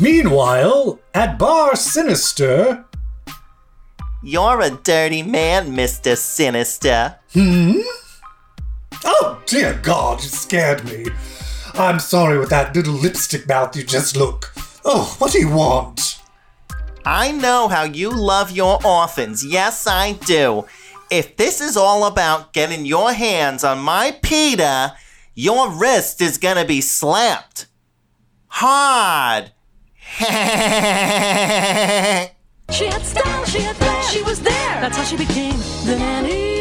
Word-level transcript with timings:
Meanwhile, 0.00 0.98
at 1.14 1.38
Bar 1.38 1.76
Sinister, 1.76 2.84
You're 4.22 4.60
a 4.60 4.70
dirty 4.70 5.22
man, 5.22 5.74
Mr. 5.76 6.16
Sinister. 6.16 7.16
Hmm? 7.32 7.80
Oh, 9.04 9.40
dear 9.46 9.78
God, 9.82 10.22
you 10.22 10.28
scared 10.28 10.84
me. 10.84 11.06
I'm 11.74 11.98
sorry 12.00 12.38
with 12.38 12.50
that 12.50 12.74
little 12.74 12.94
lipstick 12.94 13.46
mouth 13.48 13.76
you 13.76 13.84
just 13.84 14.16
look. 14.16 14.52
Oh, 14.84 15.14
what 15.18 15.32
do 15.32 15.38
you 15.40 15.48
want? 15.50 16.20
I 17.06 17.32
know 17.32 17.68
how 17.68 17.82
you 17.84 18.10
love 18.10 18.50
your 18.50 18.84
orphans. 18.84 19.44
Yes, 19.44 19.86
I 19.86 20.12
do. 20.12 20.64
If 21.10 21.36
this 21.36 21.60
is 21.60 21.76
all 21.76 22.06
about 22.06 22.52
getting 22.52 22.86
your 22.86 23.12
hands 23.12 23.62
on 23.62 23.78
my 23.78 24.18
Peter, 24.22 24.92
your 25.34 25.70
wrist 25.70 26.20
is 26.22 26.38
gonna 26.38 26.64
be 26.64 26.80
slapped. 26.80 27.66
Hard. 28.48 29.52
She 32.70 32.86
had 32.86 33.02
style, 33.02 33.44
she 33.46 33.60
had 33.60 33.76
flair, 33.76 34.02
she 34.10 34.22
was 34.22 34.40
there. 34.40 34.80
That's 34.80 34.96
how 34.96 35.04
she 35.04 35.16
became 35.16 35.56
the 35.84 35.96
nanny. 35.98 36.54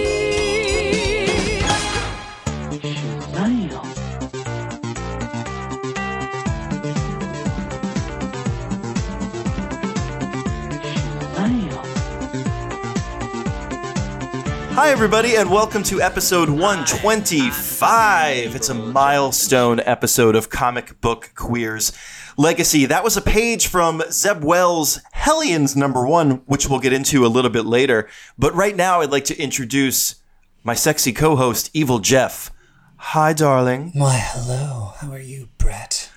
Hi, 14.75 14.89
everybody, 14.89 15.35
and 15.35 15.51
welcome 15.51 15.83
to 15.83 16.01
episode 16.01 16.49
125. 16.49 18.55
It's 18.55 18.69
a 18.69 18.73
milestone 18.73 19.79
episode 19.81 20.35
of 20.35 20.49
Comic 20.49 20.99
Book 20.99 21.29
Queers 21.35 21.91
Legacy. 22.37 22.85
That 22.85 23.03
was 23.03 23.17
a 23.17 23.21
page 23.21 23.67
from 23.67 24.01
Zeb 24.09 24.43
Wells' 24.43 24.99
Hellions 25.13 25.75
number 25.75 26.05
one, 26.05 26.41
which 26.45 26.67
we'll 26.67 26.79
get 26.79 26.93
into 26.93 27.25
a 27.25 27.27
little 27.27 27.51
bit 27.51 27.65
later. 27.65 28.09
But 28.37 28.55
right 28.55 28.75
now, 28.75 29.01
I'd 29.01 29.11
like 29.11 29.25
to 29.25 29.37
introduce 29.39 30.15
my 30.63 30.73
sexy 30.73 31.13
co 31.13 31.35
host, 31.35 31.69
Evil 31.73 31.99
Jeff. 31.99 32.51
Hi, 32.97 33.33
darling. 33.33 33.91
Why, 33.93 34.17
hello. 34.17 34.93
How 34.97 35.11
are 35.11 35.19
you, 35.19 35.49
Brett? 35.57 36.09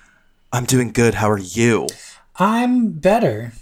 I'm 0.51 0.65
doing 0.65 0.91
good. 0.91 1.15
How 1.15 1.29
are 1.29 1.37
you? 1.37 1.87
I'm 2.37 2.91
better. 2.91 3.53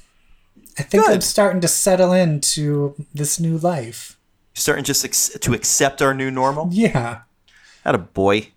I 0.78 0.84
think 0.84 1.08
I'm 1.08 1.22
starting 1.22 1.62
to 1.62 1.67
settle 1.67 2.12
into 2.12 2.95
this 3.14 3.40
new 3.40 3.58
life. 3.58 4.19
Starting 4.53 4.84
just 4.84 5.03
ex- 5.03 5.30
to 5.40 5.53
accept 5.53 6.02
our 6.02 6.14
new 6.14 6.30
normal? 6.30 6.69
Yeah. 6.72 7.22
Not 7.86 7.95
a 7.95 8.00
boy. 8.00 8.50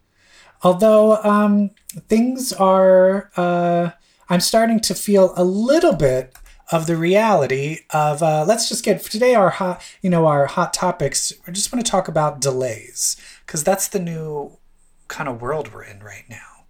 Although 0.62 1.17
um, 1.23 1.71
things 2.08 2.53
are, 2.53 3.31
uh, 3.36 3.91
I'm 4.28 4.41
starting 4.41 4.81
to 4.81 4.94
feel 4.94 5.33
a 5.36 5.44
little 5.44 5.94
bit 5.94 6.34
of 6.70 6.86
the 6.86 6.97
reality 6.97 7.78
of. 7.91 8.22
Uh, 8.22 8.44
let's 8.47 8.69
just 8.69 8.84
get 8.84 9.03
today 9.03 9.34
our 9.34 9.50
hot, 9.50 9.83
you 10.03 10.11
know, 10.11 10.27
our 10.27 10.47
hot 10.47 10.75
topics. 10.75 11.33
I 11.47 11.50
just 11.50 11.72
want 11.72 11.84
to 11.84 11.91
talk 11.91 12.09
about 12.09 12.41
delays 12.41 13.16
because 13.47 13.64
that's 13.64 13.89
the 13.89 13.98
new 13.98 14.59
kind 15.09 15.28
of 15.28 15.41
world 15.41 15.72
we're 15.72 15.84
in 15.84 16.00
right 16.00 16.25
now. 16.28 16.66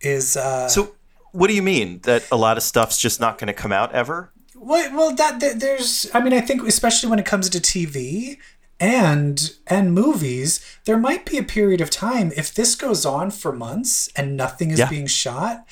Is 0.00 0.36
uh, 0.36 0.68
So, 0.68 0.96
what 1.32 1.46
do 1.48 1.54
you 1.54 1.62
mean? 1.62 2.00
That 2.00 2.26
a 2.32 2.36
lot 2.36 2.56
of 2.56 2.62
stuff's 2.62 2.98
just 2.98 3.20
not 3.20 3.38
going 3.38 3.46
to 3.48 3.52
come 3.52 3.70
out 3.70 3.92
ever? 3.92 4.32
Well, 4.56 4.94
well, 4.94 5.14
that, 5.14 5.40
that 5.40 5.60
there's. 5.60 6.10
I 6.12 6.20
mean, 6.20 6.32
I 6.32 6.40
think 6.40 6.62
especially 6.66 7.08
when 7.08 7.18
it 7.18 7.26
comes 7.26 7.48
to 7.50 7.60
TV 7.60 8.38
and 8.80 9.52
and 9.66 9.92
movies, 9.92 10.64
there 10.86 10.96
might 10.96 11.26
be 11.26 11.36
a 11.38 11.42
period 11.42 11.80
of 11.80 11.90
time 11.90 12.32
if 12.36 12.52
this 12.54 12.74
goes 12.74 13.04
on 13.04 13.30
for 13.30 13.52
months 13.52 14.08
and 14.16 14.36
nothing 14.36 14.70
is 14.70 14.78
Yeah. 14.78 14.88
being 14.88 15.06
shot. 15.06 15.66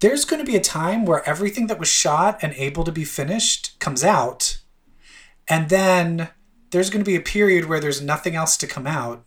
There's 0.00 0.24
going 0.24 0.44
to 0.44 0.50
be 0.50 0.56
a 0.56 0.60
time 0.60 1.06
where 1.06 1.26
everything 1.28 1.68
that 1.68 1.78
was 1.78 1.88
shot 1.88 2.38
and 2.42 2.52
able 2.54 2.84
to 2.84 2.92
be 2.92 3.04
finished 3.04 3.78
comes 3.80 4.04
out, 4.04 4.58
and 5.48 5.68
then 5.70 6.28
there's 6.70 6.90
going 6.90 7.04
to 7.04 7.10
be 7.10 7.16
a 7.16 7.20
period 7.20 7.64
where 7.66 7.80
there's 7.80 8.00
nothing 8.02 8.34
else 8.36 8.56
to 8.58 8.66
come 8.66 8.86
out, 8.86 9.24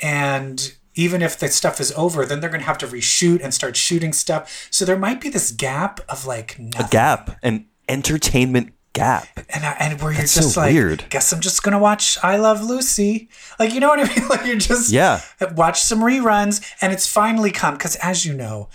and 0.00 0.74
even 0.94 1.22
if 1.22 1.38
the 1.38 1.46
stuff 1.48 1.80
is 1.80 1.92
over, 1.96 2.24
then 2.26 2.40
they're 2.40 2.50
going 2.50 2.60
to 2.60 2.66
have 2.66 2.78
to 2.78 2.86
reshoot 2.88 3.40
and 3.40 3.54
start 3.54 3.76
shooting 3.76 4.12
stuff. 4.12 4.66
So 4.70 4.84
there 4.84 4.98
might 4.98 5.20
be 5.20 5.28
this 5.28 5.52
gap 5.52 6.00
of 6.08 6.26
like 6.26 6.58
nothing. 6.58 6.86
A 6.86 6.88
gap, 6.88 7.38
an 7.44 7.66
entertainment 7.88 8.72
gap. 8.98 9.26
and 9.50 9.64
I, 9.64 9.76
and 9.80 10.00
where 10.00 10.12
you're 10.12 10.20
That's 10.20 10.34
just 10.34 10.54
so 10.54 10.60
like, 10.60 10.72
weird. 10.72 11.04
guess 11.10 11.32
I'm 11.32 11.40
just 11.40 11.62
gonna 11.62 11.78
watch 11.78 12.18
I 12.22 12.36
Love 12.36 12.62
Lucy, 12.62 13.28
like 13.58 13.72
you 13.74 13.80
know 13.80 13.88
what 13.88 14.00
I 14.00 14.04
mean? 14.04 14.28
Like 14.28 14.46
you're 14.46 14.56
just 14.56 14.90
Yeah. 14.90 15.20
watch 15.54 15.80
some 15.80 16.00
reruns, 16.00 16.60
and 16.80 16.92
it's 16.92 17.06
finally 17.06 17.50
come 17.50 17.74
because 17.74 17.96
as 17.96 18.24
you 18.26 18.34
know, 18.34 18.68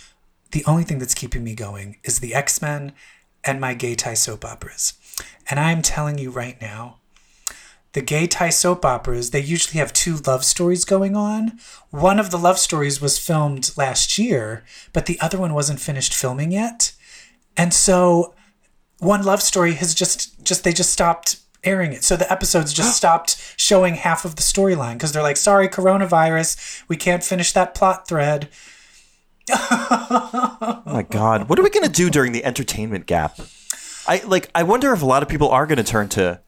the 0.51 0.63
only 0.65 0.83
thing 0.83 0.99
that's 0.99 1.15
keeping 1.15 1.43
me 1.43 1.55
going 1.55 1.97
is 2.03 2.19
the 2.19 2.33
X 2.35 2.61
Men 2.61 2.93
and 3.43 3.59
my 3.59 3.73
gay 3.73 3.95
tie 3.95 4.13
soap 4.13 4.45
operas, 4.45 4.93
and 5.49 5.59
I'm 5.59 5.81
telling 5.81 6.17
you 6.17 6.29
right 6.31 6.59
now. 6.61 6.97
The 7.93 8.01
gay 8.01 8.25
tie 8.25 8.49
soap 8.49 8.85
operas, 8.85 9.29
they 9.29 9.39
usually 9.39 9.77
have 9.79 9.93
two 9.93 10.15
love 10.25 10.43
stories 10.43 10.83
going 10.83 11.15
on. 11.15 11.59
One 11.91 12.19
of 12.19 12.31
the 12.31 12.39
love 12.39 12.57
stories 12.57 12.99
was 12.99 13.19
filmed 13.19 13.69
last 13.77 14.17
year, 14.17 14.63
but 14.93 15.05
the 15.05 15.19
other 15.21 15.37
one 15.37 15.53
wasn't 15.53 15.79
finished 15.79 16.11
filming 16.15 16.51
yet. 16.51 16.93
And 17.55 17.71
so 17.71 18.33
one 19.03 19.23
love 19.23 19.41
story 19.41 19.73
has 19.73 19.93
just 19.93 20.43
just 20.43 20.63
they 20.63 20.73
just 20.73 20.91
stopped 20.91 21.37
airing 21.63 21.93
it 21.93 22.03
so 22.03 22.15
the 22.17 22.29
episodes 22.31 22.73
just 22.73 22.95
stopped 23.01 23.37
showing 23.57 23.95
half 23.95 24.25
of 24.25 24.35
the 24.35 24.41
storyline 24.41 24.93
because 24.93 25.11
they're 25.13 25.23
like 25.23 25.37
sorry 25.37 25.67
coronavirus 25.69 26.83
we 26.87 26.97
can't 26.97 27.23
finish 27.23 27.51
that 27.53 27.73
plot 27.75 28.07
thread 28.07 28.49
Oh 29.49 30.83
my 30.85 31.03
god. 31.03 31.49
What 31.49 31.59
are 31.59 31.63
we 31.63 31.69
going 31.69 31.85
to 31.85 31.91
do 31.91 32.09
during 32.09 32.31
the 32.31 32.45
entertainment 32.45 33.05
gap? 33.07 33.39
I 34.07 34.21
like 34.25 34.49
I 34.55 34.63
wonder 34.63 34.93
if 34.93 35.01
a 35.01 35.05
lot 35.05 35.21
of 35.23 35.29
people 35.29 35.49
are 35.49 35.65
going 35.65 35.77
to 35.77 35.83
turn 35.83 36.09
to 36.09 36.39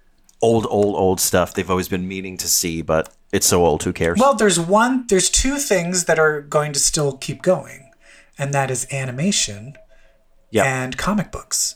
old 0.41 0.65
old 0.69 0.95
old 0.95 1.19
stuff 1.19 1.53
they've 1.53 1.69
always 1.69 1.87
been 1.89 2.07
meaning 2.07 2.37
to 2.37 2.47
see, 2.47 2.81
but 2.81 3.13
it's 3.31 3.45
so 3.47 3.65
old, 3.65 3.83
who 3.83 3.91
cares? 3.91 4.17
well 4.19 4.33
there's 4.33 4.59
one 4.59 5.05
there's 5.07 5.29
two 5.29 5.57
things 5.57 6.05
that 6.05 6.17
are 6.19 6.41
going 6.41 6.71
to 6.73 6.79
still 6.79 7.17
keep 7.17 7.41
going 7.41 7.91
and 8.37 8.53
that 8.53 8.71
is 8.71 8.87
animation 8.91 9.75
Yep. 10.51 10.65
and 10.65 10.97
comic 10.97 11.31
books 11.33 11.75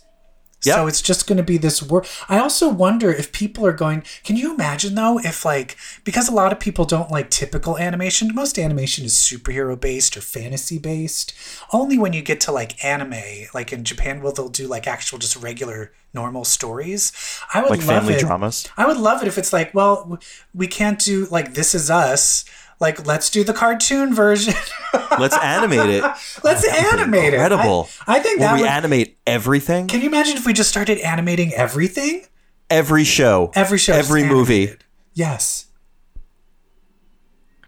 Yep. 0.65 0.75
So 0.75 0.87
it's 0.87 1.01
just 1.01 1.25
going 1.25 1.37
to 1.37 1.43
be 1.43 1.57
this 1.57 1.81
work. 1.81 2.05
I 2.27 2.37
also 2.39 2.67
wonder 2.67 3.11
if 3.11 3.31
people 3.31 3.65
are 3.65 3.73
going. 3.73 4.03
Can 4.23 4.35
you 4.35 4.53
imagine 4.53 4.95
though, 4.95 5.17
if 5.19 5.45
like 5.45 5.77
because 6.03 6.27
a 6.27 6.33
lot 6.33 6.51
of 6.51 6.59
people 6.59 6.83
don't 6.83 7.09
like 7.09 7.29
typical 7.29 7.77
animation. 7.77 8.35
Most 8.35 8.59
animation 8.59 9.05
is 9.05 9.13
superhero 9.15 9.79
based 9.79 10.17
or 10.17 10.21
fantasy 10.21 10.77
based. 10.77 11.33
Only 11.71 11.97
when 11.97 12.11
you 12.11 12.21
get 12.21 12.41
to 12.41 12.51
like 12.51 12.83
anime, 12.83 13.47
like 13.53 13.71
in 13.71 13.85
Japan, 13.85 14.21
will 14.21 14.33
they'll 14.33 14.49
do 14.49 14.67
like 14.67 14.85
actual 14.85 15.17
just 15.17 15.37
regular 15.37 15.93
normal 16.13 16.43
stories. 16.43 17.13
I 17.53 17.61
would 17.61 17.69
like 17.69 17.79
love 17.79 17.87
family 17.87 18.15
it. 18.15 18.19
dramas. 18.19 18.67
I 18.75 18.85
would 18.85 18.97
love 18.97 19.21
it 19.21 19.27
if 19.27 19.37
it's 19.37 19.53
like, 19.53 19.73
well, 19.73 20.19
we 20.53 20.67
can't 20.67 20.99
do 20.99 21.25
like 21.27 21.53
This 21.53 21.73
Is 21.73 21.89
Us. 21.89 22.45
Like, 22.79 23.05
let's 23.05 23.29
do 23.29 23.43
the 23.43 23.53
cartoon 23.53 24.13
version. 24.13 24.53
Let's 25.19 25.37
animate 25.37 25.89
it. 25.89 26.03
let's 26.43 26.65
animate 26.65 27.33
Incredible. 27.33 27.83
it. 27.83 27.97
I, 28.07 28.15
I 28.15 28.19
think 28.21 28.39
Will 28.39 28.47
that 28.47 28.55
we 28.55 28.61
would. 28.61 28.69
animate 28.69 29.17
everything? 29.27 29.87
can 29.87 29.99
you 30.01 30.07
imagine 30.07 30.37
if 30.37 30.45
we 30.45 30.53
just 30.53 30.69
started 30.69 30.97
animating 30.99 31.53
everything? 31.53 32.23
every 32.69 33.03
show. 33.03 33.51
Every 33.53 33.77
show, 33.77 33.93
Every 33.93 34.23
movie. 34.23 34.61
animated. 34.63 34.83
Yes. 35.13 35.65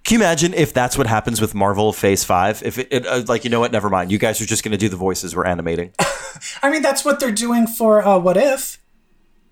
Can 0.04 0.20
you 0.20 0.26
imagine 0.26 0.54
if 0.54 0.74
that's 0.74 0.98
what 0.98 1.08
happens 1.08 1.42
with 1.42 1.54
Marvel 1.54 1.92
Phase 1.94 2.24
5? 2.24 2.64
If 2.64 2.78
it, 2.80 2.88
it 2.92 3.06
uh, 3.06 3.24
like 3.28 3.44
you 3.44 3.50
know 3.50 3.60
what, 3.60 3.72
never 3.72 3.90
mind. 3.90 4.12
You 4.12 4.18
guys 4.18 4.40
are 4.42 4.46
just 4.46 4.64
going 4.64 4.72
to 4.72 4.78
do 4.78 4.90
the 4.90 4.96
voices 4.96 5.36
we're 5.36 5.46
animating. 5.46 5.92
I 6.64 6.72
mean, 6.72 6.82
that's 6.82 7.04
what 7.06 7.20
they're 7.20 7.32
doing 7.32 7.68
for 7.68 8.06
uh, 8.06 8.18
What 8.18 8.38
If. 8.38 8.80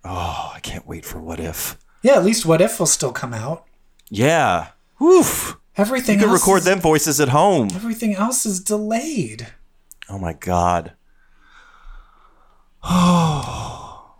oh, 0.05 0.51
I 0.55 0.59
can't 0.61 0.87
wait 0.87 1.03
for 1.05 1.19
what 1.19 1.39
if. 1.39 1.77
Yeah, 2.01 2.13
at 2.13 2.23
least 2.23 2.45
What 2.45 2.61
If 2.61 2.79
will 2.79 2.85
still 2.87 3.11
come 3.11 3.33
out. 3.33 3.65
Yeah. 4.09 4.69
Oof. 5.01 5.57
Everything 5.77 6.15
You 6.19 6.25
can 6.25 6.29
else 6.31 6.41
record 6.41 6.59
is, 6.59 6.65
them 6.65 6.79
voices 6.79 7.19
at 7.21 7.29
home. 7.29 7.69
Everything 7.73 8.13
else 8.15 8.45
is 8.45 8.59
delayed. 8.59 9.47
Oh 10.09 10.17
my 10.19 10.33
god. 10.33 10.93
Oh. 12.83 14.15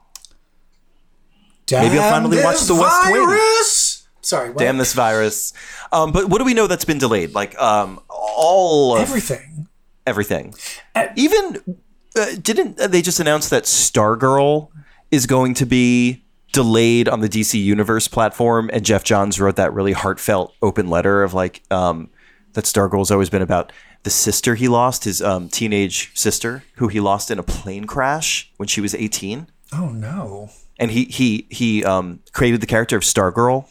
Maybe 1.72 2.00
I'll 2.00 2.10
finally 2.10 2.42
watch 2.44 2.62
The 2.62 2.74
West 2.76 3.12
Wing. 3.12 4.06
Sorry, 4.22 4.50
what? 4.50 4.58
Damn 4.58 4.78
this 4.78 4.94
virus. 4.94 5.54
Um, 5.92 6.12
but 6.12 6.30
what 6.30 6.40
do 6.40 6.44
we 6.46 6.54
know 6.54 6.68
that's 6.68 6.86
been 6.86 6.98
delayed? 6.98 7.34
Like 7.34 7.58
um, 7.60 8.00
all 8.10 8.96
of 8.96 9.02
Everything. 9.02 9.68
everything. 10.06 10.54
Uh, 10.96 11.08
Even 11.16 11.78
uh, 12.18 12.26
didn't 12.42 12.78
they 12.78 13.02
just 13.02 13.20
announce 13.20 13.50
that 13.50 13.64
Stargirl 13.64 14.70
is 15.12 15.26
going 15.26 15.54
to 15.56 15.66
be 15.66 16.24
delayed 16.52 17.08
on 17.08 17.20
the 17.20 17.30
DC 17.30 17.62
Universe 17.62 18.08
platform? 18.08 18.70
And 18.74 18.86
Geoff 18.86 19.04
Johns 19.04 19.40
wrote 19.40 19.56
that 19.56 19.74
really 19.74 19.94
heartfelt 19.94 20.54
open 20.62 20.90
letter 20.90 21.24
of 21.24 21.34
like 21.34 21.64
um, 21.72 22.10
that 22.54 22.66
Stargirl's 22.66 23.12
always 23.12 23.30
been 23.30 23.42
about 23.42 23.72
the 24.04 24.10
sister 24.10 24.56
he 24.56 24.68
lost, 24.68 25.04
his 25.04 25.22
um, 25.22 25.50
teenage 25.50 26.12
sister, 26.18 26.64
who 26.76 26.88
he 26.88 27.00
lost 27.00 27.30
in 27.32 27.40
a 27.40 27.44
plane 27.44 27.86
crash 27.86 28.52
when 28.58 28.68
she 28.68 28.82
was 28.82 28.96
eighteen. 28.96 29.48
Oh 29.74 29.90
no. 29.90 30.50
and 30.80 30.92
he 30.92 31.06
he 31.06 31.48
he 31.50 31.84
um, 31.84 32.22
created 32.32 32.62
the 32.62 32.66
character 32.68 32.96
of 32.98 33.04
Stargirl 33.04 33.66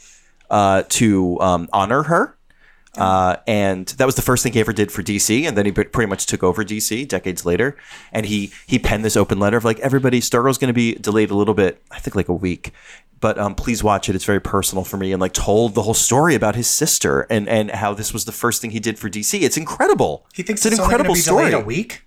uh, 0.51 0.83
to 0.91 1.41
um, 1.41 1.69
honor 1.73 2.05
her. 2.05 2.38
Uh, 2.97 3.37
and 3.47 3.87
that 3.87 4.07
was 4.07 4.17
the 4.17 4.23
first 4.23 4.43
thing 4.43 4.53
he 4.53 4.61
ever 4.61 4.73
did 4.73 4.91
for 4.91 5.03
DC, 5.03 5.47
and 5.47 5.57
then 5.57 5.67
he 5.67 5.73
pretty 5.73 6.07
much 6.07 6.27
took 6.27 6.43
over 6.43 6.65
DC 6.65 7.07
decades 7.07 7.45
later. 7.45 7.77
And 8.13 8.27
he 8.27 8.51
he 8.67 8.79
penned 8.79 9.05
this 9.05 9.17
open 9.17 9.39
letter 9.39 9.57
of 9.57 9.65
like 9.65 9.79
everybody, 9.81 10.21
Stargirl's 10.21 10.59
going 10.59 10.69
to 10.69 10.75
be 10.75 10.95
delayed 10.95 11.31
a 11.31 11.37
little 11.37 11.55
bit, 11.55 11.83
I 11.91 11.99
think 11.99 12.17
like 12.17 12.29
a 12.29 12.35
week, 12.35 12.73
but 13.21 13.39
um, 13.39 13.55
please 13.55 13.85
watch 13.85 14.09
it. 14.09 14.15
It's 14.15 14.25
very 14.25 14.41
personal 14.41 14.85
for 14.85 14.97
me, 14.97 15.13
and 15.13 15.21
like 15.21 15.33
told 15.33 15.75
the 15.75 15.83
whole 15.83 15.95
story 15.95 16.35
about 16.35 16.55
his 16.55 16.67
sister 16.67 17.23
and 17.31 17.49
and 17.49 17.71
how 17.71 17.95
this 17.95 18.13
was 18.13 18.25
the 18.25 18.33
first 18.33 18.61
thing 18.63 18.71
he 18.71 18.81
did 18.81 18.99
for 18.99 19.09
DC. 19.09 19.41
It's 19.41 19.57
incredible. 19.57 20.27
He 20.35 20.43
thinks 20.43 20.65
it's 20.65 20.73
it's, 20.73 20.79
an 20.79 20.85
incredible 20.85 21.15
be 21.15 21.21
story, 21.21 21.51
delayed 21.51 21.63
a 21.63 21.67
week. 21.67 22.07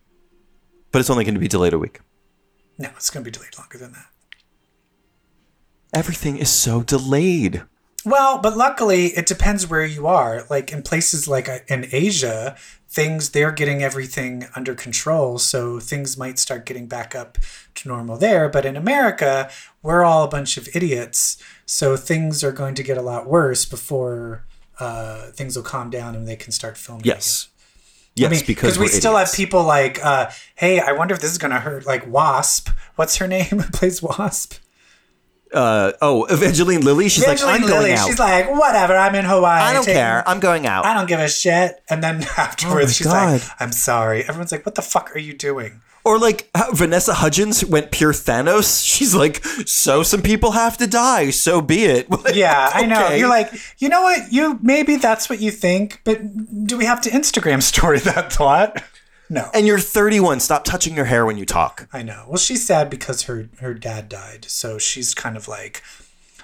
but 0.92 1.00
it's 1.00 1.10
only 1.10 1.24
going 1.24 1.36
to 1.36 1.39
be 1.39 1.48
delayed 1.48 1.74
a 1.74 1.80
week. 1.80 2.01
No, 2.77 2.89
it's 2.95 3.10
going 3.10 3.24
to 3.24 3.30
be 3.30 3.34
delayed 3.34 3.57
longer 3.57 3.77
than 3.77 3.94
that. 3.94 4.07
Everything 5.94 6.38
is 6.38 6.50
so 6.50 6.81
delayed. 6.81 7.63
Well, 8.03 8.39
but 8.39 8.57
luckily, 8.57 9.07
it 9.07 9.25
depends 9.25 9.68
where 9.68 9.86
you 9.86 10.07
are. 10.07 10.45
Like 10.50 10.71
in 10.71 10.81
places 10.81 11.27
like 11.27 11.48
uh, 11.48 11.59
in 11.68 11.88
Asia, 11.92 12.56
things 12.89 13.30
they're 13.30 13.51
getting 13.51 13.83
everything 13.83 14.48
under 14.56 14.74
control, 14.75 15.38
so 15.38 15.80
things 15.80 16.18
might 16.18 16.39
start 16.39 16.65
getting 16.65 16.88
back 16.88 17.15
up 17.15 17.38
to 17.75 17.88
normal 17.88 18.18
there. 18.18 18.50
But 18.50 18.65
in 18.65 18.75
America, 18.75 19.50
we're 19.81 20.03
all 20.03 20.24
a 20.24 20.27
bunch 20.27 20.57
of 20.57 20.68
idiots, 20.75 21.42
so 21.65 21.95
things 21.95 22.44
are 22.44 22.51
going 22.51 22.75
to 22.75 22.83
get 22.83 22.98
a 22.98 23.01
lot 23.01 23.27
worse 23.27 23.65
before 23.65 24.45
uh, 24.80 25.27
things 25.31 25.56
will 25.56 25.63
calm 25.63 25.89
down 25.89 26.15
and 26.15 26.27
they 26.27 26.36
can 26.36 26.51
start 26.51 26.77
filming. 26.77 27.06
Yes. 27.06 27.45
again. 27.45 27.51
Yes, 28.15 28.27
I 28.27 28.36
mean, 28.36 28.44
because 28.48 28.77
we 28.77 28.88
still 28.88 29.13
idiots. 29.13 29.31
have 29.31 29.38
people 29.38 29.63
like, 29.63 30.03
uh, 30.03 30.31
hey, 30.56 30.80
I 30.80 30.92
wonder 30.92 31.13
if 31.13 31.21
this 31.21 31.31
is 31.31 31.38
going 31.38 31.51
to 31.51 31.59
hurt. 31.59 31.86
Like 31.86 32.06
Wasp, 32.07 32.69
what's 32.95 33.18
her 33.18 33.27
name? 33.38 33.63
Plays 33.71 34.01
Wasp? 34.01 34.56
Uh, 35.53 35.92
oh, 36.01 36.25
Evangeline 36.25 36.81
Lilly. 36.81 37.09
She's 37.09 37.25
like, 37.27 37.38
Evangeline 37.38 37.63
I'm 37.63 37.68
going 37.68 37.94
out. 37.94 38.07
She's 38.07 38.19
like, 38.19 38.50
whatever. 38.51 38.95
I'm 38.95 39.15
in 39.15 39.25
Hawaii. 39.25 39.62
I 39.62 39.74
don't 39.74 39.83
taking- 39.83 39.98
care. 40.00 40.27
I'm 40.27 40.39
going 40.39 40.65
out. 40.65 40.86
I 40.86 40.94
don't 40.94 41.07
give 41.07 41.19
a 41.19 41.27
shit. 41.30 41.81
And 41.89 42.03
then 42.03 42.24
afterwards, 42.38 42.92
Oh 42.92 42.94
she's 42.94 43.07
like, 43.07 43.42
I'm 43.59 43.71
sorry. 43.71 44.21
Everyone's 44.24 44.51
like, 44.51 44.65
what 44.65 44.75
the 44.75 44.81
fuck 44.81 45.15
are 45.15 45.19
you 45.19 45.33
doing? 45.33 45.81
Or 46.03 46.18
like 46.18 46.50
Vanessa 46.74 47.13
Hudgens 47.13 47.63
went 47.63 47.92
pure 47.92 48.12
Thanos. 48.12 48.83
She's 48.92 49.13
like, 49.13 49.44
so 49.68 50.01
some 50.01 50.24
people 50.24 50.50
have 50.53 50.75
to 50.80 50.88
die. 50.88 51.30
So 51.30 51.62
be 51.62 51.83
it. 51.86 52.09
Like, 52.24 52.33
Yeah, 52.33 52.71
I 52.74 52.88
know. 52.88 53.09
You're 53.12 53.30
like, 53.30 53.51
you 53.77 53.88
know 53.88 54.01
what? 54.01 54.31
You 54.33 54.57
maybe 54.63 54.95
that's 54.95 55.30
what 55.30 55.39
you 55.42 55.51
think, 55.51 56.01
but 56.03 56.19
do 56.65 56.75
we 56.75 56.86
have 56.86 57.01
to 57.01 57.12
Instagram 57.12 57.62
story 57.62 58.00
that 58.00 58.33
thought? 58.33 58.81
No. 59.31 59.50
and 59.54 59.66
you're 59.66 59.80
31. 59.80 60.42
Stop 60.42 60.66
touching 60.66 60.94
your 60.94 61.06
hair 61.06 61.25
when 61.25 61.38
you 61.38 61.45
talk. 61.45 61.88
I 61.94 62.04
know. 62.04 62.25
Well, 62.28 62.38
she's 62.38 62.66
sad 62.66 62.89
because 62.89 63.24
her 63.24 63.50
her 63.60 63.74
dad 63.74 64.10
died, 64.10 64.44
so 64.50 64.78
she's 64.78 65.13
kind 65.13 65.38
of 65.38 65.48
like, 65.48 65.81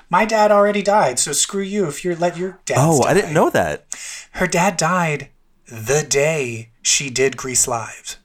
my 0.09 0.23
dad 0.23 0.53
already 0.53 0.81
died, 0.81 1.19
so 1.19 1.33
screw 1.33 1.61
you 1.63 1.85
if 1.87 2.05
you're 2.05 2.15
let 2.15 2.37
your 2.37 2.59
dad. 2.65 2.77
Oh, 2.79 3.03
I 3.03 3.13
didn't 3.13 3.33
know 3.33 3.49
that. 3.49 3.87
Her 4.31 4.47
dad 4.47 4.77
died 4.77 5.29
the 5.65 6.05
day 6.07 6.69
she 6.81 7.09
did 7.09 7.35
Grease 7.35 7.67
Live. 7.67 8.19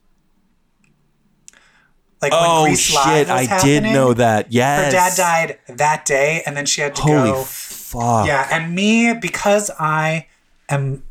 Like 2.21 2.31
when 2.31 2.41
Oh 2.45 2.63
Grease 2.63 2.79
shit! 2.79 3.27
Live 3.27 3.29
was 3.29 3.49
I 3.49 3.61
did 3.65 3.83
know 3.83 4.13
that. 4.13 4.53
Yes. 4.53 4.85
Her 4.85 4.91
dad 4.91 5.17
died 5.17 5.77
that 5.77 6.05
day, 6.05 6.41
and 6.45 6.55
then 6.55 6.65
she 6.65 6.79
had 6.79 6.95
to 6.95 7.01
Holy 7.01 7.31
go. 7.31 7.43
fuck! 7.43 8.27
Yeah, 8.27 8.47
and 8.49 8.73
me 8.73 9.13
because 9.13 9.69
I 9.77 10.27
am 10.69 11.03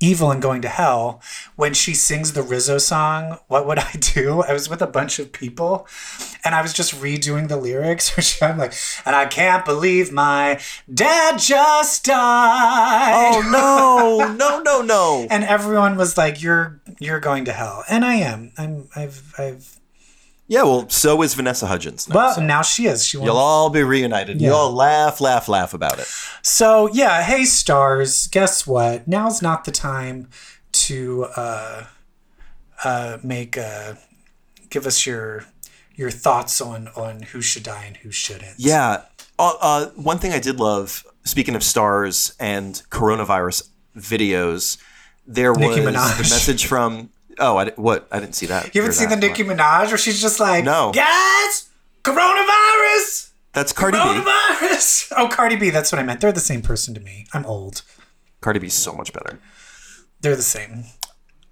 evil 0.00 0.30
and 0.30 0.42
going 0.42 0.62
to 0.62 0.68
hell. 0.68 1.20
When 1.56 1.74
she 1.74 1.94
sings 1.94 2.32
the 2.32 2.42
Rizzo 2.42 2.78
song, 2.78 3.38
"What 3.48 3.66
Would 3.66 3.78
I 3.78 3.92
Do?" 3.92 4.42
I 4.42 4.52
was 4.52 4.68
with 4.68 4.82
a 4.82 4.86
bunch 4.86 5.18
of 5.18 5.32
people, 5.32 5.86
and 6.44 6.54
I 6.54 6.62
was 6.62 6.72
just 6.72 6.94
redoing 7.00 7.48
the 7.48 7.56
lyrics. 7.56 8.12
I'm 8.42 8.58
like, 8.58 8.74
and 9.04 9.14
I 9.14 9.26
can't 9.26 9.64
believe 9.64 10.10
my 10.12 10.60
dad 10.92 11.38
just 11.38 12.04
died. 12.04 13.34
Oh 13.34 13.50
no! 13.50 14.34
No! 14.34 14.60
No! 14.62 14.82
No! 14.82 15.26
And 15.30 15.44
everyone 15.44 15.96
was 15.96 16.16
like, 16.16 16.42
"You're 16.42 16.80
you're 16.98 17.20
going 17.20 17.44
to 17.44 17.52
hell," 17.52 17.84
and 17.88 18.04
I 18.04 18.14
am. 18.16 18.52
I'm. 18.58 18.88
I've. 18.96 19.34
I've. 19.38 19.79
Yeah. 20.50 20.64
Well, 20.64 20.88
so 20.88 21.22
is 21.22 21.34
Vanessa 21.34 21.68
Hudgens. 21.68 22.08
Now, 22.08 22.16
Well, 22.16 22.34
so. 22.34 22.42
now 22.42 22.62
she 22.62 22.86
is. 22.86 23.06
She 23.06 23.18
You'll 23.18 23.36
all 23.36 23.70
be 23.70 23.84
reunited. 23.84 24.40
Yeah. 24.40 24.48
You'll 24.48 24.56
all 24.56 24.72
laugh, 24.72 25.20
laugh, 25.20 25.48
laugh 25.48 25.72
about 25.74 26.00
it. 26.00 26.06
So 26.42 26.88
yeah, 26.92 27.22
hey 27.22 27.44
stars, 27.44 28.26
guess 28.26 28.66
what? 28.66 29.06
Now's 29.06 29.40
not 29.40 29.64
the 29.64 29.70
time 29.70 30.28
to 30.72 31.26
uh, 31.36 31.84
uh, 32.82 33.18
make 33.22 33.56
uh, 33.56 33.94
give 34.70 34.86
us 34.86 35.06
your 35.06 35.44
your 35.94 36.10
thoughts 36.10 36.60
on 36.60 36.88
on 36.96 37.22
who 37.22 37.40
should 37.40 37.62
die 37.62 37.84
and 37.84 37.96
who 37.98 38.10
shouldn't. 38.10 38.54
Yeah. 38.58 39.02
Uh, 39.38 39.54
uh, 39.60 39.86
one 39.90 40.18
thing 40.18 40.32
I 40.32 40.40
did 40.40 40.58
love, 40.58 41.04
speaking 41.24 41.54
of 41.54 41.62
stars 41.62 42.34
and 42.40 42.82
coronavirus 42.90 43.68
videos, 43.96 44.78
there 45.28 45.52
was 45.52 45.60
Nicki 45.60 45.80
the 45.82 45.92
message 45.92 46.66
from. 46.66 47.10
Oh, 47.38 47.56
I, 47.56 47.70
what? 47.76 48.06
I 48.10 48.20
didn't 48.20 48.34
see 48.34 48.46
that. 48.46 48.74
You 48.74 48.82
haven't 48.82 48.94
seen 48.96 49.08
the 49.08 49.16
that. 49.16 49.20
Nicki 49.26 49.44
Minaj 49.44 49.88
where 49.88 49.98
she's 49.98 50.20
just 50.20 50.40
like, 50.40 50.64
No. 50.64 50.92
guys, 50.92 51.68
coronavirus, 52.04 53.30
That's 53.52 53.72
Cardi 53.72 53.96
B. 53.98 54.02
coronavirus. 54.02 55.12
Oh, 55.16 55.28
Cardi 55.28 55.56
B. 55.56 55.70
That's 55.70 55.90
what 55.92 55.98
I 55.98 56.02
meant. 56.02 56.20
They're 56.20 56.32
the 56.32 56.40
same 56.40 56.62
person 56.62 56.94
to 56.94 57.00
me. 57.00 57.26
I'm 57.32 57.44
old. 57.46 57.82
Cardi 58.40 58.58
B's 58.58 58.74
so 58.74 58.92
much 58.92 59.12
better. 59.12 59.38
They're 60.20 60.36
the 60.36 60.42
same. 60.42 60.84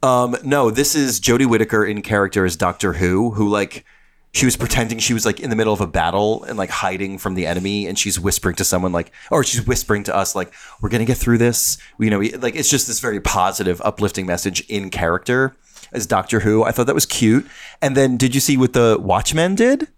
Um, 0.03 0.37
no, 0.45 0.71
this 0.71 0.95
is 0.95 1.21
Jodie 1.21 1.47
Whittaker 1.47 1.85
in 1.85 2.03
character 2.03 2.45
as 2.45 2.55
Doctor 2.57 2.95
Who, 2.95 3.31
who 3.33 3.49
like 3.49 3.85
she 4.33 4.45
was 4.45 4.57
pretending 4.57 4.99
she 4.99 5.15
was 5.15 5.25
like 5.27 5.41
in 5.41 5.51
the 5.51 5.57
middle 5.57 5.73
of 5.73 5.81
a 5.81 5.87
battle 5.87 6.45
and 6.45 6.57
like 6.59 6.71
hiding 6.71 7.19
from 7.19 7.35
the 7.35 7.47
enemy, 7.47 7.87
and 7.87 7.99
she's 7.99 8.21
whispering 8.21 8.55
to 8.57 8.65
someone 8.65 8.93
like, 8.93 9.11
or 9.31 9.43
she's 9.43 9.67
whispering 9.67 10.05
to 10.05 10.15
us 10.15 10.37
like, 10.37 10.53
"We're 10.81 10.91
gonna 10.91 11.05
get 11.07 11.17
through 11.17 11.39
this." 11.39 11.79
You 11.99 12.11
know, 12.11 12.21
like 12.39 12.55
it's 12.55 12.71
just 12.71 12.87
this 12.87 13.01
very 13.01 13.21
positive, 13.21 13.81
uplifting 13.85 14.27
message 14.27 14.61
in 14.69 14.91
character 14.91 15.57
as 15.93 16.07
Doctor 16.07 16.41
Who. 16.41 16.65
I 16.65 16.71
thought 16.71 16.87
that 16.87 16.95
was 16.95 17.07
cute. 17.07 17.47
And 17.81 17.97
then, 17.97 18.17
did 18.17 18.35
you 18.35 18.41
see 18.41 18.57
what 18.57 18.73
the 18.73 18.99
Watchmen 19.01 19.55
did? 19.55 19.89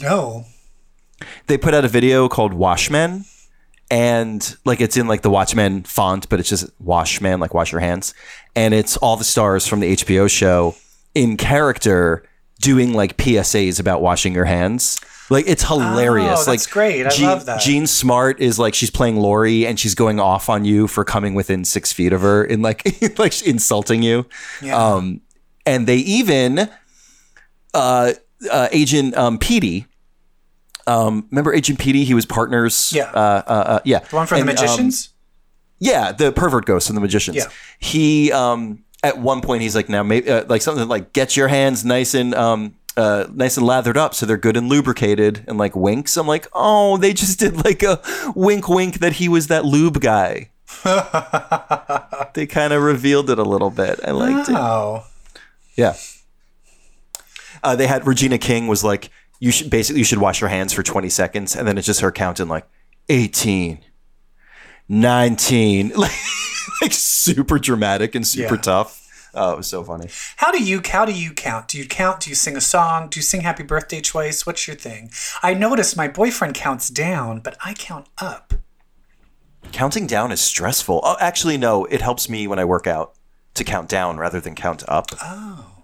No. 0.00 0.44
They 1.46 1.58
put 1.58 1.74
out 1.74 1.84
a 1.84 1.88
video 1.88 2.28
called 2.28 2.52
Washmen, 2.52 3.24
and 3.90 4.56
like 4.64 4.80
it's 4.80 4.96
in 4.96 5.06
like 5.06 5.22
the 5.22 5.30
Watchmen 5.30 5.84
font, 5.84 6.28
but 6.28 6.40
it's 6.40 6.48
just 6.48 6.68
Washman, 6.80 7.40
like 7.40 7.54
wash 7.54 7.72
your 7.72 7.80
hands, 7.80 8.14
and 8.56 8.74
it's 8.74 8.96
all 8.96 9.16
the 9.16 9.24
stars 9.24 9.66
from 9.66 9.80
the 9.80 9.92
HBO 9.96 10.28
show 10.30 10.74
in 11.14 11.36
character 11.36 12.24
doing 12.60 12.92
like 12.92 13.16
PSAs 13.16 13.78
about 13.78 14.02
washing 14.02 14.34
your 14.34 14.46
hands. 14.46 15.00
Like 15.34 15.48
it's 15.48 15.62
hilarious. 15.64 16.26
Oh, 16.26 16.44
that's 16.52 16.66
like 16.66 16.70
great. 16.70 17.06
I 17.06 17.10
Jean, 17.10 17.26
love 17.26 17.44
that. 17.46 17.60
Jean 17.60 17.86
Smart 17.86 18.40
is 18.40 18.58
like 18.58 18.72
she's 18.74 18.90
playing 18.90 19.16
Laurie 19.16 19.66
and 19.66 19.78
she's 19.78 19.94
going 19.94 20.18
off 20.20 20.48
on 20.48 20.64
you 20.64 20.86
for 20.86 21.04
coming 21.04 21.34
within 21.34 21.64
six 21.64 21.92
feet 21.92 22.12
of 22.12 22.20
her 22.22 22.44
and 22.44 22.62
like 22.62 22.84
like 23.18 23.42
insulting 23.46 24.02
you. 24.02 24.26
Yeah. 24.62 24.76
Um, 24.76 25.20
and 25.66 25.86
they 25.86 25.96
even 25.96 26.70
uh, 27.74 28.12
uh, 28.50 28.68
Agent 28.72 29.16
um, 29.16 29.38
Petey. 29.38 29.86
Um, 30.86 31.26
remember 31.30 31.52
Agent 31.54 31.78
Petey? 31.78 32.04
He 32.04 32.14
was 32.14 32.26
partners. 32.26 32.92
Yeah. 32.94 33.04
Uh, 33.10 33.42
uh, 33.46 33.50
uh, 33.50 33.80
yeah. 33.84 34.00
the 34.00 34.16
one 34.16 34.26
from 34.26 34.38
And, 34.40 34.48
the 34.48 34.52
um, 34.52 34.56
magicians. 34.60 35.08
yeah, 35.78 36.12
the 36.12 36.30
pervert 36.32 36.66
ghost 36.66 36.88
and 36.90 36.96
the 36.96 37.00
magicians. 37.00 37.36
Yeah. 37.38 37.46
He 37.78 38.30
um 38.32 38.84
at 39.02 39.18
one 39.18 39.40
point 39.40 39.62
he's 39.62 39.74
like 39.74 39.88
now 39.88 40.02
maybe 40.02 40.30
uh, 40.30 40.44
like 40.48 40.62
something 40.62 40.86
like 40.88 41.12
get 41.12 41.36
your 41.36 41.48
hands 41.48 41.84
nice 41.84 42.14
and 42.14 42.34
um 42.34 42.74
uh 42.96 43.26
nice 43.32 43.56
and 43.56 43.66
lathered 43.66 43.96
up 43.96 44.14
so 44.14 44.24
they're 44.26 44.36
good 44.36 44.56
and 44.56 44.68
lubricated 44.68 45.44
and 45.48 45.58
like 45.58 45.74
winks. 45.74 46.16
I'm 46.16 46.26
like, 46.26 46.46
"Oh, 46.52 46.96
they 46.96 47.12
just 47.12 47.38
did 47.44 47.64
like 47.64 47.82
a 47.82 48.00
wink 48.34 48.68
wink 48.68 48.98
that 49.00 49.14
he 49.14 49.28
was 49.28 49.48
that 49.48 49.64
lube 49.64 50.00
guy." 50.00 50.50
they 52.34 52.46
kind 52.46 52.72
of 52.72 52.82
revealed 52.82 53.30
it 53.30 53.38
a 53.38 53.42
little 53.44 53.70
bit. 53.70 54.00
I 54.06 54.10
liked 54.10 54.48
it. 54.48 54.54
oh. 54.56 55.04
Yeah. 55.76 55.94
Uh, 57.62 57.74
they 57.76 57.86
had 57.86 58.06
Regina 58.06 58.38
King 58.38 58.66
was 58.66 58.84
like, 58.84 59.10
you 59.40 59.50
should 59.50 59.70
basically 59.70 59.98
you 60.00 60.04
should 60.04 60.18
wash 60.18 60.40
your 60.40 60.50
hands 60.50 60.72
for 60.72 60.82
20 60.82 61.08
seconds, 61.08 61.56
and 61.56 61.66
then 61.66 61.78
it's 61.78 61.86
just 61.86 62.00
her 62.00 62.12
counting 62.12 62.48
like 62.48 62.66
18, 63.08 63.78
19, 64.88 65.88
like, 65.96 66.10
like 66.82 66.92
super 66.92 67.58
dramatic 67.58 68.14
and 68.14 68.26
super 68.26 68.54
Yeah. 68.56 68.60
tough. 68.60 69.03
Oh, 69.34 69.52
it 69.52 69.56
was 69.56 69.66
so 69.66 69.82
funny. 69.82 70.08
How 70.36 70.52
do 70.52 70.62
you 70.62 70.80
how 70.84 71.04
do 71.04 71.12
you 71.12 71.32
count? 71.32 71.68
Do 71.68 71.78
you 71.78 71.86
count? 71.86 72.20
Do 72.20 72.30
you 72.30 72.36
sing 72.36 72.56
a 72.56 72.60
song? 72.60 73.08
Do 73.08 73.18
you 73.18 73.22
sing 73.22 73.40
happy 73.40 73.62
birthday 73.62 74.00
twice? 74.00 74.46
What's 74.46 74.66
your 74.66 74.76
thing? 74.76 75.10
I 75.42 75.54
notice 75.54 75.96
my 75.96 76.08
boyfriend 76.08 76.54
counts 76.54 76.88
down, 76.88 77.40
but 77.40 77.56
I 77.64 77.74
count 77.74 78.06
up. 78.18 78.54
Counting 79.72 80.06
down 80.06 80.30
is 80.30 80.40
stressful. 80.40 81.00
Oh, 81.02 81.16
actually, 81.18 81.56
no, 81.56 81.84
it 81.86 82.00
helps 82.00 82.28
me 82.28 82.46
when 82.46 82.58
I 82.58 82.64
work 82.64 82.86
out 82.86 83.14
to 83.54 83.64
count 83.64 83.88
down 83.88 84.18
rather 84.18 84.40
than 84.40 84.54
count 84.54 84.84
up. 84.88 85.06
Oh. 85.20 85.82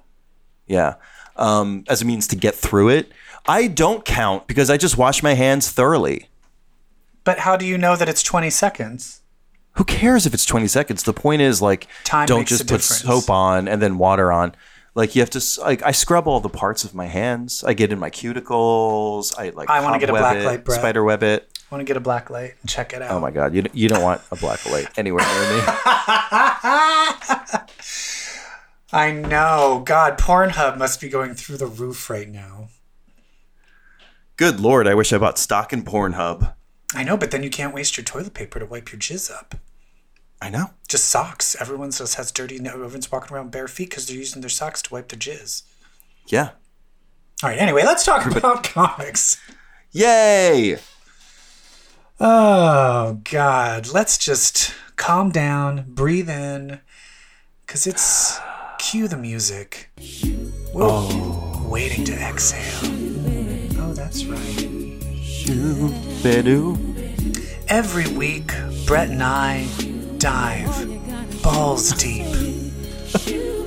Yeah. 0.67 0.95
Um, 1.37 1.85
as 1.89 2.03
a 2.03 2.05
means 2.05 2.27
to 2.29 2.37
get 2.37 2.55
through 2.55 2.91
it. 2.91 3.11
I 3.47 3.67
don't 3.67 4.05
count 4.05 4.47
because 4.47 4.71
I 4.71 4.77
just 4.77 4.99
wash 4.99 5.23
my 5.23 5.35
hands 5.35 5.71
thoroughly. 5.71 6.29
But 7.25 7.41
how 7.41 7.57
do 7.57 7.67
you 7.67 7.79
know 7.79 7.97
that 7.97 8.09
it's 8.09 8.23
20 8.23 8.51
seconds? 8.51 9.20
Who 9.73 9.85
cares 9.85 10.27
if 10.27 10.35
it's 10.35 10.45
20 10.45 10.67
seconds 10.67 11.03
the 11.05 11.13
point 11.13 11.43
is 11.43 11.63
like 11.63 11.87
Time 12.05 12.27
don't 12.27 12.47
just 12.49 12.63
put 12.63 12.81
difference. 12.81 13.03
soap 13.03 13.31
on 13.31 13.69
and 13.69 13.81
then 13.81 13.99
water 13.99 14.33
on 14.33 14.55
like 14.95 15.15
you 15.15 15.23
have 15.23 15.31
to 15.31 15.41
like 15.61 15.83
i 15.83 15.91
scrub 15.93 16.27
all 16.27 16.41
the 16.41 16.49
parts 16.49 16.85
of 16.85 16.95
my 16.95 17.07
hands 17.07 17.63
i 17.65 17.73
get 17.73 17.93
in 17.93 17.99
my 17.99 18.11
cuticles 18.11 19.33
i 19.39 19.51
like 19.51 19.71
I 19.71 19.81
wanna 19.81 19.99
get 19.99 20.11
a 20.11 20.13
black 20.13 20.37
it, 20.37 20.45
light, 20.45 20.65
Brett. 20.65 20.79
spider 20.81 21.05
web 21.05 21.23
it 21.23 21.47
Want 21.71 21.81
to 21.83 21.85
get 21.85 21.97
a 21.97 22.01
black 22.01 22.31
light 22.31 22.55
and 22.61 22.69
check 22.69 22.93
it 22.93 23.01
out? 23.01 23.13
Oh 23.13 23.21
my 23.21 23.31
god, 23.31 23.55
you 23.55 23.65
you 23.73 23.89
don't 23.89 24.03
want 24.03 24.21
a 24.33 24.37
black 24.37 24.67
light 24.67 24.89
anywhere 24.99 25.25
near 25.25 25.53
me. 25.53 25.63
I 28.93 29.13
know. 29.13 29.85
God, 29.87 30.19
Pornhub 30.19 30.77
must 30.79 31.01
be 31.01 31.09
going 31.09 31.35
through 31.35 31.59
the 31.59 31.69
roof 31.69 32.11
right 32.11 32.29
now. 32.29 32.71
Good 34.37 34.59
lord, 34.59 34.89
I 34.89 34.95
wish 34.97 35.13
I 35.13 35.19
bought 35.19 35.39
stock 35.39 35.73
in 35.73 35.85
Pornhub. 35.85 36.55
I 36.95 37.05
know, 37.05 37.17
but 37.17 37.31
then 37.31 37.43
you 37.43 37.51
can't 37.51 37.75
waste 37.75 37.97
your 37.97 38.05
toilet 38.05 38.35
paper 38.35 38.59
to 38.59 38.67
wipe 38.67 38.93
your 38.93 38.99
jizz 38.99 39.31
up. 39.31 39.55
I 40.43 40.51
know. 40.51 40.71
Just 40.89 41.05
socks. 41.05 41.55
Everyone 41.61 41.91
just 41.91 42.17
has 42.17 42.33
dirty. 42.33 42.57
Everyone's 42.57 43.13
walking 43.13 43.37
around 43.37 43.51
bare 43.51 43.69
feet 43.69 43.91
because 43.91 44.07
they're 44.07 44.17
using 44.17 44.41
their 44.41 44.51
socks 44.51 44.83
to 44.83 44.95
wipe 44.95 45.09
their 45.09 45.19
jizz. 45.19 45.63
Yeah. 46.27 46.51
All 47.43 47.51
right. 47.51 47.59
Anyway, 47.59 47.83
let's 47.85 48.05
talk 48.05 48.27
about 48.27 48.65
comics. 48.65 49.39
Yay! 49.93 50.79
Oh 52.19 53.21
God, 53.25 53.89
let's 53.93 54.19
just 54.19 54.75
calm 54.97 55.31
down, 55.31 55.87
breathe 55.89 56.29
in, 56.29 56.81
because 57.67 57.87
it's 57.87 58.39
cue 58.79 59.09
the 59.09 59.17
music. 59.17 59.91
Oh, 60.75 61.67
Waiting 61.67 62.05
to 62.05 62.13
exhale. 62.13 62.91
Oh, 63.79 63.93
that's 63.95 64.25
right. 64.27 64.70
Every 67.69 68.09
week, 68.09 68.53
Brett 68.87 69.11
and 69.11 69.23
I 69.23 69.67
dive 70.19 71.43
balls 71.43 71.93
deep, 71.93 72.27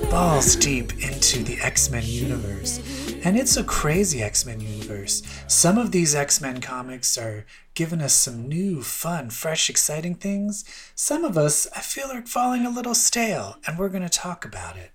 balls 0.09 0.55
deep 0.55 0.93
into 1.03 1.43
the 1.43 1.57
X 1.61 1.89
Men 1.89 2.03
universe. 2.05 2.79
And 3.25 3.37
it's 3.37 3.55
a 3.57 3.63
crazy 3.63 4.21
X 4.21 4.45
Men 4.45 4.59
universe. 4.59 5.23
Some 5.47 5.77
of 5.77 5.91
these 5.91 6.13
X 6.13 6.41
Men 6.41 6.61
comics 6.61 7.17
are 7.17 7.45
giving 7.73 8.01
us 8.01 8.13
some 8.13 8.47
new, 8.47 8.83
fun, 8.83 9.29
fresh, 9.29 9.69
exciting 9.69 10.15
things. 10.15 10.65
Some 10.95 11.23
of 11.23 11.37
us, 11.37 11.67
I 11.75 11.79
feel, 11.79 12.11
are 12.11 12.21
falling 12.21 12.65
a 12.65 12.69
little 12.69 12.95
stale, 12.95 13.57
and 13.65 13.79
we're 13.79 13.89
going 13.89 14.03
to 14.03 14.09
talk 14.09 14.45
about 14.45 14.77
it. 14.77 14.91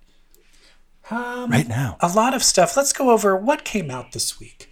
Um, 1.11 1.51
Right 1.51 1.69
now. 1.69 1.97
A 2.01 2.09
lot 2.09 2.35
of 2.35 2.43
stuff. 2.43 2.77
Let's 2.77 2.93
go 2.93 3.11
over 3.11 3.37
what 3.37 3.65
came 3.65 3.91
out 3.91 4.13
this 4.13 4.39
week. 4.39 4.71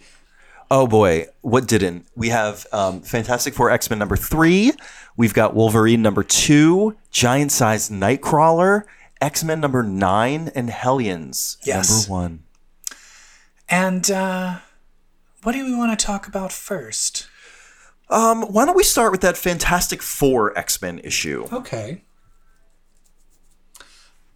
Oh 0.69 0.85
boy, 0.85 1.27
what 1.41 1.67
didn't? 1.67 2.07
We 2.15 2.29
have 2.29 2.67
um, 2.73 3.01
Fantastic 3.01 3.53
Four 3.53 3.71
X 3.71 3.89
Men 3.89 3.99
number 3.99 4.17
three. 4.17 4.73
We've 5.15 5.33
got 5.33 5.53
Wolverine 5.55 6.01
number 6.01 6.23
two, 6.23 6.97
Giant 7.09 7.51
Size 7.51 7.89
Nightcrawler, 7.89 8.83
X 9.21 9.43
Men 9.43 9.61
number 9.61 9.81
nine, 9.81 10.51
and 10.55 10.69
Hellions 10.69 11.57
Yes. 11.63 11.89
number 11.89 12.11
one. 12.21 12.43
And 13.69 14.11
uh, 14.11 14.57
what 15.43 15.53
do 15.53 15.63
we 15.65 15.73
want 15.75 15.97
to 15.97 16.05
talk 16.05 16.27
about 16.27 16.51
first? 16.51 17.27
Um, 18.09 18.43
why 18.43 18.65
don't 18.65 18.77
we 18.77 18.83
start 18.83 19.11
with 19.11 19.21
that 19.21 19.37
Fantastic 19.37 20.01
Four 20.01 20.57
X 20.57 20.81
Men 20.81 20.99
issue? 20.99 21.47
Okay. 21.51 22.03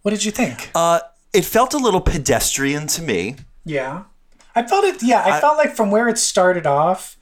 What 0.02 0.10
did 0.12 0.24
you 0.24 0.30
think? 0.30 0.70
Uh, 0.74 1.00
it 1.32 1.44
felt 1.44 1.74
a 1.74 1.78
little 1.78 2.00
pedestrian 2.00 2.86
to 2.88 3.02
me. 3.02 3.36
yeah. 3.64 4.04
I 4.54 4.62
felt 4.62 4.84
it, 4.84 5.02
yeah, 5.02 5.22
I, 5.24 5.40
felt 5.40 5.56
like 5.56 5.74
from 5.74 5.90
where 5.90 6.08
it 6.08 6.18
started 6.18 6.66
off, 6.66 7.16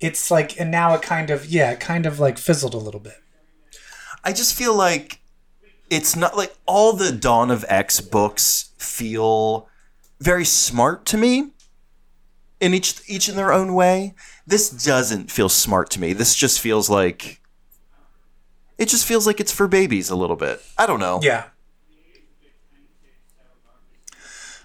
it's 0.00 0.30
like, 0.30 0.60
and 0.60 0.70
now 0.70 0.94
it 0.94 1.02
kind 1.02 1.30
of, 1.30 1.46
yeah, 1.46 1.70
it 1.72 1.80
kind 1.80 2.06
of 2.06 2.18
like 2.18 2.38
fizzled 2.38 2.74
a 2.74 2.78
little 2.78 3.00
bit. 3.00 3.18
I 4.24 4.32
just 4.32 4.56
feel 4.56 4.74
like 4.74 5.20
it's 5.90 6.16
not 6.16 6.36
like 6.36 6.54
all 6.66 6.92
the 6.92 7.12
Dawn 7.12 7.50
of 7.50 7.64
X 7.68 8.00
books 8.00 8.70
feel 8.78 9.68
very 10.20 10.44
smart 10.44 11.06
to 11.06 11.16
me 11.16 11.50
in 12.60 12.74
each 12.74 13.00
each 13.06 13.28
in 13.28 13.36
their 13.36 13.52
own 13.52 13.74
way. 13.74 14.14
This 14.46 14.70
doesn't 14.70 15.30
feel 15.30 15.48
smart 15.48 15.90
to 15.90 16.00
me. 16.00 16.12
This 16.12 16.34
just 16.34 16.60
feels 16.60 16.90
like 16.90 17.40
it 18.76 18.88
just 18.88 19.06
feels 19.06 19.26
like 19.26 19.40
it's 19.40 19.52
for 19.52 19.68
babies 19.68 20.10
a 20.10 20.16
little 20.16 20.36
bit. 20.36 20.62
I 20.76 20.86
don't 20.86 21.00
know. 21.00 21.20
Yeah. 21.22 21.44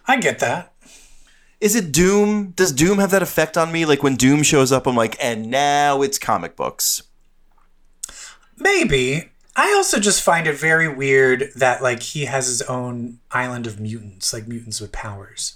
I 0.06 0.20
get 0.20 0.40
that. 0.40 0.73
Is 1.64 1.76
it 1.76 1.94
Doom? 1.94 2.52
Does 2.58 2.74
Doom 2.74 2.98
have 2.98 3.12
that 3.12 3.24
effect 3.24 3.58
on 3.58 3.72
me? 3.72 3.86
Like 3.86 4.04
when 4.04 4.18
Doom 4.18 4.44
shows 4.44 4.74
up, 4.74 4.86
I'm 4.86 4.98
like, 4.98 5.16
and 5.24 5.50
now 5.50 6.02
it's 6.02 6.20
comic 6.20 6.58
books. 6.58 7.04
Maybe. 8.58 9.30
I 9.56 9.74
also 9.74 9.98
just 9.98 10.22
find 10.22 10.46
it 10.46 10.58
very 10.58 10.94
weird 10.94 11.52
that 11.56 11.82
like 11.82 12.04
he 12.04 12.26
has 12.26 12.48
his 12.48 12.62
own 12.64 13.20
island 13.32 13.66
of 13.66 13.80
mutants, 13.80 14.34
like 14.34 14.46
mutants 14.46 14.82
with 14.82 14.92
powers. 14.92 15.56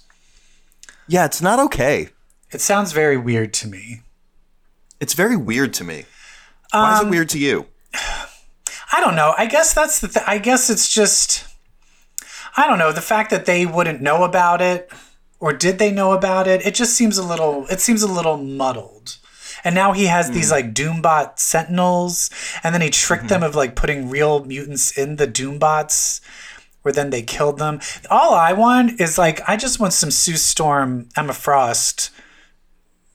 Yeah, 1.06 1.26
it's 1.26 1.42
not 1.42 1.58
okay. 1.58 2.08
It 2.52 2.62
sounds 2.62 2.92
very 2.92 3.18
weird 3.18 3.52
to 3.54 3.68
me. 3.68 4.00
It's 5.00 5.12
very 5.12 5.36
weird 5.36 5.74
to 5.74 5.84
me. 5.84 6.06
Why 6.72 6.94
is 6.94 7.00
it 7.00 7.04
um, 7.04 7.10
weird 7.10 7.28
to 7.30 7.38
you? 7.38 7.66
I 7.94 9.02
don't 9.02 9.14
know. 9.14 9.34
I 9.36 9.44
guess 9.44 9.74
that's 9.74 10.00
the. 10.00 10.08
Th- 10.08 10.24
I 10.26 10.38
guess 10.38 10.70
it's 10.70 10.88
just. 10.88 11.46
I 12.56 12.66
don't 12.66 12.78
know 12.78 12.92
the 12.92 13.02
fact 13.02 13.28
that 13.30 13.44
they 13.44 13.66
wouldn't 13.66 14.00
know 14.00 14.24
about 14.24 14.62
it, 14.62 14.90
or 15.40 15.52
did 15.52 15.78
they 15.78 15.90
know 15.90 16.12
about 16.12 16.48
it? 16.48 16.66
It 16.66 16.74
just 16.74 16.94
seems 16.94 17.18
a 17.18 17.26
little. 17.26 17.66
It 17.66 17.80
seems 17.80 18.02
a 18.02 18.12
little 18.12 18.36
muddled. 18.36 19.18
And 19.64 19.74
now 19.74 19.92
he 19.92 20.06
has 20.06 20.30
these 20.30 20.48
hmm. 20.48 20.54
like 20.54 20.74
Doombot 20.74 21.38
Sentinels, 21.38 22.30
and 22.62 22.74
then 22.74 22.82
he 22.82 22.90
tricked 22.90 23.24
hmm. 23.24 23.28
them 23.28 23.42
of 23.42 23.54
like 23.54 23.74
putting 23.74 24.08
real 24.08 24.44
mutants 24.44 24.96
in 24.96 25.16
the 25.16 25.26
Doombots, 25.26 26.20
where 26.82 26.92
then 26.92 27.10
they 27.10 27.22
killed 27.22 27.58
them. 27.58 27.80
All 28.10 28.34
I 28.34 28.52
want 28.52 29.00
is 29.00 29.18
like 29.18 29.40
I 29.48 29.56
just 29.56 29.80
want 29.80 29.92
some 29.92 30.10
Sue 30.10 30.36
Storm, 30.36 31.08
Emma 31.16 31.32
Frost, 31.32 32.10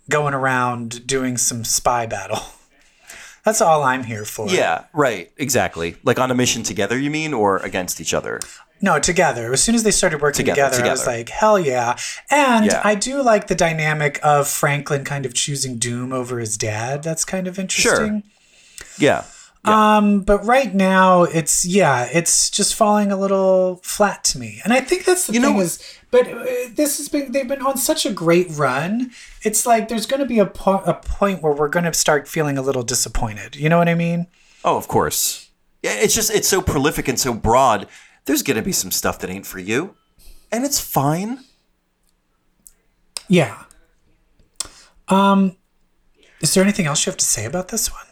going 0.09 0.33
around 0.33 1.07
doing 1.07 1.37
some 1.37 1.63
spy 1.63 2.05
battle. 2.05 2.39
That's 3.43 3.61
all 3.61 3.83
I'm 3.83 4.05
here 4.05 4.23
for. 4.23 4.47
Yeah, 4.47 4.85
right. 4.93 5.29
Exactly. 5.37 5.97
Like 6.03 6.17
on 6.17 6.31
a 6.31 6.35
mission 6.35 6.63
together, 6.63 6.97
you 6.97 7.11
mean, 7.11 7.33
or 7.33 7.57
against 7.57 7.99
each 7.99 8.13
other? 8.13 8.39
No, 8.83 8.99
together. 8.99 9.53
As 9.53 9.63
soon 9.63 9.75
as 9.75 9.83
they 9.83 9.91
started 9.91 10.21
working 10.21 10.45
Together, 10.45 10.75
together, 10.75 10.89
I 10.89 10.91
was 10.91 11.07
like, 11.07 11.29
hell 11.29 11.57
yeah. 11.57 11.95
And 12.29 12.65
Yeah. 12.65 12.81
I 12.83 12.95
do 12.95 13.23
like 13.23 13.47
the 13.47 13.55
dynamic 13.55 14.19
of 14.21 14.47
Franklin 14.47 15.05
kind 15.05 15.25
of 15.25 15.33
choosing 15.33 15.77
Doom 15.77 16.11
over 16.11 16.37
his 16.37 16.57
dad. 16.57 17.01
That's 17.01 17.23
kind 17.23 17.47
of 17.47 17.57
interesting. 17.57 18.23
Sure. 18.23 18.87
Yeah. 18.99 19.23
Um, 19.65 20.19
but 20.19 20.45
right 20.45 20.75
now 20.75 21.23
it's 21.23 21.63
yeah, 21.63 22.09
it's 22.11 22.49
just 22.49 22.75
falling 22.75 23.13
a 23.13 23.17
little 23.17 23.79
flat 23.81 24.25
to 24.25 24.37
me. 24.37 24.59
And 24.65 24.73
I 24.73 24.81
think 24.81 25.05
that's 25.05 25.27
the 25.27 25.33
You 25.33 25.39
thing 25.41 25.55
know- 25.55 25.61
is 25.61 25.79
but 26.11 26.27
uh, 26.27 26.43
this 26.75 26.97
has 26.97 27.07
been 27.07 27.31
they've 27.31 27.47
been 27.47 27.61
on 27.61 27.77
such 27.77 28.05
a 28.05 28.11
great 28.11 28.47
run. 28.51 29.11
It's 29.43 29.65
like 29.65 29.87
there's 29.87 30.05
going 30.05 30.19
to 30.19 30.25
be 30.27 30.39
a, 30.39 30.45
po- 30.45 30.83
a 30.85 30.93
point 30.95 31.41
where 31.41 31.53
we're 31.53 31.69
going 31.69 31.85
to 31.85 31.93
start 31.93 32.27
feeling 32.27 32.57
a 32.57 32.61
little 32.61 32.83
disappointed. 32.83 33.55
You 33.55 33.69
know 33.69 33.77
what 33.77 33.87
I 33.87 33.95
mean? 33.95 34.27
Oh, 34.65 34.75
of 34.75 34.89
course. 34.89 35.49
Yeah, 35.81 35.93
it's 35.95 36.13
just 36.13 36.29
it's 36.29 36.49
so 36.49 36.61
prolific 36.61 37.07
and 37.07 37.17
so 37.17 37.33
broad. 37.33 37.87
There's 38.25 38.43
gonna 38.43 38.61
be 38.61 38.71
some 38.71 38.91
stuff 38.91 39.19
that 39.19 39.29
ain't 39.29 39.45
for 39.45 39.59
you, 39.59 39.95
and 40.51 40.63
it's 40.63 40.79
fine. 40.79 41.39
Yeah. 43.27 43.63
Um 45.07 45.57
is 46.43 46.53
there 46.53 46.63
anything 46.63 46.87
else 46.87 47.05
you 47.05 47.09
have 47.09 47.17
to 47.17 47.25
say 47.25 47.45
about 47.45 47.69
this 47.69 47.89
one? 47.89 48.03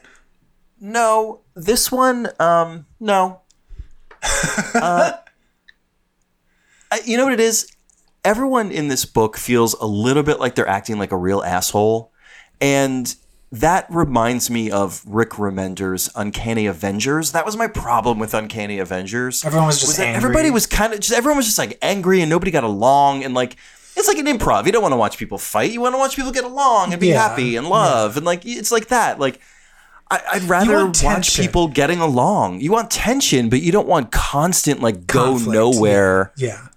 No, 0.79 1.41
this 1.53 1.91
one, 1.91 2.29
um, 2.39 2.85
no. 2.99 3.41
uh, 4.73 5.11
I, 6.89 7.01
you 7.05 7.17
know 7.17 7.25
what 7.25 7.33
it 7.33 7.41
is? 7.41 7.69
Everyone 8.23 8.71
in 8.71 8.87
this 8.87 9.03
book 9.03 9.35
feels 9.35 9.73
a 9.75 9.85
little 9.85 10.23
bit 10.23 10.39
like 10.39 10.55
they're 10.55 10.67
acting 10.67 10.97
like 10.97 11.11
a 11.11 11.17
real 11.17 11.43
asshole, 11.43 12.13
and 12.61 13.13
that 13.53 13.85
reminds 13.89 14.49
me 14.49 14.71
of 14.71 15.03
Rick 15.05 15.31
Remender's 15.31 16.09
Uncanny 16.15 16.67
Avengers. 16.67 17.33
That 17.33 17.45
was 17.45 17.57
my 17.57 17.67
problem 17.67 18.17
with 18.17 18.33
Uncanny 18.33 18.79
Avengers. 18.79 19.43
Everyone 19.43 19.67
was 19.67 19.79
just 19.81 19.99
angry. 19.99 20.15
everybody 20.15 20.51
was 20.51 20.65
kind 20.65 20.93
of 20.93 21.01
just 21.01 21.11
everyone 21.17 21.37
was 21.37 21.45
just 21.47 21.57
like 21.57 21.77
angry 21.81 22.21
and 22.21 22.29
nobody 22.29 22.51
got 22.51 22.63
along 22.63 23.23
and 23.23 23.33
like 23.33 23.57
it's 23.97 24.07
like 24.07 24.17
an 24.17 24.25
improv. 24.25 24.65
You 24.65 24.71
don't 24.71 24.81
want 24.81 24.93
to 24.93 24.97
watch 24.97 25.17
people 25.17 25.37
fight. 25.37 25.71
You 25.71 25.81
want 25.81 25.93
to 25.95 25.99
watch 25.99 26.15
people 26.15 26.31
get 26.31 26.45
along 26.45 26.93
and 26.93 27.01
be 27.01 27.07
Yeah. 27.07 27.27
happy 27.27 27.57
and 27.57 27.67
love 27.67 28.15
and 28.15 28.25
like 28.25 28.45
it's 28.45 28.71
like 28.71 28.87
that. 28.87 29.19
Like 29.19 29.41
I, 30.09 30.21
I'd 30.33 30.43
rather 30.43 30.85
watch 31.03 31.35
people 31.37 31.67
getting 31.67 31.99
along. 31.99 32.61
You 32.61 32.71
want 32.71 32.89
tension, 32.89 33.49
but 33.49 33.61
you 33.61 33.71
don't 33.73 33.87
want 33.87 34.11
constant 34.13 34.81
like 34.81 35.07
go 35.07 35.31
Conflict, 35.33 35.53
nowhere. 35.53 36.31
Yeah. 36.37 36.67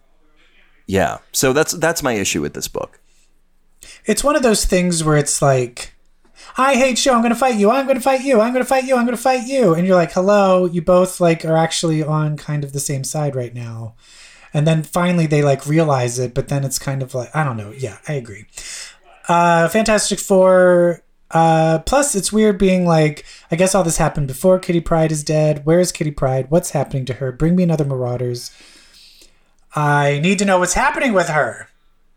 Yeah. 0.87 1.19
So 1.31 1.53
that's 1.53 1.73
that's 1.73 2.03
my 2.03 2.15
issue 2.15 2.43
with 2.43 2.55
this 2.55 2.67
book. 2.67 2.99
It's 4.07 4.25
one 4.25 4.35
of 4.37 4.43
those 4.43 4.65
things 4.65 5.03
where 5.05 5.17
it's 5.17 5.41
like 5.41 5.94
I 6.57 6.77
hate 6.77 7.05
you. 7.05 7.13
I'm 7.13 7.21
going 7.21 7.33
to 7.33 7.39
fight 7.39 7.57
you. 7.57 7.71
I'm 7.71 7.85
going 7.87 7.97
to 7.97 8.03
fight 8.03 8.23
you. 8.23 8.41
I'm 8.41 8.53
going 8.53 8.65
to 8.65 8.69
fight 8.69 8.85
you. 8.85 8.97
I'm 8.97 9.05
going 9.05 9.17
to 9.17 9.23
fight 9.23 9.47
you. 9.47 9.75
And 9.75 9.87
you're 9.87 9.97
like, 9.97 10.13
"Hello, 10.13 10.67
you 10.67 10.83
both 10.83 11.21
like 11.21 11.45
are 11.45 11.57
actually 11.57 12.03
on 12.03 12.37
kind 12.37 12.63
of 12.65 12.73
the 12.73 12.81
same 12.81 13.03
side 13.05 13.35
right 13.35 13.55
now." 13.55 13.95
And 14.55 14.67
then 14.69 14.85
finally 14.85 15.27
they 15.27 15.43
like 15.43 15.67
realize 15.67 16.19
it, 16.21 16.33
but 16.33 16.47
then 16.49 16.65
it's 16.65 16.79
kind 16.79 17.03
of 17.03 17.13
like, 17.13 17.35
I 17.35 17.43
don't 17.43 17.57
know. 17.57 17.73
Yeah, 17.77 17.99
I 18.09 18.13
agree. 18.13 18.47
Uh 19.29 19.69
Fantastic 19.69 20.21
4 20.21 21.03
uh 21.33 21.81
plus 21.81 22.15
it's 22.15 22.33
weird 22.33 22.57
being 22.57 22.87
like, 22.87 23.25
I 23.51 23.57
guess 23.57 23.75
all 23.75 23.83
this 23.83 23.97
happened 23.97 24.29
before 24.29 24.61
Kitty 24.61 24.81
Pryde 24.81 25.11
is 25.11 25.25
dead. 25.25 25.63
Where's 25.65 25.91
Kitty 25.91 26.13
Pryde? 26.13 26.51
What's 26.51 26.71
happening 26.71 27.05
to 27.07 27.15
her? 27.15 27.33
Bring 27.33 27.57
me 27.57 27.65
another 27.65 27.85
Marauders. 27.85 28.53
I 29.75 30.21
need 30.23 30.39
to 30.39 30.45
know 30.45 30.61
what's 30.61 30.75
happening 30.75 31.13
with 31.13 31.29
her. 31.29 31.69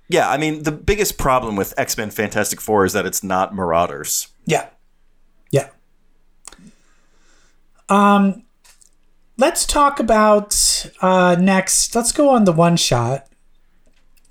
Yeah, 0.10 0.30
I 0.30 0.38
mean 0.38 0.64
the 0.64 0.72
biggest 0.72 1.18
problem 1.18 1.56
with 1.56 1.74
X 1.78 1.98
Men 1.98 2.12
Fantastic 2.12 2.62
Four 2.62 2.86
is 2.86 2.94
that 2.94 3.06
it's 3.06 3.24
not 3.24 3.54
Marauders. 3.54 4.30
Yeah. 4.46 4.68
Yeah. 5.52 5.70
Um, 7.90 8.44
Let's 9.40 9.68
talk 9.68 10.00
about 10.00 10.90
uh, 11.00 11.36
next. 11.40 11.96
Let's 11.96 12.12
go 12.12 12.30
on 12.30 12.46
the 12.46 12.52
one 12.52 12.76
shot. 12.76 13.28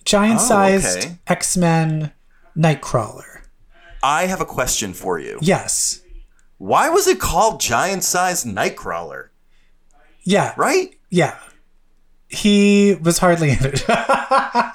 Giant 0.04 0.40
sized 0.40 0.98
okay. 0.98 1.18
X 1.28 1.56
Men 1.56 2.12
Nightcrawler. 2.56 3.42
I 4.02 4.26
have 4.26 4.40
a 4.40 4.44
question 4.44 4.92
for 4.92 5.18
you. 5.20 5.38
Yes. 5.40 6.02
Why 6.58 6.88
was 6.88 7.06
it 7.06 7.20
called 7.20 7.60
giant 7.60 8.02
sized 8.02 8.46
Nightcrawler? 8.46 9.28
Yeah. 10.22 10.54
Right? 10.56 10.98
Yeah. 11.10 11.36
He 12.28 12.94
was 13.02 13.18
hardly 13.18 13.50
in 13.50 13.58
it. 13.64 13.84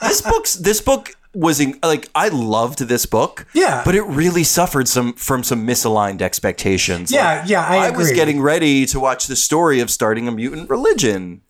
This 0.01 0.21
book's 0.21 0.55
this 0.55 0.81
book 0.81 1.15
was 1.33 1.59
in, 1.61 1.79
like 1.83 2.09
I 2.15 2.27
loved 2.29 2.79
this 2.79 3.05
book. 3.05 3.45
Yeah. 3.53 3.81
but 3.85 3.95
it 3.95 4.01
really 4.03 4.43
suffered 4.43 4.87
some 4.89 5.13
from 5.13 5.43
some 5.43 5.65
misaligned 5.65 6.21
expectations. 6.21 7.11
Yeah, 7.11 7.39
Like, 7.41 7.49
yeah, 7.49 7.65
I 7.65 7.89
was 7.91 8.07
agree. 8.07 8.15
getting 8.15 8.41
ready 8.41 8.85
to 8.87 8.99
watch 8.99 9.27
the 9.27 9.35
story 9.37 9.79
of 9.79 9.89
starting 9.89 10.27
a 10.27 10.31
mutant 10.31 10.69
religion. 10.69 11.41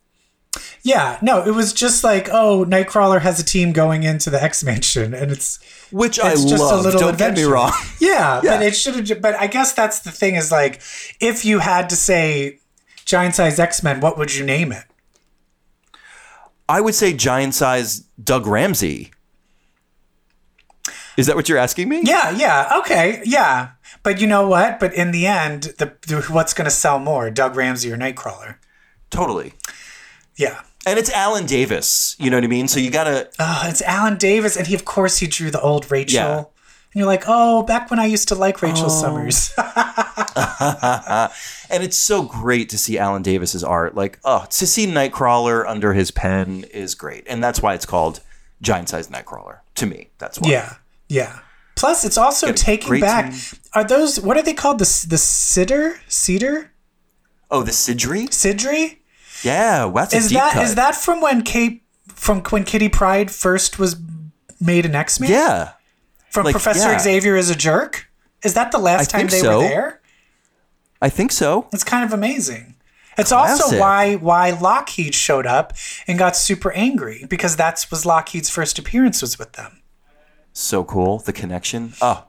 yeah. 0.84 1.18
No, 1.22 1.42
it 1.44 1.52
was 1.56 1.74
just 1.74 2.04
like, 2.04 2.30
oh, 2.32 2.66
Nightcrawler 2.66 3.22
has 3.22 3.40
a 3.40 3.44
team 3.46 3.72
going 3.72 4.04
into 4.04 4.30
the 4.30 4.42
X 4.42 4.64
Mansion, 4.64 5.14
and 5.16 5.32
it's 5.32 5.60
Which 5.92 6.20
I 6.20 6.34
it's 6.34 6.44
just 6.46 6.62
love. 6.62 6.80
a 6.80 6.84
little 6.84 7.00
Don't 7.00 7.10
adventure. 7.14 7.36
get 7.42 7.48
me 7.48 7.52
wrong. 7.52 7.72
Yeah, 8.02 8.42
Yeah. 8.44 8.58
but 8.58 8.66
it 8.66 8.76
should 8.76 8.96
have. 9.10 9.22
But 9.22 9.36
I 9.36 9.48
guess 9.48 9.74
that's 9.74 10.00
the 10.00 10.12
thing 10.12 10.36
is 10.36 10.52
like, 10.52 10.82
if 11.20 11.46
you 11.46 11.60
had 11.60 11.90
to 11.90 11.96
say 11.96 12.60
giant 13.06 13.36
size 13.36 13.60
X 13.60 13.82
Men, 13.82 14.02
what 14.02 14.18
would 14.18 14.36
you 14.36 14.46
name 14.46 14.72
it? 14.72 14.84
I 16.72 16.80
would 16.80 16.96
say 16.96 17.12
giant 17.12 17.54
size 17.54 18.00
Doug 18.24 18.48
Ramsey. 18.48 19.12
Is 21.18 21.28
that 21.28 21.36
what 21.36 21.50
you're 21.50 21.58
asking 21.58 21.90
me? 21.90 22.02
Yeah, 22.04 22.32
yeah, 22.32 22.80
okay, 22.80 23.22
yeah. 23.26 23.72
But 24.04 24.22
you 24.22 24.28
know 24.28 24.48
what? 24.48 24.80
But 24.80 24.94
in 24.94 25.12
the 25.12 25.28
end, 25.28 25.64
the, 25.80 25.98
the 26.08 26.22
what's 26.30 26.54
going 26.54 26.66
to 26.66 26.72
sell 26.72 26.98
more, 26.98 27.30
Doug 27.30 27.58
Ramsey 27.58 27.92
or 27.92 27.98
Nightcrawler? 27.98 28.56
Totally. 29.10 29.52
Yeah. 30.38 30.62
And 30.86 30.98
it's 30.98 31.12
Alan 31.12 31.46
Davis. 31.46 32.16
You 32.18 32.30
know 32.30 32.38
what 32.38 32.46
I 32.46 32.48
mean? 32.48 32.70
So 32.70 32.80
you 32.80 32.90
gotta 32.90 33.30
Oh, 33.38 33.64
it's 33.66 33.82
Alan 33.82 34.18
Davis, 34.18 34.56
and 34.56 34.66
he 34.66 34.74
of 34.74 34.86
course 34.86 35.18
he 35.18 35.28
drew 35.28 35.52
the 35.52 35.62
old 35.62 35.92
Rachel. 35.92 36.16
Yeah. 36.16 36.44
And 36.94 37.00
you're 37.00 37.08
like, 37.08 37.24
oh, 37.28 37.64
back 37.64 37.90
when 37.90 38.00
I 38.00 38.06
used 38.06 38.28
to 38.30 38.36
like 38.36 38.62
Rachel 38.62 38.88
oh. 38.88 38.90
Summers. 38.90 39.54
and 41.70 41.84
it's 41.84 41.98
so 41.98 42.24
great 42.24 42.70
to 42.70 42.78
see 42.78 42.98
Alan 42.98 43.22
Davis's 43.22 43.64
art. 43.64 43.96
Like, 43.96 44.20
oh, 44.26 44.46
to 44.50 44.68
see 44.68 44.88
Nightcrawler 44.88 45.66
under 45.66 45.94
his 45.94 46.12
pen 46.12 46.66
is 46.72 46.96
great. 46.96 47.26
And 47.28 47.44
that's 47.44 47.62
why 47.62 47.74
it's 47.76 47.86
called 47.86 48.20
Giant 48.62 48.90
Size 48.90 49.08
Nightcrawler. 49.08 49.60
To 49.76 49.86
me. 49.86 50.10
That's 50.18 50.40
why. 50.40 50.50
yeah, 50.50 50.76
yeah. 51.08 51.40
Plus, 51.76 52.04
it's 52.04 52.18
also 52.18 52.52
taking 52.52 53.00
back. 53.00 53.32
team. 53.32 53.60
Are 53.74 53.84
those 53.86 54.20
what 54.20 54.38
are 54.38 54.44
they 54.44 54.54
called? 54.54 54.80
The 54.80 55.06
the 55.10 55.18
cedar 55.18 56.00
cedar 56.08 56.72
Oh, 57.52 57.64
the 57.64 57.72
Sidri? 57.72 58.30
sidri? 58.30 59.00
Yeah, 59.44 59.92
that's 59.94 60.14
a 60.14 60.18
Is 60.18 60.30
that 60.30 60.54
cut. 60.54 60.64
is 60.64 60.76
that 60.76 60.96
from 60.96 61.20
when 61.22 61.42
Kate 61.42 61.84
from 62.08 62.42
when 62.44 62.64
Kitty 62.64 62.88
Pryde 62.88 63.30
first 63.30 63.78
was 63.78 63.98
made 64.60 64.86
an 64.86 64.96
X 64.96 65.20
Men? 65.20 65.32
Yeah. 65.32 65.72
From 66.32 66.46
like, 66.46 66.54
Professor 66.54 66.92
yeah. 66.92 67.00
Xavier 67.00 67.36
is 67.36 67.50
a 67.50 67.56
jerk. 67.56 68.10
Is 68.44 68.54
that 68.56 68.72
the 68.72 68.78
last 68.80 69.14
I 69.14 69.20
time 69.20 69.28
they 69.28 69.40
so. 69.40 69.58
were 69.60 69.64
there? 69.68 70.02
I 71.02 71.10
think 71.10 71.32
so. 71.32 71.68
It's 71.74 71.84
kind 71.84 72.04
of 72.06 72.14
amazing. 72.14 72.76
It's 73.18 73.32
also 73.32 73.78
why 73.78 74.16
why 74.16 74.52
Lockheed 74.52 75.14
showed 75.14 75.46
up 75.46 75.74
and 76.08 76.18
got 76.18 76.36
super 76.38 76.72
angry 76.72 77.26
because 77.30 77.58
that 77.58 77.86
was 77.92 78.06
Lockheed's 78.06 78.50
first 78.50 78.80
appearance 78.80 79.22
was 79.22 79.38
with 79.38 79.52
them. 79.54 79.82
So 80.54 80.84
cool. 80.84 81.20
The 81.20 81.34
connection. 81.34 81.94
Oh, 82.02 82.26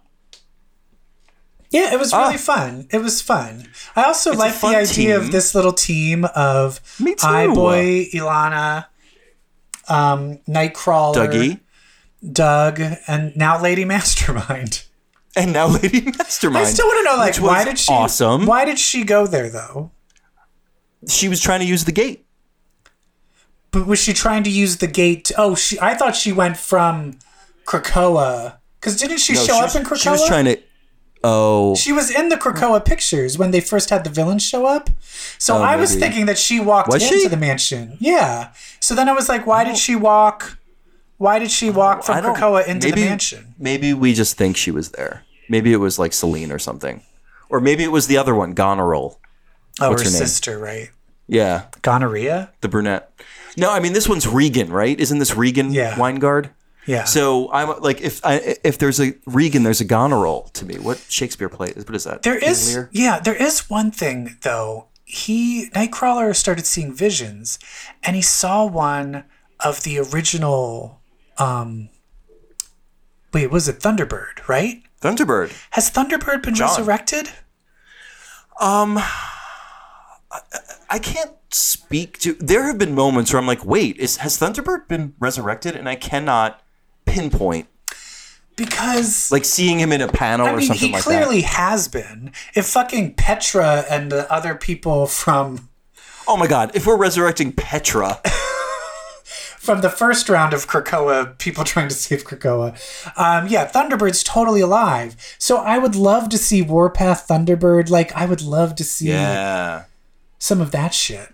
Yeah, 1.71 1.93
it 1.95 1.99
was 1.99 2.13
really 2.13 2.35
Ah. 2.35 2.39
fun. 2.39 2.87
It 2.91 2.99
was 2.99 3.23
fun. 3.23 3.69
I 3.97 4.03
also 4.05 4.35
like 4.35 4.59
the 4.61 4.67
idea 4.69 4.85
team. 5.17 5.21
of 5.27 5.33
this 5.33 5.55
little 5.55 5.73
team 5.73 6.27
of 6.35 6.81
Me 7.01 7.15
too. 7.15 7.27
iBoy, 7.27 8.11
Illyana, 8.13 8.87
um, 9.89 10.39
Nightcrawler, 10.49 11.15
Dougie. 11.15 11.61
Doug, 12.31 12.81
and 13.07 13.37
now 13.37 13.61
Lady 13.61 13.85
Mastermind. 13.85 14.85
And 15.35 15.53
now 15.53 15.67
Lady 15.67 16.03
Mastermind. 16.03 16.67
I 16.67 16.71
still 16.71 16.87
want 16.87 16.99
to 17.07 17.11
know, 17.13 17.17
like, 17.17 17.37
why 17.37 17.65
did 17.65 17.79
she? 17.79 17.91
Awesome. 17.93 18.45
Why 18.47 18.65
did 18.65 18.79
she 18.79 19.03
go 19.03 19.27
there 19.27 19.49
though? 19.49 19.91
She 21.09 21.29
was 21.29 21.41
trying 21.41 21.61
to 21.61 21.67
use 21.67 21.85
the 21.85 21.93
gate. 21.93 22.27
But 23.71 23.87
was 23.87 23.99
she 23.99 24.13
trying 24.13 24.43
to 24.45 24.51
use 24.51 24.77
the 24.77 24.87
gate? 24.87 25.33
oh, 25.39 25.55
she. 25.55 25.81
I 25.81 25.95
thought 25.95 26.15
she 26.15 26.33
went 26.33 26.59
from 26.59 27.19
Krakoa. 27.65 28.59
Because 28.79 28.97
didn't 28.99 29.19
she 29.19 29.33
No, 29.33 29.41
show 29.41 29.47
she 29.55 29.59
up 29.59 29.63
was, 29.65 29.77
in 29.77 29.85
Krakoa? 29.85 30.03
She 30.03 30.09
was 30.11 30.27
trying 30.29 30.45
to. 30.45 30.59
Oh. 31.25 31.75
She 31.77 31.93
was 31.93 32.11
in 32.11 32.29
the 32.29 32.37
Krakoa 32.37 32.85
pictures 32.85 33.39
when 33.39 33.53
they 33.53 33.61
first 33.61 33.91
had 33.91 34.03
the 34.05 34.11
villains 34.11 34.43
show 34.43 34.67
up. 34.67 34.91
So 35.39 35.57
Oh, 35.59 35.63
I 35.63 35.77
was 35.77 35.91
maybe. 35.95 36.01
thinking 36.01 36.27
that 36.27 36.37
she 36.37 36.59
walked 36.61 36.89
Was 36.89 37.03
into 37.03 37.21
she? 37.21 37.29
the 37.29 37.37
mansion. 37.37 37.97
Yeah. 38.01 38.53
So 38.81 38.95
then 38.95 39.09
I 39.09 39.13
was 39.13 39.29
like, 39.29 39.47
why 39.47 39.63
did 39.65 39.79
she 39.79 39.95
walk? 39.97 40.59
Why 41.23 41.39
did 41.39 41.53
she 41.53 41.71
walk 41.71 42.03
from 42.03 42.17
Krakoa 42.17 42.67
into 42.67 42.89
maybe, 42.89 43.03
the 43.03 43.07
mansion? 43.07 43.55
Maybe 43.57 43.95
we 43.95 44.13
just 44.13 44.37
think 44.37 44.57
she 44.57 44.73
was 44.73 44.91
there. 44.91 45.23
Maybe 45.49 45.73
it 45.73 45.77
was 45.77 45.97
like 45.97 46.13
Celine 46.13 46.51
or 46.51 46.59
something. 46.59 47.05
Or 47.49 47.61
maybe 47.61 47.85
it 47.85 47.93
was 47.93 48.09
the 48.09 48.17
other 48.17 48.35
one, 48.35 48.55
Goneril. 48.55 49.21
Oh, 49.81 49.91
What's 49.91 50.03
her, 50.03 50.11
her 50.11 50.17
sister, 50.17 50.59
right? 50.59 50.91
Yeah, 51.29 51.67
Gonorrhea. 51.83 52.51
the 52.61 52.69
brunette. 52.69 53.13
No, 53.57 53.71
I 53.71 53.79
mean 53.79 53.93
this 53.93 54.09
one's 54.09 54.27
Regan, 54.27 54.73
right? 54.73 54.99
Isn't 54.99 55.21
this 55.21 55.37
Regan 55.37 55.73
Yeah. 55.73 55.95
Wyngarde? 55.95 56.51
Yeah. 56.87 57.05
So 57.05 57.53
I'm 57.53 57.81
like, 57.81 58.01
if 58.01 58.21
I, 58.27 58.57
if 58.65 58.79
there's 58.79 58.99
a 59.01 59.15
Regan, 59.25 59.63
there's 59.63 59.81
a 59.81 59.85
Goneril 59.85 60.51
to 60.55 60.65
me. 60.65 60.75
What 60.81 60.99
Shakespeare 61.09 61.49
play? 61.49 61.69
Is? 61.69 61.87
What 61.87 61.95
is 61.95 62.03
that? 62.03 62.25
There 62.25 62.37
is, 62.37 62.75
Lear? 62.75 62.91
yeah, 62.91 63.21
there 63.21 63.37
is 63.37 63.71
one 63.71 63.93
thing 63.93 64.39
though. 64.43 64.89
He 65.05 65.71
Nightcrawler 65.71 66.35
started 66.35 66.67
seeing 66.67 66.93
visions, 66.93 67.61
and 68.03 68.17
he 68.17 68.23
saw 68.23 68.65
one 68.65 69.23
of 69.61 69.85
the 69.85 70.01
original. 70.01 70.99
Um 71.39 71.89
Wait, 73.33 73.51
was 73.51 73.67
it 73.69 73.79
Thunderbird? 73.81 74.47
Right? 74.47 74.83
Thunderbird. 75.01 75.53
Has 75.71 75.91
Thunderbird 75.91 76.43
been 76.43 76.55
John. 76.55 76.69
resurrected? 76.69 77.31
Um, 78.61 78.99
I 80.91 80.99
can't 81.01 81.33
speak 81.51 82.19
to. 82.19 82.35
There 82.35 82.65
have 82.65 82.79
been 82.79 82.95
moments 82.95 83.33
where 83.33 83.41
I'm 83.41 83.47
like, 83.47 83.65
wait, 83.65 83.97
is 83.97 84.19
has 84.19 84.39
Thunderbird 84.39 84.89
been 84.89 85.15
resurrected? 85.19 85.75
And 85.77 85.89
I 85.89 85.95
cannot 85.97 86.63
pinpoint. 87.07 87.69
Because 88.55 89.33
Like 89.33 89.47
seeing 89.47 89.81
him 89.81 89.93
in 89.93 90.03
a 90.03 90.09
panel 90.09 90.47
I 90.47 90.53
or 90.53 90.57
mean, 90.59 90.67
something 90.67 90.89
he 90.89 90.93
like 90.95 91.03
clearly 91.03 91.41
has 91.41 91.89
been. 91.89 92.33
If 92.55 92.67
fucking 92.67 93.15
Petra 93.15 93.85
and 93.91 94.13
the 94.13 94.31
other 94.31 94.55
people 94.55 95.07
from. 95.07 95.71
Oh 96.29 96.37
my 96.37 96.47
god! 96.47 96.71
If 96.75 96.87
we're 96.87 96.99
resurrecting 96.99 97.53
Petra, 97.53 98.21
from 99.63 99.81
the 99.81 99.89
first 99.89 100.29
round 100.29 100.53
of 100.53 100.67
Krakoa, 100.67 101.39
people 101.39 101.63
trying 101.73 101.89
to 101.89 101.95
save 101.95 102.25
Krakoa, 102.25 102.73
um, 103.17 103.47
yeah, 103.47 103.65
Thunderbird's 103.71 104.25
totally 104.25 104.61
alive. 104.61 105.15
So 105.39 105.59
I 105.59 105.79
would 105.79 105.95
love 105.95 106.29
to 106.31 106.39
see 106.39 106.63
Warpath 106.63 107.29
Thunderbird. 107.29 107.89
Like 107.89 108.13
I 108.17 108.27
would 108.27 108.43
love 108.43 108.75
to 108.75 108.85
see 108.85 109.11
yeah. 109.11 109.85
some 110.41 110.61
of 110.61 110.73
that 110.73 110.93
shit. 110.95 111.29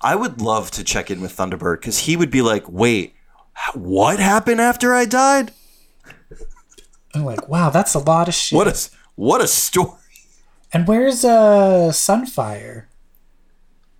I 0.00 0.16
would 0.16 0.40
love 0.40 0.72
to 0.72 0.82
check 0.82 1.08
in 1.08 1.20
with 1.20 1.36
Thunderbird 1.36 1.80
because 1.80 2.00
he 2.00 2.16
would 2.16 2.32
be 2.32 2.42
like, 2.42 2.68
wait, 2.68 3.14
what 3.74 4.18
happened 4.18 4.60
after 4.60 4.92
I 4.92 5.04
died? 5.04 5.52
I'm 7.14 7.24
like, 7.24 7.48
wow, 7.48 7.70
that's 7.70 7.94
a 7.94 8.00
lot 8.00 8.26
of 8.26 8.34
shit. 8.34 8.56
What 8.56 8.66
a 8.66 8.90
what 9.14 9.40
a 9.40 9.46
story! 9.46 9.92
and 10.72 10.88
where's 10.88 11.24
uh 11.24 11.90
Sunfire? 11.92 12.86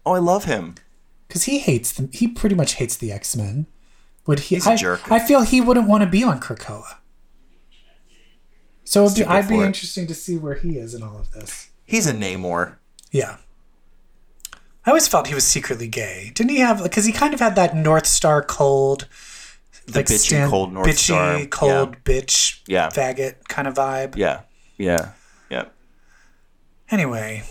Oh, 0.04 0.12
I 0.12 0.18
love 0.18 0.44
him. 0.44 0.74
Because 1.28 1.44
he 1.44 1.58
hates 1.58 1.92
them. 1.92 2.08
He 2.12 2.26
pretty 2.26 2.54
much 2.54 2.74
hates 2.74 2.96
the 2.96 3.12
X 3.12 3.36
Men. 3.36 3.66
Would 4.26 4.40
he? 4.40 4.56
He's 4.56 4.66
a 4.66 4.70
I, 4.70 4.76
jerk. 4.76 5.10
I 5.12 5.18
feel 5.18 5.42
he 5.42 5.60
wouldn't 5.60 5.86
want 5.88 6.02
to 6.02 6.08
be 6.08 6.22
on 6.24 6.40
Krakoa. 6.40 6.96
So 8.84 9.04
it'd 9.04 9.16
be, 9.18 9.24
I'd 9.24 9.48
be 9.48 9.58
it. 9.58 9.66
interesting 9.66 10.06
to 10.06 10.14
see 10.14 10.36
where 10.38 10.54
he 10.54 10.78
is 10.78 10.94
in 10.94 11.02
all 11.02 11.18
of 11.18 11.30
this. 11.32 11.70
He's 11.84 12.06
a 12.06 12.12
Namor. 12.14 12.76
Yeah. 13.12 13.36
I 14.86 14.90
always 14.90 15.06
felt 15.06 15.26
he 15.26 15.34
was 15.34 15.46
secretly 15.46 15.88
gay. 15.88 16.30
Didn't 16.34 16.50
he 16.50 16.60
have? 16.60 16.82
Because 16.82 17.04
he 17.04 17.12
kind 17.12 17.34
of 17.34 17.40
had 17.40 17.54
that 17.56 17.72
Northstar 17.72 18.46
cold, 18.46 19.06
The 19.86 20.02
bitchy, 20.02 20.48
cold 20.48 20.72
North 20.72 20.86
bitchy, 20.86 20.94
Star. 20.96 21.46
cold 21.46 21.96
bitch, 22.04 22.60
Yeah. 22.66 22.88
faggot 22.88 23.44
kind 23.48 23.68
of 23.68 23.74
vibe. 23.74 24.16
Yeah. 24.16 24.40
Yeah. 24.78 25.10
Yeah. 25.50 25.64
Anyway, 26.90 27.42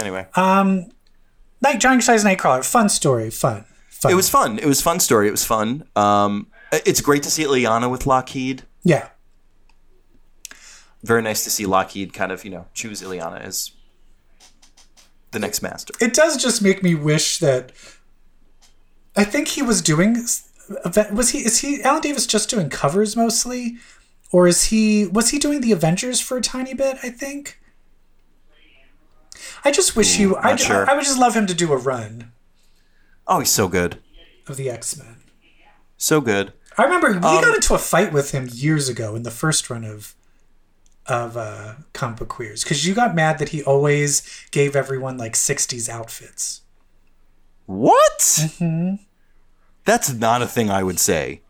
Anyway. 0.00 0.26
Um, 0.34 0.86
Night 1.62 1.80
Giant 1.80 2.02
Size 2.02 2.24
Nightcrawler, 2.24 2.64
fun 2.64 2.88
story, 2.88 3.30
fun, 3.30 3.64
fun. 3.88 4.12
It 4.12 4.14
was 4.14 4.28
fun. 4.28 4.58
It 4.58 4.66
was 4.66 4.80
fun 4.82 4.98
story. 5.00 5.28
It 5.28 5.30
was 5.30 5.44
fun. 5.44 5.84
Um, 5.94 6.48
it's 6.72 7.00
great 7.00 7.22
to 7.22 7.30
see 7.30 7.44
Illyana 7.44 7.90
with 7.90 8.06
Lockheed. 8.06 8.62
yeah, 8.82 9.08
Very 11.02 11.22
nice 11.22 11.44
to 11.44 11.50
see 11.50 11.66
Lockheed 11.66 12.12
kind 12.12 12.32
of, 12.32 12.44
you 12.44 12.50
know, 12.50 12.66
choose 12.74 13.00
Illyana 13.02 13.40
as 13.40 13.70
the 15.30 15.38
next 15.38 15.62
master. 15.62 15.94
it 16.00 16.12
does 16.14 16.36
just 16.36 16.62
make 16.62 16.82
me 16.82 16.94
wish 16.94 17.38
that. 17.38 17.72
I 19.16 19.24
think 19.24 19.48
he 19.48 19.62
was 19.62 19.80
doing. 19.82 20.14
Was 21.12 21.30
he? 21.30 21.38
Is 21.40 21.58
he? 21.58 21.82
Alan 21.82 22.00
Davis 22.02 22.26
just 22.26 22.48
doing 22.50 22.68
covers 22.70 23.14
mostly, 23.16 23.76
or 24.30 24.46
is 24.48 24.64
he? 24.64 25.06
Was 25.06 25.30
he 25.30 25.38
doing 25.38 25.60
the 25.60 25.72
Avengers 25.72 26.20
for 26.20 26.36
a 26.38 26.40
tiny 26.42 26.74
bit? 26.74 26.96
I 27.02 27.10
think. 27.10 27.58
I 29.64 29.70
just 29.70 29.94
wish 29.96 30.16
he. 30.16 30.32
I, 30.34 30.56
sure. 30.56 30.88
I 30.90 30.94
would 30.94 31.04
just 31.04 31.18
love 31.18 31.34
him 31.34 31.46
to 31.46 31.54
do 31.54 31.72
a 31.72 31.76
run 31.76 32.32
Oh, 33.26 33.38
he's 33.38 33.50
so 33.50 33.68
good. 33.68 33.98
of 34.48 34.56
the 34.56 34.68
X 34.68 34.96
Men. 34.96 35.16
So 35.96 36.20
good. 36.20 36.52
I 36.76 36.84
remember 36.84 37.08
we 37.10 37.14
Um, 37.16 37.20
got 37.20 37.54
into 37.54 37.74
a 37.74 37.78
fight 37.78 38.12
with 38.12 38.32
him 38.32 38.48
years 38.50 38.88
ago 38.88 39.14
in 39.14 39.22
the 39.22 39.30
first 39.30 39.70
run 39.70 39.84
of 39.84 40.14
of 41.06 41.36
uh, 41.36 41.74
comic 41.92 42.18
book 42.18 42.28
queers 42.28 42.62
because 42.64 42.86
you 42.86 42.94
got 42.94 43.14
mad 43.14 43.38
that 43.38 43.50
he 43.50 43.62
always 43.64 44.22
gave 44.50 44.74
everyone 44.76 45.16
like 45.18 45.34
'60s 45.34 45.88
outfits. 45.88 46.62
What? 47.66 48.18
Mm-hmm. 48.20 48.94
That's 49.84 50.12
not 50.12 50.42
a 50.42 50.46
thing 50.46 50.70
I 50.70 50.82
would 50.82 50.98
say. 50.98 51.42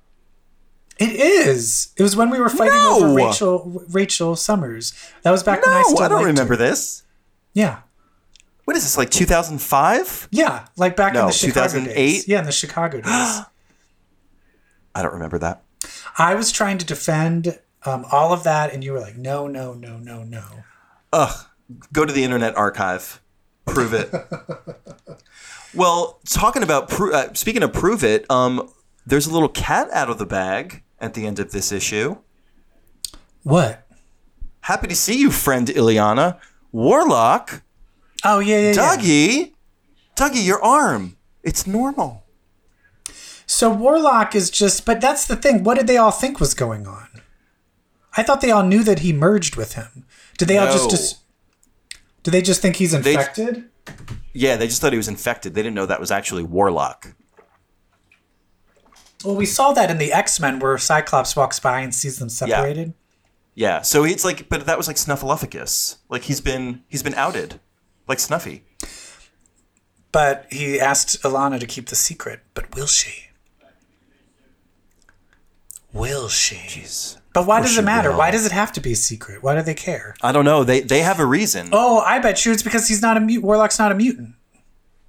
It 0.99 1.11
is. 1.13 1.89
It 1.97 2.03
was 2.03 2.15
when 2.17 2.31
we 2.31 2.39
were 2.39 2.49
fighting 2.51 2.75
No! 2.75 2.97
over 2.97 3.15
Rachel 3.15 3.85
Rachel 3.89 4.37
Summers. 4.37 4.93
That 5.23 5.31
was 5.31 5.43
back 5.43 5.65
when 5.65 5.75
I 5.75 5.81
No, 5.83 5.89
still 5.89 6.03
I 6.03 6.09
don't 6.09 6.25
remember 6.25 6.55
her. 6.55 6.59
this. 6.59 7.03
Yeah, 7.55 7.81
What 8.65 8.77
is 8.77 8.85
this, 8.85 8.97
like 8.97 9.11
2005? 9.11 10.29
yeah, 10.31 10.67
like 10.77 10.97
back 10.97 11.15
in 11.15 11.27
the 11.27 11.33
Chicago 11.33 11.67
2008? 11.69 11.95
days. 11.95 12.29
Yeah, 12.29 12.39
in 12.41 12.45
the 12.45 12.53
Chicago 12.53 13.01
days. 13.01 13.07
I 14.95 15.03
don't 15.03 15.13
remember 15.13 15.39
that. 15.39 15.63
I 16.19 16.35
was 16.35 16.53
trying 16.53 16.79
to 16.79 16.87
defend 16.87 17.59
um, 17.85 18.05
all 18.13 18.33
of 18.33 18.45
that, 18.45 18.73
and 18.73 18.85
you 18.85 18.93
were 18.93 19.01
like, 19.01 19.17
"No, 19.17 19.47
no, 19.49 19.73
no, 19.75 19.99
no, 19.99 20.23
no." 20.23 20.45
Ugh. 21.13 21.47
Go 21.93 22.05
to 22.05 22.13
the 22.13 22.23
Internet 22.23 22.55
Archive. 22.57 23.21
Prove 23.67 23.95
it. 23.95 24.13
well, 25.75 26.21
talking 26.29 26.63
about 26.63 26.89
pro- 26.89 27.13
uh, 27.13 27.33
speaking 27.35 27.63
of 27.63 27.73
prove 27.73 28.05
it, 28.05 28.31
um, 28.31 28.69
there's 29.07 29.27
a 29.27 29.33
little 29.33 29.49
cat 29.49 29.89
out 29.93 30.11
of 30.11 30.19
the 30.19 30.27
bag 30.27 30.83
at 31.01 31.15
the 31.15 31.27
end 31.27 31.39
of 31.39 31.53
this 31.53 31.73
issue. 31.73 32.19
What? 33.43 33.87
Happy 34.63 34.87
to 34.89 34.97
see 34.97 35.19
you, 35.19 35.31
friend 35.31 35.67
Illyana. 35.69 36.39
Warlock, 36.71 37.63
Oh 38.25 38.39
yeah, 38.39 38.59
yeah, 38.59 38.73
yeah. 38.73 38.97
Dougie, 38.97 39.53
Dougie, 40.17 40.45
your 40.45 40.63
arm. 40.63 41.17
It's 41.43 41.67
normal. 41.67 42.25
So 43.47 43.71
Warlock 43.71 44.35
is 44.35 44.51
just, 44.51 44.87
but 44.87 45.01
that's 45.01 45.27
the 45.27 45.37
thing. 45.37 45.65
What 45.65 45.77
did 45.77 45.87
they 45.87 45.97
all 45.97 46.11
think 46.13 46.41
was 46.41 46.55
going 46.55 46.87
on? 46.87 47.09
I 48.17 48.23
thought 48.23 48.41
they 48.41 48.51
all 48.51 48.63
knew 48.63 48.83
that 48.85 49.01
he 49.01 49.13
merged 49.13 49.57
with 49.57 49.75
him. 49.75 50.05
Did 50.39 50.49
they 50.49 50.59
all 50.59 50.73
just, 50.73 50.91
just 50.91 51.19
do 52.23 52.31
they 52.31 52.43
just 52.43 52.63
think 52.63 52.77
he's 52.77 52.93
They- 52.93 53.13
infected? 53.15 53.69
Yeah, 54.33 54.57
they 54.57 54.69
just 54.69 54.81
thought 54.81 54.93
he 54.93 54.97
was 54.97 55.09
infected. 55.09 55.55
They 55.55 55.63
didn't 55.63 55.75
know 55.75 55.87
that 55.87 56.01
was 56.01 56.11
actually 56.11 56.45
Warlock. 56.45 57.15
Well, 59.25 59.37
we 59.37 59.47
saw 59.47 59.73
that 59.73 59.91
in 59.91 59.99
the 59.99 60.13
X 60.13 60.41
Men 60.41 60.59
where 60.59 60.77
Cyclops 60.79 61.37
walks 61.37 61.61
by 61.61 61.81
and 61.81 61.95
sees 61.95 62.19
them 62.19 62.29
separated. 62.29 62.95
Yeah, 63.55 63.83
so 63.83 64.05
it's 64.05 64.25
like, 64.25 64.49
but 64.49 64.65
that 64.67 64.79
was 64.79 64.87
like 64.89 64.97
Snuffleupagus. 64.97 65.97
Like 66.09 66.23
he's 66.23 66.41
been 66.41 66.83
he's 66.89 67.03
been 67.03 67.15
outed, 67.15 67.61
like 68.09 68.19
Snuffy. 68.21 68.65
But 70.11 70.47
he 70.51 70.79
asked 70.79 71.23
Illyana 71.23 71.59
to 71.61 71.67
keep 71.67 71.87
the 71.89 71.97
secret. 71.97 72.41
But 72.55 72.75
will 72.75 72.87
she? 72.87 73.29
Will 75.93 76.29
she? 76.29 76.57
Jeez. 76.57 77.19
But 77.35 77.47
why 77.47 77.61
does 77.63 77.77
it 77.79 77.83
matter? 77.85 78.11
will. 78.11 78.19
Why 78.19 78.31
does 78.31 78.45
it 78.47 78.53
have 78.53 78.73
to 78.73 78.81
be 78.81 78.93
a 78.93 78.97
secret? 78.97 79.43
Why 79.43 79.55
do 79.55 79.63
they 79.63 79.75
care? 79.75 80.15
I 80.23 80.33
don't 80.33 80.45
know. 80.45 80.65
They 80.65 80.81
they 80.81 81.01
have 81.01 81.19
a 81.19 81.25
reason. 81.27 81.69
Oh, 81.73 82.01
I 82.01 82.19
bet 82.19 82.45
you 82.45 82.53
it's 82.53 82.63
because 82.63 82.89
he's 82.89 83.03
not 83.03 83.17
a 83.17 83.21
mute. 83.21 83.43
Warlock's 83.43 83.79
not 83.79 83.93
a 83.93 83.95
mutant. 83.95 84.35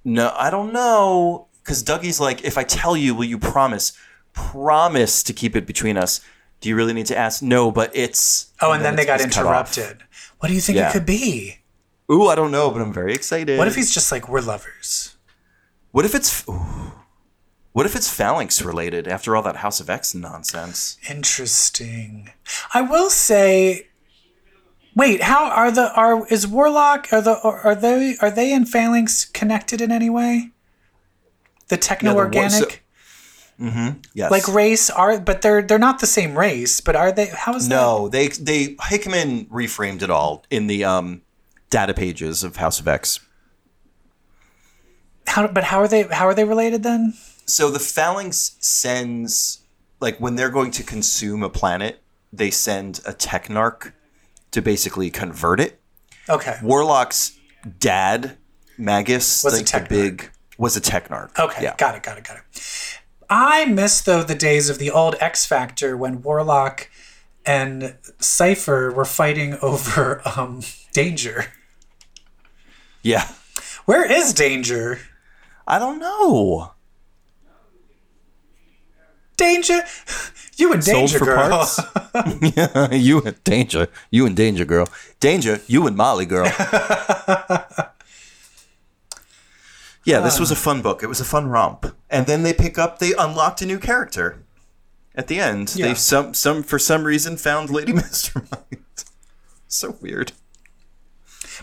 No, 0.04 0.34
I 0.36 0.50
don't 0.50 0.72
know. 0.72 1.48
Because 1.62 1.82
Dougie's 1.82 2.20
like, 2.20 2.44
if 2.44 2.58
I 2.58 2.64
tell 2.64 2.94
you, 2.96 3.14
will 3.14 3.24
you 3.24 3.38
promise? 3.38 3.92
Promise 4.34 5.22
to 5.22 5.32
keep 5.32 5.56
it 5.56 5.66
between 5.66 5.96
us. 5.96 6.20
Do 6.60 6.68
you 6.68 6.76
really 6.76 6.92
need 6.92 7.06
to 7.06 7.16
ask? 7.16 7.42
No, 7.42 7.70
but 7.70 7.90
it's. 7.94 8.52
Oh, 8.60 8.72
and 8.72 8.84
then 8.84 8.96
they 8.96 9.06
got 9.06 9.20
it's 9.20 9.34
cut 9.34 9.46
off. 9.46 9.76
interrupted. 9.76 10.02
What 10.40 10.48
do 10.48 10.54
you 10.54 10.60
think 10.60 10.76
Yeah. 10.76 10.90
it 10.90 10.92
could 10.92 11.06
be? 11.06 11.58
Ooh, 12.10 12.28
I 12.28 12.34
don't 12.34 12.50
know, 12.50 12.70
but 12.70 12.82
I'm 12.82 12.92
very 12.92 13.14
excited. 13.14 13.58
What 13.58 13.68
if 13.68 13.74
he's 13.74 13.92
just 13.92 14.12
like 14.12 14.28
we're 14.28 14.40
lovers? 14.40 15.16
What 15.92 16.04
if 16.04 16.14
it's? 16.14 16.46
Ooh. 16.48 16.92
What 17.72 17.86
if 17.86 17.96
it's 17.96 18.08
phalanx 18.08 18.62
related? 18.62 19.08
After 19.08 19.34
all 19.34 19.42
that 19.42 19.56
House 19.56 19.80
of 19.80 19.90
X 19.90 20.14
nonsense. 20.14 20.98
Interesting. 21.08 22.30
I 22.72 22.82
will 22.82 23.10
say. 23.10 23.88
Wait, 24.96 25.22
how 25.22 25.46
are 25.50 25.72
the 25.72 25.92
are 25.94 26.24
is 26.28 26.46
Warlock 26.46 27.08
are 27.12 27.20
the 27.20 27.36
are, 27.42 27.74
they 27.74 28.16
are 28.20 28.30
they 28.30 28.52
and 28.52 28.68
Phalanx 28.68 29.24
connected 29.24 29.80
in 29.80 29.90
any 29.90 30.08
way? 30.08 30.52
The 31.68 31.76
techno 31.76 32.14
organic. 32.14 32.84
Mm-hmm. 33.60 34.00
Yes. 34.14 34.30
like 34.32 34.48
race 34.48 34.90
are 34.90 35.18
but 35.20 35.42
they're 35.42 35.62
they're 35.62 35.78
not 35.78 36.00
the 36.00 36.06
same 36.06 36.36
race, 36.36 36.80
but 36.80 36.94
are 36.96 37.10
they 37.10 37.26
how 37.26 37.54
is 37.54 37.68
that? 37.68 37.74
no, 37.74 38.08
they 38.08 38.28
they 38.28 38.76
Hickman 38.88 39.46
reframed 39.46 40.02
it 40.02 40.10
all 40.10 40.44
in 40.50 40.66
the 40.66 40.84
um 40.84 41.22
data 41.74 41.92
pages 41.92 42.44
of 42.44 42.54
House 42.56 42.78
of 42.78 42.86
X. 42.86 43.18
how 45.26 45.48
but 45.48 45.64
how 45.64 45.78
are 45.80 45.88
they 45.88 46.02
how 46.04 46.26
are 46.28 46.34
they 46.34 46.44
related 46.44 46.84
then? 46.84 47.14
So 47.46 47.68
the 47.68 47.80
phalanx 47.80 48.56
sends 48.60 49.60
like 50.00 50.18
when 50.18 50.36
they're 50.36 50.50
going 50.50 50.70
to 50.72 50.84
consume 50.84 51.42
a 51.42 51.50
planet, 51.50 52.00
they 52.32 52.50
send 52.52 53.00
a 53.04 53.12
technarch 53.12 53.92
to 54.52 54.62
basically 54.62 55.10
convert 55.10 55.58
it. 55.58 55.80
Okay. 56.28 56.56
Warlock's 56.62 57.36
dad, 57.80 58.36
Magus, 58.78 59.42
Was 59.42 59.54
a 59.54 59.56
like 59.56 59.66
the 59.66 59.72
technarch. 59.72 59.88
big 59.88 60.30
was 60.56 60.76
a 60.76 60.80
technarch. 60.80 61.36
Okay, 61.38 61.64
Yeah. 61.64 61.74
got 61.76 61.96
it, 61.96 62.02
got 62.04 62.16
it, 62.18 62.24
got 62.24 62.36
it. 62.36 62.98
I 63.28 63.64
miss 63.64 64.00
though 64.00 64.22
the 64.22 64.36
days 64.36 64.68
of 64.70 64.78
the 64.78 64.90
old 64.92 65.16
X 65.20 65.44
Factor 65.44 65.96
when 65.96 66.22
Warlock 66.22 66.88
and 67.44 67.96
Cypher 68.20 68.92
were 68.92 69.04
fighting 69.04 69.58
over 69.60 70.22
um, 70.36 70.60
Danger. 70.92 71.46
Yeah. 73.04 73.28
Where 73.84 74.10
is 74.10 74.32
Danger? 74.34 74.98
I 75.66 75.78
don't 75.78 76.00
know. 76.00 76.72
Danger, 79.36 79.82
you 80.56 80.72
and 80.72 80.82
Sold 80.84 80.96
Danger 81.08 81.18
for 81.18 81.24
girl. 81.24 81.50
parts? 81.50 81.80
yeah, 82.56 82.92
you 82.94 83.20
and 83.22 83.42
Danger. 83.44 83.88
You 84.10 84.26
and 84.26 84.36
Danger 84.36 84.64
Girl. 84.64 84.86
Danger, 85.18 85.60
you 85.66 85.86
and 85.88 85.96
Molly 85.96 86.24
Girl. 86.24 86.46
yeah, 90.04 90.20
this 90.20 90.38
was 90.38 90.50
a 90.52 90.56
fun 90.56 90.82
book. 90.82 91.02
It 91.02 91.08
was 91.08 91.20
a 91.20 91.24
fun 91.24 91.48
romp. 91.48 91.86
And 92.08 92.26
then 92.26 92.42
they 92.44 92.52
pick 92.52 92.78
up, 92.78 93.00
they 93.00 93.12
unlocked 93.14 93.60
a 93.62 93.66
new 93.66 93.78
character. 93.78 94.38
At 95.16 95.26
the 95.28 95.38
end, 95.40 95.74
Yeah. 95.76 95.88
they 95.88 95.94
some 95.94 96.32
some 96.34 96.62
for 96.62 96.78
some 96.78 97.04
reason 97.04 97.36
found 97.36 97.70
Lady 97.70 97.92
Mastermind. 98.00 98.84
so 99.68 99.96
weird. 100.00 100.32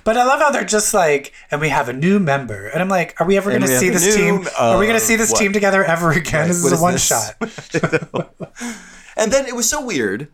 But 0.04 0.17
I 0.17 0.23
love 0.25 0.39
how 0.39 0.51
they're 0.51 0.63
just 0.65 0.93
like, 0.93 1.34
and 1.51 1.60
we 1.62 1.69
have 1.69 1.89
a 1.89 1.93
new 1.93 2.19
member, 2.19 2.67
and 2.67 2.82
I'm 2.82 2.89
like, 2.89 3.19
are 3.19 3.27
we 3.27 3.38
ever 3.38 3.49
going 3.49 3.62
to 3.62 3.67
see 3.67 3.89
this 3.89 4.15
team? 4.15 4.47
are 4.60 4.77
we 4.80 4.86
going 4.86 4.95
uh, 4.95 4.99
to 4.99 5.06
see 5.06 5.15
this 5.15 5.32
what? 5.32 5.39
team 5.39 5.54
together 5.54 5.84
ever 5.84 6.12
again? 6.12 6.47
This 6.47 6.63
What 6.63 6.67
is 6.67 6.71
a 6.73 6.75
is 6.75 6.82
one 6.82 6.93
this? 6.93 7.06
shot. 7.06 8.32
And 9.17 9.32
then 9.32 9.45
it 9.45 9.56
was 9.56 9.69
so 9.69 9.86
weird. 9.86 10.30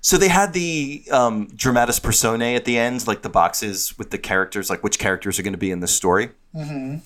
So 0.00 0.16
they 0.16 0.28
had 0.28 0.52
the 0.52 1.04
um, 1.10 1.48
dramatis 1.54 1.98
personae 1.98 2.54
at 2.56 2.64
the 2.64 2.78
end, 2.78 3.06
like 3.06 3.22
the 3.22 3.28
boxes 3.28 3.96
with 3.98 4.10
the 4.10 4.18
characters, 4.18 4.70
like 4.70 4.82
which 4.82 4.98
characters 4.98 5.38
are 5.38 5.42
going 5.42 5.52
to 5.52 5.58
be 5.58 5.70
in 5.70 5.80
this 5.80 5.94
story. 5.94 6.30
Mm-hmm. 6.54 6.98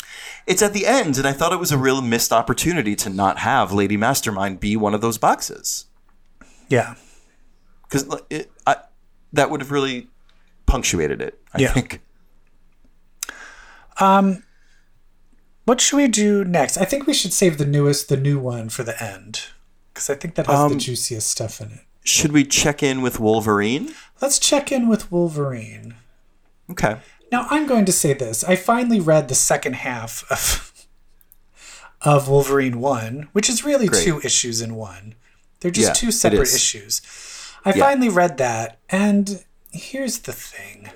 It's 0.46 0.62
at 0.62 0.72
the 0.72 0.86
end, 0.86 1.18
and 1.18 1.26
I 1.26 1.32
thought 1.32 1.52
it 1.52 1.58
was 1.58 1.72
a 1.72 1.78
real 1.78 2.00
missed 2.00 2.32
opportunity 2.32 2.94
to 2.96 3.10
not 3.10 3.38
have 3.38 3.72
Lady 3.72 3.96
Mastermind 3.96 4.60
be 4.60 4.76
one 4.76 4.94
of 4.94 5.00
those 5.02 5.18
boxes 5.18 5.86
Yeah. 6.68 6.94
because 7.82 8.06
it, 8.30 8.50
I, 8.66 8.76
that 9.32 9.50
would 9.50 9.60
have 9.60 9.70
really 9.70 10.08
punctuated 10.66 11.20
it. 11.22 11.38
I 11.54 11.60
Yeah. 11.62 11.72
think. 11.72 12.00
What 15.64 15.80
should 15.80 15.96
we 15.96 16.06
do 16.08 16.44
next? 16.44 16.76
I 16.78 16.84
think 16.84 17.06
we 17.06 17.14
should 17.14 17.32
save 17.32 17.58
the 17.58 17.64
newest, 17.66 18.08
the 18.08 18.16
new 18.16 18.38
one 18.38 18.68
for 18.68 18.84
the 18.84 19.00
end, 19.02 19.46
because 19.92 20.08
I 20.08 20.14
think 20.14 20.36
that 20.36 20.46
has 20.46 20.60
Um, 20.60 20.72
the 20.74 20.78
juiciest 20.78 21.28
stuff 21.28 21.60
in 21.60 21.72
it. 21.72 21.80
Should 22.04 22.30
we 22.30 22.44
check 22.44 22.82
in 22.84 23.02
with 23.02 23.18
Wolverine? 23.18 23.92
Let's 24.20 24.38
check 24.38 24.70
in 24.70 24.88
with 24.88 25.10
Wolverine. 25.10 25.94
Okay. 26.70 26.98
Now, 27.32 27.48
I'm 27.50 27.66
going 27.66 27.84
to 27.84 27.92
say 27.92 28.12
this. 28.12 28.44
I 28.44 28.54
finally 28.54 29.00
read 29.00 29.26
the 29.28 29.34
second 29.34 29.74
half 29.76 30.24
of 30.30 30.72
of 32.02 32.28
Wolverine 32.28 32.78
1, 32.78 33.28
which 33.32 33.48
is 33.48 33.64
really 33.64 33.88
Great. 33.88 34.04
two 34.04 34.20
issues 34.22 34.60
in 34.60 34.76
one. 34.76 35.14
They're 35.58 35.70
just 35.72 35.88
Yeah, 35.88 35.92
two 35.94 36.12
separate 36.12 36.42
is. 36.42 36.54
issues. 36.54 37.00
I 37.64 37.70
Yeah. 37.74 37.84
finally 37.86 38.10
read 38.10 38.36
that, 38.36 38.78
and 38.88 39.42
here's 39.72 40.20
the 40.20 40.32
thing. 40.32 40.90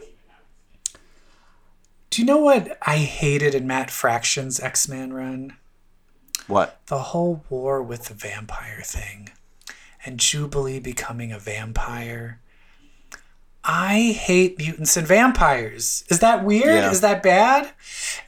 Do 2.11 2.20
you 2.20 2.26
know 2.26 2.38
what 2.38 2.76
I 2.83 2.96
hated 2.96 3.54
in 3.54 3.66
Matt 3.66 3.90
Fraction's 3.90 4.59
X 4.59 4.88
Men 4.88 5.12
run? 5.12 5.56
What? 6.48 6.80
The 6.87 6.98
whole 6.98 7.44
war 7.48 7.83
with 7.83 8.06
the 8.06 8.14
vampire 8.14 8.83
thing 8.85 9.30
and 10.04 10.18
Jubilee 10.18 10.80
becoming 10.80 11.33
a 11.33 11.38
vampire. 11.38 12.40
I 13.62 14.16
hate 14.18 14.59
mutants 14.59 14.96
and 14.96 15.06
vampires. 15.06 16.04
Is 16.09 16.20
that 16.20 16.44
weird? 16.44 16.64
Yeah. 16.64 16.90
Is 16.90 17.02
that 17.02 17.22
bad? 17.22 17.70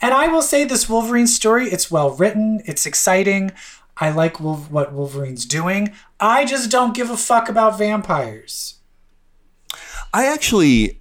And 0.01 0.13
I 0.13 0.29
will 0.29 0.43
say 0.43 0.65
this 0.65 0.89
Wolverine 0.89 1.27
story, 1.27 1.69
it's 1.69 1.91
well 1.91 2.11
written, 2.11 2.61
it's 2.67 2.85
exciting. 2.85 3.51
I 3.97 4.11
like 4.11 4.41
Wolf- 4.41 4.71
what 4.71 4.93
Wolverine's 4.93 5.47
doing. 5.47 5.93
I 6.21 6.45
just 6.45 6.71
don't 6.71 6.95
give 6.95 7.11
a 7.11 7.17
fuck 7.17 7.49
about 7.49 7.79
vampires. 7.79 8.75
I 10.13 10.27
actually 10.27 10.99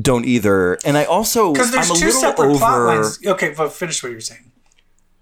don't 0.00 0.24
either. 0.24 0.78
And 0.84 0.96
I 0.96 1.04
also 1.04 1.52
Because 1.52 1.70
there's 1.70 1.90
I'm 1.90 1.96
a 1.96 1.98
two 1.98 2.06
little 2.06 2.20
separate 2.20 2.50
over, 2.50 2.58
plot 2.58 2.80
lines. 2.80 3.26
Okay, 3.26 3.54
but 3.56 3.72
finish 3.72 4.02
what 4.02 4.12
you're 4.12 4.20
saying. 4.20 4.52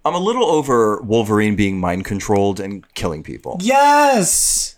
I'm 0.05 0.15
a 0.15 0.21
little 0.21 0.45
over 0.45 1.01
Wolverine 1.03 1.57
being 1.57 1.81
mind 1.81 2.05
controlled 2.05 2.61
and 2.61 2.87
killing 2.95 3.23
people. 3.23 3.59
Yes. 3.61 4.77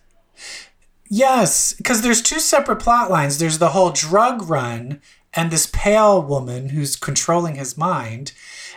Yes, 1.11 1.73
because 1.75 2.03
there's 2.03 2.23
two 2.23 2.41
separate 2.41 2.77
plot 2.77 3.11
lines. 3.11 3.39
There's 3.39 3.59
the 3.59 3.71
whole 3.71 3.91
drug 3.91 4.49
run 4.49 5.01
and 5.35 5.51
this 5.51 5.69
pale 5.73 6.23
woman 6.23 6.71
who's 6.71 6.97
controlling 6.97 7.57
his 7.57 7.77
mind. 7.77 8.33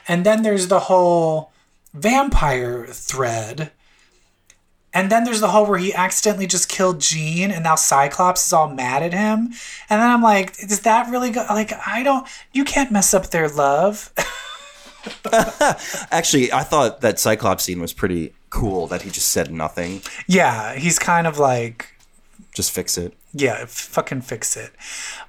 And 0.08 0.26
then 0.26 0.42
there's 0.42 0.68
the 0.68 0.82
whole 0.82 1.52
vampire 1.94 2.86
thread. 2.88 3.72
And 4.94 5.10
then 5.12 5.24
there's 5.24 5.40
the 5.40 5.48
whole 5.48 5.66
where 5.66 5.80
he 5.80 5.94
accidentally 5.94 6.48
just 6.48 6.68
killed 6.68 7.00
Jean 7.00 7.52
and 7.52 7.64
now 7.64 7.76
Cyclops 7.76 8.46
is 8.46 8.54
all 8.54 8.70
mad 8.70 9.04
at 9.04 9.14
him. 9.14 9.54
And 9.90 10.02
then 10.02 10.10
I'm 10.10 10.22
like, 10.22 10.52
is 10.60 10.82
that 10.82 11.10
really 11.10 11.32
go 11.32 11.46
like 11.50 11.72
I 11.88 12.04
don't 12.04 12.28
you 12.52 12.64
can't 12.64 12.92
mess 12.92 13.14
up 13.14 13.28
their 13.28 13.48
love. 13.48 14.12
Actually, 16.12 16.52
I 16.52 16.64
thought 16.64 17.02
that 17.02 17.20
Cyclops 17.20 17.64
scene 17.64 17.82
was 17.82 17.94
pretty 17.94 18.34
cool 18.50 18.88
that 18.88 19.02
he 19.02 19.10
just 19.10 19.30
said 19.30 19.52
nothing. 19.52 20.02
yeah, 20.28 20.76
he's 20.76 21.00
kind 21.00 21.26
of 21.26 21.40
like 21.40 21.88
Just 22.54 22.72
fix 22.72 22.98
it. 22.98 23.14
Yeah, 23.34 23.66
fucking 23.66 24.22
fix 24.22 24.58
it. 24.58 24.72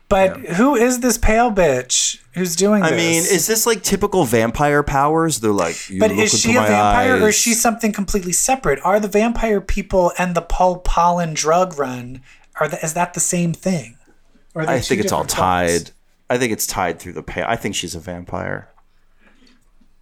But 0.09 0.37
who 0.41 0.75
is 0.75 1.01
this 1.01 1.17
pale 1.17 1.51
bitch 1.51 2.21
who's 2.35 2.57
doing 2.57 2.83
I 2.83 2.91
this? 2.91 2.99
mean, 2.99 3.35
is 3.35 3.47
this 3.47 3.65
like 3.65 3.83
typical 3.83 4.25
vampire 4.25 4.83
powers? 4.83 5.41
They're 5.41 5.53
like, 5.53 5.89
you 5.89 6.01
but 6.01 6.11
is 6.11 6.39
she 6.39 6.57
a 6.57 6.61
vampire 6.61 7.23
or 7.23 7.29
is 7.29 7.35
she 7.35 7.55
something 7.55 7.93
completely 7.93 8.33
separate? 8.33 8.81
Are 8.85 9.01
the 9.01 9.09
vampire 9.09 9.61
people 9.61 10.13
and 10.19 10.35
the 10.35 10.43
Paul 10.43 10.81
Pollen 10.81 11.33
drug 11.33 11.79
run 11.79 12.23
are 12.61 12.69
the, 12.69 12.85
is 12.85 12.95
that 12.95 13.15
the 13.15 13.21
same 13.21 13.55
thing? 13.55 13.97
Or 14.55 14.69
I 14.69 14.81
think 14.81 15.01
it's 15.01 15.13
all 15.13 15.25
tied. 15.25 15.93
I 16.29 16.39
think 16.39 16.53
it's 16.53 16.67
tied 16.67 16.99
through 16.99 17.13
the 17.13 17.23
pale. 17.23 17.47
I 17.49 17.57
think 17.57 17.75
she's 17.75 17.95
a 17.95 18.01
vampire. 18.01 18.69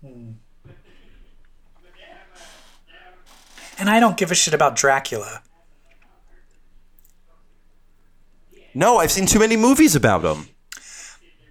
Hmm. 0.00 0.32
And 3.78 3.88
I 3.88 4.00
don't 4.00 4.16
give 4.16 4.30
a 4.30 4.34
shit 4.34 4.54
about 4.54 4.76
Dracula. 4.76 5.42
No, 8.74 8.98
I've 8.98 9.10
seen 9.10 9.26
too 9.26 9.38
many 9.38 9.56
movies 9.56 9.96
about 9.96 10.24
him. 10.24 10.48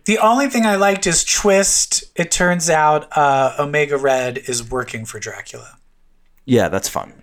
The 0.06 0.18
only 0.20 0.48
thing 0.50 0.66
I 0.66 0.76
liked 0.76 1.06
is 1.06 1.24
Twist. 1.24 2.04
It 2.16 2.32
turns 2.32 2.70
out 2.70 3.16
uh, 3.16 3.56
Omega 3.60 3.98
Red 3.98 4.38
is 4.38 4.68
working 4.70 5.06
for 5.06 5.20
Dracula. 5.20 5.78
Yeah, 6.46 6.70
that's 6.70 6.90
fun. 6.90 7.14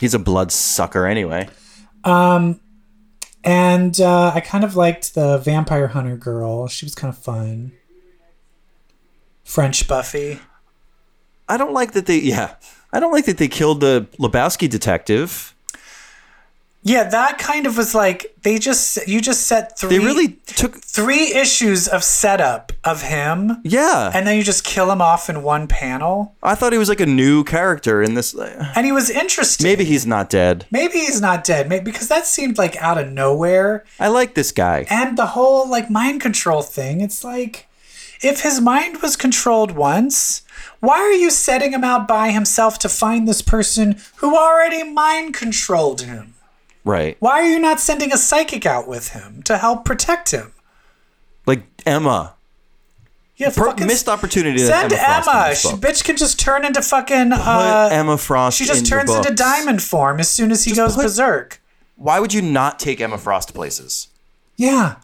He's 0.00 0.14
a 0.14 0.18
blood 0.18 0.50
sucker 0.50 1.06
anyway. 1.06 1.48
And 3.44 4.00
uh, 4.00 4.32
I 4.34 4.40
kind 4.40 4.64
of 4.64 4.74
liked 4.74 5.14
the 5.14 5.38
vampire 5.38 5.88
hunter 5.88 6.16
girl. 6.16 6.66
She 6.66 6.86
was 6.86 6.94
kind 6.94 7.12
of 7.12 7.18
fun. 7.18 7.72
French 9.44 9.86
Buffy. 9.86 10.40
I 11.48 11.56
don't 11.58 11.74
like 11.74 11.92
that 11.92 12.06
they. 12.06 12.18
Yeah, 12.18 12.54
I 12.92 13.00
don't 13.00 13.12
like 13.12 13.26
that 13.26 13.36
they 13.36 13.48
killed 13.48 13.80
the 13.80 14.08
Lebowski 14.18 14.68
detective. 14.68 15.53
Yeah, 16.86 17.04
that 17.04 17.38
kind 17.38 17.66
of 17.66 17.78
was 17.78 17.94
like 17.94 18.36
they 18.42 18.58
just 18.58 19.08
you 19.08 19.22
just 19.22 19.46
set 19.46 19.78
three 19.78 19.88
They 19.98 20.04
really 20.04 20.28
took. 20.46 20.76
three 20.76 21.32
issues 21.34 21.88
of 21.88 22.04
setup 22.04 22.72
of 22.84 23.00
him, 23.00 23.62
Yeah, 23.64 24.12
and 24.14 24.26
then 24.26 24.36
you 24.36 24.42
just 24.44 24.64
kill 24.64 24.92
him 24.92 25.00
off 25.00 25.30
in 25.30 25.42
one 25.42 25.66
panel. 25.66 26.36
I 26.42 26.54
thought 26.54 26.72
he 26.72 26.78
was 26.78 26.90
like 26.90 27.00
a 27.00 27.06
new 27.06 27.42
character 27.42 28.02
in 28.02 28.12
this. 28.14 28.34
And 28.34 28.84
he 28.84 28.92
was 28.92 29.08
interesting. 29.08 29.64
Maybe 29.64 29.84
he's 29.84 30.06
not 30.06 30.28
dead. 30.28 30.66
Maybe 30.70 30.98
he's 30.98 31.22
not 31.22 31.42
dead. 31.42 31.70
Maybe 31.70 31.84
because 31.90 32.08
that 32.08 32.26
seemed 32.26 32.58
like 32.58 32.76
out 32.76 32.98
of 32.98 33.10
nowhere. 33.10 33.84
I 33.98 34.08
like 34.08 34.34
this 34.34 34.52
guy. 34.52 34.86
And 34.90 35.16
the 35.16 35.26
whole 35.28 35.68
like 35.68 35.88
mind 35.88 36.20
control 36.20 36.60
thing, 36.60 37.00
it's 37.00 37.24
like 37.24 37.66
if 38.20 38.42
his 38.42 38.60
mind 38.60 39.00
was 39.00 39.16
controlled 39.16 39.70
once, 39.72 40.42
why 40.80 40.98
are 40.98 41.12
you 41.12 41.30
setting 41.30 41.72
him 41.72 41.82
out 41.84 42.06
by 42.06 42.30
himself 42.30 42.78
to 42.80 42.90
find 42.90 43.26
this 43.26 43.40
person 43.40 43.96
who 44.16 44.36
already 44.36 44.82
mind 44.82 45.32
controlled 45.32 46.02
him? 46.02 46.33
Right, 46.84 47.16
Why 47.18 47.40
are 47.40 47.46
you 47.50 47.58
not 47.58 47.80
sending 47.80 48.12
a 48.12 48.18
psychic 48.18 48.66
out 48.66 48.86
with 48.86 49.08
him 49.10 49.42
to 49.44 49.56
help 49.58 49.84
protect 49.84 50.30
him? 50.32 50.52
like 51.46 51.62
Emma. 51.86 52.34
Yeah, 53.36 53.50
Per- 53.50 53.74
missed 53.84 54.08
opportunity. 54.08 54.58
Send 54.58 54.92
Emma. 54.92 55.22
Emma. 55.26 55.54
She, 55.56 55.68
bitch 55.68 56.04
can 56.04 56.16
just 56.16 56.38
turn 56.38 56.64
into 56.64 56.80
fucking. 56.82 57.30
Put 57.30 57.38
Uh, 57.40 57.88
Emma 57.90 58.16
Frost. 58.16 58.58
she 58.58 58.64
just 58.64 58.80
in 58.80 58.86
turns 58.86 59.10
into 59.14 59.34
diamond 59.34 59.82
form 59.82 60.20
as 60.20 60.30
soon 60.30 60.50
as 60.52 60.64
he 60.64 60.72
goes 60.74 60.94
put- 60.94 61.02
berserk. 61.04 61.60
Why 61.96 62.20
would 62.20 62.32
you 62.34 62.42
not 62.42 62.78
take 62.78 63.00
Emma 63.00 63.18
Frost 63.18 63.54
places? 63.54 64.08
Yeah. 64.56 64.96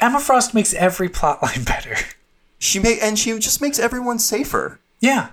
Emma 0.00 0.18
Frost 0.20 0.54
makes 0.54 0.74
every 0.74 1.08
plotline 1.08 1.64
better. 1.66 1.96
She 2.58 2.78
make 2.78 3.02
and 3.02 3.18
she 3.18 3.38
just 3.38 3.60
makes 3.60 3.78
everyone 3.78 4.18
safer. 4.18 4.80
Yeah. 5.00 5.28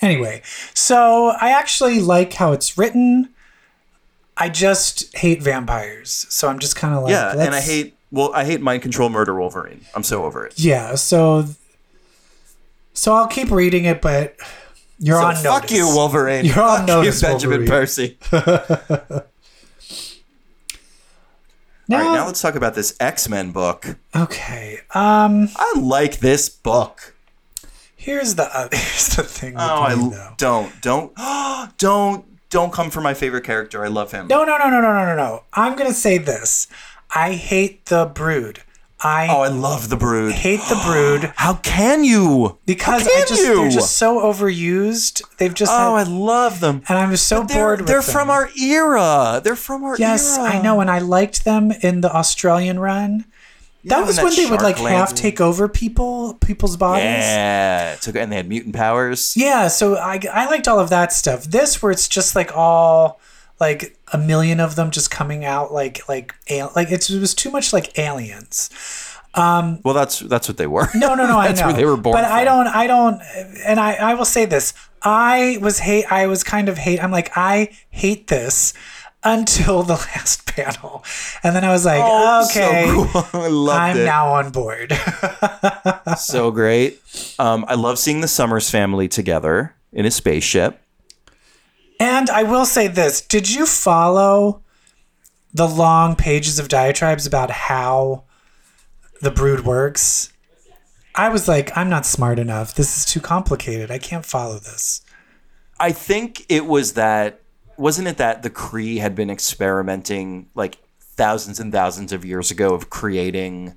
Anyway, 0.00 0.42
so 0.74 1.28
I 1.40 1.50
actually 1.50 2.00
like 2.00 2.32
how 2.34 2.52
it's 2.52 2.78
written. 2.78 3.30
I 4.36 4.48
just 4.48 5.16
hate 5.16 5.42
vampires. 5.42 6.26
So 6.28 6.48
I'm 6.48 6.58
just 6.60 6.76
kind 6.76 6.94
of 6.94 7.02
like, 7.02 7.10
Yeah, 7.10 7.32
and 7.36 7.54
I 7.54 7.60
hate. 7.60 7.96
Well, 8.10 8.32
I 8.34 8.44
hate 8.44 8.60
mind 8.60 8.82
control 8.82 9.08
murder 9.10 9.38
Wolverine. 9.38 9.84
I'm 9.94 10.02
so 10.04 10.24
over 10.24 10.46
it. 10.46 10.54
Yeah, 10.58 10.94
so 10.94 11.46
so 12.94 13.14
I'll 13.14 13.26
keep 13.28 13.50
reading 13.50 13.84
it, 13.84 14.00
but 14.00 14.36
you're 14.98 15.20
So 15.20 15.26
on 15.26 15.34
fuck 15.36 15.62
notice. 15.64 15.76
you, 15.76 15.86
Wolverine. 15.94 16.44
You're 16.44 16.60
on 16.62 16.78
Fuck 16.78 16.86
notice, 16.88 17.20
you, 17.22 17.28
Benjamin 17.28 17.58
Wolverine. 17.60 17.68
Percy. 17.68 18.18
All 18.32 19.22
Now, 21.90 21.98
right, 22.06 22.14
now 22.16 22.26
let's 22.26 22.40
talk 22.42 22.54
about 22.54 22.74
this 22.74 22.94
X 23.00 23.28
Men 23.28 23.50
book. 23.50 23.96
okay. 24.14 24.80
Um, 24.94 25.48
I 25.56 25.74
like 25.78 26.18
this 26.20 26.48
book. 26.48 27.14
Here's 27.98 28.34
the 28.36 28.44
uh, 28.44 28.68
here's 28.72 29.08
the 29.16 29.22
thing. 29.24 29.54
Oh, 29.56 29.60
I 29.82 29.94
though. 29.94 30.34
don't, 30.38 30.80
don't, 30.80 31.12
don't, 31.78 32.24
don't 32.48 32.72
come 32.72 32.90
for 32.90 33.02
my 33.02 33.12
favorite 33.12 33.44
character. 33.44 33.84
I 33.84 33.88
love 33.88 34.12
him. 34.12 34.28
No, 34.28 34.44
no, 34.44 34.56
no, 34.56 34.70
no, 34.70 34.80
no, 34.80 34.92
no, 34.94 35.04
no, 35.04 35.14
no. 35.16 35.44
I'm 35.52 35.76
gonna 35.76 35.92
say 35.92 36.16
this. 36.18 36.66
I 37.14 37.34
hate 37.34 37.86
the 37.86 38.06
Brood. 38.06 38.60
I, 39.00 39.28
Oh, 39.30 39.42
I 39.42 39.48
love 39.48 39.90
the 39.90 39.96
Brood. 39.96 40.32
hate 40.32 40.58
the 40.68 40.80
Brood 40.84 41.32
How 41.36 41.54
can 41.54 42.02
you? 42.02 42.58
because 42.66 43.02
How 43.06 43.12
I 43.22 43.24
just 43.28 43.42
you? 43.42 43.54
they're 43.54 43.70
just 43.70 43.96
so 43.96 44.18
overused. 44.20 45.22
They've 45.36 45.54
just 45.54 45.70
Oh, 45.72 45.94
I 45.94 46.02
love 46.02 46.58
them. 46.58 46.82
and 46.88 46.98
I'm 46.98 47.16
so 47.16 47.44
They're, 47.44 47.56
bored 47.62 47.80
with 47.82 47.86
they're 47.88 48.00
them. 48.02 48.12
from 48.12 48.28
our 48.30 48.50
era. 48.60 49.40
They're 49.44 49.54
from 49.54 49.84
our 49.84 49.90
era. 49.92 49.98
Yes, 50.00 50.36
era. 50.36 50.48
I 50.50 50.60
know, 50.62 50.80
and 50.80 50.90
I 50.90 50.98
liked 50.98 51.44
them 51.44 51.70
in 51.80 52.00
the 52.00 52.12
Australian 52.12 52.80
run. 52.80 53.24
That 53.88 54.06
was 54.06 54.16
when 54.16 54.26
that 54.26 54.36
they 54.36 54.50
would 54.50 54.62
like 54.62 54.76
half 54.78 55.14
take 55.14 55.40
over 55.40 55.68
people, 55.68 56.34
people's 56.34 56.76
bodies. 56.76 57.04
Yeah, 57.04 57.96
took 58.00 58.16
and 58.16 58.30
they 58.32 58.36
had 58.36 58.48
mutant 58.48 58.74
powers. 58.74 59.34
Yeah, 59.36 59.68
so 59.68 59.96
I, 59.96 60.20
I 60.32 60.46
liked 60.46 60.68
all 60.68 60.78
of 60.80 60.90
that 60.90 61.12
stuff. 61.12 61.44
This 61.44 61.82
where 61.82 61.92
it's 61.92 62.08
just 62.08 62.36
like 62.36 62.56
all 62.56 63.20
like 63.60 63.96
a 64.12 64.18
million 64.18 64.60
of 64.60 64.76
them 64.76 64.90
just 64.90 65.10
coming 65.10 65.44
out 65.44 65.72
like 65.72 66.08
like 66.08 66.34
like 66.48 66.90
it's, 66.90 67.10
it 67.10 67.20
was 67.20 67.34
too 67.34 67.50
much 67.50 67.72
like 67.72 67.98
aliens. 67.98 68.70
Um, 69.34 69.80
Well, 69.84 69.94
that's 69.94 70.20
that's 70.20 70.48
what 70.48 70.56
they 70.56 70.66
were. 70.66 70.88
No, 70.94 71.14
no, 71.14 71.26
no, 71.26 71.38
I 71.38 71.48
That's 71.48 71.60
know. 71.60 71.66
where 71.66 71.76
they 71.76 71.84
were 71.84 71.96
born 71.96 72.14
But 72.14 72.24
I 72.24 72.44
don't 72.44 72.66
I 72.66 72.86
don't 72.86 73.20
and 73.64 73.78
I 73.78 73.94
I 73.94 74.14
will 74.14 74.24
say 74.24 74.44
this. 74.46 74.72
I 75.02 75.58
was 75.60 75.78
hate 75.78 76.10
I 76.10 76.26
was 76.26 76.42
kind 76.42 76.68
of 76.68 76.78
hate 76.78 77.02
I'm 77.02 77.10
like 77.12 77.30
I 77.36 77.70
hate 77.90 78.26
this 78.28 78.74
until 79.24 79.82
the 79.82 79.94
last 79.94 80.46
panel. 80.46 81.04
And 81.42 81.54
then 81.56 81.64
I 81.64 81.72
was 81.72 81.84
like, 81.84 82.02
Oh, 82.04 82.48
so 82.50 82.60
okay. 82.60 82.84
cool. 82.86 83.68
I 83.70 83.90
I'm 83.90 83.96
it. 83.98 84.04
now 84.04 84.28
on 84.34 84.50
board. 84.50 84.92
so 86.18 86.50
great. 86.50 87.00
Um, 87.38 87.64
I 87.68 87.74
love 87.74 87.98
seeing 87.98 88.20
the 88.20 88.28
Summers 88.28 88.70
family 88.70 89.08
together 89.08 89.74
in 89.92 90.06
a 90.06 90.10
spaceship. 90.10 90.80
And 92.00 92.30
I 92.30 92.44
will 92.44 92.64
say 92.64 92.86
this: 92.86 93.20
Did 93.20 93.50
you 93.50 93.66
follow 93.66 94.62
the 95.52 95.66
long 95.66 96.14
pages 96.14 96.58
of 96.60 96.68
diatribes 96.68 97.26
about 97.26 97.50
how 97.50 98.24
the 99.20 99.30
brood 99.32 99.64
works? 99.64 100.32
I 101.16 101.28
was 101.30 101.48
like, 101.48 101.76
I'm 101.76 101.88
not 101.88 102.06
smart 102.06 102.38
enough. 102.38 102.74
This 102.74 102.96
is 102.96 103.04
too 103.04 103.18
complicated. 103.18 103.90
I 103.90 103.98
can't 103.98 104.24
follow 104.24 104.60
this. 104.60 105.02
I 105.80 105.90
think 105.90 106.46
it 106.48 106.66
was 106.66 106.92
that 106.92 107.40
wasn't 107.78 108.08
it 108.08 108.16
that 108.18 108.42
the 108.42 108.50
Kree 108.50 108.98
had 108.98 109.14
been 109.14 109.30
experimenting 109.30 110.48
like 110.54 110.78
thousands 111.00 111.58
and 111.60 111.72
thousands 111.72 112.12
of 112.12 112.24
years 112.24 112.50
ago 112.50 112.74
of 112.74 112.90
creating 112.90 113.76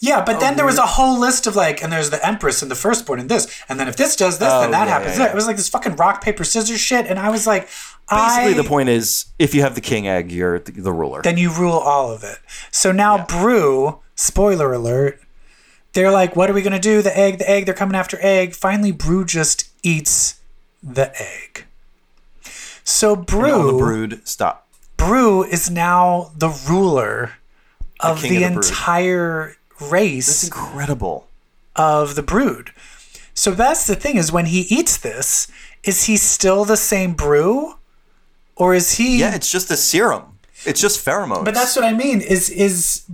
Yeah, 0.00 0.24
but 0.24 0.40
then 0.40 0.56
there 0.56 0.66
was 0.66 0.78
oh, 0.78 0.82
a 0.84 0.86
whole 0.86 1.18
list 1.20 1.46
of 1.46 1.54
like, 1.54 1.82
and 1.82 1.92
there's 1.92 2.10
the 2.10 2.24
Empress 2.26 2.62
and 2.62 2.70
the 2.70 2.74
Firstborn 2.74 3.20
and 3.20 3.28
this, 3.28 3.62
and 3.68 3.78
then 3.78 3.86
if 3.88 3.96
this 3.96 4.16
does 4.16 4.38
this, 4.38 4.48
Oh, 4.52 4.62
then 4.62 4.72
that 4.72 4.88
yeah, 4.88 4.92
happens. 4.92 5.16
yeah, 5.18 5.24
yeah. 5.26 5.30
It 5.32 5.34
was 5.34 5.46
like 5.46 5.56
this 5.56 5.68
fucking 5.68 5.96
rock 5.96 6.22
paper 6.22 6.44
scissors 6.44 6.80
shit, 6.80 7.06
and 7.06 7.18
I 7.18 7.30
was 7.30 7.46
like, 7.46 7.68
basically 8.10 8.52
I, 8.52 8.54
the 8.54 8.64
point 8.64 8.88
is 8.88 9.26
if 9.38 9.54
you 9.54 9.62
have 9.62 9.74
the 9.76 9.80
king 9.80 10.08
egg 10.08 10.32
you're 10.32 10.58
the, 10.58 10.72
the 10.72 10.92
ruler. 10.92 11.22
then 11.22 11.38
you 11.38 11.52
rule 11.52 11.78
all 11.78 12.10
of 12.12 12.24
it. 12.24 12.38
So 12.72 12.90
now 12.92 13.24
Broo, 13.26 14.00
spoiler 14.16 14.72
alert, 14.72 15.20
they're 15.92 16.10
like, 16.10 16.34
what 16.34 16.50
are 16.50 16.52
we 16.52 16.62
gonna 16.62 16.80
do? 16.80 17.00
The 17.02 17.16
egg, 17.16 17.38
the 17.38 17.48
egg, 17.48 17.64
they're 17.66 17.74
coming 17.74 17.94
after 17.94 18.18
egg. 18.20 18.54
Finally, 18.54 18.92
Broo 18.92 19.24
just 19.24 19.68
eats 19.84 20.40
the 20.82 21.12
egg. 21.20 21.66
So 22.84 23.16
Broo, 23.16 23.72
the 23.72 23.78
brood 23.78 24.20
stop. 24.26 24.68
Broo 24.96 25.42
is 25.42 25.70
now 25.70 26.32
the 26.36 26.48
ruler 26.68 27.32
of 28.00 28.20
king 28.20 28.32
the, 28.32 28.38
the 28.38 28.44
entire 28.44 29.56
race 29.80 30.44
incredible. 30.44 31.28
of 31.76 32.14
the 32.14 32.22
brood. 32.22 32.70
So 33.34 33.52
that's 33.52 33.86
the 33.86 33.96
thing 33.96 34.16
is 34.16 34.30
when 34.30 34.46
he 34.46 34.60
eats 34.62 34.96
this, 34.96 35.50
is 35.84 36.04
he 36.04 36.16
still 36.16 36.64
the 36.64 36.76
same 36.76 37.14
Broo? 37.14 37.74
Or 38.56 38.74
is 38.74 38.94
he 38.94 39.20
Yeah, 39.20 39.34
it's 39.34 39.50
just 39.50 39.70
a 39.70 39.76
serum. 39.76 40.38
It's 40.64 40.80
just 40.80 41.04
pheromones. 41.04 41.44
But 41.44 41.54
that's 41.54 41.74
what 41.74 41.84
I 41.84 41.92
mean 41.92 42.20
is 42.20 42.48
is 42.50 43.04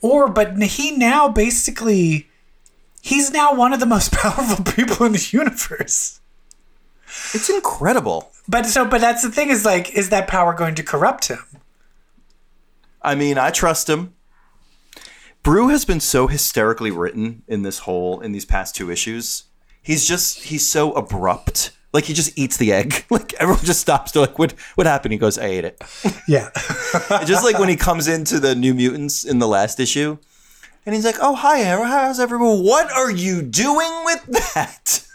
or 0.00 0.28
but 0.28 0.56
he 0.62 0.96
now 0.96 1.28
basically 1.28 2.28
he's 3.02 3.30
now 3.30 3.54
one 3.54 3.72
of 3.72 3.80
the 3.80 3.86
most 3.86 4.12
powerful 4.22 4.64
people 4.64 5.04
in 5.06 5.12
the 5.12 5.28
universe. 5.32 6.20
It's 7.34 7.50
incredible. 7.50 8.32
But 8.48 8.66
so 8.66 8.84
but 8.84 9.00
that's 9.00 9.22
the 9.22 9.30
thing 9.30 9.50
is 9.50 9.64
like 9.64 9.94
is 9.94 10.10
that 10.10 10.28
power 10.28 10.54
going 10.54 10.74
to 10.76 10.82
corrupt 10.82 11.28
him? 11.28 11.44
I 13.02 13.14
mean, 13.14 13.38
I 13.38 13.50
trust 13.50 13.88
him. 13.88 14.14
Broo 15.42 15.68
has 15.68 15.84
been 15.84 16.00
so 16.00 16.26
hysterically 16.26 16.90
written 16.90 17.42
in 17.46 17.62
this 17.62 17.80
whole 17.80 18.20
in 18.20 18.32
these 18.32 18.44
past 18.44 18.74
two 18.74 18.90
issues. 18.90 19.44
He's 19.80 20.06
just 20.06 20.44
he's 20.44 20.68
so 20.68 20.92
abrupt. 20.92 21.70
Like 21.92 22.04
he 22.04 22.14
just 22.14 22.36
eats 22.36 22.56
the 22.56 22.72
egg. 22.72 23.04
Like 23.10 23.32
everyone 23.34 23.64
just 23.64 23.80
stops 23.80 24.12
to 24.12 24.20
like 24.20 24.38
what 24.38 24.52
what 24.74 24.86
happened? 24.86 25.12
He 25.12 25.18
goes, 25.18 25.38
I 25.38 25.46
ate 25.46 25.64
it. 25.64 25.80
Yeah. 26.28 26.50
just 27.24 27.44
like 27.44 27.60
when 27.60 27.68
he 27.68 27.76
comes 27.76 28.08
into 28.08 28.40
the 28.40 28.56
New 28.56 28.74
Mutants 28.74 29.22
in 29.22 29.38
the 29.38 29.46
last 29.46 29.78
issue, 29.78 30.18
and 30.84 30.94
he's 30.94 31.04
like, 31.04 31.18
"Oh 31.20 31.36
hi, 31.36 31.62
How's 31.62 32.18
everyone? 32.18 32.64
What 32.64 32.90
are 32.90 33.10
you 33.10 33.42
doing 33.42 33.92
with 34.04 34.24
that?" 34.54 35.05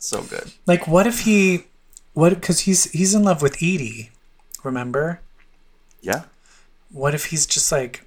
So 0.00 0.22
good. 0.22 0.52
like 0.66 0.88
what 0.88 1.06
if 1.06 1.20
he 1.20 1.64
what 2.14 2.40
cuz 2.42 2.60
he's 2.60 2.90
he's 2.90 3.14
in 3.14 3.22
love 3.22 3.42
with 3.42 3.56
Edie, 3.56 4.10
remember? 4.64 5.20
Yeah. 6.00 6.24
What 6.90 7.14
if 7.14 7.26
he's 7.26 7.46
just 7.46 7.70
like 7.70 8.04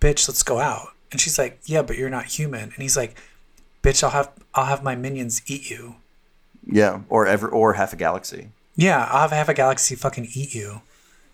bitch, 0.00 0.26
let's 0.28 0.42
go 0.42 0.58
out. 0.58 0.88
And 1.12 1.20
she's 1.20 1.38
like, 1.38 1.60
"Yeah, 1.64 1.82
but 1.82 1.96
you're 1.96 2.10
not 2.10 2.24
human." 2.26 2.62
And 2.62 2.78
he's 2.78 2.96
like, 2.96 3.16
"Bitch, 3.82 4.02
I'll 4.02 4.10
have 4.10 4.30
I'll 4.54 4.66
have 4.66 4.82
my 4.82 4.94
minions 4.94 5.42
eat 5.46 5.70
you." 5.70 5.96
Yeah. 6.64 7.00
Or 7.08 7.26
ever 7.26 7.48
or 7.48 7.74
half 7.74 7.92
a 7.92 7.96
galaxy. 7.96 8.50
Yeah, 8.76 9.06
I'll 9.10 9.28
have, 9.28 9.32
have 9.32 9.48
a 9.48 9.54
galaxy 9.54 9.94
fucking 9.94 10.28
eat 10.34 10.54
you, 10.54 10.80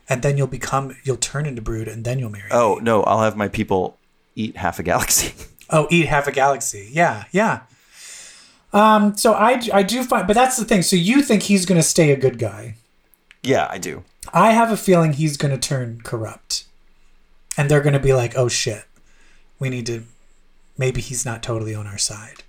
and 0.08 0.22
then 0.22 0.36
you'll 0.36 0.46
become 0.46 0.96
you'll 1.04 1.16
turn 1.16 1.46
into 1.46 1.62
brood, 1.62 1.88
and 1.88 2.04
then 2.04 2.18
you'll 2.18 2.30
marry. 2.30 2.48
Oh 2.50 2.76
me. 2.76 2.82
no, 2.82 3.02
I'll 3.04 3.22
have 3.22 3.36
my 3.36 3.48
people 3.48 3.98
eat 4.34 4.56
half 4.56 4.78
a 4.78 4.82
galaxy. 4.82 5.32
oh, 5.70 5.86
eat 5.90 6.06
half 6.06 6.26
a 6.26 6.32
galaxy. 6.32 6.88
Yeah, 6.90 7.24
yeah. 7.30 7.60
Um, 8.72 9.16
so 9.16 9.32
I 9.32 9.60
I 9.72 9.82
do 9.82 10.02
find, 10.04 10.26
but 10.26 10.34
that's 10.34 10.56
the 10.56 10.64
thing. 10.64 10.82
So 10.82 10.96
you 10.96 11.22
think 11.22 11.44
he's 11.44 11.64
gonna 11.66 11.82
stay 11.82 12.10
a 12.12 12.16
good 12.16 12.38
guy? 12.38 12.74
yeah, 13.42 13.68
I 13.70 13.78
do. 13.78 14.02
I 14.34 14.50
have 14.52 14.72
a 14.72 14.76
feeling 14.76 15.12
he's 15.12 15.36
gonna 15.36 15.56
turn 15.58 16.00
corrupt, 16.02 16.64
and 17.56 17.70
they're 17.70 17.80
gonna 17.80 18.00
be 18.00 18.12
like, 18.12 18.36
oh 18.36 18.48
shit, 18.48 18.84
we 19.58 19.68
need 19.70 19.86
to. 19.86 20.04
Maybe 20.76 21.00
he's 21.00 21.24
not 21.24 21.42
totally 21.42 21.74
on 21.74 21.86
our 21.86 21.96
side. 21.98 22.42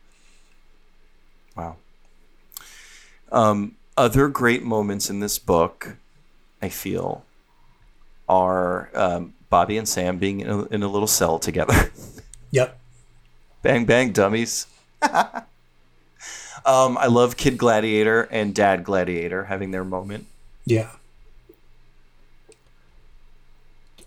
Wow. 1.56 1.78
Um, 3.32 3.76
other 3.96 4.28
great 4.28 4.64
moments 4.64 5.10
in 5.10 5.20
this 5.22 5.40
book, 5.40 5.96
I 6.62 6.70
feel, 6.70 7.24
are 8.28 8.90
um, 8.94 9.34
Bobby 9.50 9.78
and 9.78 9.88
Sam 9.88 10.18
being 10.18 10.42
in 10.42 10.50
a, 10.50 10.64
in 10.66 10.84
a 10.84 10.88
little 10.88 11.08
cell 11.08 11.40
together. 11.40 11.92
Yep. 12.52 12.80
bang 13.62 13.84
bang 13.84 14.14
dummies. 14.14 14.68
um, 16.68 16.98
I 16.98 17.08
love 17.08 17.38
Kid 17.38 17.58
Gladiator 17.58 18.24
and 18.24 18.54
Dad 18.54 18.84
Gladiator 18.84 19.46
having 19.46 19.72
their 19.72 19.84
moment. 19.84 20.28
Yeah. 20.66 20.90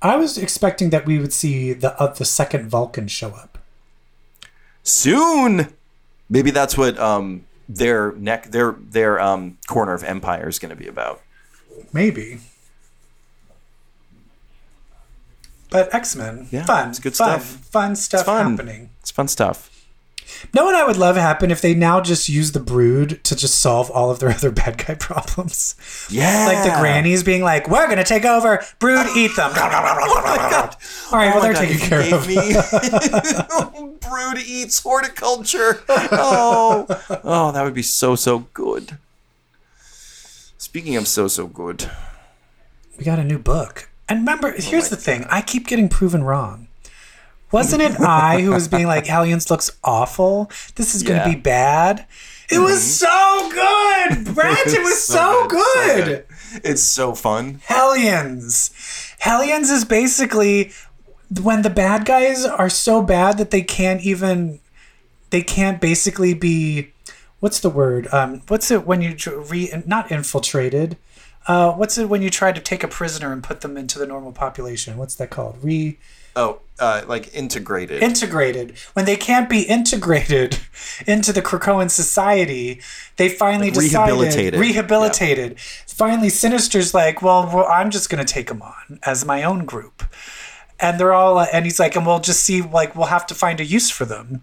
I 0.03 0.16
was 0.16 0.38
expecting 0.38 0.90
that 0.90 1.05
we 1.07 1.18
would 1.18 1.33
see 1.33 1.73
the 1.73 1.99
uh, 2.01 2.12
the 2.12 2.25
second 2.25 2.68
Vulcan 2.70 3.09
show 3.09 3.31
up. 3.31 3.59
Soon, 4.83 5.68
maybe 6.29 6.51
that's 6.51 6.77
what 6.79 6.99
um, 6.99 7.44
their 7.68 8.12
neck, 8.12 8.51
their 8.51 8.77
their 8.81 9.20
um, 9.20 9.59
corner 9.66 9.92
of 9.92 10.03
Empyre 10.03 10.49
is 10.49 10.59
going 10.59 10.70
to 10.70 10.77
be 10.77 10.87
about. 10.87 11.20
Maybe. 11.92 12.40
But 15.70 15.94
X 15.94 16.16
Men, 16.16 16.49
Yeah, 16.51 16.64
fun, 16.64 16.88
it's 16.90 16.99
good 16.99 17.14
fun, 17.14 17.40
stuff. 17.40 17.44
fun 17.66 17.96
stuff 17.96 18.27
fun. 18.27 18.53
happening. 18.57 18.90
It's 19.01 19.11
fun 19.11 19.29
stuff. 19.29 19.69
Know 20.55 20.64
what 20.64 20.75
I 20.75 20.87
would 20.87 20.97
love 20.97 21.16
happen 21.16 21.51
if 21.51 21.61
they 21.61 21.75
now 21.75 22.01
just 22.01 22.29
use 22.29 22.53
the 22.53 22.61
Brood 22.61 23.23
to 23.25 23.37
just 23.37 23.61
solve 23.61 23.90
all 23.90 24.11
of 24.11 24.19
their 24.19 24.31
other 24.37 24.51
bad 24.51 24.79
guy 24.85 24.95
problems. 24.95 25.75
Yeah, 26.11 26.47
Like 26.47 26.64
the 26.73 26.79
grannies 26.81 27.23
being 27.23 27.43
like, 27.43 27.69
"We're 27.69 27.88
gonna 27.88 28.05
take 28.05 28.25
over, 28.25 28.62
Brood, 28.79 29.07
eat 29.16 29.37
them." 29.37 29.53
Oh 31.12 31.12
all 31.12 31.19
right, 31.19 31.29
Oh 31.29 31.35
well 31.35 31.43
they're 31.43 31.53
God, 31.53 31.61
taken 31.61 31.79
care 31.79 32.14
of. 32.14 32.27
me 32.29 32.37
Brood 34.01 34.38
eats 34.47 34.79
horticulture. 34.81 35.83
Oh, 35.88 36.87
oh, 37.25 37.53
that 37.53 37.62
would 37.64 37.75
be 37.75 37.83
so 37.83 38.14
so 38.16 38.40
good. 38.55 38.97
Speaking 40.59 40.97
of 40.97 41.09
so 41.09 41.27
so 41.29 41.47
good, 41.47 41.90
we 42.99 43.05
got 43.05 43.19
a 43.19 43.25
new 43.25 43.38
book. 43.38 43.90
And 44.09 44.21
remember, 44.21 44.49
oh 44.57 44.61
here's 44.61 44.88
the 44.88 44.97
thing: 44.97 45.25
I 45.31 45.40
keep 45.43 45.66
getting 45.66 45.88
proven 45.88 46.23
wrong. 46.23 46.69
Wasn't 47.53 47.83
it 47.83 48.01
I 48.01 48.41
who 48.43 48.53
was 48.53 48.69
being 48.69 48.87
like, 48.87 49.07
"Hellions 49.07 49.51
looks 49.51 49.71
awful. 49.83 50.51
This 50.77 50.95
is 50.95 51.03
gonna 51.03 51.25
be 51.25 51.37
bad." 51.37 52.07
It 52.51 52.59
was 52.59 52.83
so 52.83 53.49
good, 53.53 54.35
Brent. 54.35 54.67
It 54.67 54.83
was 54.83 55.03
so, 55.05 55.47
good. 55.47 56.27
It's 56.65 56.83
so 56.83 57.15
fun. 57.15 57.61
Hellions. 57.67 58.71
Hellions 59.21 59.71
is 59.71 59.85
basically 59.85 60.73
when 61.43 61.63
the 61.63 61.71
bad 61.71 62.05
guys 62.05 62.45
are 62.45 62.69
so 62.69 63.03
bad 63.03 63.39
that 63.39 63.51
they 63.51 63.63
can't 63.63 64.03
even 64.03 64.59
they 65.31 65.43
can't 65.43 65.81
basically 65.81 66.35
be 66.35 66.91
what's 67.39 67.61
the 67.61 67.71
word 67.71 68.09
um 68.13 68.43
what's 68.49 68.71
it 68.71 68.85
when 68.85 69.01
you 69.01 69.17
re 69.49 69.71
not 69.87 70.11
infiltrated 70.11 70.97
uh 71.47 71.73
what's 71.73 71.97
it 71.97 72.09
when 72.09 72.21
you 72.21 72.31
try 72.31 72.51
to 72.51 72.61
take 72.61 72.83
a 72.83 72.89
prisoner 72.89 73.33
and 73.33 73.45
put 73.45 73.61
them 73.61 73.77
into 73.77 73.97
the 73.97 74.07
normal 74.07 74.33
population 74.33 74.97
what's 74.97 75.15
that 75.15 75.31
called 75.31 75.57
re 75.63 75.97
Oh, 76.37 76.61
uh, 76.79 77.03
like 77.07 77.35
integrated. 77.35 78.03
integrated. 78.03 78.79
When 78.95 79.05
they 79.05 79.16
can't 79.16 79.49
be 79.51 79.62
integrated 79.62 80.59
into 81.07 81.33
the 81.33 81.43
Krakoan 81.43 81.90
society 81.90 82.81
they 83.16 83.29
finally 83.29 83.71
Like 83.71 83.81
decided 83.81 84.12
rehabilitated. 84.12 84.61
rehabilitated. 84.61 85.61
Finally 85.87 86.31
sinister's 86.31 86.95
like 86.95 87.21
well, 87.21 87.45
well 87.55 87.66
i'm 87.69 87.90
just 87.90 88.09
going 88.09 88.25
to 88.25 88.33
take 88.33 88.47
them 88.49 88.62
on 88.62 88.99
as 89.03 89.25
my 89.27 89.43
own 89.43 89.64
group. 89.66 90.05
And 90.79 90.99
they're 90.99 91.12
all 91.12 91.37
uh, 91.38 91.47
and 91.53 91.66
he's 91.66 91.79
like 91.79 91.97
and 91.97 92.07
we'll 92.07 92.21
just 92.21 92.43
see 92.43 92.62
like 92.62 92.97
we'll 92.97 93.07
have 93.09 93.27
to 93.27 93.35
find 93.35 93.61
a 93.61 93.64
use 93.64 93.90
for 93.90 94.07
them 94.07 94.40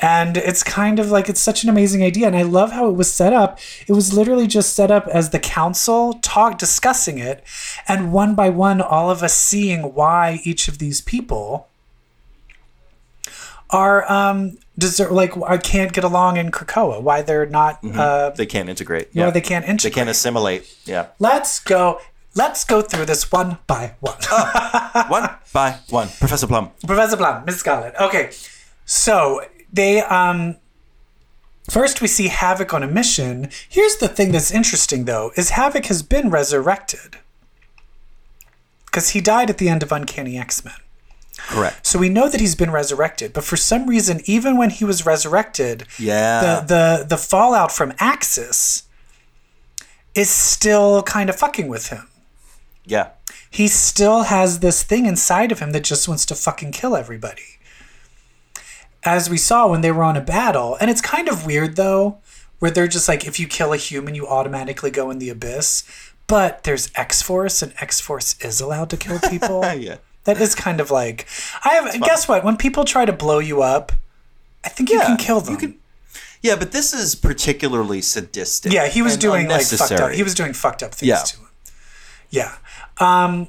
and 0.00 0.36
it's 0.36 0.62
kind 0.62 0.98
of 0.98 1.10
like 1.10 1.28
it's 1.28 1.40
such 1.40 1.62
an 1.62 1.68
amazing 1.68 2.02
idea 2.02 2.26
and 2.26 2.36
i 2.36 2.42
love 2.42 2.72
how 2.72 2.88
it 2.88 2.92
was 2.92 3.12
set 3.12 3.32
up 3.32 3.58
it 3.86 3.92
was 3.92 4.12
literally 4.12 4.46
just 4.46 4.74
set 4.74 4.90
up 4.90 5.06
as 5.08 5.30
the 5.30 5.38
council 5.38 6.14
talk 6.22 6.58
discussing 6.58 7.18
it 7.18 7.42
and 7.86 8.12
one 8.12 8.34
by 8.34 8.48
one 8.48 8.80
all 8.80 9.10
of 9.10 9.22
us 9.22 9.34
seeing 9.34 9.94
why 9.94 10.40
each 10.44 10.68
of 10.68 10.78
these 10.78 11.00
people 11.00 11.68
are 13.70 14.10
um 14.10 14.56
deserve 14.78 15.10
like 15.10 15.36
I 15.46 15.58
can't 15.58 15.92
get 15.92 16.04
along 16.04 16.36
in 16.36 16.50
Krakoa. 16.50 17.02
Why 17.02 17.22
they're 17.22 17.46
not 17.46 17.84
uh 17.84 18.30
they 18.30 18.46
can't 18.46 18.68
integrate. 18.68 19.10
why 19.12 19.30
they 19.30 19.40
can't 19.40 19.64
integrate. 19.66 19.92
They 19.92 20.00
can't 20.00 20.08
assimilate. 20.08 20.74
Yeah. 20.86 21.08
Let's 21.18 21.58
go. 21.60 22.00
Let's 22.34 22.64
go 22.64 22.82
through 22.82 23.06
this 23.06 23.30
one 23.32 23.58
by 23.66 23.94
one. 24.00 24.16
one 25.08 25.30
by 25.52 25.78
one. 25.90 26.08
Professor 26.18 26.46
Plum. 26.46 26.70
Professor 26.86 27.16
Plum. 27.16 27.44
Miss 27.44 27.58
Scarlet. 27.58 27.94
Okay, 28.00 28.30
so 28.84 29.42
they 29.72 30.00
um. 30.02 30.56
First, 31.70 32.00
we 32.00 32.08
see 32.08 32.28
Havoc 32.28 32.72
on 32.72 32.82
a 32.82 32.86
mission. 32.86 33.50
Here's 33.68 33.96
the 33.96 34.08
thing 34.08 34.32
that's 34.32 34.50
interesting, 34.50 35.04
though, 35.04 35.32
is 35.36 35.50
Havoc 35.50 35.84
has 35.86 36.02
been 36.02 36.30
resurrected 36.30 37.18
because 38.86 39.10
he 39.10 39.20
died 39.20 39.50
at 39.50 39.58
the 39.58 39.68
end 39.68 39.82
of 39.82 39.92
Uncanny 39.92 40.38
X 40.38 40.64
Men. 40.64 40.74
Correct. 41.36 41.86
So 41.86 41.98
we 41.98 42.08
know 42.08 42.28
that 42.28 42.40
he's 42.40 42.54
been 42.54 42.70
resurrected, 42.70 43.32
but 43.34 43.44
for 43.44 43.56
some 43.56 43.86
reason, 43.86 44.22
even 44.24 44.56
when 44.56 44.70
he 44.70 44.84
was 44.84 45.04
resurrected, 45.06 45.84
Yeah. 45.98 46.40
the 46.60 46.66
the 46.66 47.04
the 47.04 47.16
fallout 47.18 47.70
from 47.70 47.92
Axis 47.98 48.84
is 50.14 50.30
still 50.30 51.02
kind 51.02 51.28
of 51.30 51.36
fucking 51.36 51.68
with 51.68 51.88
him. 51.88 52.08
yeah. 52.84 53.10
He 53.50 53.66
still 53.68 54.24
has 54.24 54.60
this 54.60 54.82
thing 54.82 55.06
inside 55.06 55.52
of 55.52 55.58
him 55.58 55.72
that 55.72 55.82
just 55.84 56.06
wants 56.08 56.26
to 56.26 56.34
fucking 56.34 56.72
kill 56.72 56.94
everybody. 56.96 57.58
As 59.08 59.30
we 59.30 59.38
saw 59.38 59.66
when 59.68 59.80
they 59.80 59.90
were 59.90 60.02
on 60.04 60.16
a 60.16 60.20
battle, 60.20 60.76
and 60.80 60.90
it's 60.90 61.00
kind 61.00 61.28
of 61.28 61.46
weird 61.46 61.76
though, 61.76 62.18
where 62.58 62.70
they're 62.70 62.88
just 62.88 63.08
like, 63.08 63.26
if 63.26 63.40
you 63.40 63.46
kill 63.46 63.72
a 63.72 63.76
human, 63.78 64.14
you 64.14 64.26
automatically 64.26 64.90
go 64.90 65.10
in 65.10 65.18
the 65.18 65.30
abyss. 65.30 65.82
But 66.26 66.64
there's 66.64 66.90
X 66.94 67.22
Force, 67.22 67.62
and 67.62 67.72
X 67.80 68.00
Force 68.00 68.36
is 68.40 68.60
allowed 68.60 68.90
to 68.90 68.96
kill 68.98 69.18
people. 69.30 69.62
Yeah. 69.74 69.96
That 70.24 70.38
is 70.40 70.54
kind 70.54 70.78
of 70.80 70.90
like 70.90 71.26
I 71.64 71.70
have. 71.74 72.00
Guess 72.02 72.28
what? 72.28 72.44
When 72.44 72.56
people 72.58 72.84
try 72.84 73.06
to 73.06 73.12
blow 73.14 73.38
you 73.38 73.62
up, 73.62 73.92
I 74.64 74.68
think 74.68 74.90
you 74.90 74.98
Yeah, 74.98 75.06
can 75.06 75.16
kill 75.16 75.40
them. 75.40 75.54
you 75.54 75.58
can- 75.58 75.78
Yeah, 76.42 76.56
but 76.56 76.72
this 76.72 76.92
is 76.92 77.14
particularly 77.14 78.02
sadistic. 78.02 78.72
Yeah, 78.72 78.88
he 78.88 79.00
was 79.00 79.16
doing 79.16 79.48
like 79.48 79.64
fucked 79.64 79.92
up. 79.92 80.12
He 80.12 80.22
was 80.22 80.34
doing 80.34 80.52
fucked 80.52 80.82
up 80.82 80.94
things 80.94 81.08
Yeah. 81.08 81.22
to 81.22 81.36
him. 81.38 81.48
Yeah. 82.28 82.54
Um. 82.98 83.48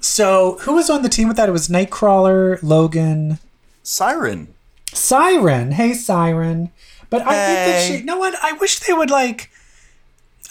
So 0.00 0.56
who 0.62 0.74
was 0.76 0.88
on 0.88 1.02
the 1.02 1.08
team 1.10 1.28
with 1.28 1.36
that? 1.36 1.48
It 1.48 1.52
was 1.52 1.68
Nightcrawler, 1.68 2.58
Logan, 2.62 3.38
Siren. 3.90 4.54
Siren. 4.92 5.72
Hey, 5.72 5.94
Siren. 5.94 6.70
But 7.10 7.22
I 7.22 7.24
think 7.34 7.58
that 7.66 7.82
she. 7.88 7.96
You 7.96 8.04
know 8.04 8.18
what? 8.18 8.36
I 8.40 8.52
wish 8.52 8.78
they 8.78 8.92
would 8.92 9.10
like. 9.10 9.50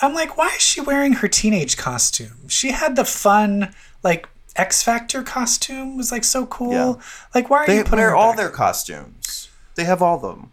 I'm 0.01 0.13
like, 0.13 0.37
why 0.37 0.47
is 0.49 0.61
she 0.61 0.81
wearing 0.81 1.13
her 1.13 1.29
teenage 1.29 1.77
costume? 1.77 2.49
She 2.49 2.71
had 2.71 2.97
the 2.97 3.05
fun 3.05 3.73
like 4.03 4.27
X 4.57 4.83
Factor 4.83 5.23
costume. 5.23 5.95
Was 5.95 6.11
like 6.11 6.25
so 6.25 6.45
cool. 6.47 6.73
Yeah. 6.73 6.93
Like, 7.33 7.49
why 7.49 7.59
are 7.63 7.67
They 7.67 7.77
you 7.77 7.83
putting 7.85 7.99
wear 7.99 8.09
her 8.09 8.15
all 8.15 8.35
their 8.35 8.49
costumes. 8.49 9.47
They 9.75 9.85
have 9.85 10.01
all 10.01 10.17
of 10.17 10.21
them. 10.21 10.51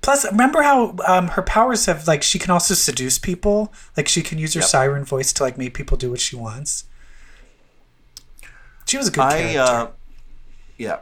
Plus, 0.00 0.24
remember 0.24 0.62
how 0.62 0.94
um, 1.06 1.28
her 1.28 1.42
powers 1.42 1.86
have 1.86 2.06
like 2.06 2.22
she 2.22 2.38
can 2.38 2.52
also 2.52 2.74
seduce 2.74 3.18
people. 3.18 3.72
Like 3.96 4.06
she 4.06 4.22
can 4.22 4.38
use 4.38 4.54
her 4.54 4.60
Yep. 4.60 4.68
siren 4.68 5.04
voice 5.04 5.32
to 5.32 5.42
like 5.42 5.58
make 5.58 5.74
people 5.74 5.96
do 5.96 6.10
what 6.12 6.20
she 6.20 6.36
wants. 6.36 6.84
She 8.86 8.96
was 8.96 9.08
a 9.08 9.10
good 9.10 9.20
I 9.20 9.38
character. 9.52 9.60
uh, 9.60 9.90
yeah. 10.78 11.00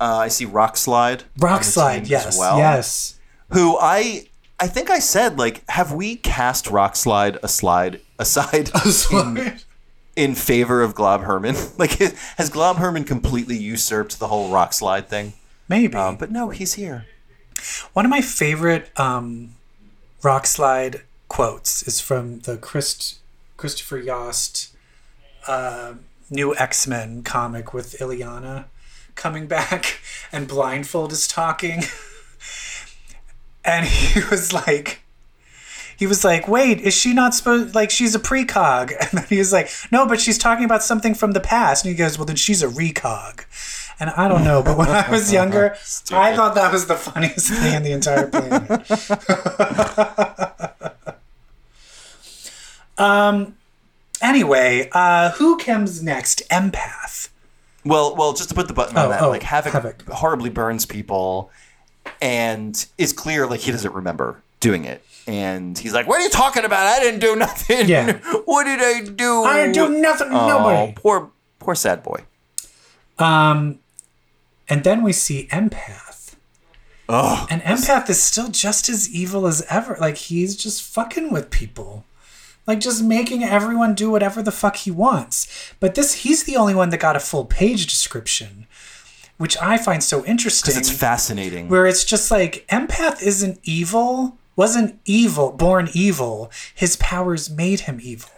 Uh, 0.00 0.18
I 0.18 0.28
see 0.28 0.44
Rock 0.44 0.76
Slide. 0.76 1.24
Rock 1.38 1.64
slide, 1.64 2.06
yes, 2.06 2.38
well, 2.38 2.58
yes. 2.58 3.18
Who 3.50 3.76
I 3.80 4.26
I 4.60 4.66
think 4.68 4.90
I 4.90 4.98
said 4.98 5.38
like, 5.38 5.68
have 5.70 5.92
we 5.92 6.16
cast 6.16 6.68
Rock 6.68 6.94
Slide 6.96 7.38
a 7.42 7.48
slide 7.48 8.00
aside 8.18 8.70
in, 9.12 9.58
in 10.14 10.34
favor 10.34 10.82
of 10.82 10.94
Glob 10.94 11.22
Herman? 11.22 11.56
Like, 11.78 11.92
has 12.36 12.50
Glob 12.50 12.76
Herman 12.76 13.04
completely 13.04 13.56
usurped 13.56 14.18
the 14.18 14.28
whole 14.28 14.50
Rock 14.50 14.72
Slide 14.72 15.08
thing? 15.08 15.32
Maybe. 15.68 15.94
Um, 15.94 16.16
but 16.16 16.30
no, 16.30 16.50
he's 16.50 16.74
here. 16.74 17.06
One 17.92 18.04
of 18.04 18.10
my 18.10 18.20
favorite 18.20 18.90
um, 18.98 19.54
rock 20.22 20.46
slide 20.46 21.02
quotes 21.28 21.86
is 21.86 22.00
from 22.00 22.40
the 22.40 22.56
Christ, 22.56 23.18
Christopher 23.56 23.98
Yost 23.98 24.74
uh, 25.46 25.94
new 26.30 26.54
X 26.56 26.86
Men 26.86 27.22
comic 27.22 27.74
with 27.74 27.96
Illyana 27.98 28.66
coming 29.18 29.46
back 29.46 30.00
and 30.32 30.48
Blindfold 30.48 31.12
is 31.12 31.28
talking. 31.28 31.82
and 33.64 33.84
he 33.86 34.20
was 34.30 34.52
like, 34.52 35.02
he 35.96 36.06
was 36.06 36.24
like, 36.24 36.46
wait, 36.46 36.80
is 36.80 36.94
she 36.94 37.12
not 37.12 37.34
supposed, 37.34 37.74
like, 37.74 37.90
she's 37.90 38.14
a 38.14 38.20
precog? 38.20 38.92
And 38.98 39.10
then 39.10 39.26
he 39.28 39.38
was 39.38 39.52
like, 39.52 39.68
no, 39.90 40.06
but 40.06 40.20
she's 40.20 40.38
talking 40.38 40.64
about 40.64 40.82
something 40.82 41.12
from 41.12 41.32
the 41.32 41.40
past. 41.40 41.84
And 41.84 41.90
he 41.90 41.98
goes, 41.98 42.16
well, 42.16 42.24
then 42.24 42.36
she's 42.36 42.62
a 42.62 42.68
recog. 42.68 43.44
And 44.00 44.10
I 44.10 44.28
don't 44.28 44.44
know, 44.44 44.62
but 44.62 44.78
when 44.78 44.88
I 44.88 45.10
was 45.10 45.32
younger, 45.32 45.72
I 46.12 46.36
thought 46.36 46.54
that 46.54 46.72
was 46.72 46.86
the 46.86 46.94
funniest 46.94 47.50
thing 47.50 47.74
in 47.74 47.82
the 47.82 47.90
entire 47.90 48.28
planet. 48.28 48.88
um. 52.96 53.56
Anyway, 54.20 54.88
uh, 54.92 55.30
who 55.32 55.56
comes 55.58 56.02
next? 56.02 56.42
Empath. 56.50 57.28
Well, 57.88 58.14
well, 58.16 58.32
just 58.34 58.48
to 58.50 58.54
put 58.54 58.68
the 58.68 58.74
button 58.74 58.96
on 58.96 59.06
Oh, 59.06 59.08
that, 59.08 59.22
oh, 59.22 59.28
like 59.30 59.42
Havoc, 59.42 59.72
Havoc. 59.72 60.02
horribly 60.08 60.50
burns 60.50 60.84
people, 60.86 61.50
and 62.20 62.86
it's 62.98 63.12
clear 63.12 63.46
like 63.46 63.60
he 63.60 63.70
doesn't 63.72 63.94
remember 63.94 64.42
doing 64.60 64.84
it. 64.84 65.02
And 65.26 65.78
he's 65.78 65.92
like, 65.92 66.06
"What 66.08 66.20
are 66.20 66.24
you 66.24 66.30
talking 66.30 66.64
about? 66.64 66.86
I 66.86 67.00
didn't 67.00 67.20
do 67.20 67.36
nothing. 67.36 67.88
Yeah. 67.88 68.18
what 68.46 68.64
did 68.64 68.80
I 68.80 69.08
do? 69.10 69.42
I 69.44 69.58
didn't 69.66 69.74
do 69.74 69.88
nothing 70.00 70.28
Oh, 70.32 70.48
nobody. 70.48 70.92
poor, 70.96 71.30
poor 71.58 71.74
sad 71.74 72.02
boy. 72.02 72.24
Um, 73.18 73.78
and 74.68 74.84
then 74.84 75.02
we 75.02 75.12
see 75.12 75.48
Empath. 75.50 76.34
Oh, 77.10 77.46
And 77.50 77.62
Empath 77.62 78.08
is 78.10 78.22
still 78.22 78.48
just 78.48 78.88
as 78.88 79.08
evil 79.10 79.46
as 79.46 79.62
ever. 79.70 79.96
Like 80.00 80.16
he's 80.16 80.56
just 80.56 80.82
fucking 80.82 81.30
with 81.30 81.50
people. 81.50 82.04
Like 82.68 82.78
just 82.80 83.02
making 83.02 83.42
everyone 83.42 83.94
do 83.94 84.10
whatever 84.10 84.42
the 84.42 84.52
fuck 84.52 84.76
he 84.76 84.90
wants. 84.92 85.72
But 85.80 85.94
this 85.96 86.14
he's 86.22 86.44
the 86.44 86.56
only 86.56 86.74
one 86.74 86.90
that 86.90 87.00
got 87.00 87.16
a 87.16 87.20
full 87.20 87.46
page 87.46 87.86
description, 87.86 88.66
which 89.38 89.56
I 89.60 89.78
find 89.78 90.04
so 90.04 90.24
interesting. 90.26 90.70
Because 90.70 90.78
it's 90.78 90.90
fascinating. 90.90 91.68
where 91.68 91.86
it's 91.86 92.04
just 92.04 92.30
like 92.30 92.66
Empath 92.70 93.22
isn't 93.22 93.58
evil, 93.64 94.36
wasn't 94.54 95.00
evil, 95.06 95.50
born 95.52 95.88
evil. 95.94 96.52
His 96.74 96.96
powers 96.96 97.48
made 97.48 97.80
him 97.80 97.98
evil. 98.02 98.30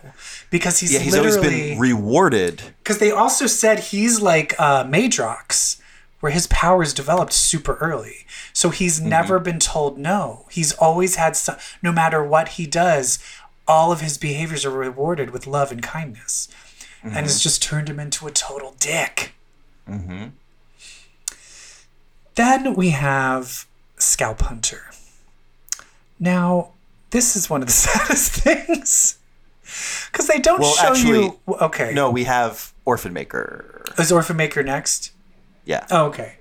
Because 0.51 0.78
he's, 0.81 0.93
yeah, 0.93 1.01
he's 1.01 1.16
always 1.16 1.37
been 1.37 1.78
rewarded. 1.78 2.62
because 2.83 2.99
they 2.99 3.11
also 3.11 3.47
said 3.47 3.78
he's 3.78 4.20
like 4.20 4.55
uh, 4.59 4.85
Madrox, 4.85 5.81
where 6.20 6.33
his 6.33 6.47
powers 6.49 6.93
developed 6.93 7.33
super 7.33 7.74
early. 7.76 8.26
So 8.53 8.70
he's 8.70 9.01
never 9.01 9.39
been 9.39 9.61
told 9.61 9.97
no. 9.97 10.47
He's 10.51 10.72
always 10.72 11.14
had 11.16 11.37
some, 11.37 11.57
no 11.83 11.93
matter 11.93 12.22
what 12.22 12.49
he 12.49 12.66
does, 12.66 13.18
all 13.67 13.93
of 13.93 14.01
his 14.01 14.19
behaviors 14.19 14.65
are 14.65 14.71
rewarded 14.71 15.31
with 15.31 15.47
love 15.47 15.71
and 15.71 15.83
kindness. 15.83 16.49
And 17.03 17.25
it's 17.25 17.37
mm-hmm. 17.37 17.43
just 17.43 17.63
turned 17.63 17.89
him 17.89 17.99
into 17.99 18.27
a 18.27 18.31
total 18.31 18.75
dick. 18.79 19.33
Mm-hmm. 19.89 20.29
Then 22.35 22.75
we 22.75 22.91
have 22.91 23.67
Scalp 23.97 24.43
Hunter. 24.43 24.91
Now, 26.19 26.73
this 27.11 27.37
is 27.37 27.49
one 27.49 27.63
of 27.63 27.69
the 27.69 27.73
saddest 27.87 28.33
things. 28.33 29.19
Because 30.11 30.27
they 30.27 30.39
don't 30.39 30.61
Well, 30.61 30.75
show 30.75 30.89
actually, 30.89 31.23
you. 31.23 31.39
Okay. 31.49 31.93
No, 31.95 32.11
we 32.11 32.25
have 32.25 32.73
Orphan 32.85 33.13
Maker. 33.13 33.83
Is 33.99 34.13
Orphan 34.13 34.37
Maker 34.37 34.63
next? 34.63 35.13
Yeah. 35.65 35.87
Oh, 35.91 36.07
okay. 36.07 36.37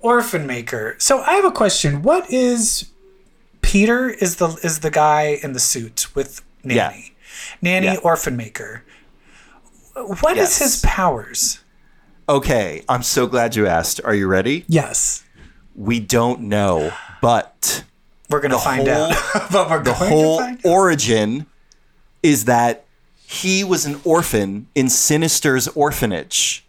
Orphan 0.00 0.46
Maker. 0.46 0.96
So 0.98 1.20
I 1.22 1.34
have 1.34 1.44
a 1.44 1.50
question. 1.50 2.02
What 2.02 2.30
is 2.30 2.90
Peter 3.60 4.08
is 4.08 4.36
the 4.36 4.48
is 4.62 4.80
the 4.80 4.90
guy 4.90 5.38
in 5.42 5.52
the 5.52 5.60
suit 5.60 6.14
with 6.14 6.42
Nanny. 6.64 7.14
Nanny 7.62 7.86
Yeah. 7.86 7.96
Orphan 8.02 8.36
Maker. 8.36 8.84
What 9.94 10.36
is 10.38 10.50
Yes. 10.50 10.58
his 10.58 10.80
powers? 10.82 11.58
Okay, 12.28 12.84
I'm 12.88 13.02
so 13.02 13.26
glad 13.26 13.56
you 13.56 13.66
asked. 13.66 14.00
Are 14.04 14.14
you 14.14 14.26
ready? 14.26 14.64
Yes. 14.68 15.24
We 15.74 15.98
don't 16.00 16.42
know, 16.42 16.92
but 17.20 17.84
We're 18.28 18.40
gonna 18.40 18.58
find 18.58 18.86
whole- 18.86 19.10
out. 19.12 19.16
but 19.52 19.70
we're 19.70 19.82
the 19.82 19.92
going 19.92 20.10
whole 20.10 20.38
to 20.38 20.44
find 20.44 20.60
origin 20.64 21.46
is 22.22 22.44
that 22.44 22.84
he 23.26 23.64
was 23.64 23.84
an 23.86 24.00
orphan 24.04 24.66
in 24.74 24.88
Sinister's 24.88 25.68
orphanage. 25.68 26.64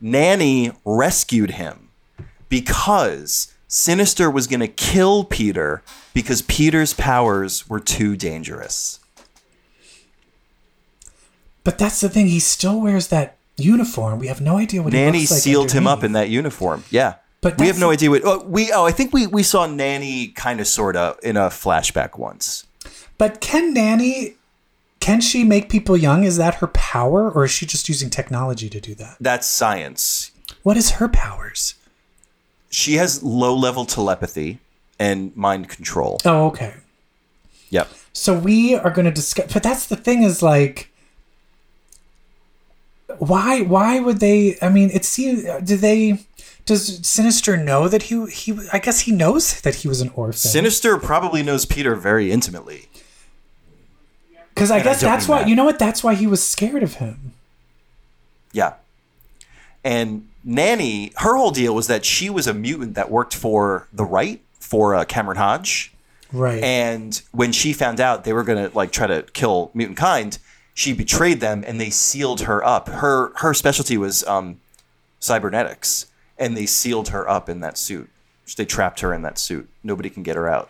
Nanny 0.00 0.70
rescued 0.84 1.52
him 1.52 1.88
because 2.48 3.48
Sinister 3.68 4.30
was 4.30 4.46
going 4.46 4.60
to 4.60 4.68
kill 4.68 5.24
Peter 5.24 5.82
because 6.12 6.42
Peter's 6.42 6.92
powers 6.94 7.68
were 7.68 7.80
too 7.80 8.16
dangerous. 8.16 9.00
But 11.64 11.78
that's 11.78 12.00
the 12.00 12.08
thing. 12.08 12.28
He 12.28 12.40
still 12.40 12.80
wears 12.80 13.08
that 13.08 13.36
uniform. 13.56 14.18
We 14.18 14.26
have 14.28 14.40
no 14.40 14.58
idea 14.58 14.82
what 14.82 14.92
he 14.92 14.98
Nanny 14.98 15.20
looks 15.20 15.30
like 15.30 15.40
sealed 15.40 15.72
him 15.72 15.86
up 15.86 16.04
in 16.04 16.12
that 16.12 16.28
uniform. 16.28 16.84
Yeah. 16.90 17.14
But 17.40 17.58
we 17.58 17.66
have 17.66 17.78
no 17.78 17.90
idea 17.90 18.10
what 18.10 18.22
oh, 18.24 18.42
we 18.44 18.72
oh 18.72 18.86
I 18.86 18.90
think 18.90 19.12
we 19.12 19.26
we 19.26 19.42
saw 19.42 19.66
Nanny 19.66 20.28
kind 20.28 20.60
of 20.60 20.66
sort 20.66 20.96
of 20.96 21.18
in 21.22 21.36
a 21.36 21.48
flashback 21.48 22.18
once. 22.18 22.66
But 23.18 23.40
can 23.40 23.74
Nanny? 23.74 24.36
Can 25.00 25.20
she 25.20 25.44
make 25.44 25.68
people 25.68 25.94
young? 25.94 26.24
Is 26.24 26.38
that 26.38 26.56
her 26.56 26.66
power, 26.68 27.30
or 27.30 27.44
is 27.44 27.50
she 27.50 27.66
just 27.66 27.86
using 27.86 28.08
technology 28.08 28.70
to 28.70 28.80
do 28.80 28.94
that? 28.94 29.16
That's 29.20 29.46
science. 29.46 30.32
What 30.62 30.78
is 30.78 30.92
her 30.92 31.08
powers? 31.08 31.74
She 32.70 32.94
has 32.94 33.22
low 33.22 33.54
level 33.54 33.84
telepathy 33.84 34.60
and 34.98 35.36
mind 35.36 35.68
control. 35.68 36.20
Oh, 36.24 36.46
okay. 36.46 36.74
Yep. 37.68 37.88
So 38.14 38.32
we 38.38 38.74
are 38.74 38.90
going 38.90 39.04
to 39.04 39.10
discuss, 39.10 39.52
but 39.52 39.62
that's 39.62 39.86
the 39.86 39.96
thing 39.96 40.22
is 40.22 40.42
like, 40.42 40.90
why? 43.18 43.62
Why 43.62 44.00
would 44.00 44.20
they? 44.20 44.56
I 44.62 44.68
mean, 44.68 44.90
it 44.92 45.04
seems. 45.04 45.44
Do 45.62 45.76
they? 45.76 46.24
Does 46.64 47.06
Sinister 47.06 47.56
know 47.56 47.88
that 47.88 48.04
he 48.04 48.26
he? 48.26 48.58
I 48.72 48.78
guess 48.78 49.00
he 49.00 49.12
knows 49.12 49.60
that 49.60 49.76
he 49.76 49.88
was 49.88 50.00
an 50.00 50.10
orphan. 50.14 50.34
Sinister 50.34 50.96
probably 50.98 51.42
knows 51.42 51.66
Peter 51.66 51.94
very 51.94 52.32
intimately. 52.32 52.88
Because 54.54 54.70
I 54.70 54.76
and 54.76 54.84
guess 54.84 55.00
don't 55.00 55.10
that's 55.10 55.28
why. 55.28 55.40
that. 55.40 55.48
You 55.48 55.56
know 55.56 55.64
what? 55.64 55.78
That's 55.78 56.02
why 56.02 56.14
he 56.14 56.26
was 56.26 56.46
scared 56.46 56.82
of 56.82 56.94
him. 56.94 57.32
Yeah. 58.52 58.74
And 59.82 60.28
Nanny, 60.42 61.12
her 61.16 61.36
whole 61.36 61.50
deal 61.50 61.74
was 61.74 61.88
that 61.88 62.04
she 62.04 62.30
was 62.30 62.46
a 62.46 62.54
mutant 62.54 62.94
that 62.94 63.10
worked 63.10 63.34
for 63.34 63.88
the 63.92 64.04
right 64.04 64.40
for 64.60 64.94
uh, 64.94 65.04
Cameron 65.04 65.36
Hodge. 65.36 65.92
Right. 66.32 66.62
And 66.62 67.20
when 67.32 67.52
she 67.52 67.72
found 67.72 68.00
out 68.00 68.24
they 68.24 68.32
were 68.32 68.44
going 68.44 68.70
to 68.70 68.74
like 68.74 68.90
try 68.90 69.06
to 69.06 69.22
kill 69.34 69.70
mutant 69.74 69.98
kind, 69.98 70.38
she 70.74 70.92
betrayed 70.92 71.40
them 71.40 71.64
and 71.66 71.80
they 71.80 71.90
sealed 71.90 72.42
her 72.42 72.62
up. 72.64 72.88
Her 72.88 73.32
her 73.36 73.54
specialty 73.54 73.96
was 73.96 74.24
um, 74.24 74.60
cybernetics, 75.20 76.06
and 76.36 76.56
they 76.56 76.66
sealed 76.66 77.08
her 77.08 77.28
up 77.28 77.48
in 77.48 77.60
that 77.60 77.78
suit. 77.78 78.10
They 78.56 78.66
trapped 78.66 79.00
her 79.00 79.14
in 79.14 79.22
that 79.22 79.38
suit. 79.38 79.70
Nobody 79.82 80.10
can 80.10 80.22
get 80.22 80.36
her 80.36 80.48
out. 80.48 80.68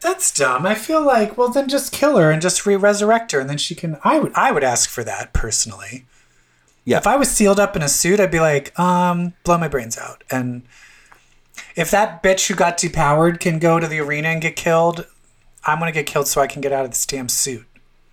That's 0.00 0.32
dumb. 0.32 0.66
I 0.66 0.74
feel 0.74 1.04
like, 1.04 1.36
well, 1.36 1.48
then 1.48 1.68
just 1.68 1.92
kill 1.92 2.16
her 2.16 2.30
and 2.30 2.40
just 2.42 2.64
re-resurrect 2.66 3.32
her, 3.32 3.40
and 3.40 3.48
then 3.50 3.58
she 3.58 3.74
can. 3.74 3.98
I 4.02 4.18
would, 4.18 4.32
I 4.34 4.50
would 4.50 4.64
ask 4.64 4.88
for 4.88 5.04
that 5.04 5.32
personally. 5.32 6.06
Yeah. 6.84 6.98
If 6.98 7.06
I 7.06 7.16
was 7.16 7.30
sealed 7.30 7.60
up 7.60 7.76
in 7.76 7.82
a 7.82 7.88
suit, 7.88 8.18
I'd 8.18 8.30
be 8.30 8.40
like, 8.40 8.76
um, 8.78 9.34
blow 9.44 9.58
my 9.58 9.68
brains 9.68 9.98
out, 9.98 10.24
and 10.30 10.62
If 11.76 11.92
that 11.92 12.24
bitch 12.24 12.48
who 12.48 12.56
got 12.56 12.76
depowered 12.78 13.38
can 13.38 13.60
go 13.60 13.78
to 13.78 13.86
the 13.86 14.00
arena 14.00 14.28
and 14.28 14.42
get 14.42 14.56
killed, 14.56 15.06
I'm 15.64 15.78
gonna 15.78 15.92
get 15.92 16.06
killed 16.06 16.26
so 16.26 16.40
I 16.40 16.48
can 16.48 16.60
get 16.60 16.72
out 16.72 16.84
of 16.84 16.90
this 16.90 17.06
damn 17.06 17.28
suit. 17.28 17.66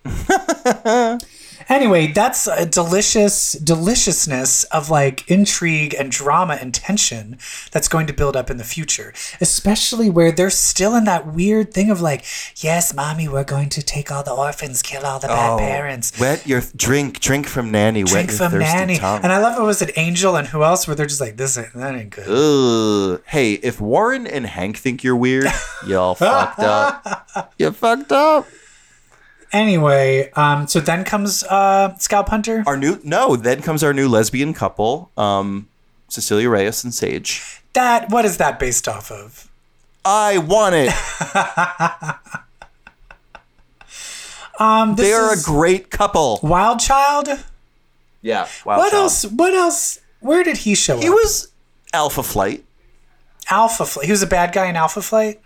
anyway, 1.68 2.08
that's 2.08 2.46
a 2.46 2.66
delicious 2.66 3.52
deliciousness 3.52 4.64
of 4.64 4.90
like 4.90 5.28
intrigue 5.30 5.94
and 5.98 6.10
drama 6.10 6.58
and 6.60 6.72
tension 6.74 7.38
that's 7.72 7.88
going 7.88 8.06
to 8.06 8.12
build 8.12 8.36
up 8.36 8.50
in 8.50 8.56
the 8.56 8.64
future. 8.64 9.12
Especially 9.40 10.10
where 10.10 10.32
they're 10.32 10.50
still 10.50 10.94
in 10.94 11.04
that 11.04 11.26
weird 11.26 11.72
thing 11.72 11.90
of 11.90 12.00
like, 12.00 12.24
yes, 12.56 12.94
mommy, 12.94 13.28
we're 13.28 13.44
going 13.44 13.68
to 13.70 13.82
take 13.82 14.10
all 14.10 14.22
the 14.22 14.32
orphans, 14.32 14.82
kill 14.82 15.04
all 15.04 15.18
the 15.18 15.28
bad 15.28 15.54
oh, 15.54 15.58
parents. 15.58 16.18
Wet 16.18 16.46
your 16.46 16.62
drink, 16.74 17.20
drink 17.20 17.46
from 17.46 17.70
nanny. 17.70 18.02
Drink 18.02 18.30
wet 18.30 18.38
your 18.38 18.50
from 18.50 18.58
nanny, 18.60 18.98
tongue. 18.98 19.22
and 19.22 19.32
I 19.32 19.38
love 19.38 19.58
it 19.58 19.62
was 19.62 19.82
an 19.82 19.90
angel 19.96 20.36
and 20.36 20.48
who 20.48 20.62
else 20.62 20.86
where 20.86 20.94
they're 20.94 21.06
just 21.06 21.20
like 21.20 21.36
this 21.36 21.58
ain't 21.58 21.72
that 21.74 21.94
ain't 21.94 22.10
good. 22.10 22.28
Ugh. 22.28 23.22
Hey, 23.26 23.54
if 23.54 23.80
Warren 23.80 24.26
and 24.26 24.46
Hank 24.46 24.76
think 24.78 25.02
you're 25.02 25.16
weird, 25.16 25.46
y'all 25.86 26.14
fucked 26.16 26.60
up. 26.60 27.52
You 27.58 27.70
fucked 27.72 28.12
up. 28.12 28.46
Anyway, 29.56 30.30
um, 30.32 30.66
so 30.66 30.80
then 30.80 31.02
comes 31.02 31.42
uh, 31.44 31.96
Scalp 31.96 32.28
Hunter. 32.28 32.62
Our 32.66 32.76
new 32.76 33.00
no. 33.02 33.36
Then 33.36 33.62
comes 33.62 33.82
our 33.82 33.94
new 33.94 34.08
lesbian 34.08 34.52
couple, 34.52 35.10
um, 35.16 35.68
Cecilia 36.08 36.50
Reyes 36.50 36.84
and 36.84 36.92
Sage. 36.92 37.62
That 37.72 38.10
what 38.10 38.24
is 38.24 38.36
that 38.36 38.58
based 38.58 38.86
off 38.86 39.10
of? 39.10 39.50
I 40.04 40.38
want 40.38 40.74
it. 40.74 40.92
Um, 44.58 44.94
this 44.94 45.06
They 45.06 45.12
are 45.12 45.34
a 45.34 45.42
great 45.42 45.90
couple. 45.90 46.40
Wild 46.42 46.80
Child. 46.80 47.28
Yeah. 48.22 48.48
Wow. 48.64 48.78
what 48.78 48.92
else? 48.94 49.24
What 49.24 49.52
else? 49.54 50.00
Where 50.20 50.42
did 50.42 50.58
he 50.58 50.74
show 50.74 50.94
He 50.94 51.00
up? 51.00 51.04
He 51.04 51.10
was 51.10 51.52
Alpha 51.92 52.22
Flight. 52.22 52.64
Alpha 53.50 53.84
Flight. 53.84 54.06
He 54.06 54.12
was 54.12 54.22
a 54.22 54.26
bad 54.26 54.52
guy 54.52 54.66
in 54.66 54.76
Alpha 54.76 55.02
Flight. 55.02 55.40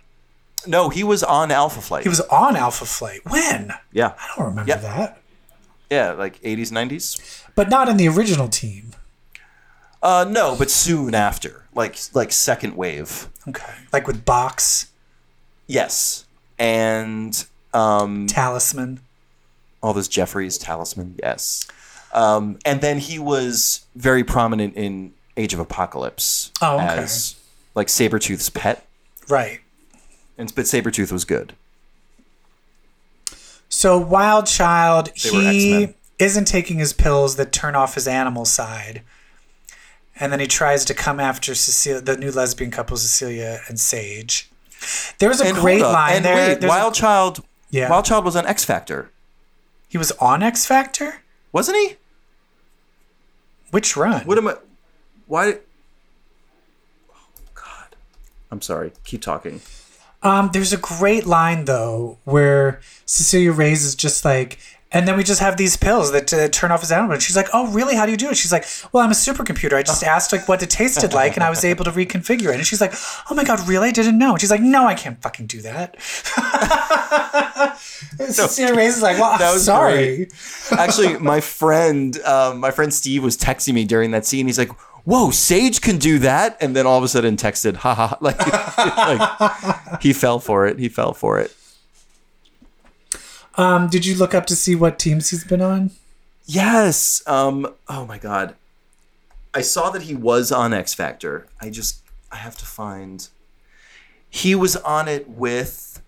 No, 0.67 0.89
he 0.89 1.03
was 1.03 1.23
on 1.23 1.51
Alpha 1.51 1.81
Flight. 1.81 2.03
He 2.03 2.09
was 2.09 2.21
on 2.21 2.55
Alpha 2.55 2.85
Flight. 2.85 3.21
When? 3.25 3.73
yeah. 3.91 4.13
I 4.19 4.27
don't 4.37 4.45
remember 4.47 4.69
Yeah. 4.69 4.77
that. 4.77 5.17
Yeah, 5.89 6.11
like 6.11 6.41
80s, 6.41 6.71
90s. 6.71 7.43
But 7.55 7.69
not 7.69 7.89
in 7.89 7.97
the 7.97 8.07
original 8.07 8.47
team. 8.47 8.91
Uh, 10.01 10.25
no, 10.27 10.55
but 10.57 10.71
soon 10.71 11.13
after, 11.13 11.65
like 11.75 11.95
like 12.13 12.31
second 12.31 12.75
wave. 12.75 13.27
Okay. 13.47 13.71
Like 13.93 14.07
with 14.07 14.25
Box, 14.25 14.87
Yes, 15.67 16.25
and 16.57 17.45
um, 17.73 18.25
Talisman. 18.27 18.99
all 19.83 19.93
those 19.93 20.07
Jeffries 20.07 20.57
talisman. 20.57 21.19
Yes, 21.21 21.67
um, 22.13 22.57
and 22.65 22.81
then 22.81 22.97
he 22.97 23.19
was 23.19 23.85
very 23.95 24.23
prominent 24.23 24.75
in 24.75 25.13
Age 25.37 25.53
of 25.53 25.59
Apocalypse 25.59 26.51
Oh, 26.61 26.75
okay. 26.77 26.85
as 27.03 27.35
like 27.75 27.87
Sabretooth's 27.87 28.49
pet, 28.49 28.83
Right. 29.29 29.59
And 30.41 30.53
but 30.55 30.65
Sabretooth 30.65 31.11
was 31.11 31.23
good. 31.23 31.53
So 33.69 33.97
Wild 33.97 34.47
Child, 34.47 35.09
They 35.23 35.29
he 35.29 35.87
isn't 36.19 36.45
taking 36.45 36.77
his 36.79 36.93
pills 36.93 37.35
that 37.37 37.51
turn 37.51 37.75
off 37.75 37.95
his 37.95 38.07
animal 38.07 38.45
side. 38.45 39.01
And 40.19 40.31
then 40.31 40.39
he 40.39 40.47
tries 40.47 40.83
to 40.85 40.93
come 40.93 41.19
after 41.19 41.55
Cecilia, 41.55 42.01
the 42.01 42.17
new 42.17 42.31
lesbian 42.31 42.69
couple, 42.69 42.97
Cecilia 42.97 43.61
and 43.67 43.79
Sage. 43.79 44.49
There 45.19 45.29
was 45.29 45.41
a 45.41 45.45
And 45.45 45.57
great 45.57 45.81
line 45.81 46.17
and 46.17 46.25
there. 46.25 46.35
wait, 46.35 46.59
There's 46.59 46.63
a- 46.65 46.67
Wild 46.67 46.93
Child. 46.93 47.43
Yeah. 47.69 47.89
Wild 47.89 48.05
Child 48.05 48.25
was 48.25 48.35
on 48.35 48.45
X 48.45 48.65
Factor, 48.65 49.09
he 49.87 49.97
was 49.97 50.11
on 50.13 50.43
X 50.43 50.65
Factor? 50.65 51.21
wasn't 51.53 51.77
he? 51.77 51.95
Which 53.71 53.95
run? 53.97 54.25
What 54.25 54.37
am 54.37 54.47
I? 54.47 54.55
Why? 55.27 55.57
Oh 57.09 57.15
God, 57.53 57.95
I'm 58.51 58.61
sorry. 58.61 58.91
Keep 59.05 59.21
talking. 59.21 59.61
Um, 60.23 60.49
there's 60.53 60.71
a 60.73 60.77
great 60.77 61.25
line 61.25 61.65
though 61.65 62.19
where 62.25 62.79
Cecilia 63.05 63.51
Reyes 63.51 63.83
is 63.83 63.95
just 63.95 64.23
like, 64.23 64.59
and 64.91 65.07
then 65.07 65.15
we 65.15 65.23
just 65.23 65.39
have 65.39 65.55
these 65.57 65.77
pills 65.77 66.11
that 66.11 66.33
uh, 66.33 66.49
turn 66.49 66.69
off 66.71 66.81
his 66.81 66.91
animal. 66.91 67.13
And 67.13 67.23
she's 67.23 67.35
like, 67.35 67.47
"Oh, 67.53 67.71
really? 67.71 67.95
How 67.95 68.05
do 68.05 68.11
you 68.11 68.17
do 68.17 68.29
it?" 68.29 68.35
She's 68.35 68.51
like, 68.51 68.65
"Well, 68.91 69.03
I'm 69.03 69.09
a 69.11 69.13
supercomputer. 69.13 69.73
I 69.73 69.83
just 69.83 70.03
asked 70.03 70.33
like 70.33 70.49
what 70.49 70.61
it 70.61 70.69
tasted 70.69 71.13
like, 71.13 71.35
and 71.37 71.43
I 71.43 71.49
was 71.49 71.63
able 71.63 71.85
to 71.85 71.91
reconfigure 71.91 72.49
it." 72.49 72.55
And 72.55 72.67
she's 72.67 72.81
like, 72.81 72.93
"Oh 73.29 73.33
my 73.33 73.45
god, 73.45 73.65
really? 73.67 73.87
I 73.87 73.91
didn't 73.91 74.17
know." 74.17 74.31
And 74.33 74.41
she's 74.41 74.51
like, 74.51 74.61
"No, 74.61 74.85
I 74.85 74.93
can't 74.93 75.21
fucking 75.21 75.47
do 75.47 75.61
that." 75.61 75.95
Cecilia 78.19 78.75
Reyes 78.75 78.97
is 78.97 79.01
like, 79.01 79.17
"Well, 79.17 79.31
I'm 79.31 79.59
sorry." 79.59 80.29
Actually, 80.71 81.17
my 81.19 81.39
friend, 81.39 82.19
um, 82.23 82.59
my 82.59 82.71
friend 82.71 82.93
Steve 82.93 83.23
was 83.23 83.37
texting 83.37 83.73
me 83.73 83.85
during 83.85 84.11
that 84.11 84.25
scene. 84.25 84.45
He's 84.47 84.57
like, 84.57 84.71
"Whoa, 85.03 85.31
Sage 85.31 85.81
can 85.81 85.97
do 85.97 86.19
that!" 86.19 86.57
And 86.61 86.75
then 86.75 86.85
all 86.85 86.97
of 86.97 87.03
a 87.03 87.07
sudden, 87.07 87.37
texted, 87.37 87.77
"Ha 87.77 87.93
ha!" 87.93 88.17
Like, 88.21 88.39
like 89.91 90.01
he 90.01 90.13
fell 90.13 90.39
for 90.39 90.65
it. 90.65 90.79
He 90.79 90.89
fell 90.89 91.13
for 91.13 91.39
it. 91.39 91.55
Um, 93.55 93.89
did 93.89 94.05
you 94.05 94.15
look 94.15 94.33
up 94.33 94.45
to 94.47 94.55
see 94.55 94.75
what 94.75 94.97
teams 94.97 95.29
he's 95.29 95.43
been 95.43 95.61
on? 95.61 95.91
Yes. 96.45 97.21
Um. 97.27 97.73
Oh 97.87 98.05
my 98.05 98.17
God. 98.17 98.55
I 99.53 99.61
saw 99.61 99.89
that 99.89 100.03
he 100.03 100.15
was 100.15 100.51
on 100.51 100.73
X 100.73 100.93
Factor. 100.93 101.47
I 101.59 101.69
just 101.69 102.01
I 102.31 102.37
have 102.37 102.57
to 102.57 102.65
find. 102.65 103.27
He 104.29 104.55
was 104.55 104.75
on 104.77 105.07
it 105.07 105.29
with. 105.29 106.01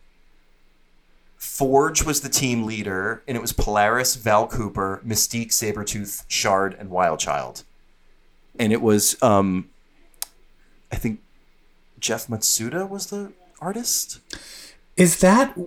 Forge 1.38 2.04
was 2.04 2.22
the 2.22 2.30
team 2.30 2.66
leader, 2.66 3.22
and 3.28 3.38
it 3.38 3.42
was 3.42 3.54
Polaris, 3.54 4.16
Val 4.16 4.48
Cooper, 4.48 5.02
Mystique, 5.06 5.50
Sabretooth, 5.50 6.24
Shard, 6.28 6.74
and 6.80 6.90
Wildchild. 6.90 7.64
And 8.60 8.72
it 8.72 8.82
was, 8.82 9.22
um, 9.22 9.70
I 10.92 10.96
think, 10.96 11.20
Jeff 12.00 12.28
Matsuda 12.28 12.88
was 12.88 13.08
the 13.08 13.32
artist. 13.62 14.20
Is 14.98 15.20
that 15.22 15.58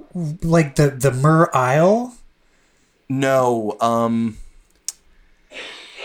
like 0.43 0.77
the 0.77 0.91
the 0.91 1.11
Muir 1.11 1.51
Isle? 1.57 2.15
No, 3.09 3.77
um, 3.81 4.37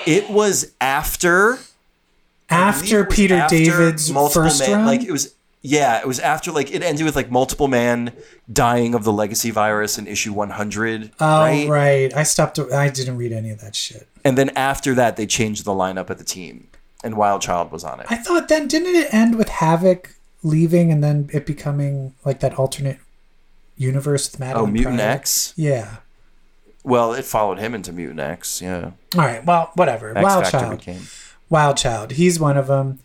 it 0.06 0.30
was 0.30 0.72
after 0.80 1.60
After 2.50 3.04
was 3.06 3.16
Peter 3.16 3.36
after 3.36 3.56
David's 3.58 4.12
multiple 4.12 4.44
first 4.44 4.62
man, 4.62 4.78
run? 4.78 4.86
Like 4.86 5.04
it 5.04 5.12
was, 5.12 5.36
yeah, 5.62 6.00
it 6.00 6.08
was 6.08 6.20
after 6.20 6.52
like 6.52 6.72
it 6.72 6.82
ended 6.82 7.06
with 7.06 7.16
like 7.16 7.30
multiple 7.30 7.68
man 7.68 8.12
dying 8.52 8.96
of 8.96 9.04
the 9.04 9.12
legacy 9.14 9.52
virus 9.52 9.98
in 9.98 10.08
issue 10.08 10.34
100, 10.34 11.12
Oh 11.20 11.40
right? 11.42 11.68
right. 11.70 12.16
I 12.16 12.24
stopped. 12.24 12.58
I 12.60 12.90
didn't 12.90 13.18
read 13.18 13.32
any 13.32 13.52
of 13.52 13.62
that 13.62 13.76
shit. 13.76 14.08
And 14.24 14.38
then 14.38 14.50
after 14.56 14.94
that, 14.96 15.16
they 15.18 15.26
changed 15.28 15.66
the 15.66 15.72
lineup 15.72 16.10
of 16.10 16.18
the 16.18 16.24
team, 16.24 16.68
and 17.04 17.16
Wild 17.16 17.42
Child 17.42 17.72
was 17.72 17.84
on 17.84 18.00
it. 18.00 18.08
I 18.10 18.18
thought 18.18 18.48
then 18.48 18.68
didn't 18.68 18.96
it 18.96 19.14
end 19.14 19.36
with 19.38 19.50
Havoc 19.50 20.16
leaving 20.44 20.92
and 20.92 21.04
then 21.04 21.30
it 21.34 21.46
becoming 21.46 22.14
like 22.26 22.40
that 22.40 22.58
alternate 22.58 23.00
universe 23.78 24.32
with 24.32 24.42
oh, 24.42 24.66
Madelyne 24.66 24.72
Mutant 24.72 24.98
Pryor? 24.98 25.10
X. 25.10 25.54
Yeah. 25.56 25.98
Well, 26.84 27.14
it 27.14 27.26
followed 27.26 27.60
him 27.60 27.76
into 27.76 27.92
Mutant 27.92 28.20
X. 28.20 28.62
Yeah, 28.62 28.92
All 29.16 29.22
right. 29.22 29.46
Well, 29.46 29.72
whatever. 29.76 30.18
X 30.18 30.24
Wild 30.24 30.44
Factor 30.44 30.60
Child. 30.60 30.80
became. 30.80 31.02
Wild 31.50 31.78
Child. 31.78 32.12
He's 32.14 32.40
one 32.40 32.58
of 32.58 32.68
them. 32.68 33.00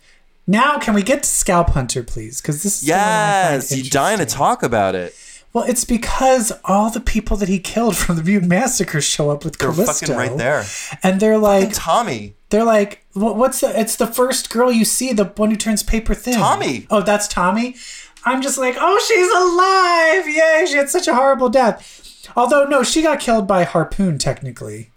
Now, 0.47 0.79
can 0.79 0.93
we 0.93 1.03
get 1.03 1.23
to 1.23 1.29
Scalp 1.29 1.71
Hunter, 1.71 2.03
please? 2.03 2.41
Because 2.41 2.63
this 2.63 2.81
is 2.81 2.87
Yes, 2.87 3.75
you 3.75 3.89
dying 3.89 4.19
to 4.19 4.25
talk 4.25 4.63
about 4.63 4.95
it. 4.95 5.13
Well, 5.53 5.63
it's 5.63 5.85
because 5.85 6.51
all 6.65 6.89
the 6.91 6.99
people 6.99 7.35
that 7.37 7.49
he 7.49 7.57
killed 7.59 7.97
from 7.97 8.15
the 8.17 8.23
Mutant 8.23 8.49
Massacre 8.49 9.01
show 9.01 9.29
up 9.31 9.43
with 9.43 9.57
They're 9.57 9.71
Callisto, 9.71 10.05
fucking 10.07 10.15
right 10.15 10.37
there. 10.37 10.63
and 11.03 11.19
they're 11.19 11.37
like, 11.37 11.63
And 11.65 11.73
Tommy. 11.73 12.33
They're 12.49 12.63
like, 12.63 13.03
"Wha- 13.15 13.33
what's 13.33 13.59
the? 13.59 13.77
It's 13.77 13.95
the 13.97 14.07
first 14.07 14.49
girl 14.49 14.71
you 14.71 14.85
see, 14.85 15.11
the 15.11 15.25
one 15.25 15.49
who 15.51 15.57
turns 15.57 15.83
paper 15.83 16.13
thin. 16.13 16.35
Tommy. 16.35 16.87
Oh, 16.89 17.01
that's 17.01 17.27
Tommy. 17.27 17.75
I'm 18.23 18.41
just 18.41 18.57
like, 18.57 18.75
oh, 18.79 18.99
she's 19.07 19.29
alive! 19.29 20.27
Yay! 20.27 20.65
She 20.69 20.77
had 20.77 20.89
such 20.89 21.07
a 21.07 21.15
horrible 21.15 21.49
death. 21.49 22.29
Although 22.37 22.65
no, 22.65 22.83
she 22.83 23.01
got 23.01 23.19
killed 23.19 23.47
by 23.47 23.63
harpoon 23.63 24.17
technically. 24.17 24.91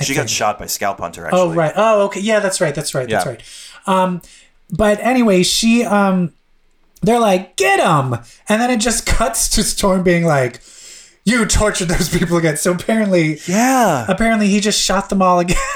I 0.00 0.04
She 0.04 0.14
got 0.14 0.28
shot 0.28 0.58
by 0.58 0.66
Scalp 0.66 0.98
Hunter. 0.98 1.26
Actually. 1.26 1.40
Oh 1.40 1.52
right. 1.54 1.72
Oh 1.76 2.02
okay. 2.06 2.20
Yeah, 2.20 2.40
that's 2.40 2.60
right. 2.60 2.74
That's 2.74 2.92
right. 2.94 3.08
That's 3.08 3.26
right. 3.26 3.42
Um, 3.86 4.22
but 4.70 4.98
anyway, 5.00 5.42
she 5.44 5.84
um, 5.84 6.32
they're 7.06 7.20
like, 7.20 7.56
get 7.56 7.80
him, 7.80 8.14
and 8.48 8.60
then 8.60 8.70
it 8.70 8.78
just 8.78 9.06
cuts 9.18 9.48
to 9.50 9.62
Storm 9.62 10.02
being 10.02 10.24
like, 10.24 10.60
you 11.24 11.46
tortured 11.46 11.88
those 11.88 12.08
people 12.08 12.36
again. 12.36 12.56
So 12.56 12.72
apparently, 12.72 13.38
Yeah. 13.46 14.04
apparently 14.08 14.48
he 14.48 14.60
just 14.60 14.80
shot 14.80 15.08
them 15.08 15.22
all 15.22 15.38
again. 15.40 15.56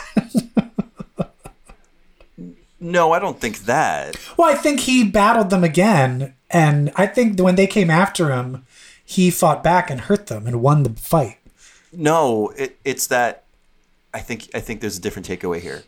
No, 2.80 3.10
I 3.12 3.18
don't 3.18 3.40
think 3.40 3.60
that. 3.64 4.16
Well, 4.36 4.48
I 4.48 4.54
think 4.54 4.80
he 4.80 5.02
battled 5.02 5.50
them 5.50 5.64
again, 5.64 6.34
and 6.48 6.92
I 6.94 7.06
think 7.08 7.38
when 7.40 7.56
they 7.56 7.66
came 7.66 7.90
after 7.90 8.30
him, 8.30 8.64
he 9.04 9.32
fought 9.32 9.64
back 9.64 9.90
and 9.90 10.02
hurt 10.02 10.28
them 10.28 10.46
and 10.46 10.62
won 10.62 10.84
the 10.84 10.90
fight. 10.90 11.38
No, 11.92 12.50
it, 12.56 12.78
it's 12.84 13.08
that. 13.08 13.44
I 14.14 14.20
think 14.20 14.48
I 14.54 14.60
think 14.60 14.80
there's 14.80 14.96
a 14.96 15.00
different 15.00 15.26
takeaway 15.28 15.60
here. 15.60 15.82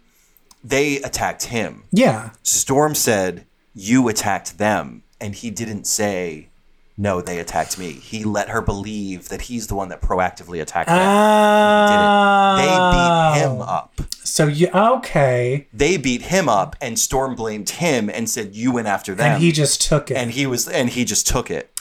They 0.65 0.97
attacked 0.97 1.45
him. 1.45 1.85
Yeah, 1.93 2.31
Storm 2.43 2.97
said 2.97 3.47
you 3.73 4.09
attacked 4.09 4.59
them, 4.59 5.05
and 5.21 5.35
he 5.35 5.51
didn't 5.51 5.87
say 5.87 6.49
no, 7.01 7.23
they 7.23 7.39
attacked 7.39 7.79
me. 7.79 7.93
He 7.93 8.25
let 8.25 8.51
her 8.51 8.61
believe 8.61 9.31
that 9.31 9.41
he's 9.43 9.69
the 9.69 9.75
one 9.75 9.89
that 9.89 10.03
proactively 10.03 10.61
attacked 10.61 10.89
them. 10.91 10.99
Oh. 10.99 12.57
They 12.57 12.67
beat 12.67 12.69
ah. 12.69 13.35
him 13.37 13.63
up. 13.63 14.03
So 14.23 14.47
you 14.47 14.69
okay? 14.69 15.67
They 15.73 15.97
beat 15.97 16.23
him 16.23 16.47
up, 16.47 16.77
and 16.79 16.99
Storm 16.99 17.35
blamed 17.35 17.71
him 17.71 18.11
and 18.11 18.29
said 18.29 18.55
you 18.55 18.73
went 18.73 18.87
after 18.87 19.15
them. 19.15 19.33
And 19.33 19.43
he 19.43 19.51
just 19.51 19.81
took 19.81 20.11
it. 20.11 20.17
and 20.19 20.31
he 20.31 20.47
was 20.47 20.69
and 20.69 20.91
he 20.91 21.07
just 21.07 21.27
took 21.27 21.51
it. 21.51 21.73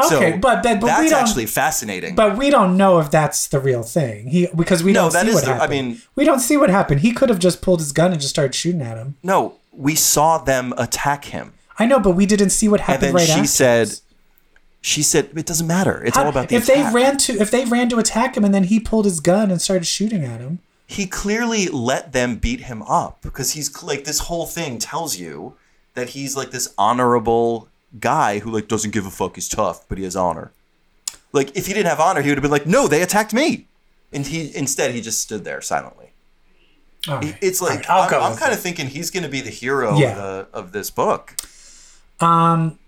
okay, 0.00 0.32
so 0.32 0.38
but 0.38 0.64
but, 0.64 0.80
but 0.80 0.86
that's 0.88 1.12
actually 1.12 1.46
fascinating. 1.46 2.16
but 2.16 2.36
we 2.36 2.50
don't 2.50 2.76
know 2.76 2.98
if 2.98 3.08
that's 3.08 3.46
the 3.46 3.60
real 3.60 3.84
thing. 3.84 4.26
He 4.26 4.48
because 4.54 4.82
we 4.82 4.92
No, 4.92 5.02
don't 5.02 5.12
that 5.12 5.22
see 5.26 5.28
is 5.28 5.34
what 5.36 5.44
the- 5.44 5.62
I 5.62 5.68
mean- 5.68 6.02
we 6.16 6.24
don't 6.24 6.40
see 6.40 6.56
what 6.56 6.70
happened. 6.70 7.00
He 7.02 7.12
could 7.12 7.28
have 7.28 7.38
just 7.38 7.62
pulled 7.62 7.78
his 7.78 7.92
gun 7.92 8.10
and 8.10 8.20
just 8.20 8.34
started 8.34 8.54
shooting 8.54 8.82
at 8.82 8.96
him. 8.98 9.14
no, 9.22 9.54
we 9.72 9.94
saw 9.94 10.38
them 10.38 10.74
attack 10.76 11.26
him, 11.26 11.52
I 11.78 11.86
know, 11.86 11.98
but 12.00 12.12
we 12.12 12.26
didn't 12.26 12.50
see 12.50 12.68
what 12.68 12.80
and 12.80 12.86
happened 12.86 13.08
then 13.08 13.14
right 13.14 13.24
she 13.26 13.30
afterwards. 13.32 13.50
said, 13.52 14.00
"She 14.80 15.02
said 15.02 15.30
it 15.36 15.46
doesn't 15.46 15.66
matter. 15.66 16.02
It's 16.04 16.16
all 16.16 16.28
about 16.28 16.48
the 16.48 16.56
if 16.56 16.64
attack." 16.68 16.92
they 16.92 16.94
ran 16.94 17.16
to 17.18 17.32
if 17.40 17.50
they 17.50 17.64
ran 17.64 17.88
to 17.90 17.98
attack 17.98 18.36
him 18.36 18.44
and 18.44 18.54
then 18.54 18.64
he 18.64 18.80
pulled 18.80 19.04
his 19.04 19.20
gun 19.20 19.50
and 19.50 19.60
started 19.60 19.84
shooting 19.86 20.24
at 20.24 20.40
him. 20.40 20.60
he 20.86 21.06
clearly 21.06 21.66
let 21.66 22.12
them 22.12 22.36
beat 22.36 22.60
him 22.60 22.80
up 22.82 23.20
because 23.20 23.52
he's 23.52 23.82
like 23.82 24.04
this 24.04 24.20
whole 24.20 24.46
thing 24.46 24.78
tells 24.78 25.16
you 25.18 25.54
that 25.94 26.10
he's 26.10 26.36
like 26.36 26.50
this 26.52 26.72
honorable 26.78 27.68
guy 27.98 28.38
who 28.38 28.50
like 28.50 28.68
doesn't 28.68 28.92
give 28.92 29.04
a 29.06 29.10
fuck. 29.10 29.34
He's 29.34 29.48
tough, 29.48 29.84
but 29.88 29.98
he 29.98 30.04
has 30.04 30.14
honor. 30.16 30.52
Like 31.32 31.54
if 31.56 31.66
he 31.66 31.72
didn't 31.74 31.88
have 31.88 32.00
honor, 32.00 32.22
he 32.22 32.28
would 32.30 32.38
have 32.38 32.42
been 32.42 32.50
like, 32.52 32.66
"No, 32.66 32.86
they 32.88 33.02
attacked 33.02 33.32
me," 33.34 33.66
and 34.12 34.26
he 34.26 34.54
instead 34.56 34.92
he 34.92 35.00
just 35.00 35.20
stood 35.20 35.44
there 35.44 35.60
silently. 35.60 36.12
Right. 37.08 37.36
It's 37.40 37.60
like 37.62 37.88
right, 37.88 38.12
I'm, 38.12 38.22
I'm 38.32 38.36
kind 38.36 38.52
of 38.52 38.58
thinking 38.60 38.86
he's 38.88 39.10
going 39.10 39.22
to 39.22 39.28
be 39.28 39.40
the 39.40 39.50
hero 39.50 39.96
Yeah. 39.98 40.10
of, 40.10 40.16
the, 40.16 40.48
of 40.58 40.72
this 40.72 40.90
book. 40.90 41.34
Um, 42.20 42.78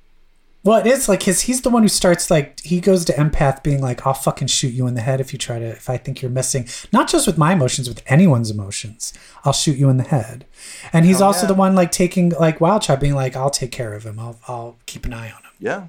well, 0.65 0.81
it 0.81 0.87
is 0.87 1.09
like 1.09 1.23
his. 1.23 1.43
He's 1.43 1.63
the 1.63 1.71
one 1.71 1.83
who 1.83 1.89
starts 1.89 2.31
like 2.31 2.61
he 2.61 2.81
goes 2.81 3.05
to 3.07 3.13
empath, 3.13 3.63
being 3.63 3.81
like, 3.81 4.07
"I'll 4.07 4.15
fucking 4.15 4.49
shoot 4.49 4.75
you 4.75 4.87
in 4.87 4.95
the 4.95 5.01
head 5.01 5.21
if 5.21 5.33
you 5.33 5.39
try 5.39 5.59
to. 5.59 5.65
If 5.65 5.89
I 5.89 5.97
think 5.97 6.21
you're 6.21 6.31
missing, 6.31 6.69
not 6.93 7.09
just 7.09 7.27
with 7.27 7.39
my 7.39 7.53
emotions, 7.53 7.89
with 7.89 8.03
anyone's 8.07 8.51
emotions, 8.51 9.13
I'll 9.45 9.53
shoot 9.53 9.79
you 9.79 9.89
in 9.89 9.97
the 9.97 10.05
head." 10.05 10.45
And 10.93 11.07
he's 11.07 11.21
also 11.21 11.43
yeah. 11.43 11.49
the 11.49 11.55
one 11.55 11.75
like 11.75 11.93
taking 11.93 12.31
like 12.31 12.61
Wild 12.61 12.83
Child, 12.83 13.01
being 13.01 13.15
like, 13.15 13.37
"I'll 13.37 13.51
take 13.51 13.73
care 13.73 13.95
of 13.95 14.05
him. 14.05 14.19
I'll 14.19 14.39
I'll 14.49 14.77
keep 14.87 15.07
an 15.07 15.15
eye 15.15 15.31
on 15.31 15.43
him." 15.43 15.53
Yeah. 15.59 15.87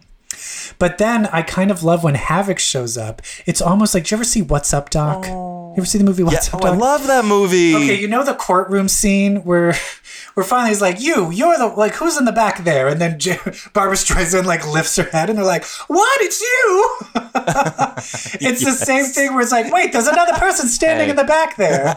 But 0.78 0.98
then 0.98 1.26
I 1.28 1.42
kind 1.42 1.72
of 1.72 1.84
love 1.84 2.04
when 2.04 2.16
Havoc 2.16 2.60
shows 2.60 2.98
up. 2.98 3.22
It's 3.46 3.62
almost 3.62 3.94
like, 3.94 4.06
do 4.06 4.14
you 4.14 4.18
ever 4.18 4.24
see 4.24 4.42
What's 4.42 4.74
Up, 4.74 4.90
Doc? 4.90 5.26
You 5.26 5.32
ever 5.80 5.86
see 5.86 5.98
the 5.98 6.04
movie 6.04 6.24
Yeah. 6.24 6.30
What's 6.30 6.54
Oh, 6.54 6.58
Up, 6.60 6.66
I 6.66 6.70
love 6.76 7.08
that 7.08 7.26
movie. 7.26 7.76
Okay, 7.76 8.00
you 8.00 8.08
know 8.08 8.24
the 8.24 8.34
courtroom 8.36 8.88
scene 8.88 9.38
where, 9.44 9.74
where 10.36 10.44
finally 10.46 10.70
he's 10.70 10.82
like, 10.82 11.00
"You, 11.02 11.32
you're 11.32 11.58
the 11.58 11.68
like, 11.68 11.96
who's 11.96 12.18
in 12.18 12.26
the 12.26 12.32
back 12.32 12.64
there?" 12.64 12.88
And 12.88 13.00
then 13.02 13.20
J- 13.20 13.38
Barbra 13.74 13.96
Streisand 13.98 14.46
like 14.46 14.66
lifts 14.72 14.96
her 14.98 15.04
head, 15.04 15.30
and 15.30 15.38
they're 15.38 15.46
like, 15.46 15.66
"What? 15.88 16.22
It's 16.22 16.40
you!" 16.42 16.98
it's 18.48 18.64
the 18.64 18.72
same 18.72 19.06
thing 19.06 19.34
where 19.34 19.42
it's 19.42 19.52
like, 19.52 19.72
"Wait, 19.74 19.92
there's 19.92 20.08
another 20.08 20.34
person 20.34 20.68
standing 20.68 21.06
Hey. 21.06 21.10
in 21.12 21.16
the 21.16 21.24
back 21.24 21.56
there," 21.58 21.96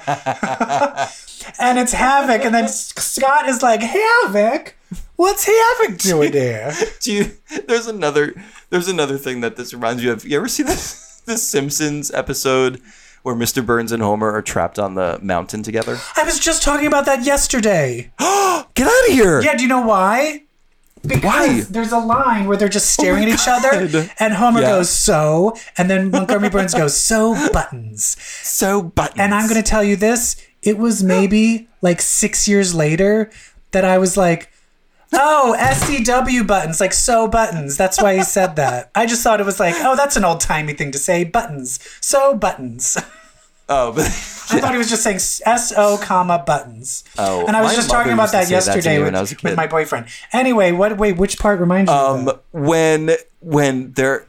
and 1.58 1.78
it's 1.78 1.92
Havoc, 1.92 2.44
and 2.44 2.54
then 2.54 2.68
Scott 2.68 3.48
is 3.48 3.62
like, 3.62 3.80
"Havoc, 3.82 4.74
what's 5.16 5.44
Havoc 5.44 5.98
doing 5.98 6.32
there?" 6.32 6.72
Do 7.00 7.12
you, 7.12 7.32
there's 7.68 7.86
another 7.86 8.34
there's 8.70 8.88
another 8.88 9.18
thing 9.18 9.40
that 9.40 9.56
this 9.56 9.72
reminds 9.74 10.02
you 10.02 10.12
of. 10.12 10.24
You 10.24 10.36
ever 10.36 10.48
see 10.48 10.62
this 10.62 11.22
the 11.26 11.36
Simpsons 11.36 12.10
episode 12.10 12.80
where 13.22 13.34
Mr. 13.34 13.64
Burns 13.64 13.92
and 13.92 14.02
Homer 14.02 14.30
are 14.32 14.42
trapped 14.42 14.78
on 14.78 14.94
the 14.94 15.18
mountain 15.22 15.62
together? 15.62 15.98
I 16.16 16.24
was 16.24 16.38
just 16.38 16.62
talking 16.62 16.86
about 16.86 17.06
that 17.06 17.24
yesterday. 17.24 18.12
Get 18.18 18.86
out 18.86 19.08
of 19.08 19.12
here! 19.12 19.40
Yeah, 19.42 19.56
do 19.56 19.62
you 19.62 19.68
know 19.68 19.86
why? 19.86 20.44
Because 21.04 21.22
Why? 21.24 21.60
there's 21.68 21.90
a 21.90 21.98
line 21.98 22.46
where 22.46 22.56
they're 22.56 22.68
just 22.68 22.98
oh 23.00 23.02
staring 23.02 23.24
at 23.24 23.28
each 23.28 23.48
other, 23.48 24.08
and 24.20 24.34
Homer 24.34 24.60
Yeah. 24.60 24.68
goes, 24.68 24.88
so, 24.88 25.56
and 25.76 25.90
then 25.90 26.12
Montgomery 26.12 26.48
Burns 26.50 26.74
goes, 26.74 26.96
so 26.96 27.34
buttons. 27.52 28.16
So 28.20 28.82
buttons. 28.82 29.18
And 29.18 29.34
I'm 29.34 29.48
going 29.48 29.60
to 29.60 29.68
tell 29.68 29.82
you 29.82 29.96
this 29.96 30.36
it 30.62 30.78
was 30.78 31.02
maybe 31.02 31.66
like 31.80 32.00
six 32.00 32.46
years 32.46 32.72
later 32.72 33.32
that 33.72 33.84
I 33.84 33.98
was 33.98 34.16
like, 34.16 34.51
oh, 35.12 35.56
SCW 35.58 36.46
buttons, 36.46 36.80
like 36.80 36.92
so 36.92 37.28
buttons. 37.28 37.76
That's 37.76 38.00
why 38.00 38.16
he 38.16 38.22
said 38.22 38.56
that. 38.56 38.90
I 38.94 39.06
just 39.06 39.22
thought 39.22 39.40
it 39.40 39.46
was 39.46 39.60
like, 39.60 39.74
oh, 39.78 39.96
that's 39.96 40.16
an 40.16 40.24
old 40.24 40.40
timey 40.40 40.72
thing 40.72 40.90
to 40.92 40.98
say, 40.98 41.24
buttons. 41.24 41.78
So 42.00 42.34
buttons. 42.34 42.96
Oh, 43.68 43.92
but 43.92 44.04
I 44.06 44.60
thought 44.60 44.72
he 44.72 44.78
was 44.78 44.90
just 44.90 45.02
saying 45.02 45.16
S 45.16 45.72
O 45.76 45.98
comma 46.02 46.42
buttons. 46.46 47.04
Oh, 47.16 47.46
and 47.46 47.56
I 47.56 47.62
was 47.62 47.74
just 47.74 47.90
talking 47.90 48.12
about 48.12 48.32
that 48.32 48.44
say 48.44 48.54
that 48.54 48.66
yesterday 48.66 48.98
with, 48.98 49.08
when 49.08 49.14
I 49.14 49.20
was 49.20 49.32
a 49.32 49.36
with 49.42 49.56
my 49.56 49.66
boyfriend. 49.66 50.06
Anyway, 50.32 50.72
what? 50.72 50.98
Wait, 50.98 51.16
which 51.16 51.38
part 51.38 51.60
reminds 51.60 51.90
you? 51.90 51.96
of 51.96 52.28
um, 52.28 52.40
when 52.50 53.12
when 53.40 53.92
they're 53.92 54.26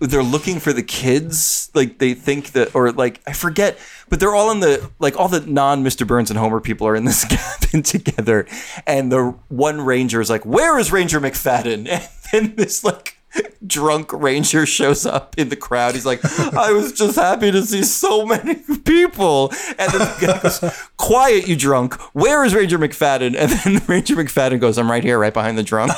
they're 0.00 0.22
looking 0.22 0.58
for 0.58 0.72
the 0.72 0.82
kids, 0.82 1.70
like 1.74 1.98
they 1.98 2.14
think 2.14 2.52
that, 2.52 2.74
or 2.74 2.92
like 2.92 3.20
I 3.26 3.32
forget, 3.32 3.78
but 4.08 4.20
they're 4.20 4.34
all 4.34 4.50
in 4.50 4.60
the 4.60 4.90
like 4.98 5.18
all 5.18 5.28
the 5.28 5.40
non 5.40 5.84
Mr. 5.84 6.06
Burns 6.06 6.30
and 6.30 6.38
Homer 6.38 6.60
people 6.60 6.86
are 6.86 6.96
in 6.96 7.04
this 7.04 7.24
cabin 7.60 7.82
together, 7.82 8.46
and 8.86 9.12
the 9.12 9.34
one 9.48 9.80
ranger 9.80 10.20
is 10.20 10.30
like, 10.30 10.46
"Where 10.46 10.78
is 10.78 10.90
Ranger 10.92 11.20
McFadden?" 11.20 11.88
And 12.34 12.46
then 12.46 12.56
this 12.56 12.82
like 12.82 13.18
drunk 13.66 14.10
ranger 14.12 14.64
shows 14.64 15.04
up 15.04 15.34
in 15.38 15.50
the 15.50 15.56
crowd. 15.56 15.94
He's 15.94 16.06
like, 16.06 16.24
"I 16.54 16.72
was 16.72 16.92
just 16.92 17.16
happy 17.16 17.50
to 17.50 17.62
see 17.62 17.82
so 17.82 18.24
many 18.24 18.54
people," 18.54 19.52
and 19.78 19.92
then 19.92 19.98
the 19.98 20.16
guy 20.18 20.40
goes, 20.40 20.88
"Quiet, 20.96 21.46
you 21.46 21.56
drunk! 21.56 21.94
Where 22.14 22.42
is 22.42 22.54
Ranger 22.54 22.78
McFadden?" 22.78 23.36
And 23.36 23.50
then 23.50 23.82
Ranger 23.86 24.16
McFadden 24.16 24.60
goes, 24.60 24.78
"I'm 24.78 24.90
right 24.90 25.04
here, 25.04 25.18
right 25.18 25.34
behind 25.34 25.58
the 25.58 25.62
drunk." 25.62 25.92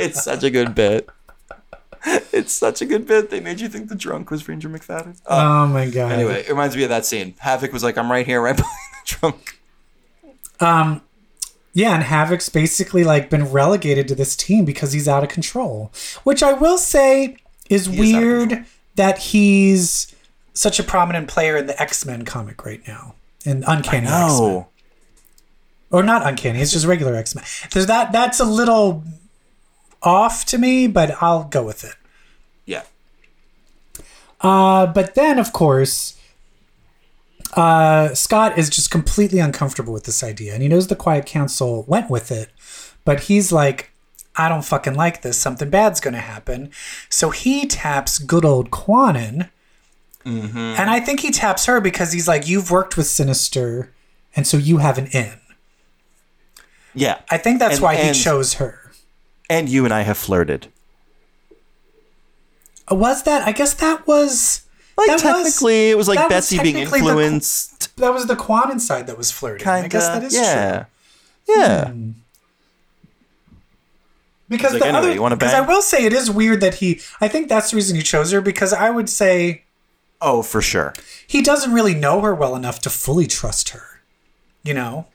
it's 0.00 0.22
such 0.22 0.44
a 0.44 0.50
good 0.50 0.76
bit. 0.76 1.08
It's 2.32 2.52
such 2.52 2.80
a 2.80 2.86
good 2.86 3.06
bit. 3.06 3.30
They 3.30 3.40
made 3.40 3.60
you 3.60 3.68
think 3.68 3.88
the 3.88 3.94
drunk 3.94 4.30
was 4.30 4.48
Ranger 4.48 4.68
McFadden. 4.68 5.20
Uh, 5.26 5.64
oh 5.64 5.66
my 5.66 5.88
god. 5.88 6.12
anyway, 6.12 6.40
it 6.40 6.48
reminds 6.48 6.74
me 6.74 6.82
of 6.82 6.88
that 6.88 7.04
scene. 7.04 7.34
Havoc 7.38 7.72
was 7.72 7.84
like, 7.84 7.98
"I'm 7.98 8.10
right 8.10 8.26
here, 8.26 8.40
right 8.40 8.56
behind 8.56 8.74
the 9.06 9.16
drunk." 9.20 9.58
Um, 10.58 11.02
yeah, 11.74 11.94
and 11.94 12.02
Havoc's 12.02 12.48
basically 12.48 13.04
like 13.04 13.30
been 13.30 13.44
relegated 13.44 14.08
to 14.08 14.14
this 14.14 14.34
team 14.34 14.64
because 14.64 14.92
he's 14.92 15.06
out 15.08 15.22
of 15.22 15.28
control. 15.28 15.92
Which 16.24 16.42
I 16.42 16.52
will 16.54 16.78
say 16.78 17.36
is 17.68 17.82
is 17.82 17.88
of 17.88 17.98
weird 17.98 18.48
control. 18.48 18.66
that 18.96 19.18
he's 19.18 20.14
such 20.54 20.78
a 20.80 20.82
prominent 20.82 21.28
player 21.28 21.56
in 21.56 21.66
the 21.66 21.80
X 21.80 22.04
Men 22.04 22.24
comic 22.24 22.64
right 22.64 22.86
now. 22.88 23.14
In 23.44 23.62
Uncanny 23.66 24.06
X 24.06 24.40
Men. 24.40 24.66
Or 25.90 26.02
not 26.02 26.26
Uncanny, 26.26 26.60
it's 26.60 26.72
just 26.72 26.86
regular 26.86 27.14
X 27.14 27.34
Men. 27.34 27.44
There's 27.70 27.86
that 27.86 28.12
that's 28.12 28.40
a 28.40 28.44
little 28.46 29.04
off 30.02 30.44
to 30.46 30.58
me, 30.58 30.86
but 30.86 31.22
I'll 31.22 31.44
go 31.44 31.62
with 31.62 31.84
it. 31.84 31.94
yeah, 32.66 32.82
Uh, 34.40 34.86
but 34.86 35.14
then, 35.14 35.38
of 35.38 35.52
course, 35.52 36.16
uh, 37.54 38.14
Scott 38.14 38.58
is 38.58 38.68
just 38.70 38.90
completely 38.90 39.38
uncomfortable 39.38 39.92
with 39.92 40.04
this 40.04 40.22
idea, 40.22 40.54
and 40.54 40.62
he 40.62 40.68
knows 40.68 40.86
the 40.88 40.96
Quiet 40.96 41.26
Council 41.26 41.84
went 41.86 42.10
with 42.10 42.30
it, 42.32 42.50
but 43.04 43.20
he's 43.24 43.52
like, 43.52 43.90
I 44.34 44.48
don't 44.48 44.64
fucking 44.64 44.94
like 44.94 45.20
this. 45.22 45.36
Something 45.38 45.68
bad's 45.70 46.00
gonna 46.00 46.18
happen. 46.20 46.70
So 47.10 47.30
he 47.30 47.66
taps 47.66 48.18
good 48.18 48.44
old 48.44 48.70
Kwannon, 48.70 49.50
and 50.24 50.88
I 50.90 51.00
think 51.00 51.20
he 51.20 51.30
taps 51.30 51.66
her 51.66 51.80
because 51.80 52.12
he's 52.12 52.26
like, 52.28 52.48
you've 52.48 52.70
worked 52.70 52.96
with 52.96 53.06
Sinister, 53.06 53.92
and 54.34 54.46
so 54.46 54.56
you 54.56 54.78
have 54.78 54.96
an 54.98 55.06
in. 55.08 55.34
yeah. 56.94 57.18
I 57.30 57.38
think 57.38 57.58
that's 57.58 57.74
And- 57.74 57.82
why 57.82 57.96
he 57.96 58.12
chose 58.12 58.54
her. 58.54 58.81
And 59.52 59.68
you 59.68 59.84
and 59.84 59.92
I 59.92 60.02
have 60.02 60.16
flirted. 60.16 60.68
Uh, 62.90 62.94
Was 62.94 63.22
that? 63.24 63.46
I 63.46 63.52
guess 63.52 63.74
that 63.74 64.06
was. 64.06 64.62
Like 64.96 65.06
that 65.08 65.12
was- 65.14 65.22
technically, 65.22 65.90
it 65.90 65.96
was 65.96 66.08
like 66.08 66.18
that 66.18 66.24
was 66.28 66.34
Betsy 66.34 66.58
being 66.60 66.74
technically 66.76 67.00
the- 67.00 67.08
influenced. 67.08 67.96
that 67.96 68.12
was 68.12 68.26
the 68.26 68.36
Kwannon 68.36 68.80
side 68.80 69.06
that 69.08 69.16
was 69.18 69.30
flirting. 69.30 69.64
Kind 69.64 69.84
I 69.84 69.88
guess 69.88 70.06
that 70.06 70.22
is 70.22 70.32
true. 70.32 70.42
yeah. 70.42 70.84
Yeah. 71.48 71.88
Hmm. 71.90 72.10
Because 74.48 74.72
He's 74.72 74.80
the 74.80 74.86
like, 74.86 74.94
"Anyway, 74.94 75.18
other, 75.26 75.36
because 75.36 75.54
I 75.54 75.60
will 75.62 75.80
say 75.80 76.04
it 76.04 76.12
is 76.12 76.30
weird 76.30 76.60
that 76.60 76.74
he. 76.74 77.00
I 77.20 77.28
think 77.28 77.48
that's 77.48 77.70
the 77.70 77.76
reason 77.76 77.96
he 77.96 78.02
chose 78.02 78.32
her 78.32 78.40
because 78.42 78.72
I 78.74 78.90
would 78.90 79.08
say 79.08 79.62
Oh, 80.20 80.42
for 80.42 80.60
sure. 80.60 80.92
he 81.26 81.40
doesn't 81.42 81.72
really 81.72 81.94
know 81.94 82.20
her 82.20 82.34
well 82.34 82.54
enough 82.54 82.78
to 82.80 82.90
fully 82.90 83.26
trust 83.26 83.70
her. 83.70 84.00
You 84.62 84.74
know, 84.74 85.06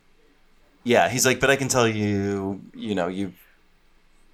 Yeah, 0.83 1.07
he's 1.09 1.25
like, 1.25 1.39
but 1.39 1.49
I 1.51 1.55
can 1.55 1.67
tell 1.69 1.87
you, 1.87 2.61
you 2.73 2.95
know, 2.95 3.07
you 3.07 3.33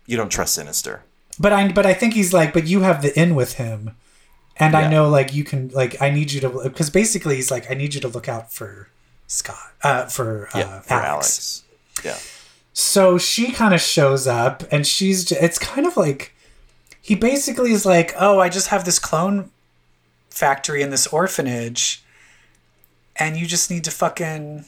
you 0.06 0.18
don't 0.18 0.30
trust 0.32 0.56
Sinister. 0.56 1.04
but 1.40 1.54
I 1.54 1.72
but 1.72 1.86
I 1.86 1.94
think 1.94 2.14
he's 2.14 2.34
like, 2.34 2.54
but 2.54 2.68
you 2.68 2.82
have 2.82 3.02
the 3.02 3.18
in 3.20 3.36
with 3.36 3.54
him, 3.54 3.96
and 4.58 4.76
I 4.76 4.90
know 4.90 5.10
like 5.10 5.34
you 5.34 5.44
can 5.44 5.70
like 5.70 6.02
I 6.02 6.10
need 6.10 6.32
you 6.32 6.42
to 6.42 6.50
because 6.64 6.90
basically 6.90 7.36
he's 7.36 7.50
like 7.52 7.70
I 7.72 7.74
need 7.74 7.94
you 7.94 8.02
to 8.02 8.08
look 8.08 8.28
out 8.28 8.54
for 8.54 8.90
Scott 9.28 9.74
uh 9.84 10.06
for 10.06 10.50
uh, 10.54 10.60
Yeah, 10.60 10.80
for 10.82 10.94
Alex. 10.94 11.64
Yeah. 12.04 12.18
So 12.74 13.18
she 13.18 13.52
kind 13.52 13.74
of 13.74 13.82
shows 13.82 14.28
up 14.28 14.64
and 14.72 14.86
she's 14.86 15.32
it's 15.32 15.60
kind 15.60 15.86
of 15.86 15.96
like 15.96 16.34
he 17.02 17.16
basically 17.16 17.72
is 17.72 17.86
like, 17.86 18.14
"Oh, 18.18 18.40
I 18.40 18.50
just 18.50 18.68
have 18.68 18.86
this 18.86 18.98
clone 18.98 19.52
factory 20.30 20.82
in 20.82 20.90
this 20.90 21.06
orphanage 21.08 22.04
and 23.16 23.38
you 23.38 23.46
just 23.46 23.70
need 23.70 23.84
to 23.84 23.92
fucking 23.92 24.66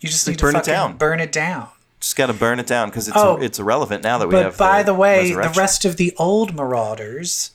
you 0.00 0.08
just 0.08 0.28
need 0.28 0.38
to 0.38 0.44
burn 0.44 0.56
it 0.56 0.64
down." 0.64 0.96
burn 0.96 1.20
it 1.20 1.32
down." 1.32 1.68
Just 2.00 2.16
got 2.16 2.26
to 2.26 2.32
burn 2.32 2.60
it 2.60 2.66
down 2.66 2.88
because 2.90 3.08
it's 3.08 3.16
Oh. 3.16 3.36
it's 3.36 3.58
irrelevant 3.58 4.02
now 4.04 4.18
that 4.18 4.28
we 4.28 4.32
But 4.34 4.44
have. 4.44 4.56
by 4.56 4.82
the 4.82 4.94
way, 4.94 5.32
the 5.32 5.52
rest 5.56 5.84
of 5.84 5.96
the 5.96 6.14
old 6.16 6.54
Marauders 6.54 7.50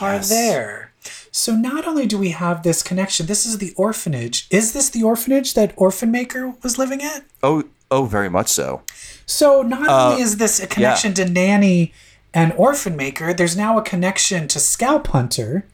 are 0.00 0.14
Yes. 0.14 0.28
there. 0.30 0.92
So 1.30 1.52
not 1.54 1.86
only 1.86 2.06
do 2.06 2.16
we 2.16 2.30
have 2.30 2.62
this 2.62 2.82
connection, 2.82 3.26
this 3.26 3.44
is 3.44 3.58
the 3.58 3.74
orphanage. 3.76 4.46
Is 4.50 4.72
this 4.72 4.88
the 4.88 5.02
orphanage 5.02 5.52
that 5.54 5.72
Orphan 5.76 6.10
Maker 6.10 6.54
was 6.62 6.78
living 6.78 7.02
at? 7.02 7.24
Oh, 7.42 7.64
oh, 7.90 8.04
very 8.04 8.30
much 8.30 8.48
so. 8.48 8.82
So 9.26 9.60
not 9.62 9.88
Uh, 9.88 10.10
only 10.12 10.22
is 10.22 10.36
this 10.38 10.60
a 10.60 10.66
connection 10.66 11.12
to 11.14 11.28
Nanny 11.28 11.92
and 12.32 12.52
Orphan 12.56 12.96
Maker, 12.96 13.32
there's 13.34 13.56
now 13.56 13.78
a 13.78 13.82
connection 13.82 14.48
to 14.48 14.58
Scalp 14.58 15.08
Hunter. 15.08 15.64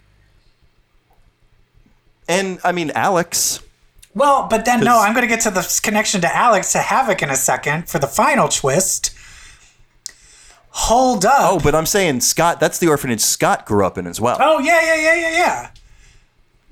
And 2.28 2.58
I 2.64 2.72
mean, 2.72 2.90
Alex. 2.94 3.60
Well, 4.20 4.48
but 4.50 4.66
then 4.66 4.80
no, 4.80 5.00
I'm 5.00 5.14
going 5.14 5.26
to 5.26 5.34
get 5.34 5.40
to 5.44 5.50
the 5.50 5.80
connection 5.82 6.20
to 6.20 6.36
Alex 6.36 6.72
to 6.72 6.78
Havoc 6.80 7.22
in 7.22 7.30
a 7.30 7.36
second 7.36 7.88
for 7.88 7.98
the 7.98 8.06
final 8.06 8.48
twist. 8.48 9.14
Hold 10.68 11.24
up. 11.24 11.36
Oh, 11.40 11.58
but 11.58 11.74
I'm 11.74 11.86
saying 11.86 12.20
Scott. 12.20 12.60
That's 12.60 12.78
the 12.78 12.88
orphanage 12.88 13.22
Scott 13.22 13.64
grew 13.64 13.82
up 13.82 13.96
in 13.96 14.06
as 14.06 14.20
well. 14.20 14.36
Oh 14.38 14.58
yeah, 14.58 14.78
yeah, 14.82 15.00
yeah, 15.00 15.14
yeah, 15.14 15.30
yeah. 15.30 15.70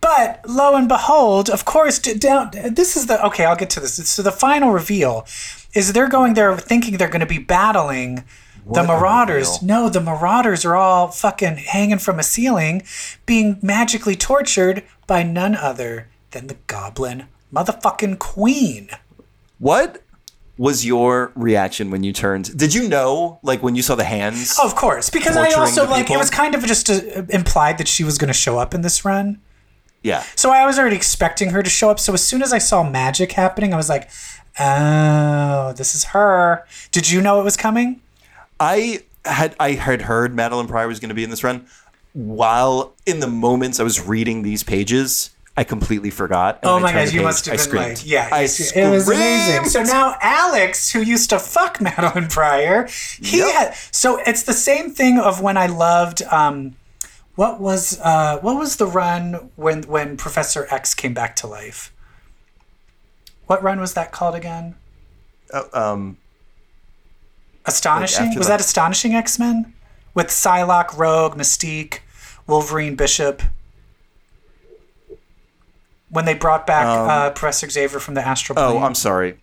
But 0.02 0.44
lo 0.46 0.76
and 0.76 0.88
behold, 0.88 1.48
of 1.48 1.64
course, 1.64 1.98
down. 1.98 2.50
This 2.70 2.98
is 2.98 3.06
the 3.06 3.24
okay. 3.28 3.46
I'll 3.46 3.56
get 3.56 3.70
to 3.70 3.80
this. 3.80 3.94
So 4.10 4.20
the 4.20 4.30
final 4.30 4.70
reveal 4.70 5.26
is 5.72 5.94
they're 5.94 6.10
going 6.10 6.34
there 6.34 6.54
thinking 6.58 6.98
they're 6.98 7.08
going 7.08 7.20
to 7.20 7.26
be 7.26 7.38
battling 7.38 8.16
the 8.16 8.82
What 8.82 8.84
a 8.84 8.88
Marauders. 8.88 9.62
No, 9.62 9.88
the 9.88 10.02
Marauders 10.02 10.66
are 10.66 10.76
all 10.76 11.08
fucking 11.08 11.56
hanging 11.56 11.96
from 11.96 12.18
a 12.18 12.22
ceiling, 12.22 12.82
being 13.24 13.58
magically 13.62 14.16
tortured 14.16 14.84
by 15.06 15.22
none 15.22 15.56
other 15.56 16.08
than 16.32 16.48
the 16.48 16.58
Goblin 16.66 17.24
motherfucking 17.52 18.18
Queen. 18.18 18.88
What 19.58 20.02
was 20.56 20.84
your 20.84 21.32
reaction 21.36 21.90
when 21.90 22.02
you 22.02 22.12
turned? 22.12 22.56
Did 22.58 22.74
you 22.74 22.88
know, 22.88 23.38
like 23.42 23.62
when 23.62 23.76
you 23.76 23.82
saw 23.82 23.94
the 23.94 24.04
hands? 24.04 24.58
Of 24.62 24.74
course, 24.74 25.08
because 25.10 25.36
I 25.36 25.52
also 25.52 25.88
like 25.88 26.10
it 26.10 26.16
was 26.18 26.30
kind 26.30 26.54
of 26.54 26.64
just 26.64 26.90
uh 26.90 27.22
implied 27.30 27.78
that 27.78 27.88
she 27.88 28.04
was 28.04 28.18
going 28.18 28.28
to 28.28 28.34
show 28.34 28.58
up 28.58 28.74
in 28.74 28.82
this 28.82 29.04
run. 29.04 29.40
yeah. 30.02 30.24
So 30.36 30.50
I 30.50 30.66
was 30.66 30.78
already 30.78 30.96
expecting 30.96 31.50
her 31.50 31.62
to 31.62 31.70
show 31.70 31.90
up. 31.90 31.98
So 32.00 32.12
as 32.12 32.24
soon 32.24 32.42
as 32.42 32.52
I 32.52 32.58
saw 32.58 32.82
magic 32.88 33.32
happening, 33.32 33.72
I 33.72 33.76
was 33.76 33.88
like, 33.88 34.10
"Oh, 34.58 35.72
this 35.76 35.94
is 35.94 36.04
her." 36.06 36.64
Did 36.92 37.10
you 37.10 37.20
know 37.20 37.40
it 37.40 37.44
was 37.44 37.56
coming? 37.56 38.00
I 38.60 39.02
had 39.24 39.54
I 39.60 39.72
had 39.72 40.02
heard 40.02 40.34
Madelyne 40.34 40.68
Pryor 40.68 40.88
was 40.88 40.98
going 41.00 41.08
to 41.10 41.14
be 41.14 41.24
in 41.24 41.30
this 41.30 41.44
run. 41.44 41.66
While 42.14 42.94
in 43.06 43.20
the 43.20 43.26
moments 43.28 43.78
I 43.78 43.84
was 43.84 44.00
reading 44.00 44.42
these 44.42 44.62
pages, 44.64 45.30
I 45.58 45.64
completely 45.64 46.10
forgot. 46.10 46.60
Oh 46.62 46.78
my 46.78 46.92
gosh, 46.92 47.12
you 47.12 47.18
page, 47.20 47.24
must 47.24 47.44
have 47.46 47.54
I 47.54 47.56
been 47.56 47.64
screamed. 47.64 47.86
like, 47.98 48.06
"Yeah, 48.06 48.28
I 48.30 48.42
it's- 48.44 48.72
it 48.76 48.88
was 48.88 49.08
amazing." 49.08 49.64
So 49.68 49.82
now 49.82 50.16
Alex, 50.22 50.90
who 50.92 51.00
used 51.00 51.30
to 51.30 51.38
fuck 51.40 51.78
Madelyne 51.86 52.30
Pryor, 52.30 52.86
he 53.20 53.38
Yep. 53.38 53.54
had. 53.54 53.74
So 53.90 54.18
it's 54.18 54.44
the 54.44 54.52
same 54.52 54.90
thing 54.94 55.18
of 55.18 55.40
when 55.40 55.56
I 55.56 55.66
loved. 55.66 56.22
um 56.30 56.76
what 57.34 57.60
was 57.60 57.98
uh, 58.02 58.38
what 58.40 58.56
was 58.58 58.76
the 58.76 58.86
run 58.86 59.50
when 59.56 59.82
when 59.84 60.16
Professor 60.16 60.66
X 60.70 60.94
came 60.94 61.14
back 61.14 61.34
to 61.36 61.46
life? 61.46 61.92
What 63.46 63.62
run 63.62 63.80
was 63.80 63.94
that 63.94 64.10
called 64.12 64.34
again? 64.36 64.74
um, 65.72 66.18
Astonishing? 67.66 68.26
after 68.26 68.38
was 68.38 68.46
the- 68.46 68.52
that 68.52 68.60
Astonishing 68.60 69.14
X 69.14 69.38
Men? 69.38 69.72
With 70.14 70.28
Psylocke, 70.28 70.96
Rogue, 70.96 71.36
Mystique, 71.36 72.00
Wolverine, 72.46 72.96
Bishop. 72.96 73.42
When 76.10 76.24
they 76.24 76.34
brought 76.34 76.66
back 76.66 76.86
uh, 76.86 77.30
Professor 77.30 77.68
Xavier 77.68 77.98
from 78.00 78.14
the 78.14 78.26
astral 78.26 78.54
plane. 78.56 78.66
Um, 78.76 78.82
oh, 78.82 78.86
I'm 78.86 78.94
sorry. 78.94 79.38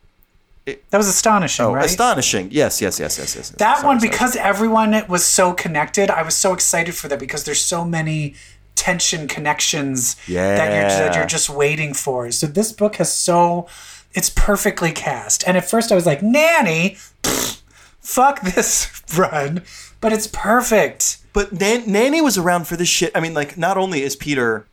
that 0.65 0.97
was 0.97 1.07
astonishing, 1.07 1.65
Oh, 1.65 1.73
right? 1.75 1.85
astonishing. 1.85 2.49
Yes, 2.51 2.81
yes, 2.81 2.99
yes, 2.99 3.19
yes, 3.19 3.35
yes. 3.35 3.49
that 3.51 3.77
Sorry, 3.77 3.87
one, 3.87 3.99
sorry. 3.99 4.09
because 4.09 4.35
everyone 4.35 5.03
was 5.07 5.23
so 5.25 5.53
connected, 5.53 6.09
I 6.09 6.23
was 6.23 6.35
so 6.35 6.53
excited 6.53 6.95
for 6.95 7.07
that 7.07 7.19
because 7.19 7.43
there's 7.43 7.63
so 7.63 7.85
many 7.85 8.33
tension 8.75 9.27
connections 9.27 10.15
that, 10.27 10.31
you're, 10.71 10.89
that 11.07 11.15
you're 11.15 11.25
just 11.27 11.49
waiting 11.49 11.93
for. 11.93 12.31
So 12.31 12.47
this 12.47 12.71
book 12.71 12.95
has 12.95 13.13
so. 13.13 13.67
It's 14.13 14.29
perfectly 14.29 14.91
cast. 14.91 15.45
And 15.47 15.57
at 15.57 15.69
first 15.69 15.91
I 15.91 15.95
was 15.95 16.05
like, 16.05 16.23
Nanny, 16.23 16.97
pfft, 17.21 17.61
fuck 17.99 18.41
this 18.41 19.03
run. 19.17 19.61
But 20.01 20.13
it's 20.13 20.27
perfect. 20.27 21.17
But 21.33 21.51
Nan- 21.53 21.91
Nanny 21.91 22.21
was 22.21 22.37
around 22.37 22.65
for 22.67 22.75
this 22.77 22.87
shit. 22.87 23.11
I 23.13 23.19
mean, 23.19 23.33
like, 23.33 23.57
not 23.57 23.77
only 23.77 24.01
is 24.03 24.15
Peter 24.15 24.65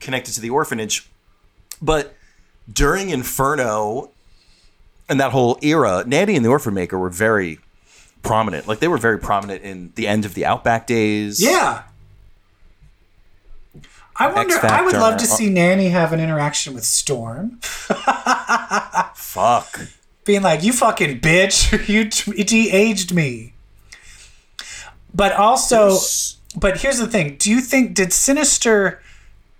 connected 0.00 0.32
to 0.34 0.40
the 0.40 0.50
orphanage, 0.50 1.08
but 1.80 2.14
during 2.72 3.10
Inferno 3.10 4.10
and 5.08 5.18
that 5.20 5.32
whole 5.32 5.58
era, 5.62 6.04
Nanny 6.06 6.36
and 6.36 6.44
the 6.44 6.50
Orphan 6.50 6.74
Maker 6.74 6.98
were 6.98 7.10
very 7.10 7.60
prominent. 8.22 8.68
Like, 8.68 8.80
they 8.80 8.88
were 8.88 8.98
very 8.98 9.18
prominent 9.18 9.62
in 9.62 9.92
the 9.94 10.06
end 10.06 10.24
of 10.24 10.34
the 10.34 10.44
Outback 10.44 10.86
days. 10.86 11.40
Yeah. 11.42 11.84
I 14.18 14.32
wonder. 14.32 14.58
I 14.62 14.82
would 14.84 14.94
love 14.94 15.16
to 15.18 15.24
uh, 15.24 15.28
see 15.28 15.48
Nanny 15.48 15.90
have 15.90 16.12
an 16.12 16.18
interaction 16.18 16.74
with 16.74 16.84
Storm, 16.84 17.58
Fuck. 19.14 19.80
being 20.24 20.42
like, 20.42 20.64
"You 20.64 20.72
fucking 20.72 21.20
bitch, 21.20 21.88
you 21.88 22.08
t- 22.08 22.42
de-aged 22.42 23.14
me." 23.14 23.52
But 25.14 25.32
also, 25.34 25.98
but 26.56 26.80
here's 26.80 26.98
the 26.98 27.06
thing: 27.06 27.36
Do 27.36 27.48
you 27.48 27.60
think 27.60 27.94
did 27.94 28.12
Sinister, 28.12 29.00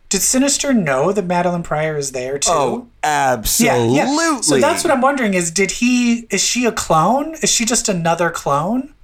did 0.09 0.23
Sinister 0.23 0.73
know 0.73 1.13
that 1.13 1.29
Madelyne 1.29 1.65
Pryor 1.65 1.97
is 1.97 2.13
there 2.13 2.39
too? 2.39 2.51
Oh, 2.51 2.89
absolutely. 3.03 4.43
So 4.43 4.59
that's 4.59 4.83
what 4.85 4.93
I'm 4.93 5.01
wondering: 5.01 5.35
is 5.35 5.51
did 5.51 5.73
he? 5.73 6.27
Is 6.31 6.43
she 6.43 6.65
a 6.65 6.73
clone? 6.73 7.35
Is 7.43 7.51
she 7.51 7.65
just 7.65 7.89
another 7.89 8.31
clone? 8.31 8.95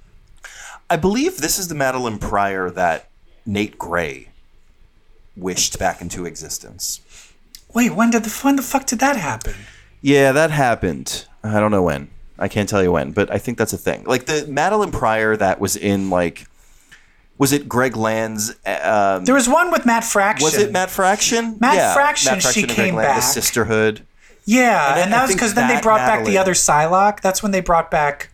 I 0.89 0.97
believe 0.97 1.37
this 1.37 1.57
is 1.57 1.67
the 1.67 1.75
Madelyne 1.75 2.19
Pryor 2.19 2.69
that 2.71 3.09
Nate 3.45 3.77
Gray 3.77 4.29
wished 5.35 5.77
back 5.79 6.01
into 6.01 6.25
existence. 6.25 7.01
Wait, 7.73 7.91
when 7.91 8.09
did 8.09 8.23
the 8.23 8.29
when 8.41 8.55
the 8.55 8.61
fuck 8.61 8.85
did 8.85 8.99
that 8.99 9.17
happen? 9.17 9.53
Yeah, 10.01 10.31
that 10.31 10.51
happened. 10.51 11.25
I 11.43 11.59
don't 11.59 11.71
know 11.71 11.83
when. 11.83 12.09
I 12.37 12.47
can't 12.47 12.67
tell 12.67 12.83
you 12.83 12.91
when, 12.91 13.11
but 13.11 13.31
I 13.31 13.37
think 13.37 13.57
that's 13.57 13.73
a 13.73 13.77
thing. 13.77 14.03
Like 14.05 14.25
the 14.25 14.45
Madelyne 14.47 14.91
Pryor 14.91 15.37
that 15.37 15.59
was 15.59 15.75
in 15.75 16.09
like, 16.09 16.47
was 17.37 17.51
it 17.51 17.67
Greg 17.67 17.95
Land's? 17.95 18.51
Um, 18.65 19.25
There 19.25 19.35
was 19.35 19.49
one 19.49 19.71
with 19.71 19.85
Matt 19.85 20.03
Fraction. 20.03 20.45
was 20.45 20.57
it 20.57 20.71
Matt 20.71 20.89
Fraction? 20.89 21.57
Matt 21.59 21.75
yeah, 21.75 21.93
Fraction, 21.93 22.39
she 22.39 22.61
and 22.61 22.69
Greg 22.69 22.75
came 22.75 22.95
Land, 22.95 23.07
The 23.07 23.13
back. 23.21 23.23
Sisterhood. 23.23 24.01
Yeah, 24.45 24.89
and, 24.89 24.97
then 24.97 25.09
that 25.11 25.19
I 25.21 25.25
was 25.25 25.33
because 25.33 25.53
then 25.55 25.67
they 25.67 25.81
brought 25.81 25.97
back 25.99 26.25
the 26.25 26.37
other 26.37 26.53
Psylocke. 26.53 27.19
That's 27.21 27.41
when 27.41 27.51
they 27.51 27.61
brought 27.61 27.89
back 27.89 28.29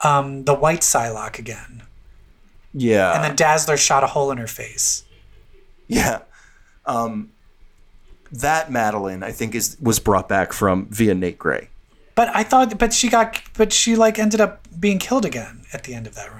um, 0.00 0.44
the 0.44 0.54
white 0.54 0.80
Psylocke 0.80 1.38
again. 1.38 1.82
Yeah, 2.72 3.14
And 3.14 3.24
then 3.24 3.34
Dazzler 3.36 3.76
shot 3.76 4.04
a 4.04 4.08
hole 4.08 4.30
in 4.30 4.38
her 4.38 4.46
face. 4.46 5.04
yeah. 5.88 6.20
Um, 6.86 7.30
that 8.32 8.70
Madelyne, 8.70 9.22
I 9.24 9.32
think, 9.32 9.54
is 9.54 9.76
was 9.80 9.98
brought 9.98 10.28
back 10.28 10.52
from 10.52 10.86
via 10.86 11.14
Nate 11.14 11.38
Gray. 11.38 11.68
But 12.14 12.28
I 12.34 12.42
thought, 12.44 12.78
but 12.78 12.92
she 12.92 13.08
got, 13.08 13.40
but 13.56 13.72
she 13.72 13.96
like 13.96 14.18
ended 14.18 14.40
up 14.40 14.66
being 14.78 14.98
killed 14.98 15.24
again 15.24 15.62
at 15.72 15.84
the 15.84 15.94
end 15.94 16.06
of 16.06 16.14
that 16.14 16.30
run. 16.32 16.39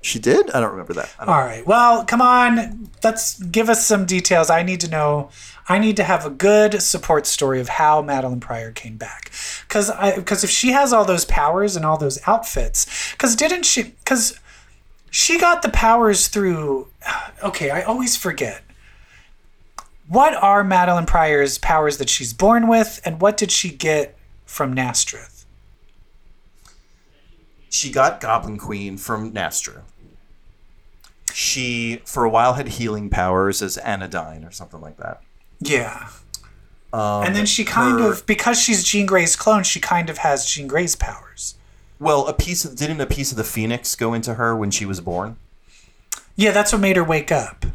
She 0.00 0.18
did. 0.18 0.50
I 0.50 0.60
don't 0.60 0.70
remember 0.70 0.94
that. 0.94 1.12
Don't 1.18 1.28
All 1.28 1.40
right. 1.40 1.66
Well, 1.66 2.04
come 2.04 2.22
on. 2.22 2.88
Let's 3.02 3.40
give 3.42 3.68
us 3.68 3.84
some 3.84 4.06
details. 4.06 4.48
I 4.48 4.62
need 4.62 4.80
to 4.80 4.90
know. 4.90 5.30
I 5.68 5.78
need 5.78 5.96
to 5.96 6.04
have 6.04 6.24
a 6.24 6.30
good 6.30 6.80
support 6.80 7.26
story 7.26 7.60
of 7.60 7.68
how 7.68 8.00
Madelyne 8.02 8.40
Pryor 8.40 8.70
came 8.70 8.96
back. 8.96 9.32
Because 9.66 9.90
I 9.90 10.14
because 10.14 10.44
if 10.44 10.50
she 10.50 10.70
has 10.70 10.92
all 10.92 11.04
those 11.04 11.24
powers 11.24 11.74
and 11.74 11.84
all 11.84 11.98
those 11.98 12.20
outfits, 12.26 13.12
because 13.12 13.34
didn't 13.34 13.64
she? 13.64 13.82
Because 13.82 14.38
she 15.10 15.38
got 15.38 15.62
the 15.62 15.68
powers 15.68 16.28
through. 16.28 16.88
Okay, 17.42 17.70
I 17.70 17.82
always 17.82 18.16
forget. 18.16 18.62
What 20.06 20.34
are 20.34 20.64
Madelyne 20.64 21.06
Pryor's 21.06 21.58
powers 21.58 21.98
that 21.98 22.08
she's 22.08 22.32
born 22.32 22.66
with, 22.66 23.00
and 23.04 23.20
what 23.20 23.36
did 23.36 23.50
she 23.50 23.68
get 23.68 24.16
from 24.46 24.74
N'astirh? 24.74 25.37
She 27.70 27.90
got 27.90 28.20
Goblin 28.20 28.58
Queen 28.58 28.96
from 28.96 29.32
N'astirh. 29.32 29.82
She, 31.32 32.00
for 32.04 32.24
a 32.24 32.30
while, 32.30 32.54
had 32.54 32.68
healing 32.68 33.10
powers 33.10 33.62
as 33.62 33.76
Anodyne 33.78 34.44
or 34.44 34.50
something 34.50 34.80
like 34.80 34.96
that. 34.96 35.20
Yeah. 35.60 36.08
Um, 36.92 37.24
and 37.24 37.36
then 37.36 37.46
she 37.46 37.64
kind 37.64 38.00
her- 38.00 38.12
of, 38.12 38.26
because 38.26 38.60
she's 38.60 38.82
Jean 38.82 39.06
Grey's 39.06 39.36
clone, 39.36 39.62
she 39.62 39.78
kind 39.80 40.08
of 40.08 40.18
has 40.18 40.46
Jean 40.46 40.66
Grey's 40.66 40.96
powers. 40.96 41.54
Well, 42.00 42.26
a 42.26 42.32
piece 42.32 42.64
of 42.64 42.76
didn't 42.76 43.00
a 43.00 43.06
piece 43.06 43.30
of 43.32 43.36
the 43.36 43.44
Phoenix 43.44 43.94
go 43.96 44.14
into 44.14 44.34
her 44.34 44.56
when 44.56 44.70
she 44.70 44.86
was 44.86 45.00
born? 45.00 45.36
Yeah, 46.36 46.52
that's 46.52 46.72
what 46.72 46.80
made 46.80 46.96
her 46.96 47.04
wake 47.04 47.32
up. 47.32 47.66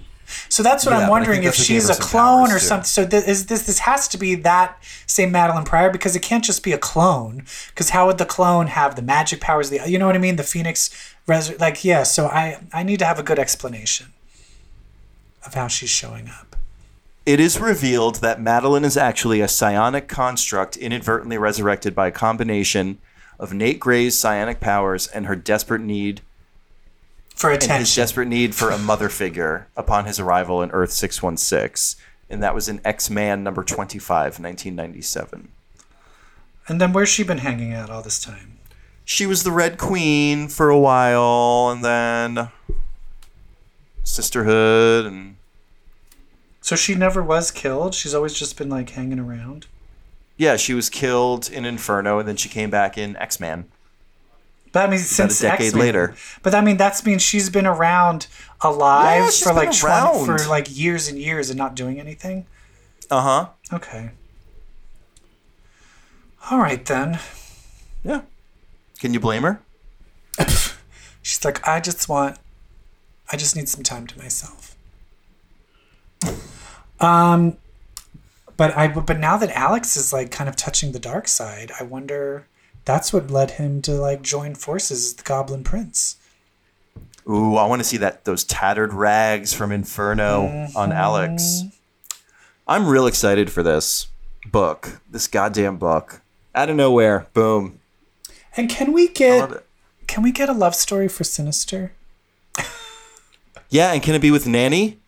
So 0.50 0.64
that's 0.64 0.86
what 0.86 0.92
Yeah, 0.94 1.00
I'm 1.00 1.10
wondering 1.10 1.44
if 1.44 1.56
she's 1.56 1.90
a 1.90 1.96
clone 1.96 2.50
or 2.52 2.60
too. 2.60 2.66
something. 2.66 2.86
So 2.86 3.06
th- 3.08 3.26
is 3.26 3.48
this 3.48 3.64
this 3.64 3.80
has 3.80 4.08
to 4.10 4.18
be 4.18 4.36
that 4.36 4.78
same 5.06 5.32
Madelyne 5.32 5.66
Pryor 5.66 5.90
because 5.90 6.16
it 6.16 6.22
can't 6.22 6.44
just 6.44 6.64
be 6.64 6.72
a 6.72 6.78
clone. 6.78 7.46
Because 7.70 7.90
how 7.90 8.08
would 8.08 8.18
the 8.18 8.26
clone 8.26 8.68
have 8.68 8.96
the 8.96 9.02
magic 9.02 9.42
powers? 9.42 9.70
The 9.70 9.82
you 9.90 9.98
know 9.98 10.06
what 10.08 10.16
I 10.16 10.20
mean? 10.20 10.36
The 10.36 10.44
Phoenix, 10.44 10.90
res- 11.28 11.60
like 11.60 11.84
yeah. 11.84 12.04
So 12.04 12.28
I 12.28 12.60
I 12.74 12.84
need 12.84 13.00
to 13.00 13.06
have 13.06 13.20
a 13.20 13.24
good 13.24 13.40
explanation 13.40 14.08
of 15.46 15.54
how 15.54 15.68
she's 15.68 15.90
showing 15.90 16.30
up. 16.30 16.56
It 17.26 17.40
is 17.40 17.60
revealed 17.60 18.16
that 18.18 18.40
Madelyne 18.40 18.84
is 18.84 18.98
actually 18.98 19.40
a 19.40 19.48
psionic 19.48 20.08
construct 20.10 20.76
inadvertently 20.76 21.38
resurrected 21.38 21.96
by 21.96 22.08
a 22.08 22.12
combination 22.12 22.98
of 23.40 23.54
Nate 23.54 23.80
Gray's 23.80 24.20
psionic 24.20 24.60
powers 24.60 25.08
and 25.08 25.26
her 25.26 25.36
desperate 25.36 25.82
need 25.82 26.22
For 27.36 27.52
and 27.52 27.62
his 27.62 27.94
desperate 27.94 28.28
need 28.28 28.56
for 28.56 28.70
a 28.70 28.78
mother 28.78 29.10
figure 29.10 29.68
upon 29.76 30.06
his 30.06 30.20
arrival 30.20 30.62
in 30.62 30.72
Earth 30.72 30.92
616. 30.92 32.02
And 32.30 32.42
that 32.42 32.56
was 32.56 32.70
in 32.70 32.80
X 32.86 33.10
Man 33.10 33.44
number 33.44 33.64
25, 33.64 34.40
1997. 34.40 35.50
And 36.68 36.80
then 36.80 36.94
where's 36.94 37.10
she 37.10 37.24
been 37.24 37.40
hanging 37.40 37.74
out 37.74 37.90
all 37.90 38.02
this 38.02 38.24
time? 38.24 38.58
She 39.06 39.26
was 39.26 39.44
the 39.44 39.52
Red 39.52 39.78
Queen 39.78 40.48
for 40.48 40.70
a 40.70 40.80
while, 40.80 41.70
and 41.70 41.84
then 41.84 42.50
Sisterhood, 44.04 45.06
and 45.06 45.36
So 46.62 46.76
she 46.76 46.96
never 46.96 47.22
was 47.22 47.52
killed. 47.52 47.94
She's 47.94 48.14
always 48.14 48.34
just 48.34 48.58
been 48.58 48.70
like 48.70 48.92
hanging 48.92 49.20
around. 49.20 49.68
yeah, 50.38 50.56
she 50.56 50.74
was 50.74 50.90
killed 50.90 51.50
in 51.52 51.66
Inferno, 51.66 52.20
and 52.20 52.28
then 52.28 52.38
she 52.38 52.48
came 52.50 52.70
back 52.70 52.98
in 52.98 53.18
X 53.18 53.40
Man. 53.40 53.66
But 54.74 54.88
I 54.88 54.90
mean, 54.90 55.00
since 55.00 55.40
decade 55.40 55.68
X-Men. 55.68 55.82
later. 55.82 56.16
But 56.42 56.54
I 56.54 56.60
mean, 56.62 56.76
that's 56.78 57.06
means 57.06 57.22
she's 57.22 57.50
been 57.50 57.66
around 57.66 58.28
alive 58.62 59.24
Yeah, 59.26 59.30
for 59.48 59.54
like 59.54 59.72
20, 59.72 59.86
around. 59.86 60.26
for 60.26 60.38
like 60.50 60.76
years 60.76 61.08
and 61.08 61.18
years 61.18 61.50
and 61.50 61.58
not 61.58 61.76
doing 61.76 62.00
anything. 62.00 62.46
Uh 63.10 63.22
huh. 63.22 63.50
Okay. 63.72 64.10
All 66.52 66.58
right 66.58 66.84
then. 66.86 67.20
Yeah. 68.04 68.22
Can 69.00 69.14
you 69.14 69.20
blame 69.20 69.44
her? 69.44 69.62
She's 71.22 71.46
like, 71.46 71.66
I 71.68 71.80
just 71.80 72.10
want, 72.10 72.38
I 73.32 73.38
just 73.38 73.56
need 73.56 73.70
some 73.70 73.84
time 73.84 74.08
to 74.08 74.18
myself. 74.20 74.76
Um, 77.00 77.58
but 78.58 78.76
I 78.78 78.88
but 78.88 79.20
now 79.20 79.38
that 79.38 79.50
Alex 79.52 79.96
is 79.96 80.12
like 80.14 80.32
kind 80.32 80.50
of 80.50 80.56
touching 80.56 80.92
the 80.92 81.00
dark 81.00 81.28
side, 81.28 81.72
I 81.80 81.84
wonder 81.84 82.48
that's 82.86 83.14
what 83.14 83.32
led 83.32 83.52
him 83.52 83.82
to 83.84 83.94
like 83.94 84.22
join 84.22 84.56
forces 84.56 85.06
as 85.06 85.14
the 85.14 85.24
Goblin 85.24 85.64
Prince. 85.64 86.18
Ooh, 87.30 87.56
I 87.56 87.66
want 87.66 87.80
to 87.80 87.88
see 87.88 87.98
that 87.98 88.26
those 88.26 88.44
tattered 88.44 88.94
rags 88.94 89.54
from 89.54 89.72
Inferno 89.72 90.42
on 90.76 90.90
mm-hmm. 90.90 90.92
Alex. 90.92 91.64
I'm 92.68 92.88
real 92.88 93.08
excited 93.08 93.52
for 93.52 93.64
this 93.64 94.08
book. 94.52 95.00
This 95.10 95.28
goddamn 95.28 95.78
book. 95.78 96.22
Out 96.54 96.70
of 96.70 96.76
nowhere, 96.76 97.28
boom. 97.34 97.80
And 98.56 98.70
can 98.70 98.92
we 98.92 99.08
get 99.08 99.64
can 100.08 100.22
we 100.22 100.32
get 100.32 100.50
a 100.50 100.54
love 100.54 100.76
story 100.76 101.08
for 101.08 101.24
Sinister? 101.24 101.94
Yeah, 103.70 103.92
and 103.92 104.04
can 104.04 104.14
it 104.14 104.22
be 104.22 104.30
with 104.30 104.46
Nanny? 104.46 105.00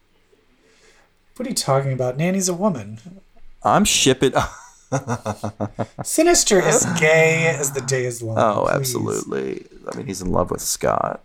What 1.36 1.46
are 1.46 1.50
you 1.50 1.56
talking 1.56 1.94
about? 1.94 2.18
Nanny's 2.18 2.50
a 2.50 2.54
woman. 2.54 2.98
I'm 3.62 3.86
shipping. 3.86 4.34
Sinister 6.04 6.60
is 6.60 6.86
gay 7.00 7.48
as 7.48 7.72
the 7.72 7.82
day 7.82 8.06
is 8.06 8.22
long. 8.22 8.38
Oh, 8.38 8.66
please. 8.66 8.76
absolutely. 8.76 9.66
I 9.92 9.98
mean, 9.98 10.06
he's 10.08 10.22
in 10.22 10.32
love 10.32 10.52
with 10.52 10.62
Scott. 10.62 11.22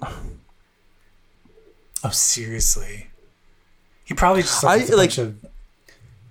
Oh, 2.02 2.10
seriously. 2.10 3.08
He 4.04 4.14
probably 4.14 4.42
just 4.42 4.64
I, 4.64 4.76
like, 4.76 4.88
a 4.88 4.96
like- 4.96 5.10
bunch 5.10 5.18
of 5.18 5.36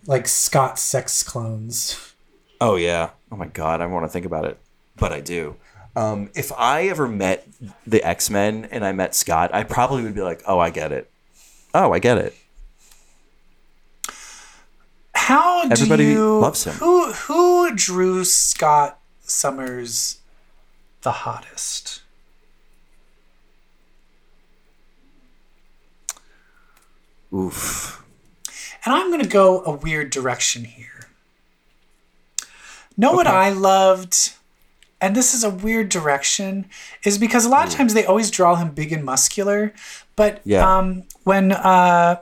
like 0.08 0.28
Scott 0.28 0.80
sex 0.80 1.22
clones. 1.24 2.14
Oh 2.60 2.76
yeah. 2.76 3.12
Oh 3.32 3.36
my 3.36 3.46
god, 3.46 3.80
I 3.80 3.86
want 3.86 4.06
to 4.06 4.10
think 4.10 4.26
about 4.26 4.46
it, 4.46 4.58
but 4.98 5.14
I 5.14 5.22
do. 5.22 5.56
Um, 5.96 6.30
if 6.36 6.52
I 6.54 6.88
ever 6.88 7.08
met 7.08 7.48
the 7.86 8.04
X 8.04 8.30
Men 8.30 8.68
and 8.72 8.84
I 8.84 8.92
met 8.92 9.14
Scott, 9.16 9.52
I 9.54 9.64
probably 9.64 10.04
would 10.04 10.16
be 10.16 10.22
like, 10.22 10.42
"Oh, 10.48 10.60
I 10.60 10.70
get 10.72 10.92
it. 10.92 11.10
Oh, 11.74 11.94
I 11.94 12.00
get 12.00 12.18
it." 12.18 12.36
How 15.30 15.62
do 15.66 15.72
Everybody 15.72 16.06
you 16.06 16.40
loves 16.40 16.64
him. 16.64 16.74
Who 16.76 17.12
who 17.12 17.76
drew 17.76 18.26
Scott 18.26 19.00
Summers 19.22 20.22
the 21.04 21.12
hottest? 21.12 22.02
Oof. 27.32 28.04
And 28.84 28.94
I'm 28.96 29.10
going 29.10 29.22
to 29.22 29.30
go 29.30 29.62
a 29.66 29.72
weird 29.76 30.10
direction 30.10 30.64
here. 30.64 31.10
Know 32.98 33.12
what 33.12 33.28
I 33.28 33.50
loved? 33.50 34.34
And 35.00 35.16
this 35.16 35.36
is 35.36 35.44
a 35.44 35.50
weird 35.50 35.90
direction, 35.90 36.66
is 37.06 37.20
because 37.20 37.46
a 37.46 37.50
lot 37.50 37.68
of 37.68 37.74
times 37.74 37.94
they 37.94 38.04
always 38.04 38.32
draw 38.32 38.56
him 38.56 38.72
big 38.72 38.92
and 38.92 39.06
muscular. 39.06 39.74
But 40.16 40.42
Yeah. 40.44 40.78
um, 40.78 41.04
when 41.24 41.52
uh, 41.52 42.18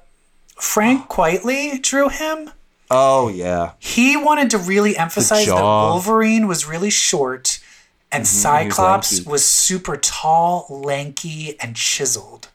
Frank 0.59 1.07
Quitely 1.09 1.81
drew 1.81 2.09
him, 2.09 2.51
Oh 2.89 3.27
yeah. 3.27 3.73
he 3.79 4.15
wanted 4.17 4.49
to 4.51 4.57
really 4.57 4.97
emphasize 4.97 5.45
that. 5.47 5.61
Wolverine 5.61 6.47
was 6.47 6.65
really 6.67 6.89
short 6.89 7.59
and 8.11 8.21
was 8.21 8.29
Cyclops 8.29 9.25
was 9.25 9.45
super 9.45 9.97
tall, 9.97 10.65
lanky, 10.69 11.59
and 11.59 11.75
chiseled. 11.75 12.47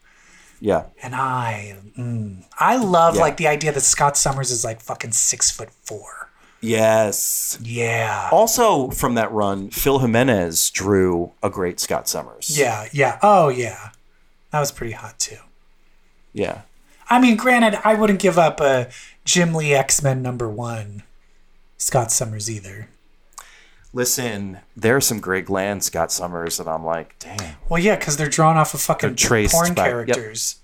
Yeah. 0.61 0.85
And 1.03 1.15
I, 1.15 1.77
mm, 1.99 2.45
I 2.59 2.77
love 2.77 3.17
Yeah. 3.17 3.21
like 3.23 3.37
the 3.37 3.49
idea 3.49 3.73
that 3.73 3.81
Scott 3.81 4.17
Summers 4.17 4.51
is 4.51 4.65
like 4.65 4.81
fucking 4.81 5.13
six 5.13 5.51
foot 5.51 5.71
four. 5.83 6.31
Yes. 6.63 7.59
Yeah. 7.61 8.29
Also, 8.31 8.91
from 8.91 9.15
that 9.17 9.33
run, 9.33 9.71
Phil 9.71 9.99
Jimenez 9.99 10.71
drew 10.71 11.33
a 11.43 11.51
great 11.51 11.81
Scott 11.81 12.09
Summers. 12.09 12.57
Yeah, 12.57 12.87
yeah. 12.93 13.19
Oh, 13.23 13.49
yeah. 13.49 13.91
That 14.53 14.61
was 14.61 14.71
pretty 14.71 14.93
hot 14.93 15.19
too. 15.19 15.39
Yeah. 16.33 16.63
I 17.11 17.21
mean, 17.21 17.37
granted, 17.37 17.81
I 17.85 17.95
wouldn't 17.95 18.21
give 18.21 18.39
up 18.39 18.61
a 18.61 18.89
Jim 19.25 19.55
Lee 19.55 19.75
X 19.75 20.03
Men 20.03 20.23
number 20.23 20.49
one 20.49 21.03
Scott 21.79 22.11
Summers 22.13 22.51
either. 22.51 22.89
Listen, 23.95 24.59
there 24.77 24.97
are 24.97 25.01
some 25.03 25.21
Greg 25.21 25.51
Land 25.51 25.85
Scott 25.85 26.11
Summers 26.11 26.57
that 26.57 26.67
I'm 26.67 26.85
like, 26.85 27.15
damn. 27.19 27.57
Well, 27.69 27.83
yeah, 27.83 27.97
because 27.97 28.17
they're 28.17 28.29
drawn 28.29 28.57
off 28.57 28.73
of 28.73 28.81
fucking 28.81 29.17
porn 29.17 29.75
by- 29.75 29.87
yep. 29.87 30.07
characters. 30.07 30.57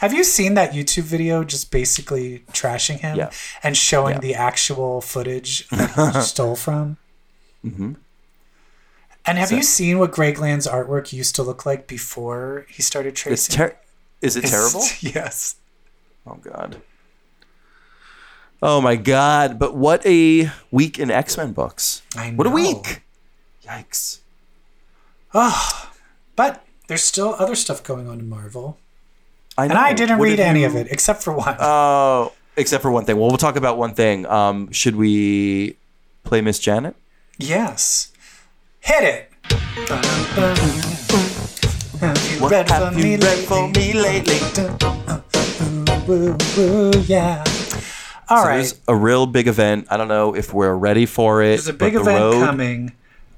Have 0.00 0.12
you 0.12 0.24
seen 0.24 0.54
that 0.54 0.72
YouTube 0.72 1.04
video 1.04 1.44
just 1.44 1.70
basically 1.70 2.40
trashing 2.52 2.98
him 2.98 3.16
Yeah. 3.16 3.30
and 3.62 3.76
showing 3.76 4.14
Yeah. 4.16 4.20
the 4.20 4.34
actual 4.34 5.00
footage 5.00 5.66
that 5.70 6.14
he 6.16 6.20
stole 6.20 6.56
from? 6.56 6.98
Mm-hmm. 7.64 7.92
And 9.26 9.38
have 9.38 9.50
you 9.52 9.62
seen 9.62 9.98
what 9.98 10.10
Greg 10.12 10.38
Land's 10.38 10.66
artwork 10.66 11.12
used 11.14 11.34
to 11.36 11.42
look 11.42 11.64
like 11.64 11.86
before 11.86 12.66
he 12.68 12.82
started 12.82 13.16
tracing? 13.16 13.56
ter- 13.56 13.76
Is 14.20 14.36
it 14.36 14.44
terrible? 14.44 14.84
yes. 15.00 15.56
Oh 16.26 16.34
god. 16.34 16.82
Oh 18.66 18.80
my 18.80 18.96
god! 18.96 19.58
But 19.58 19.76
what 19.76 20.04
a 20.06 20.50
week 20.70 20.98
in 20.98 21.10
X 21.10 21.36
Men 21.36 21.52
books. 21.52 22.00
What 22.34 22.46
a 22.46 22.50
week! 22.50 23.02
Yikes. 23.62 24.20
But 26.34 26.64
there's 26.88 27.02
still 27.02 27.36
other 27.38 27.54
stuff 27.54 27.82
going 27.82 28.08
on 28.08 28.20
in 28.20 28.28
Marvel. 28.28 28.78
I 29.58 29.66
know. 29.66 29.72
And 29.72 29.78
I 29.78 29.92
didn't 29.92 30.18
What 30.18 30.24
read 30.24 30.38
have 30.38 30.48
any 30.48 30.60
you- 30.62 30.66
of 30.66 30.76
it 30.76 30.86
except 30.90 31.22
for 31.22 31.32
one. 31.34 31.56
Oh, 31.60 32.32
except 32.56 32.80
for 32.82 32.90
one 32.90 33.04
thing. 33.04 33.16
Well, 33.18 33.28
we'll 33.28 33.36
talk 33.36 33.56
about 33.56 33.76
one 33.76 33.92
thing. 33.94 34.24
Um, 34.26 34.72
should 34.72 34.96
we 34.96 35.76
play 36.24 36.40
Miss 36.40 36.58
Janet? 36.58 36.96
yes. 37.38 38.10
Hit 38.80 39.02
it. 39.02 39.30
What 42.40 42.52
have 42.68 42.92
for 42.94 42.98
you 42.98 43.04
me 43.04 43.16
read 43.16 43.38
for 43.46 43.66
lately? 43.68 43.80
me 43.80 43.92
lately? 43.92 44.38
Woo, 46.06 46.36
woo, 46.56 46.90
yeah. 47.06 47.42
All 48.28 48.42
So 48.42 48.48
right. 48.48 48.56
There's 48.56 48.80
a 48.88 48.96
real 48.96 49.26
big 49.26 49.48
event. 49.48 49.86
I 49.90 49.96
don't 49.96 50.08
know 50.08 50.34
if 50.34 50.52
we're 50.54 50.74
ready 50.74 51.06
for 51.06 51.42
it. 51.42 51.48
There's 51.48 51.68
a 51.68 51.72
big 51.72 51.94
event 51.94 52.20
road, 52.20 52.44
coming. 52.44 52.92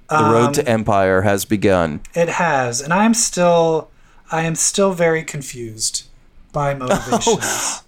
The 0.08 0.16
road 0.16 0.54
to 0.54 0.62
Empyre 0.62 1.24
has 1.24 1.44
begun. 1.44 2.00
It 2.14 2.28
has, 2.28 2.80
and 2.80 2.92
I'm 2.92 3.12
still, 3.14 3.90
I 4.30 4.42
am 4.42 4.54
still 4.54 4.92
very 4.92 5.24
confused 5.24 6.04
by 6.52 6.74
motivations. 6.78 7.82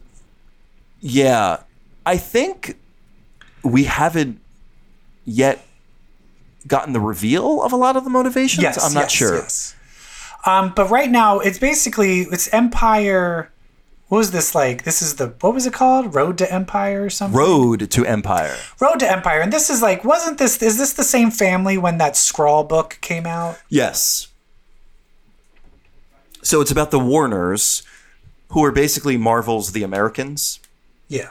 Yeah, 1.01 1.61
I 2.05 2.16
think 2.16 2.76
we 3.62 3.84
haven't 3.84 4.40
yet 5.24 5.64
gotten 6.66 6.92
the 6.92 7.01
reveal 7.01 7.62
of 7.62 7.72
a 7.72 7.76
lot 7.76 7.96
of 7.96 8.03
the 8.05 8.11
motivations. 8.11 8.62
yes, 8.62 8.84
I'm 8.84 8.94
not 8.94 9.03
yes, 9.03 9.12
sure. 9.12 9.34
Yes. 9.36 9.76
Um, 10.44 10.72
but 10.74 10.90
right 10.90 11.11
now, 11.11 11.38
it's 11.38 11.59
basically 11.59 12.22
it's 12.22 12.49
Empyre. 12.49 13.49
What 14.09 14.19
was 14.19 14.31
this 14.31 14.55
like? 14.55 14.85
This 14.85 15.03
is 15.03 15.17
the 15.17 15.35
what 15.41 15.53
was 15.55 15.67
it 15.67 15.73
called? 15.75 16.15
Road 16.15 16.39
to 16.39 16.47
Empyre 16.47 17.05
or 17.05 17.11
something? 17.11 17.39
Road 17.39 17.91
to 17.91 18.03
Empyre. 18.03 18.57
Road 18.81 18.99
to 19.01 19.07
Empyre, 19.07 19.43
and 19.43 19.53
this 19.53 19.69
is 19.69 19.83
like 19.83 20.03
wasn't 20.05 20.39
this 20.39 20.63
is 20.63 20.79
this 20.79 20.95
the 20.95 21.05
same 21.05 21.31
family 21.31 21.77
when 21.77 21.99
that 21.99 22.15
Skrull 22.15 22.67
book 22.67 22.99
came 23.03 23.27
out? 23.27 23.59
Yes. 23.69 24.29
So 26.43 26.61
it's 26.63 26.71
about 26.71 26.91
the 26.91 26.99
Warners, 26.99 27.83
who 28.51 28.65
are 28.65 28.73
basically 28.73 29.17
Marvel's 29.19 29.73
The 29.73 29.83
Americans, 29.83 30.61
Yeah, 31.09 31.31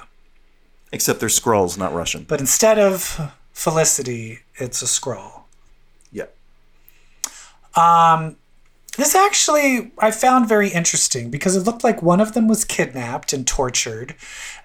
except 0.92 1.20
they're 1.20 1.30
Skrulls, 1.30 1.78
not 1.78 1.94
Russian. 1.94 2.26
but 2.28 2.40
instead 2.40 2.78
of 2.78 3.32
Felicity, 3.54 4.40
it's 4.56 4.84
a 4.84 4.86
Skrull. 4.86 5.44
Yeah. 6.12 6.26
Um, 7.76 8.36
This 8.98 9.14
actually 9.14 9.92
I 10.00 10.10
found 10.10 10.50
very 10.50 10.70
interesting 10.70 11.30
because 11.30 11.56
it 11.56 11.66
looked 11.66 11.84
like 11.84 12.02
one 12.02 12.20
of 12.20 12.34
them 12.34 12.48
was 12.48 12.66
kidnapped 12.66 13.32
and 13.32 13.46
tortured. 13.46 14.16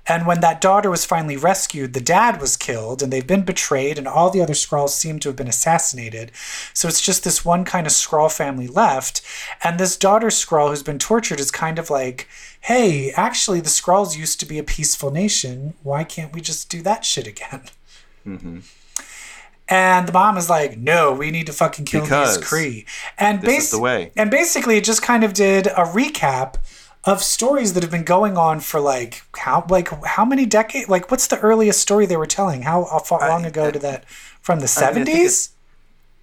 And 0.09 0.27
when 0.27 0.41
that 0.41 0.61
daughter 0.61 0.91
was 0.91 1.05
finally 1.05 1.37
rescued, 1.37 1.93
the 1.93 2.01
dad 2.01 2.41
was 2.41 2.57
killed 2.57 3.03
and 3.03 3.13
they've 3.13 3.27
been 3.27 3.45
betrayed, 3.45 3.99
and 3.99 4.09
all 4.09 4.31
the 4.31 4.41
other 4.41 4.55
Skrulls 4.55 4.89
seem 4.89 5.19
to 5.21 5.29
have 5.29 5.37
been 5.37 5.49
assassinated. 5.49 6.33
So 6.73 6.89
it's 6.89 7.03
just 7.03 7.25
this 7.25 7.45
one 7.45 7.65
kind 7.67 7.87
of 7.87 7.93
Skrull 7.93 8.35
family 8.35 8.67
left. 8.67 9.21
And 9.63 9.79
this 9.79 9.99
daughter 9.99 10.29
Skrull 10.29 10.71
who's 10.71 10.83
been 10.83 10.99
tortured 10.99 11.39
is 11.39 11.51
kind 11.51 11.79
of 11.79 11.91
like, 11.91 12.27
hey, 12.63 13.13
actually, 13.13 13.61
the 13.61 13.69
Skrulls 13.69 14.17
used 14.17 14.41
to 14.41 14.47
be 14.47 14.59
a 14.59 14.65
peaceful 14.65 15.11
nation. 15.11 15.75
Why 15.83 16.05
can't 16.05 16.33
we 16.33 16.41
just 16.41 16.71
do 16.71 16.81
that 16.83 17.05
shit 17.05 17.27
again? 17.27 17.63
Mm-hmm. 18.27 18.61
And 19.73 20.07
the 20.07 20.13
mom 20.13 20.37
is 20.37 20.51
like, 20.51 20.77
"No, 20.77 21.13
we 21.13 21.31
need 21.31 21.47
to 21.47 21.53
fucking 21.53 21.87
kill 21.87 22.03
Because 22.03 22.39
these 22.39 22.47
Kree." 22.47 22.85
And 23.17 23.41
this 23.41 23.65
is 23.65 23.71
the 23.71 23.79
way. 23.81 24.13
And 24.17 24.31
basically, 24.31 24.77
it 24.77 24.85
just 24.85 25.01
kind 25.01 25.25
of 25.25 25.33
did 25.33 25.67
a 25.69 25.85
recap 25.87 26.57
of 27.05 27.23
stories 27.23 27.73
that 27.73 27.83
have 27.83 27.91
been 27.91 28.05
going 28.05 28.37
on 28.37 28.61
for 28.61 28.81
like 28.81 29.23
how 29.39 29.65
like 29.71 29.89
how 30.05 30.25
many 30.27 30.45
decades? 30.45 30.89
Like, 30.91 31.11
what's 31.11 31.27
the 31.27 31.41
earliest 31.41 31.81
story 31.81 32.05
they 32.07 32.19
were 32.19 32.27
telling? 32.27 32.63
How, 32.63 32.85
how 32.85 32.99
far, 32.99 33.27
long 33.29 33.47
ago 33.47 33.71
did 33.71 33.83
that? 33.83 34.05
From 34.43 34.59
the 34.59 34.65
I 34.65 34.93
mean, 34.93 35.07
seventies? 35.07 35.51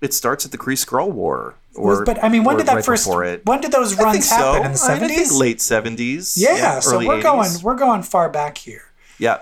It 0.01 0.13
starts 0.13 0.45
at 0.45 0.51
the 0.51 0.57
Kree 0.57 0.77
Skrull 0.77 1.11
War. 1.11 1.55
Or, 1.75 2.05
But 2.05 2.23
I 2.23 2.29
mean, 2.29 2.43
when 2.43 2.57
did 2.57 2.67
that 2.67 2.75
right 2.75 2.85
first? 2.85 3.07
it. 3.07 3.45
When 3.45 3.61
did 3.61 3.71
those 3.71 3.97
I 3.99 4.03
runs 4.03 4.29
so. 4.29 4.35
happen 4.35 4.55
in 4.57 4.61
the 4.61 4.67
I 4.67 4.69
mean, 4.69 4.77
seventies? 4.77 5.31
late 5.33 5.59
seventies. 5.61 6.37
Yeah, 6.37 6.79
so 6.79 6.95
early 6.95 7.07
we're 7.07 7.19
80s. 7.19 7.23
going 7.23 7.51
we're 7.63 7.75
going 7.75 8.03
far 8.03 8.29
back 8.29 8.57
here. 8.59 8.83
Yeah, 9.17 9.39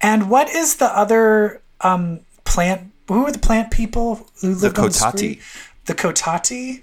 And 0.00 0.28
what 0.28 0.48
is 0.50 0.76
the 0.76 0.86
other 0.86 1.61
um, 1.82 2.20
plant? 2.44 2.90
Who 3.08 3.26
are 3.26 3.32
the 3.32 3.38
plant 3.38 3.70
people 3.70 4.26
who 4.40 4.54
lived 4.54 4.78
on 4.78 4.86
the 4.86 4.90
Kotati. 4.90 5.40
The 5.86 5.94
Kotati. 5.94 6.82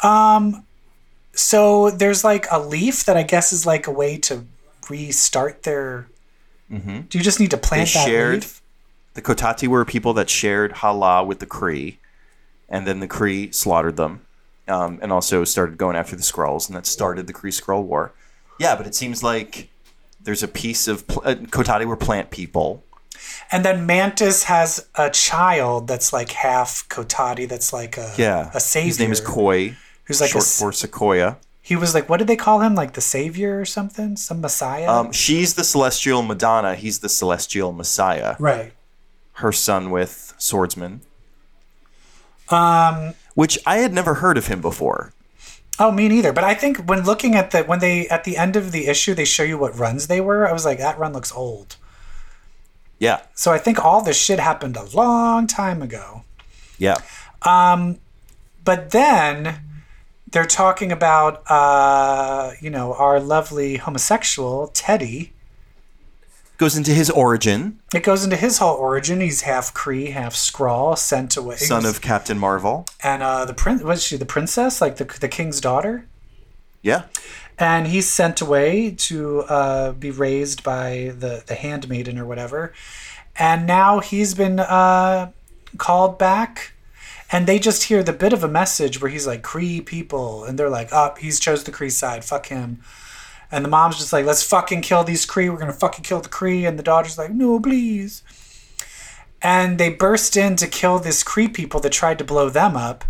Um, 0.00 0.64
so 1.32 1.90
there's 1.90 2.24
like 2.24 2.46
a 2.50 2.58
leaf 2.58 3.04
that 3.04 3.16
I 3.16 3.22
guess 3.22 3.52
is 3.52 3.66
like 3.66 3.86
a 3.86 3.90
way 3.90 4.16
to 4.18 4.44
restart 4.88 5.62
their. 5.64 6.08
Do 6.70 7.06
you 7.12 7.22
just 7.22 7.38
need 7.38 7.50
to 7.52 7.56
Mm-hmm. 7.56 7.62
they 7.62 7.68
plant 7.68 7.92
that 7.92 8.04
shared. 8.06 8.34
leaf? 8.34 8.62
The 9.14 9.22
Kotati 9.22 9.68
were 9.68 9.84
people 9.84 10.12
that 10.14 10.28
shared 10.28 10.72
Hala 10.72 11.22
with 11.22 11.38
the 11.38 11.46
Kree, 11.46 11.98
and 12.68 12.84
then 12.86 12.98
the 12.98 13.06
Kree 13.06 13.54
slaughtered 13.54 13.96
them, 13.96 14.22
um, 14.66 14.98
and 15.00 15.12
also 15.12 15.44
started 15.44 15.78
going 15.78 15.94
after 15.96 16.16
the 16.16 16.22
Skrulls, 16.22 16.66
and 16.68 16.76
that 16.76 16.84
started 16.86 17.28
the 17.28 17.32
Kree 17.32 17.52
Skrull 17.52 17.84
War. 17.84 18.12
Yeah, 18.58 18.74
but 18.74 18.86
it 18.88 18.94
seems 18.96 19.22
like 19.22 19.68
there's 20.20 20.42
a 20.42 20.48
piece 20.48 20.88
of 20.88 21.06
pl- 21.06 21.22
uh, 21.24 21.34
Kotati 21.36 21.84
were 21.84 21.96
plant 21.96 22.30
people. 22.30 22.82
And 23.54 23.64
then 23.64 23.86
Mantis 23.86 24.44
has 24.44 24.88
a 24.96 25.10
child 25.10 25.86
that's 25.86 26.12
like 26.12 26.32
half 26.32 26.88
Kotati. 26.88 27.48
That's 27.48 27.72
like 27.72 27.96
a 27.96 28.12
Yeah, 28.18 28.50
a 28.52 28.58
savior. 28.60 28.88
His 28.88 28.98
name 28.98 29.12
is 29.12 29.20
Quoi, 29.20 29.76
Who's 30.04 30.20
like 30.20 30.30
a 30.30 30.32
short 30.32 30.44
s- 30.44 30.58
for 30.58 30.72
Sequoia. 30.72 31.36
He 31.62 31.76
was 31.76 31.94
like, 31.94 32.08
what 32.10 32.18
did 32.18 32.26
they 32.26 32.36
call 32.36 32.60
him? 32.60 32.74
Like 32.74 32.92
the 32.94 33.00
savior 33.00 33.58
or 33.60 33.64
something? 33.64 34.16
Some 34.16 34.40
messiah? 34.42 34.90
Um, 34.90 35.12
she's 35.12 35.54
the 35.54 35.64
celestial 35.64 36.20
Madonna. 36.22 36.74
He's 36.74 36.98
the 36.98 37.08
celestial 37.08 37.72
Messiah. 37.72 38.34
right. 38.38 38.72
Her 39.38 39.50
son 39.52 39.90
with 39.90 40.34
swordsman, 40.38 41.00
Um, 42.50 43.14
which 43.34 43.58
I 43.66 43.78
had 43.78 43.92
never 43.92 44.14
heard 44.14 44.36
of 44.38 44.46
him 44.48 44.60
before. 44.60 45.12
Oh, 45.78 45.90
me 45.90 46.06
neither. 46.08 46.32
But 46.32 46.44
I 46.44 46.54
think 46.54 46.78
when 46.88 47.02
looking 47.04 47.34
at 47.34 47.50
the 47.50 47.62
when 47.64 47.80
they 47.80 48.06
at 48.08 48.24
the 48.24 48.36
end 48.36 48.54
of 48.56 48.70
the 48.72 48.86
issue 48.86 49.12
they 49.14 49.24
show 49.24 49.42
you 49.42 49.58
what 49.58 49.76
runs 49.78 50.06
they 50.06 50.20
were, 50.20 50.48
I 50.48 50.52
was 50.52 50.64
like, 50.64 50.78
that 50.78 50.98
run 50.98 51.12
looks 51.12 51.32
old. 51.32 51.76
Yeah, 53.04 53.20
So 53.34 53.52
I 53.52 53.58
think 53.58 53.76
all 53.84 54.00
this 54.02 54.16
shit 54.26 54.38
happened 54.40 54.76
a 54.76 54.84
long 54.96 55.46
time 55.46 55.80
ago. 55.88 56.06
yeah. 56.78 56.96
But 58.64 58.90
then 58.90 59.60
they're 60.30 60.46
talking 60.46 60.90
about 60.90 61.42
uh, 61.50 62.52
you 62.60 62.70
know, 62.70 62.94
our 62.94 63.20
lovely 63.20 63.76
homosexual, 63.76 64.68
Teddy. 64.68 65.32
Goes 66.56 66.76
into 66.76 66.92
his 66.92 67.10
origin, 67.10 67.80
It 67.92 68.04
goes 68.04 68.22
into 68.24 68.36
his 68.36 68.58
whole 68.58 68.76
origin. 68.76 69.20
He's 69.20 69.40
half 69.42 69.74
Kree, 69.74 70.12
half 70.12 70.34
Skrull, 70.34 70.96
sent 70.96 71.36
away. 71.36 71.56
son 71.56 71.84
of 71.84 72.00
Captain 72.00 72.38
Marvel. 72.38 72.86
and 73.02 73.22
uh, 73.24 73.44
the 73.44 73.54
prince 73.54 73.82
was 73.82 74.02
she 74.04 74.16
the 74.16 74.24
princess, 74.36 74.80
like 74.80 74.96
the 74.96 75.04
the 75.20 75.28
king's 75.28 75.60
daughter? 75.60 76.06
Yeah. 76.80 77.02
And 77.58 77.86
he's 77.86 78.08
sent 78.08 78.40
away 78.40 78.90
to 78.98 79.42
uh, 79.42 79.92
be 79.92 80.10
raised 80.10 80.62
by 80.62 81.12
the 81.16 81.44
the 81.46 81.54
handmaiden 81.54 82.18
or 82.18 82.24
whatever. 82.24 82.72
And 83.36 83.66
now 83.66 84.00
he's 84.00 84.34
been 84.34 84.60
uh, 84.60 85.30
called 85.78 86.18
back. 86.18 86.72
And 87.32 87.46
they 87.46 87.58
just 87.58 87.84
hear 87.84 88.02
the 88.02 88.12
bit 88.12 88.32
of 88.32 88.44
a 88.44 88.48
message 88.48 89.00
where 89.00 89.10
he's 89.10 89.26
like 89.26 89.42
Kree 89.42 89.84
people. 89.84 90.44
And 90.44 90.58
they're 90.58 90.70
like 90.70 90.92
up 90.92 91.18
he's 91.18 91.40
chose 91.40 91.64
the 91.64 91.72
Kree 91.72 91.90
side. 91.90 92.24
Fuck 92.24 92.46
him. 92.46 92.80
And 93.50 93.64
the 93.64 93.68
mom's 93.68 93.98
just 93.98 94.12
like 94.12 94.26
let's 94.26 94.42
fucking 94.42 94.82
kill 94.82 95.04
these 95.04 95.26
Kree. 95.26 95.50
We're 95.50 95.58
gonna 95.58 95.72
fucking 95.72 96.04
kill 96.04 96.20
the 96.20 96.28
Kree. 96.28 96.66
And 96.68 96.78
the 96.78 96.82
daughter's 96.82 97.18
like 97.18 97.30
no 97.30 97.60
please. 97.60 98.22
And 99.42 99.78
they 99.78 99.90
burst 99.90 100.36
in 100.36 100.56
to 100.56 100.66
kill 100.66 100.98
this 100.98 101.22
Kree 101.22 101.52
people 101.52 101.78
that 101.80 101.92
tried 101.92 102.18
to 102.18 102.24
blow 102.24 102.48
them 102.48 102.76
up 102.76 103.04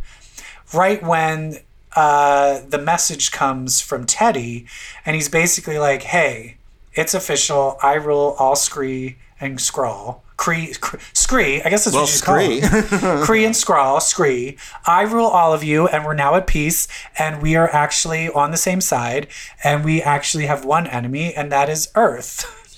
right 0.73 1.03
when 1.03 1.59
uh, 1.97 2.61
the 2.69 2.79
message 2.79 3.31
comes 3.33 3.81
from 3.81 4.05
Teddy, 4.07 4.67
and 5.07 5.15
he's 5.15 5.29
basically 5.29 5.79
like, 5.79 6.03
"Hey, 6.03 6.57
it's 6.95 7.15
official. 7.15 7.79
I 7.83 7.95
rule 7.95 8.37
all 8.39 8.57
Scree 8.57 9.17
and 9.41 9.61
Scrawl. 9.61 10.23
Kree, 10.37 10.79
Cre- 10.81 10.97
Scree. 11.13 11.63
I 11.63 11.71
guess 11.71 11.85
that's 11.85 11.95
Well, 11.95 12.05
what 12.05 12.15
you 12.15 12.21
call 12.21 12.89
Scree. 12.89 12.99
Kree 13.43 13.47
and 13.47 13.55
Scrawl, 13.57 14.01
Scree. 14.01 14.57
I 14.85 15.03
rule 15.03 15.27
all 15.27 15.53
of 15.55 15.63
you, 15.63 15.87
and 15.87 16.05
we're 16.05 16.15
now 16.15 16.35
at 16.35 16.49
peace, 16.49 16.89
and 17.17 17.41
we 17.41 17.55
are 17.55 17.69
actually 17.71 18.29
on 18.31 18.51
the 18.51 18.57
same 18.57 18.81
side, 18.81 19.29
and 19.63 19.85
we 19.85 20.03
actually 20.03 20.47
have 20.47 20.65
one 20.65 20.87
enemy, 20.89 21.33
and 21.35 21.51
that 21.53 21.69
is 21.69 21.89
Earth." 21.95 22.61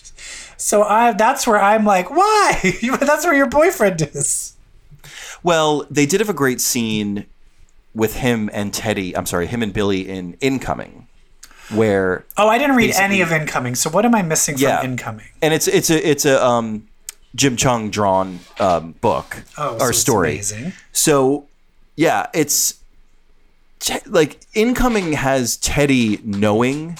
So 0.58 0.82
I, 0.84 1.12
that's 1.12 1.46
where 1.46 1.60
I'm 1.60 1.84
like, 1.84 2.10
why? 2.10 2.58
that's 3.00 3.26
where 3.26 3.34
your 3.34 3.46
boyfriend 3.46 4.00
is. 4.14 4.54
Well, 5.42 5.86
they 5.90 6.06
did 6.06 6.18
have 6.20 6.30
a 6.30 6.34
great 6.34 6.62
scene 6.62 7.26
with 7.96 8.14
him 8.16 8.48
and 8.52 8.72
Teddy. 8.72 9.16
I'm 9.16 9.26
sorry, 9.26 9.46
him 9.46 9.62
and 9.62 9.72
Billy 9.72 10.08
in 10.08 10.36
Incoming, 10.40 11.08
where 11.74 12.24
Oh, 12.36 12.46
I 12.48 12.58
didn't 12.58 12.76
read 12.76 12.94
any 12.94 13.20
of 13.22 13.32
Incoming. 13.32 13.74
So 13.74 13.90
what 13.90 14.04
am 14.04 14.14
I 14.14 14.22
missing 14.22 14.56
Yeah. 14.58 14.80
from 14.82 14.90
Incoming? 14.92 15.26
and 15.42 15.52
it's 15.54 15.66
it's 15.66 15.90
a 15.90 16.08
it's 16.08 16.24
a 16.24 16.44
um, 16.44 16.86
Jim 17.34 17.56
Cheung 17.56 17.90
drawn 17.90 18.38
um, 18.60 18.92
book 19.00 19.42
Oh, 19.58 19.74
or 19.80 19.92
so 19.92 19.98
story. 19.98 20.32
amazing. 20.32 20.72
So 20.92 21.46
yeah, 21.96 22.26
it's 22.34 22.74
like 24.06 24.40
Incoming 24.54 25.12
has 25.14 25.56
Teddy 25.56 26.18
knowing 26.24 26.98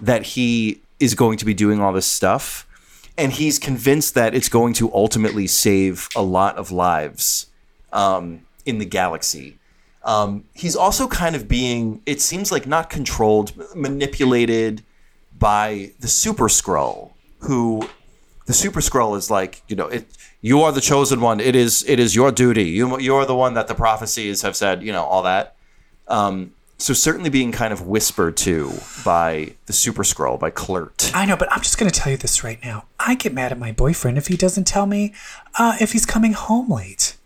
that 0.00 0.22
he 0.22 0.80
is 1.00 1.14
going 1.14 1.38
to 1.38 1.44
be 1.44 1.54
doing 1.54 1.80
all 1.80 1.92
this 1.92 2.06
stuff, 2.06 2.66
and 3.16 3.32
he's 3.32 3.58
convinced 3.58 4.14
that 4.14 4.34
it's 4.34 4.48
going 4.48 4.72
to 4.74 4.92
ultimately 4.94 5.46
save 5.46 6.08
a 6.16 6.22
lot 6.22 6.56
of 6.56 6.70
lives 6.72 7.46
um, 7.92 8.40
in 8.66 8.78
the 8.78 8.84
galaxy. 8.84 9.57
Um, 10.08 10.44
he's 10.54 10.74
also 10.74 11.06
kind 11.06 11.36
of 11.36 11.48
being, 11.48 12.00
it 12.06 12.22
seems 12.22 12.50
like, 12.50 12.66
not 12.66 12.88
controlled, 12.88 13.52
manipulated 13.76 14.82
by 15.38 15.92
the 16.00 16.08
Super 16.08 16.48
Skrull, 16.48 17.12
who 17.40 17.86
the 18.46 18.54
Super 18.54 18.80
Skrull 18.80 19.18
is 19.18 19.30
like, 19.30 19.62
you 19.68 19.76
know, 19.76 19.88
it. 19.88 20.06
You 20.40 20.62
are 20.62 20.72
the 20.72 20.80
chosen 20.80 21.20
one. 21.20 21.40
It 21.40 21.54
is. 21.54 21.84
It 21.86 21.98
is 21.98 22.14
your 22.14 22.30
duty. 22.32 22.64
You. 22.64 22.98
You 23.00 23.16
are 23.16 23.26
the 23.26 23.34
one 23.34 23.54
that 23.54 23.68
the 23.68 23.74
prophecies 23.74 24.42
have 24.42 24.56
said. 24.56 24.82
You 24.82 24.92
know 24.92 25.04
all 25.04 25.22
that. 25.24 25.56
Um, 26.06 26.54
so 26.78 26.94
certainly 26.94 27.28
being 27.28 27.50
kind 27.50 27.72
of 27.72 27.88
whispered 27.88 28.36
to 28.38 28.72
by 29.04 29.54
the 29.66 29.72
Super 29.72 30.04
Skrull 30.04 30.38
by 30.38 30.50
Kl'rt. 30.52 31.10
I 31.12 31.26
know, 31.26 31.36
but 31.36 31.52
I'm 31.52 31.60
just 31.60 31.76
going 31.76 31.90
to 31.90 32.00
tell 32.00 32.12
you 32.12 32.16
this 32.16 32.44
right 32.44 32.60
now. 32.64 32.84
I 33.00 33.16
get 33.16 33.34
mad 33.34 33.50
at 33.50 33.58
my 33.58 33.72
boyfriend 33.72 34.16
if 34.16 34.28
he 34.28 34.36
doesn't 34.36 34.64
tell 34.64 34.86
me 34.86 35.12
uh, 35.58 35.76
if 35.80 35.92
he's 35.92 36.06
coming 36.06 36.32
home 36.32 36.70
late. 36.70 37.17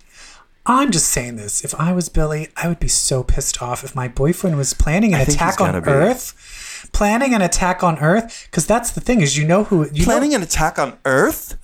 I'm 0.64 0.92
just 0.92 1.08
saying 1.08 1.36
this. 1.36 1.64
If 1.64 1.74
I 1.74 1.92
was 1.92 2.08
Billy, 2.08 2.48
I 2.56 2.68
would 2.68 2.78
be 2.78 2.88
so 2.88 3.24
pissed 3.24 3.60
off 3.60 3.82
if 3.82 3.96
my 3.96 4.06
boyfriend 4.06 4.56
was 4.56 4.74
planning 4.74 5.12
an 5.12 5.20
I 5.20 5.22
attack 5.24 5.60
on. 5.60 5.74
Earth. 5.88 6.88
Planning 6.92 7.34
an 7.34 7.42
attack 7.42 7.82
on 7.82 7.98
Earth, 7.98 8.46
because 8.50 8.66
that's 8.66 8.90
the 8.92 9.00
thing 9.00 9.20
is, 9.22 9.36
you 9.36 9.46
know 9.46 9.64
who 9.64 9.88
you 9.92 10.00
know- 10.00 10.04
Planning 10.04 10.34
an 10.34 10.42
attack 10.42 10.78
on 10.78 10.98
Earth? 11.04 11.56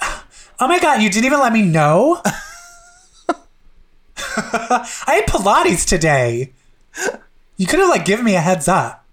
Oh 0.60 0.66
my 0.66 0.80
god, 0.80 1.00
you 1.02 1.10
didn't 1.10 1.26
even 1.26 1.38
let 1.38 1.52
me 1.52 1.62
know. 1.62 2.20
I 4.36 4.84
had 5.06 5.26
Pilates 5.26 5.86
today. 5.86 6.52
You 7.56 7.66
could 7.66 7.78
have 7.78 7.88
like 7.88 8.04
given 8.04 8.24
me 8.24 8.34
a 8.34 8.40
heads 8.40 8.66
up. 8.68 9.04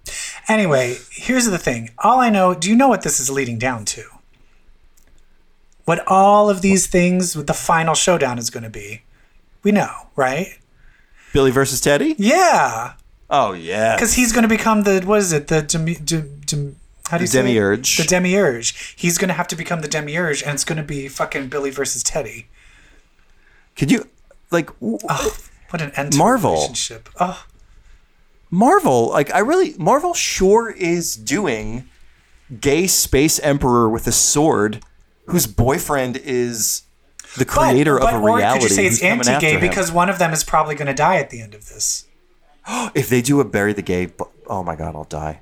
Anyway, 0.47 0.95
here's 1.11 1.45
the 1.45 1.57
thing. 1.57 1.89
All 1.99 2.19
I 2.19 2.29
know, 2.29 2.53
do 2.55 2.69
you 2.69 2.75
know 2.75 2.88
what 2.88 3.01
this 3.03 3.19
is 3.19 3.29
leading 3.29 3.57
down 3.59 3.86
to? 3.86 4.03
What 5.86 6.03
all 6.07 6.49
of 6.49 6.61
these 6.61 6.88
things 6.88 7.36
with 7.36 7.45
the 7.47 7.53
final 7.53 7.93
showdown 7.93 8.39
is 8.39 8.49
going 8.49 8.63
to 8.63 8.69
be. 8.69 9.03
We 9.66 9.72
know, 9.72 9.91
right? 10.16 10.57
Billy 11.34 11.51
versus 11.51 11.82
Teddy? 11.82 12.16
Yeah, 12.18 12.93
Oh 13.30 13.51
yeah. 13.53 13.95
because 13.95 14.13
he's 14.13 14.32
going 14.32 14.43
to 14.43 14.47
become 14.47 14.84
the 14.84 15.01
what 15.03 15.20
is 15.20 15.34
it? 15.34 15.47
The 15.47 15.63
demi, 15.63 15.95
dem, 15.95 16.41
dem, 16.45 16.76
how 17.09 17.18
do 17.18 17.24
you 17.24 17.28
The 17.28 17.32
say 17.34 17.39
it? 17.39 17.43
demiurge. 17.43 17.97
The 17.97 18.03
demiurge. 18.03 18.93
He's 18.95 19.18
going 19.18 19.28
to 19.30 19.34
have 19.34 19.47
to 19.49 19.55
become 19.55 19.82
the 19.82 19.88
demiurge, 19.88 20.43
and 20.43 20.53
it's 20.53 20.63
going 20.63 20.78
to 20.78 20.84
be 20.84 21.07
fucking 21.07 21.49
Billy 21.49 21.72
versus 21.72 22.03
Teddy. 22.03 22.47
Could 23.76 23.91
you 23.91 24.07
like? 24.51 24.68
w- 24.80 24.99
What 25.72 25.82
an 25.82 25.91
end 25.97 26.13
to 26.13 26.18
Marvel. 26.20 26.53
relationship. 26.53 27.09
Oh, 27.20 27.43
Marvel, 28.51 29.09
like 29.09 29.34
I 29.34 29.39
really 29.39 29.74
Marvel 29.80 30.13
sure 30.13 30.70
is 30.70 31.16
doing 31.16 31.89
gay 32.61 32.86
space 32.86 33.39
emperor 33.39 33.89
with 33.89 34.05
a 34.05 34.11
sword 34.11 34.84
whose 35.26 35.47
boyfriend 35.47 36.18
is 36.18 36.84
the 37.38 37.45
creator 37.45 37.99
but 37.99 38.13
of 38.13 38.21
a 38.21 38.25
reality. 38.25 38.45
or 38.45 38.53
could 38.53 38.69
you 38.69 38.75
say 38.75 38.86
it's 38.86 38.99
who's 38.99 39.09
coming 39.09 39.19
after 39.27 39.45
anti-gay 39.47 39.59
because 39.59 39.91
one 39.91 40.09
of 40.09 40.19
them 40.19 40.31
is 40.33 40.43
probably 40.43 40.75
going 40.75 40.88
to 40.88 40.93
die 40.93 41.17
at 41.17 41.29
the 41.29 41.41
end 41.41 41.53
of 41.53 41.69
this? 41.69 42.05
if 42.95 43.09
they 43.09 43.21
do 43.21 43.39
a 43.39 43.45
bury 43.45 43.73
the 43.73 43.81
gay, 43.81 44.11
oh 44.47 44.63
my 44.63 44.75
god, 44.75 44.95
I'll 44.95 45.03
die. 45.03 45.41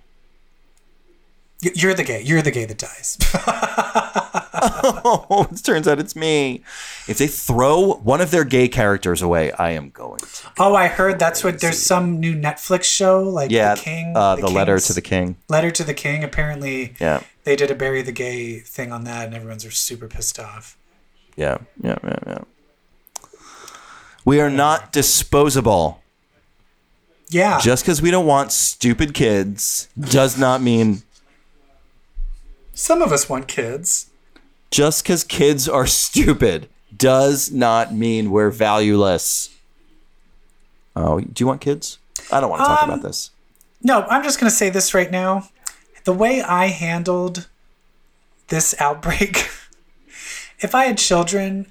You're 1.62 1.94
the 1.94 2.04
gay. 2.04 2.22
You're 2.22 2.42
the 2.42 2.52
gay 2.52 2.66
that 2.66 2.78
dies. 2.78 3.18
Oh, 4.66 5.48
it 5.52 5.64
turns 5.64 5.88
out 5.88 6.00
it's 6.00 6.16
me. 6.16 6.64
If 7.08 7.18
they 7.18 7.28
throw 7.28 7.94
one 7.96 8.22
of 8.22 8.32
their 8.32 8.44
gay 8.44 8.68
characters 8.68 9.22
away, 9.22 9.52
I 9.52 9.72
am 9.72 9.90
going 9.90 10.20
to. 10.20 10.52
oh, 10.60 10.74
I 10.76 10.88
heard 10.88 11.20
that's 11.20 11.44
what. 11.44 11.60
There's 11.60 11.82
some 11.82 12.20
new 12.20 12.34
Netflix 12.34 12.84
show 12.84 13.22
like 13.24 13.52
Yeah, 13.52 13.76
the 13.76 13.82
King. 13.82 14.14
uh, 14.16 14.36
the, 14.38 14.50
letter 14.50 14.80
to 14.80 14.94
the 14.94 15.02
king. 15.02 15.36
Letter 15.50 15.72
to 15.72 15.84
the 15.84 15.94
King. 15.94 16.24
Apparently, 16.24 16.96
Yeah, 17.00 17.22
they 17.44 17.56
did 17.56 17.72
a 17.72 17.76
bury 17.76 18.02
the 18.02 18.12
gay 18.12 18.60
thing 18.60 18.92
on 18.92 19.04
that, 19.04 19.26
and 19.26 19.36
everyone's 19.36 19.72
super 19.78 20.08
pissed 20.08 20.40
off. 20.40 20.78
Yeah, 21.36 21.58
yeah, 21.82 21.98
yeah, 22.04 22.20
yeah. 22.28 22.38
We 24.26 24.40
are 24.40 24.50
not 24.50 24.92
disposable. 24.94 26.02
Yeah. 27.30 27.60
Just 27.60 27.84
because 27.84 28.02
we 28.02 28.12
don't 28.12 28.26
want 28.28 28.52
stupid 28.52 29.14
kids 29.14 29.90
does 30.00 30.38
not 30.38 30.62
mean 30.62 31.02
Some 32.74 33.02
of 33.02 33.12
us 33.12 33.28
want 33.30 33.48
kids. 33.48 34.10
just 34.72 35.04
because 35.04 35.24
kids 35.24 35.68
are 35.68 35.88
stupid 35.88 36.70
does 36.96 37.52
not 37.52 37.94
mean 37.94 38.30
we're 38.32 38.50
valueless. 38.52 39.50
Oh, 40.96 41.20
do 41.20 41.42
you 41.44 41.48
want 41.48 41.60
kids? 41.62 41.98
I 42.32 42.40
don't 42.40 42.50
want 42.52 42.62
to 42.62 42.66
talk 42.68 42.84
Um, 42.84 42.90
about 42.92 43.02
this. 43.04 43.32
No, 43.82 44.04
I'm 44.04 44.24
just 44.24 44.40
going 44.40 44.50
to 44.50 44.56
say 44.56 44.70
this 44.70 44.94
right 44.94 45.10
now. 45.12 45.50
The 46.06 46.14
way 46.14 46.42
I 46.42 46.68
handled 46.68 47.48
this 48.50 48.76
outbreak, 48.80 49.50
if 50.64 50.74
I 50.74 50.86
had 50.86 50.98
children, 50.98 51.68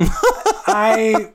I 0.00 1.32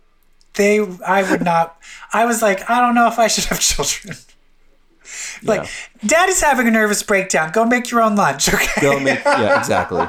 they 0.56 0.80
I 1.06 1.30
would 1.30 1.44
not 1.44 1.78
I 2.14 2.26
was 2.26 2.42
like, 2.42 2.70
I 2.70 2.82
don't 2.82 2.96
know 2.96 3.08
if 3.08 3.20
I 3.20 3.28
should 3.28 3.46
have 3.46 3.60
children. 3.60 4.16
Like, 5.44 5.68
daddy's 6.06 6.40
having 6.40 6.68
a 6.68 6.72
nervous 6.72 7.02
breakdown. 7.02 7.52
Go 7.52 7.66
make 7.66 7.90
your 7.90 8.02
own 8.02 8.16
lunch, 8.16 8.54
okay? 8.54 8.68
Go 8.80 9.00
make- 9.00 9.24
yeah, 9.26 9.58
exactly. 9.58 10.06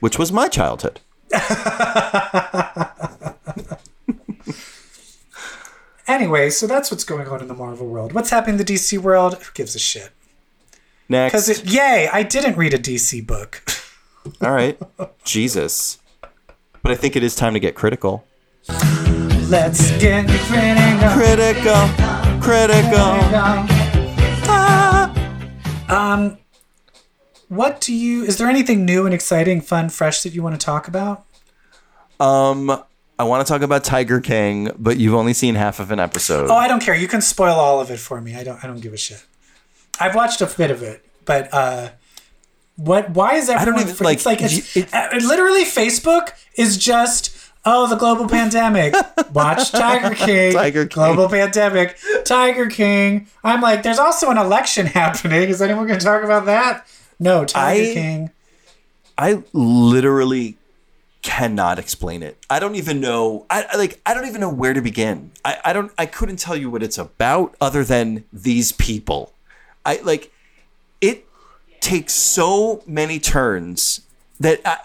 Which 0.00 0.18
was 0.18 0.30
my 0.30 0.48
childhood. 0.48 1.00
Anyway, 6.06 6.50
so 6.50 6.66
that's 6.66 6.90
what's 6.90 7.04
going 7.04 7.26
on 7.26 7.40
in 7.40 7.48
the 7.48 7.54
Marvel 7.54 7.86
world. 7.88 8.12
What's 8.12 8.30
happening 8.30 8.58
in 8.58 8.64
the 8.64 8.72
DC 8.74 8.98
world? 8.98 9.34
Who 9.42 9.52
gives 9.54 9.74
a 9.74 9.78
shit? 9.78 10.10
Next. 11.08 11.32
Because, 11.32 11.64
yay, 11.72 12.08
I 12.12 12.22
didn't 12.22 12.56
read 12.56 12.74
a 12.74 12.78
DC 12.78 13.26
book. 13.26 13.62
All 14.42 14.52
right. 14.52 14.78
Jesus. 15.24 15.98
But 16.82 16.92
I 16.92 16.94
think 16.94 17.16
it 17.16 17.22
is 17.22 17.34
time 17.34 17.54
to 17.54 17.60
get 17.60 17.74
critical. 17.74 18.24
Let's 19.48 19.90
get 19.98 20.26
critical. 21.12 21.88
Critical. 22.40 23.06
Critical. 23.16 23.76
Um, 25.88 26.38
what 27.48 27.80
do 27.80 27.92
you? 27.94 28.24
Is 28.24 28.38
there 28.38 28.48
anything 28.48 28.84
new 28.84 29.06
and 29.06 29.14
exciting, 29.14 29.60
fun, 29.60 29.88
fresh 29.88 30.22
that 30.22 30.32
you 30.34 30.42
want 30.42 30.58
to 30.60 30.64
talk 30.64 30.88
about? 30.88 31.24
Um, 32.18 32.82
I 33.18 33.24
want 33.24 33.46
to 33.46 33.52
talk 33.52 33.62
about 33.62 33.84
Tiger 33.84 34.20
King, 34.20 34.72
but 34.76 34.96
you've 34.98 35.14
only 35.14 35.32
seen 35.32 35.54
half 35.54 35.78
of 35.80 35.90
an 35.90 36.00
episode. 36.00 36.50
Oh, 36.50 36.56
I 36.56 36.68
don't 36.68 36.82
care. 36.82 36.94
You 36.94 37.08
can 37.08 37.20
spoil 37.20 37.54
all 37.54 37.80
of 37.80 37.90
it 37.90 37.98
for 37.98 38.20
me. 38.20 38.34
I 38.34 38.42
don't. 38.42 38.62
I 38.62 38.66
don't 38.66 38.80
give 38.80 38.92
a 38.92 38.96
shit. 38.96 39.24
I've 40.00 40.14
watched 40.14 40.40
a 40.40 40.46
bit 40.46 40.70
of 40.70 40.82
it, 40.82 41.04
but 41.24 41.48
uh, 41.52 41.90
what? 42.76 43.10
Why 43.10 43.34
is 43.34 43.48
everyone? 43.48 43.82
even- 43.88 43.96
like, 44.04 44.16
it's 44.18 44.26
like 44.26 44.42
it's, 44.42 44.76
it- 44.76 44.92
uh, 44.94 45.08
literally 45.20 45.64
Facebook 45.64 46.30
is 46.56 46.76
just. 46.78 47.32
Oh, 47.68 47.88
the 47.88 47.96
global 47.96 48.28
pandemic. 48.28 48.94
Watch 49.32 49.72
Tiger 49.72 50.14
King. 50.14 50.52
Tiger 50.52 50.86
King. 50.86 50.94
Global 51.02 51.28
pandemic. 51.28 51.98
Tiger 52.24 52.66
King. 52.68 53.26
I'm 53.42 53.60
like, 53.60 53.82
there's 53.82 53.98
also 53.98 54.30
an 54.30 54.38
election 54.38 54.86
happening. 55.00 55.48
Is 55.48 55.60
anyone 55.60 55.88
going 55.88 55.98
to 55.98 56.04
talk 56.04 56.22
about 56.22 56.44
that? 56.46 56.86
No, 57.18 57.44
Tiger 57.44 57.90
I- 57.90 57.92
King. 57.92 58.30
I 59.18 59.42
literally 59.52 60.56
cannot 61.22 61.80
explain 61.80 62.22
it. 62.22 62.36
I 62.48 62.60
don't 62.60 62.76
even 62.76 63.00
know. 63.00 63.46
I 63.50 63.64
I- 63.72 63.76
like. 63.76 64.00
I 64.06 64.14
don't 64.14 64.26
even 64.28 64.40
know 64.40 64.50
where 64.52 64.72
to 64.72 64.80
begin. 64.80 65.32
I, 65.44 65.58
I 65.64 65.72
don't. 65.72 65.90
I 65.98 66.06
couldn't 66.06 66.36
tell 66.36 66.54
you 66.56 66.70
what 66.70 66.84
it's 66.84 66.98
about 66.98 67.56
other 67.60 67.82
than 67.82 68.22
these 68.32 68.70
people. 68.70 69.32
I 69.84 69.96
like. 70.04 70.30
Takes 71.80 72.12
so 72.12 72.82
many 72.86 73.18
turns 73.18 74.00
that 74.40 74.60
I, 74.64 74.78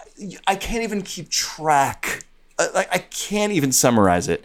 I 0.46 0.56
can't 0.56 0.82
even 0.82 1.02
keep 1.02 1.28
track. 1.30 2.24
I, 2.58 2.68
like 2.70 2.88
I 2.94 2.98
can't 2.98 3.52
even 3.52 3.72
summarize 3.72 4.28
it. 4.28 4.44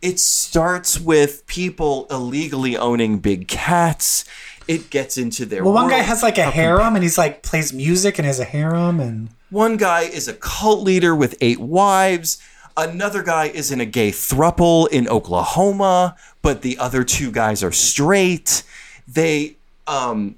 It 0.00 0.18
starts 0.18 0.98
with 0.98 1.46
people 1.46 2.06
illegally 2.10 2.76
owning 2.76 3.18
big 3.18 3.46
cats. 3.48 4.24
It 4.68 4.90
gets 4.90 5.16
into 5.18 5.44
their. 5.44 5.64
Well, 5.64 5.74
one 5.74 5.88
guy 5.88 5.98
has 5.98 6.22
like 6.22 6.38
a 6.38 6.50
harem, 6.50 6.94
and 6.94 7.02
he's 7.02 7.18
like 7.18 7.42
plays 7.42 7.72
music 7.72 8.18
and 8.18 8.26
has 8.26 8.38
a 8.40 8.44
harem, 8.44 9.00
and 9.00 9.30
One 9.50 9.76
guy 9.76 10.02
is 10.02 10.28
a 10.28 10.34
cult 10.34 10.80
leader 10.82 11.14
with 11.14 11.36
eight 11.40 11.60
wives. 11.60 12.40
Another 12.76 13.22
guy 13.22 13.46
is 13.46 13.70
in 13.70 13.80
a 13.80 13.84
gay 13.84 14.10
thruple 14.10 14.88
in 14.88 15.06
Oklahoma, 15.08 16.16
but 16.40 16.62
the 16.62 16.78
other 16.78 17.04
two 17.04 17.30
guys 17.30 17.62
are 17.62 17.72
straight. 17.72 18.62
They 19.06 19.56
um 19.86 20.36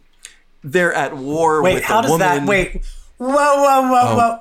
they're 0.64 0.92
at 0.94 1.14
war 1.16 1.62
wait, 1.62 1.74
with 1.74 1.84
how 1.84 1.98
a 2.00 2.02
does 2.02 2.10
woman. 2.10 2.26
that? 2.26 2.48
Wait, 2.48 2.82
whoa, 3.18 3.28
whoa, 3.28 3.82
whoa, 3.82 4.00
oh. 4.02 4.40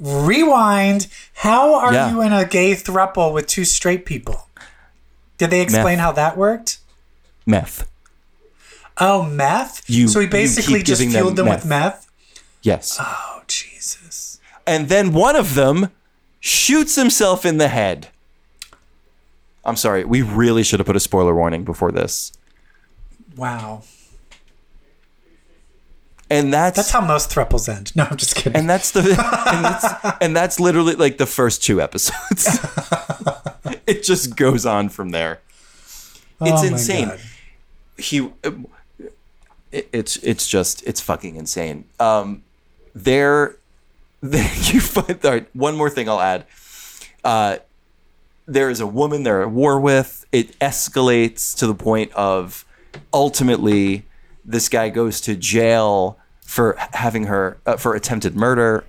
whoa! 0.00 0.24
Rewind. 0.26 1.08
How 1.34 1.74
are 1.74 1.88
Oh. 1.90 1.92
Yeah. 1.92 2.10
you 2.10 2.22
in 2.22 2.32
a 2.32 2.44
gay 2.44 2.72
thruple 2.74 3.32
with 3.32 3.46
two 3.46 3.64
straight 3.64 4.06
people? 4.06 4.48
Did 5.38 5.50
they 5.50 5.60
explain 5.60 5.96
Meth. 5.98 6.04
how 6.04 6.12
that 6.12 6.36
worked? 6.36 6.78
Meth. 7.44 7.88
Oh, 8.98 9.24
meth. 9.24 9.82
You- 9.90 10.08
so 10.08 10.20
he 10.20 10.26
basically 10.26 10.82
just 10.82 11.00
giving 11.00 11.12
them 11.12 11.22
fueled 11.22 11.36
them, 11.36 11.46
with 11.48 11.64
meth. 11.66 11.94
meth. 11.96 12.10
Yes. 12.62 12.96
Oh 13.00 13.42
Jesus! 13.46 14.38
and 14.66 14.88
then 14.88 15.12
one 15.12 15.36
of 15.36 15.54
them 15.54 15.90
shoots 16.40 16.94
himself 16.96 17.44
in 17.44 17.58
the 17.58 17.68
head. 17.68 18.08
I'm 19.64 19.76
sorry. 19.76 20.04
We 20.04 20.22
really 20.22 20.62
should 20.62 20.78
have 20.80 20.86
put 20.86 20.96
a 20.96 21.00
spoiler 21.00 21.34
warning 21.34 21.64
before 21.64 21.90
this. 21.92 22.32
Wow, 23.36 23.82
And 26.30 26.52
that's 26.52 26.76
that's 26.76 26.90
how 26.90 27.00
most 27.04 27.30
thruples 27.30 27.68
end. 27.68 27.94
No, 27.94 28.04
I'm 28.10 28.16
just 28.16 28.34
kidding. 28.34 28.56
and 28.56 28.68
that's 28.68 28.90
the 28.92 29.00
and 29.00 29.64
that's, 29.64 30.16
and 30.22 30.36
that's 30.36 30.58
literally 30.58 30.94
like 30.94 31.18
the 31.18 31.26
first 31.26 31.62
two 31.62 31.80
episodes. 31.82 32.58
it 33.86 34.02
just 34.02 34.34
goes 34.34 34.64
on 34.64 34.88
from 34.88 35.10
there. 35.10 35.40
It's 36.40 36.62
Oh 36.62 36.66
insane. 36.66 37.08
God. 37.08 37.20
He, 37.98 38.30
it, 38.42 39.88
it's 39.92 40.16
it's 40.18 40.48
just 40.48 40.82
it's 40.86 41.00
fucking 41.00 41.36
insane. 41.36 41.84
Um, 42.00 42.42
there, 42.94 43.56
there 44.20 44.50
you 44.62 44.80
find. 44.80 45.24
All 45.24 45.30
right, 45.30 45.48
one 45.54 45.76
more 45.76 45.90
thing 45.90 46.08
I'll 46.08 46.20
add. 46.20 46.46
Uh, 47.22 47.58
there 48.46 48.70
is 48.70 48.80
a 48.80 48.86
woman 48.86 49.22
they're 49.22 49.42
at 49.42 49.50
war 49.50 49.78
with. 49.80 50.26
It 50.32 50.58
escalates 50.58 51.56
to 51.58 51.66
the 51.66 51.74
point 51.74 52.12
of 52.12 52.64
ultimately 53.12 54.04
this 54.44 54.68
guy 54.68 54.88
goes 54.88 55.20
to 55.22 55.36
jail 55.36 56.18
for 56.44 56.76
having 56.92 57.24
her 57.24 57.58
uh, 57.66 57.76
for 57.76 57.94
attempted 57.94 58.36
murder. 58.36 58.84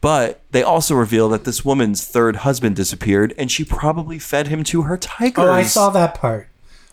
But 0.00 0.42
they 0.50 0.62
also 0.62 0.94
reveal 0.94 1.30
that 1.30 1.44
this 1.44 1.64
woman's 1.64 2.04
third 2.04 2.36
husband 2.36 2.76
disappeared, 2.76 3.32
and 3.38 3.50
she 3.50 3.64
probably 3.64 4.18
fed 4.18 4.48
him 4.48 4.62
to 4.64 4.82
her 4.82 4.98
tigers. 4.98 5.44
Oh, 5.44 5.50
I 5.50 5.62
saw 5.62 5.88
that 5.90 6.14
part. 6.14 6.48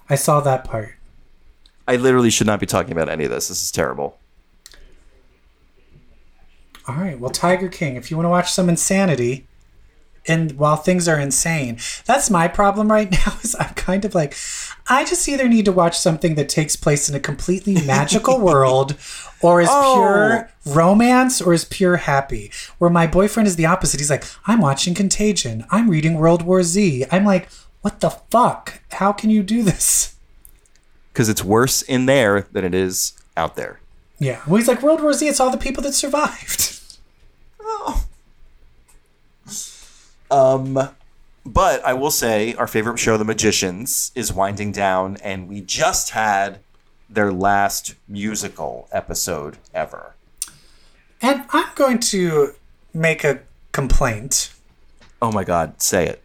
I 0.09 0.15
saw 0.15 0.39
that 0.39 0.63
part. 0.63 0.95
I 1.88 1.97
literally 1.97 2.30
should 2.30 2.47
not 2.47 2.61
be 2.61 2.65
talking 2.65 2.93
about 2.93 3.09
any 3.09 3.26
of 3.26 3.31
this. 3.31 3.49
This 3.49 3.61
is 3.61 3.72
terrible. 3.72 4.18
All 6.88 6.95
right. 6.95 7.19
Well, 7.19 7.31
Tiger 7.31 7.68
King, 7.68 7.95
if 7.97 8.09
you 8.09 8.18
want 8.18 8.26
to 8.26 8.30
watch 8.30 8.51
some 8.51 8.69
insanity, 8.69 9.45
and 10.27 10.53
while 10.53 10.77
things 10.77 11.07
are 11.07 11.19
insane, 11.19 11.80
that's 12.05 12.30
my 12.30 12.47
problem 12.47 12.91
right 12.91 13.11
now. 13.26 13.38
Is 13.43 13.55
I'm 13.59 13.73
kind 13.73 14.05
of 14.05 14.15
like, 14.15 14.35
I 14.90 15.06
just 15.06 15.28
either 15.30 15.48
need 15.48 15.66
to 15.66 15.72
watch 15.72 15.98
something 15.98 16.36
that 16.36 16.49
takes 16.49 16.76
place 16.76 17.08
in 17.10 17.16
a 17.16 17.20
completely 17.20 17.76
magical 17.86 18.40
world, 18.49 18.95
or 19.41 19.62
is 19.62 19.70
Oh. 19.72 19.94
pure 19.95 20.52
romance, 20.76 21.41
or 21.41 21.53
is 21.53 21.66
pure 21.66 21.98
happy. 21.98 22.52
Where 22.78 22.90
my 22.90 23.08
boyfriend 23.08 23.48
is 23.48 23.56
the 23.56 23.66
opposite. 23.66 23.99
He's 23.99 24.10
like, 24.10 24.24
I'm 24.48 24.60
watching 24.60 24.94
Contagion. 24.94 25.66
I'm 25.72 25.90
reading 25.90 26.16
World 26.16 26.41
War 26.44 26.64
Z. 26.64 27.06
I'm 27.12 27.26
like, 27.26 27.48
what 27.82 27.99
the 28.02 28.10
fuck? 28.10 28.82
How 28.91 29.12
can 29.12 29.30
you 29.30 29.44
do 29.44 29.64
this? 29.64 30.16
Because 31.14 31.30
it's 31.30 31.44
worse 31.44 31.82
in 31.82 32.06
there 32.06 32.48
than 32.52 32.64
it 32.66 32.74
is 32.74 33.14
out 33.38 33.56
there. 33.56 33.80
Yeah. 34.20 34.41
Well, 34.45 34.58
he's 34.58 34.68
like, 34.68 34.82
World 34.82 35.02
War 35.02 35.14
Z. 35.14 35.28
It's 35.28 35.40
all 35.40 35.49
the 35.52 35.58
people 35.58 35.82
that 35.84 35.94
survived. 35.94 36.80
oh. 37.62 38.06
Um, 40.30 40.90
but 41.45 41.84
I 41.84 41.93
will 41.93 42.11
say 42.11 42.53
our 42.53 42.68
favorite 42.68 42.99
show, 42.99 43.18
The 43.18 43.26
Magicians, 43.26 44.11
is 44.15 44.31
winding 44.31 44.72
down, 44.72 45.18
and 45.23 45.47
we 45.47 45.61
just 45.61 46.11
had 46.11 46.59
their 47.09 47.31
last 47.31 47.95
musical 48.07 48.88
episode 48.91 49.57
ever. 49.73 50.15
And 51.22 51.45
I'm 51.51 51.69
going 51.76 51.99
to 51.99 52.53
make 52.93 53.23
a 53.23 53.41
complaint. 53.72 54.53
Oh 55.22 55.31
my 55.31 55.43
God, 55.43 55.81
say 55.81 56.07
it. 56.07 56.23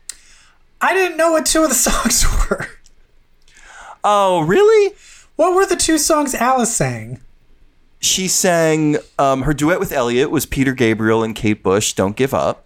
I 0.81 0.95
didn't 0.95 1.17
know 1.17 1.33
what 1.33 1.47
two 1.47 1.63
of 1.63 1.69
the 1.69 1.75
songs 1.75 2.25
were. 2.49 2.69
Oh, 4.05 4.41
really? 4.41 4.95
What 5.37 5.55
were 5.55 5.67
the 5.67 5.77
two 5.77 5.99
songs 5.99 6.35
Alice 6.35 6.75
sang? 6.75 7.21
She 7.99 8.29
sang 8.29 8.99
um, 9.19 9.43
her 9.43 9.53
duet 9.53 9.81
with 9.81 9.91
Eliot 9.91 10.31
was 10.31 10.47
Peter 10.47 10.73
Gabriel 10.73 11.23
and 11.23 11.35
Kate 11.35 11.63
Bush. 11.63 11.93
Don't 11.93 12.15
give 12.17 12.33
up. 12.33 12.65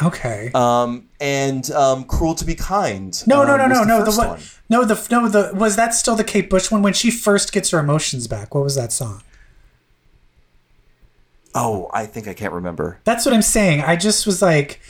Okay. 0.00 0.50
Um, 0.54 1.08
and 1.22 1.70
um, 1.70 2.04
"Cruel 2.04 2.34
to 2.34 2.44
Be 2.44 2.54
Kind." 2.54 3.22
no, 3.26 3.44
no, 3.44 3.54
um, 3.54 3.58
no, 3.70 3.82
no, 3.84 3.84
the 3.84 3.86
no. 3.86 4.04
The 4.10 4.18
one. 4.28 4.40
No, 4.68 4.84
the 4.84 5.06
no, 5.10 5.28
the 5.28 5.52
was 5.54 5.76
that 5.76 5.94
still 5.94 6.16
the 6.16 6.24
Kate 6.24 6.50
Bush 6.50 6.70
one 6.70 6.82
when 6.82 6.92
she 6.92 7.10
first 7.10 7.52
gets 7.52 7.70
her 7.70 7.78
emotions 7.78 8.26
back? 8.26 8.54
What 8.54 8.64
was 8.64 8.74
that 8.74 8.90
song? 8.92 9.22
Oh, 11.54 11.90
I 11.92 12.06
think 12.06 12.26
I 12.26 12.34
can't 12.34 12.52
remember. 12.52 12.98
That's 13.04 13.24
what 13.26 13.34
I'm 13.34 13.42
saying. 13.42 13.82
I 13.82 13.96
just 13.96 14.26
was 14.26 14.40
like, 14.40 14.80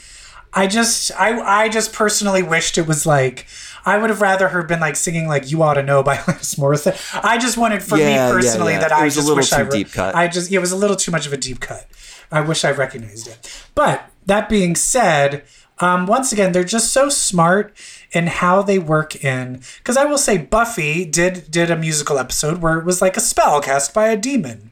I 0.53 0.65
just, 0.67 1.11
I, 1.19 1.63
I 1.65 1.69
just 1.69 1.91
personally 1.91 2.41
wished 2.41 2.77
it 2.77 2.87
was 2.87 3.05
like, 3.05 3.45
I 3.85 3.97
would 3.97 4.09
have 4.09 4.21
rather 4.21 4.47
her 4.47 4.63
been 4.63 4.79
like 4.79 4.95
singing 4.95 5.27
like 5.27 5.51
"You 5.51 5.61
Ought 5.61 5.73
to 5.73 5.83
Know" 5.83 6.01
by 6.03 6.15
Alanis 6.17 6.57
Morissette. 6.57 7.19
I 7.21 7.37
just 7.37 7.57
wanted 7.57 7.83
for 7.83 7.97
Yeah, 7.97 8.27
me 8.27 8.33
personally 8.33 8.73
yeah. 8.73 8.79
that 8.79 8.91
It 8.91 8.97
I 8.97 9.09
just 9.09 9.35
wish 9.35 9.51
I 9.51 9.61
re- 9.61 9.69
deep 9.69 9.91
cut. 9.91 10.15
I 10.15 10.27
just, 10.29 10.51
it 10.51 10.59
was 10.59 10.71
a 10.71 10.77
little 10.77 10.95
too 10.95 11.11
much 11.11 11.27
of 11.27 11.33
a 11.33 11.37
deep 11.37 11.59
cut. 11.59 11.85
I 12.31 12.39
wish 12.41 12.63
I 12.63 12.71
recognized 12.71 13.27
it. 13.27 13.67
But 13.75 14.09
that 14.25 14.47
being 14.47 14.75
said, 14.77 15.43
um, 15.83 16.05
once 16.07 16.31
again, 16.31 16.51
they're 16.51 16.63
just 16.63 16.91
so 16.93 17.09
smart 17.09 17.73
in 18.11 18.27
how 18.27 18.61
they 18.61 18.79
work 18.79 19.23
in. 19.23 19.61
Because 19.79 19.97
I 19.97 20.05
will 20.05 20.17
say, 20.17 20.37
Buffy 20.37 21.05
did 21.05 21.49
did 21.51 21.69
a 21.71 21.75
musical 21.75 22.17
episode 22.19 22.61
where 22.61 22.77
it 22.79 22.85
was 22.85 23.01
like 23.01 23.17
a 23.17 23.21
spell 23.21 23.61
cast 23.61 23.93
by 23.93 24.07
a 24.07 24.17
demon. 24.17 24.71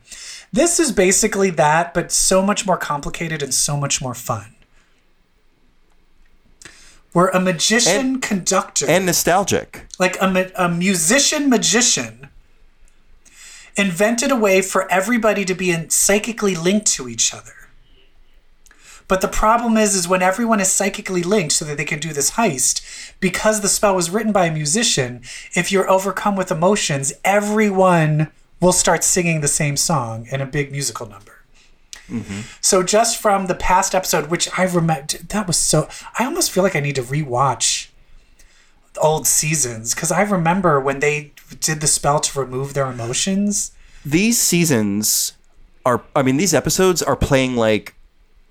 This 0.53 0.79
is 0.79 0.91
basically 0.91 1.49
that, 1.51 1.93
but 1.93 2.11
so 2.11 2.41
much 2.41 2.65
more 2.65 2.77
complicated 2.77 3.41
and 3.41 3.53
so 3.53 3.77
much 3.77 4.01
more 4.01 4.13
fun. 4.13 4.55
Where 7.13 7.27
a 7.27 7.39
magician 7.39 7.95
And- 7.99 8.21
conductor, 8.21 8.85
And 8.89 9.05
nostalgic. 9.05 9.85
like 9.99 10.17
a, 10.21 10.51
a 10.55 10.69
musician 10.69 11.49
magician, 11.49 12.29
invented 13.77 14.31
a 14.31 14.35
way 14.35 14.61
for 14.61 14.89
everybody 14.91 15.45
to 15.45 15.53
be 15.55 15.71
in, 15.71 15.89
psychically 15.89 16.55
linked 16.55 16.87
to 16.87 17.07
each 17.09 17.33
other. 17.33 17.53
But 19.11 19.19
the 19.19 19.27
problem 19.27 19.75
is, 19.75 19.93
is 19.93 20.07
when 20.07 20.21
everyone 20.21 20.61
is 20.61 20.71
psychically 20.71 21.21
linked 21.21 21.51
so 21.51 21.65
that 21.65 21.75
they 21.75 21.83
can 21.83 21.99
do 21.99 22.13
this 22.13 22.31
heist, 22.31 22.81
because 23.19 23.59
the 23.59 23.67
spell 23.67 23.93
was 23.93 24.09
written 24.09 24.31
by 24.31 24.45
a 24.45 24.53
musician, 24.53 25.23
if 25.53 25.69
you're 25.69 25.89
overcome 25.89 26.37
with 26.37 26.49
emotions, 26.49 27.11
everyone 27.25 28.31
will 28.61 28.71
start 28.71 29.03
singing 29.03 29.41
the 29.41 29.49
same 29.49 29.75
song 29.75 30.27
in 30.31 30.39
a 30.39 30.45
big 30.45 30.71
musical 30.71 31.09
number. 31.09 31.43
Mm-hmm. 32.07 32.43
So 32.61 32.83
just 32.83 33.21
from 33.21 33.47
the 33.47 33.53
past 33.53 33.93
episode, 33.93 34.27
which 34.29 34.47
I 34.57 34.63
remember, 34.63 35.17
that 35.27 35.45
was 35.45 35.57
so. 35.57 35.89
I 36.17 36.23
almost 36.23 36.49
feel 36.49 36.63
like 36.63 36.77
I 36.77 36.79
need 36.79 36.95
to 36.95 37.03
rewatch 37.03 37.89
old 39.01 39.27
seasons 39.27 39.93
because 39.93 40.13
I 40.13 40.21
remember 40.21 40.79
when 40.79 41.01
they 41.01 41.33
did 41.59 41.81
the 41.81 41.87
spell 41.87 42.21
to 42.21 42.39
remove 42.39 42.75
their 42.75 42.89
emotions. 42.89 43.73
These 44.05 44.39
seasons 44.39 45.33
are. 45.85 46.01
I 46.15 46.23
mean, 46.23 46.37
these 46.37 46.53
episodes 46.53 47.03
are 47.03 47.17
playing 47.17 47.57
like 47.57 47.93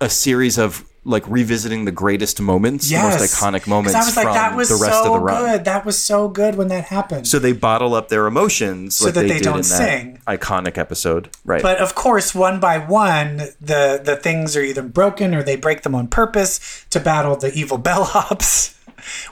a 0.01 0.09
series 0.09 0.57
of 0.57 0.85
like 1.03 1.27
revisiting 1.27 1.85
the 1.85 1.91
greatest 1.91 2.39
moments, 2.39 2.91
Yes, 2.91 3.15
the 3.15 3.19
most 3.21 3.33
iconic 3.33 3.67
moments 3.67 3.95
I 3.95 3.99
was 4.05 4.15
like, 4.15 4.25
from 4.25 4.33
that 4.35 4.55
was 4.55 4.69
the 4.69 4.75
rest 4.75 5.01
so 5.03 5.07
of 5.07 5.13
the 5.13 5.19
run. 5.19 5.43
good. 5.57 5.65
That 5.65 5.83
was 5.83 5.97
so 5.97 6.27
good 6.27 6.55
when 6.55 6.67
that 6.67 6.83
happened. 6.85 7.27
So 7.27 7.39
they 7.39 7.53
bottle 7.53 7.95
up 7.95 8.09
their 8.09 8.27
emotions 8.27 8.97
So 8.97 9.05
like 9.05 9.15
that 9.15 9.21
they, 9.21 9.27
they 9.29 9.39
don't 9.39 9.63
sing. 9.63 10.19
iconic 10.27 10.77
episode, 10.77 11.29
right? 11.43 11.61
But 11.63 11.79
of 11.79 11.95
course, 11.95 12.35
one 12.35 12.59
by 12.59 12.77
one, 12.77 13.37
the 13.59 13.99
the 14.03 14.15
things 14.21 14.55
are 14.55 14.61
either 14.61 14.83
broken 14.83 15.33
or 15.33 15.41
they 15.41 15.55
break 15.55 15.81
them 15.81 15.95
on 15.95 16.07
purpose 16.07 16.85
to 16.91 16.99
battle 16.99 17.35
the 17.35 17.51
evil 17.53 17.79
bellhops, 17.87 18.77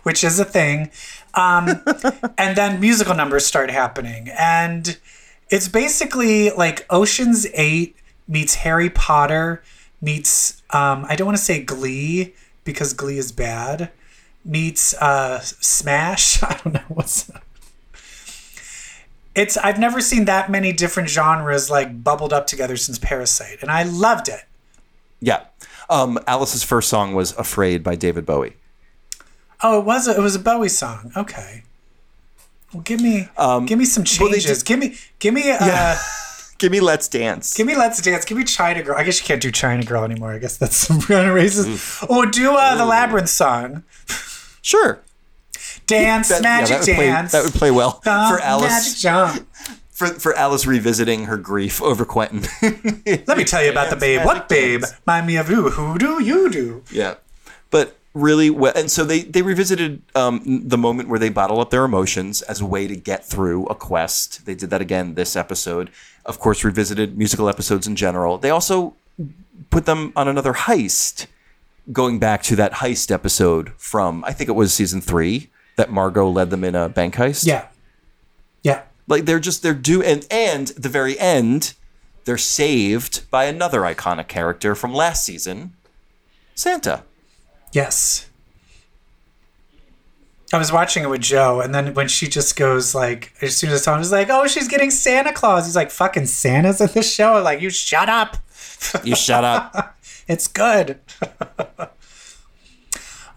which 0.03 0.23
is 0.23 0.39
a 0.39 0.45
thing. 0.45 0.89
Um, 1.35 1.83
and 2.39 2.57
then 2.57 2.79
musical 2.79 3.13
numbers 3.13 3.45
start 3.45 3.69
happening, 3.69 4.29
and 4.37 4.97
it's 5.51 5.67
basically 5.67 6.49
like 6.49 6.87
Ocean's 6.89 7.45
Eight 7.53 7.95
meets 8.27 8.55
Harry 8.55 8.89
Potter 8.89 9.61
meets 10.01 10.61
um, 10.71 11.05
I 11.07 11.15
don't 11.15 11.25
want 11.25 11.37
to 11.37 11.43
say 11.43 11.63
Glee 11.63 12.33
because 12.63 12.93
Glee 12.93 13.17
is 13.17 13.31
bad 13.31 13.91
meets 14.45 14.93
uh, 14.95 15.39
Smash. 15.41 16.41
I 16.43 16.59
don't 16.63 16.73
know 16.73 16.83
what's. 16.89 17.31
It's 19.35 19.57
I've 19.57 19.79
never 19.79 20.01
seen 20.01 20.25
that 20.25 20.49
many 20.49 20.73
different 20.73 21.09
genres 21.09 21.69
like 21.69 22.03
bubbled 22.03 22.33
up 22.33 22.47
together 22.47 22.75
since 22.77 22.97
Parasite, 22.97 23.59
and 23.61 23.71
I 23.71 23.83
loved 23.83 24.27
it. 24.27 24.43
yeah. 25.19 25.45
Um, 25.91 26.19
Alice's 26.27 26.63
first 26.63 26.87
song 26.87 27.15
was 27.15 27.31
"Afraid" 27.37 27.83
by 27.83 27.95
David 27.95 28.23
Bowie. 28.25 28.55
Oh, 29.63 29.79
it 29.79 29.85
was 29.85 30.07
a, 30.07 30.15
it 30.15 30.21
was 30.21 30.35
a 30.35 30.39
Bowie 30.39 30.69
song. 30.69 31.11
Okay. 31.17 31.63
Well, 32.73 32.83
give 32.83 33.01
me 33.01 33.27
give 33.65 33.79
me 33.79 33.85
some 33.85 34.03
well, 34.19 34.29
changes. 34.31 34.59
did- 34.59 34.65
give 34.67 34.79
me 34.79 34.97
give 35.17 35.33
me 35.33 35.49
uh, 35.51 35.95
Give 36.59 36.71
me 36.71 36.79
"Let's 36.79 37.07
Dance." 37.07 37.55
give 37.55 37.65
me 37.65 37.75
Let's 37.75 38.01
Dance. 38.01 38.25
Give 38.25 38.37
me 38.37 38.43
China 38.43 38.83
Girl. 38.83 38.95
I 38.97 39.03
guess 39.03 39.19
you 39.19 39.25
can't 39.25 39.41
do 39.41 39.51
China 39.51 39.83
Girl 39.83 40.03
anymore. 40.03 40.31
I 40.33 40.37
guess 40.37 40.57
that's 40.57 40.75
some 40.87 41.01
kind 41.01 41.27
of 41.27 41.35
racist. 41.35 42.05
Oh, 42.09 42.25
do 42.25 42.53
uh, 42.55 42.75
the 42.75 42.85
Labyrinth 42.85 43.29
song. 43.29 43.83
sure. 44.61 44.99
Dance, 45.87 46.29
That, 46.29 46.43
yeah, 46.43 46.49
magic 46.59 46.69
that 46.81 46.87
would 46.87 46.95
play, 46.95 47.05
dance. 47.07 47.31
that 47.31 47.43
would 47.43 47.53
play 47.53 47.71
well 47.71 47.91
for 48.03 48.39
Alice. 48.41 48.69
Magic 48.69 48.97
jump. 48.99 49.47
For, 49.89 50.07
for 50.07 50.33
Alice 50.35 50.65
revisiting 50.65 51.25
her 51.25 51.35
grief 51.35 51.81
over 51.81 52.05
Quentin. 52.05 52.43
Let 53.27 53.37
me 53.37 53.43
tell 53.43 53.63
you 53.63 53.71
about 53.71 53.89
the 53.89 53.95
babe. 53.97 54.23
What 54.23 54.47
babe? 54.47 54.81
dance. 54.81 54.93
Mind 55.05 55.27
me 55.27 55.35
of 55.37 55.49
you. 55.49 55.69
Who 55.71 55.97
do 55.97 56.23
you 56.23 56.49
do? 56.49 56.83
Yeah, 56.91 57.15
but 57.69 57.97
really, 58.13 58.49
well, 58.49 58.71
and 58.75 58.89
so 58.89 59.03
they 59.03 59.21
they 59.21 59.41
revisited 59.41 60.01
um, 60.15 60.61
the 60.67 60.77
moment 60.77 61.09
where 61.09 61.19
they 61.19 61.29
bottle 61.29 61.59
up 61.59 61.69
their 61.71 61.83
emotions 61.83 62.41
as 62.43 62.61
a 62.61 62.65
way 62.65 62.87
to 62.87 62.95
get 62.95 63.25
through 63.25 63.65
a 63.65 63.75
quest. 63.75 64.45
They 64.45 64.55
did 64.55 64.69
that 64.69 64.79
again 64.81 65.15
this 65.15 65.35
episode. 65.35 65.89
Of 66.29 66.39
course, 66.39 66.63
revisited 66.63 67.17
musical 67.17 67.49
episodes 67.49 67.87
in 67.87 67.95
general. 67.95 68.37
They 68.37 68.51
also 68.51 68.95
put 69.71 69.85
them 69.85 70.13
on 70.15 70.27
another 70.27 70.53
heist, 70.53 71.25
going 71.91 72.19
back 72.19 72.43
to 72.43 72.55
that 72.55 72.73
heist 72.73 73.09
episode 73.11 73.73
from 73.77 74.23
I 74.23 74.31
think 74.31 74.47
it 74.47 74.53
was 74.53 74.71
season 74.73 75.01
three 75.01 75.49
that 75.75 75.91
Margot 75.91 76.29
led 76.29 76.51
them 76.51 76.63
in 76.63 76.75
a 76.75 76.87
bank 76.87 77.15
heist. 77.15 77.47
Yeah. 77.47 77.67
Yeah. 78.63 78.83
like 79.07 79.25
they're 79.25 79.39
just 79.39 79.63
they're 79.63 79.73
do 79.73 80.03
and 80.03 80.27
and 80.29 80.69
at 80.69 80.83
the 80.83 80.89
very 80.89 81.17
end 81.17 81.73
they're 82.25 82.37
saved 82.37 83.29
by 83.31 83.45
another 83.45 83.81
iconic 83.81 84.27
character 84.27 84.75
from 84.75 84.93
last 84.93 85.23
season, 85.25 85.73
Santa. 86.53 87.03
Yes. 87.73 88.28
I 90.51 90.57
was 90.57 90.71
watching 90.71 91.03
it 91.03 91.09
with 91.09 91.21
Joe, 91.21 91.61
and 91.61 91.75
then 91.75 91.93
when 91.93 92.07
she 92.07 92.27
just 92.27 92.55
goes 92.55 92.95
like, 92.95 93.33
as 93.41 93.55
soon 93.55 93.69
as 93.69 93.83
song 93.83 94.01
is 94.01 94.11
like, 94.11 94.29
"Oh, 94.31 94.47
she's 94.47 94.67
getting 94.67 94.89
Santa 94.89 95.31
Claus," 95.31 95.65
he's 95.65 95.75
like, 95.75 95.91
"Fucking 95.91 96.25
Santa's 96.25 96.81
in 96.81 96.89
this 96.93 97.13
show." 97.13 97.35
I'm 97.35 97.43
like, 97.43 97.61
you 97.61 97.69
shut 97.69 98.09
up. 98.09 98.37
You 99.03 99.15
shut 99.15 99.43
up. 99.43 99.95
It's 100.29 100.47
good. 100.47 100.99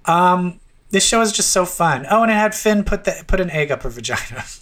um, 0.04 0.60
this 0.90 1.06
show 1.06 1.22
is 1.22 1.32
just 1.32 1.48
so 1.48 1.64
fun. 1.64 2.04
Oh, 2.10 2.22
and 2.22 2.30
it 2.30 2.34
had 2.34 2.54
Fen 2.54 2.84
put 2.84 3.04
the 3.04 3.24
put 3.26 3.40
an 3.40 3.50
egg 3.50 3.70
up 3.70 3.82
her 3.82 3.90
vagina. 3.90 4.44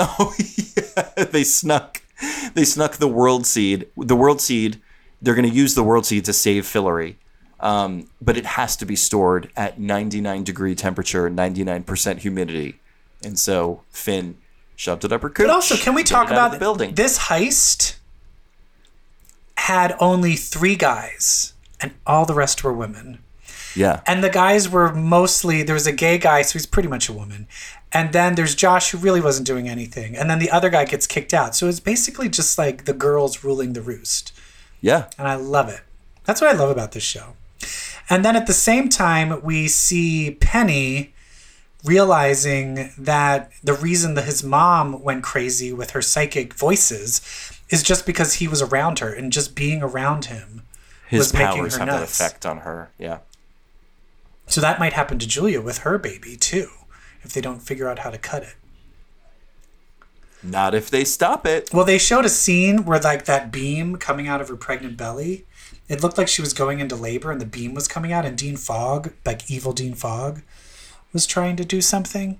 Oh 0.00 0.32
yeah, 0.38 1.24
they 1.24 1.42
snuck, 1.42 2.02
they 2.54 2.64
snuck 2.64 2.98
the 2.98 3.08
world 3.08 3.48
seed. 3.48 3.88
The 3.96 4.14
world 4.14 4.40
seed, 4.40 4.80
they're 5.20 5.34
going 5.34 5.50
to 5.50 5.52
use 5.52 5.74
the 5.74 5.82
world 5.82 6.06
seed 6.06 6.24
to 6.26 6.32
save 6.32 6.62
Fillory, 6.62 7.16
um, 7.60 8.08
but 8.20 8.36
it 8.36 8.46
has 8.46 8.76
to 8.76 8.86
be 8.86 8.96
stored 8.96 9.50
at 9.56 9.78
99 9.78 10.44
degree 10.44 10.74
temperature, 10.74 11.28
99 11.28 11.82
percent 11.84 12.20
humidity, 12.20 12.80
and 13.22 13.38
so 13.38 13.82
Fen 13.90 14.36
shoved 14.76 15.04
it 15.04 15.12
up 15.12 15.22
her 15.22 15.30
cooch. 15.30 15.46
But 15.46 15.52
also, 15.52 15.76
can 15.76 15.94
we 15.94 16.04
talk 16.04 16.30
it 16.30 16.32
out 16.32 16.38
of 16.38 16.38
about 16.38 16.52
the 16.52 16.58
building? 16.58 16.94
this 16.94 17.18
heist? 17.18 17.96
Had 19.56 19.96
only 19.98 20.36
three 20.36 20.76
guys, 20.76 21.52
and 21.80 21.92
all 22.06 22.24
the 22.24 22.34
rest 22.34 22.62
were 22.62 22.72
women. 22.72 23.18
Yeah, 23.74 24.00
and 24.06 24.24
the 24.24 24.30
guys 24.30 24.68
were 24.68 24.94
mostly 24.94 25.62
there 25.62 25.74
was 25.74 25.86
a 25.86 25.92
gay 25.92 26.16
guy 26.18 26.42
so 26.42 26.54
he's 26.54 26.66
pretty 26.66 26.88
much 26.88 27.08
a 27.08 27.12
woman 27.12 27.46
and 27.92 28.12
then 28.12 28.34
there's 28.34 28.54
josh 28.54 28.90
who 28.90 28.98
really 28.98 29.20
wasn't 29.20 29.46
doing 29.46 29.68
anything 29.68 30.16
and 30.16 30.28
then 30.28 30.38
the 30.38 30.50
other 30.50 30.70
guy 30.70 30.84
gets 30.84 31.06
kicked 31.06 31.34
out 31.34 31.54
so 31.54 31.68
it's 31.68 31.80
basically 31.80 32.28
just 32.28 32.58
like 32.58 32.84
the 32.84 32.92
girls 32.92 33.44
ruling 33.44 33.72
the 33.72 33.82
roost 33.82 34.32
yeah. 34.80 35.08
and 35.18 35.28
i 35.28 35.34
love 35.34 35.68
it 35.68 35.80
that's 36.24 36.40
what 36.40 36.52
i 36.52 36.58
love 36.58 36.70
about 36.70 36.92
this 36.92 37.02
show 37.02 37.34
and 38.10 38.24
then 38.24 38.36
at 38.36 38.46
the 38.46 38.52
same 38.52 38.88
time 38.88 39.42
we 39.42 39.68
see 39.68 40.32
penny 40.40 41.14
realizing 41.84 42.90
that 42.98 43.50
the 43.62 43.72
reason 43.74 44.14
that 44.14 44.24
his 44.24 44.42
mom 44.42 45.02
went 45.02 45.22
crazy 45.22 45.72
with 45.72 45.90
her 45.90 46.02
psychic 46.02 46.52
voices 46.54 47.20
is 47.70 47.82
just 47.82 48.04
because 48.06 48.34
he 48.34 48.48
was 48.48 48.60
around 48.60 48.98
her 48.98 49.12
and 49.12 49.32
just 49.32 49.54
being 49.54 49.82
around 49.82 50.26
him 50.26 50.62
His 51.08 51.18
was 51.18 51.34
making 51.34 51.64
her 51.64 51.70
have 51.70 51.78
that 51.78 51.86
nuts. 51.86 52.20
effect 52.20 52.44
on 52.44 52.58
her. 52.58 52.90
Yeah. 52.98 53.18
So 54.46 54.60
that 54.60 54.78
might 54.80 54.94
happen 54.94 55.18
to 55.18 55.26
Julia 55.26 55.60
with 55.60 55.78
her 55.78 55.98
baby 55.98 56.36
too, 56.36 56.68
if 57.22 57.32
they 57.32 57.40
don't 57.40 57.60
figure 57.60 57.88
out 57.88 58.00
how 58.00 58.10
to 58.10 58.18
cut 58.18 58.42
it. 58.42 58.54
Not 60.42 60.74
if 60.74 60.88
they 60.90 61.04
stop 61.04 61.46
it. 61.46 61.70
Well, 61.72 61.84
they 61.84 61.98
showed 61.98 62.24
a 62.24 62.28
scene 62.28 62.84
where 62.84 63.00
like 63.00 63.24
that 63.26 63.50
beam 63.52 63.96
coming 63.96 64.28
out 64.28 64.40
of 64.40 64.48
her 64.48 64.56
pregnant 64.56 64.96
belly. 64.96 65.44
It 65.88 66.02
looked 66.02 66.18
like 66.18 66.28
she 66.28 66.42
was 66.42 66.52
going 66.52 66.80
into 66.80 66.96
labor 66.96 67.30
and 67.30 67.40
the 67.40 67.46
beam 67.46 67.74
was 67.74 67.88
coming 67.88 68.12
out 68.12 68.24
and 68.26 68.36
Dean 68.36 68.56
Fogg, 68.56 69.12
like 69.24 69.50
evil 69.50 69.72
Dean 69.72 69.94
Fogg, 69.94 70.42
was 71.12 71.26
trying 71.26 71.56
to 71.56 71.64
do 71.64 71.80
something. 71.80 72.38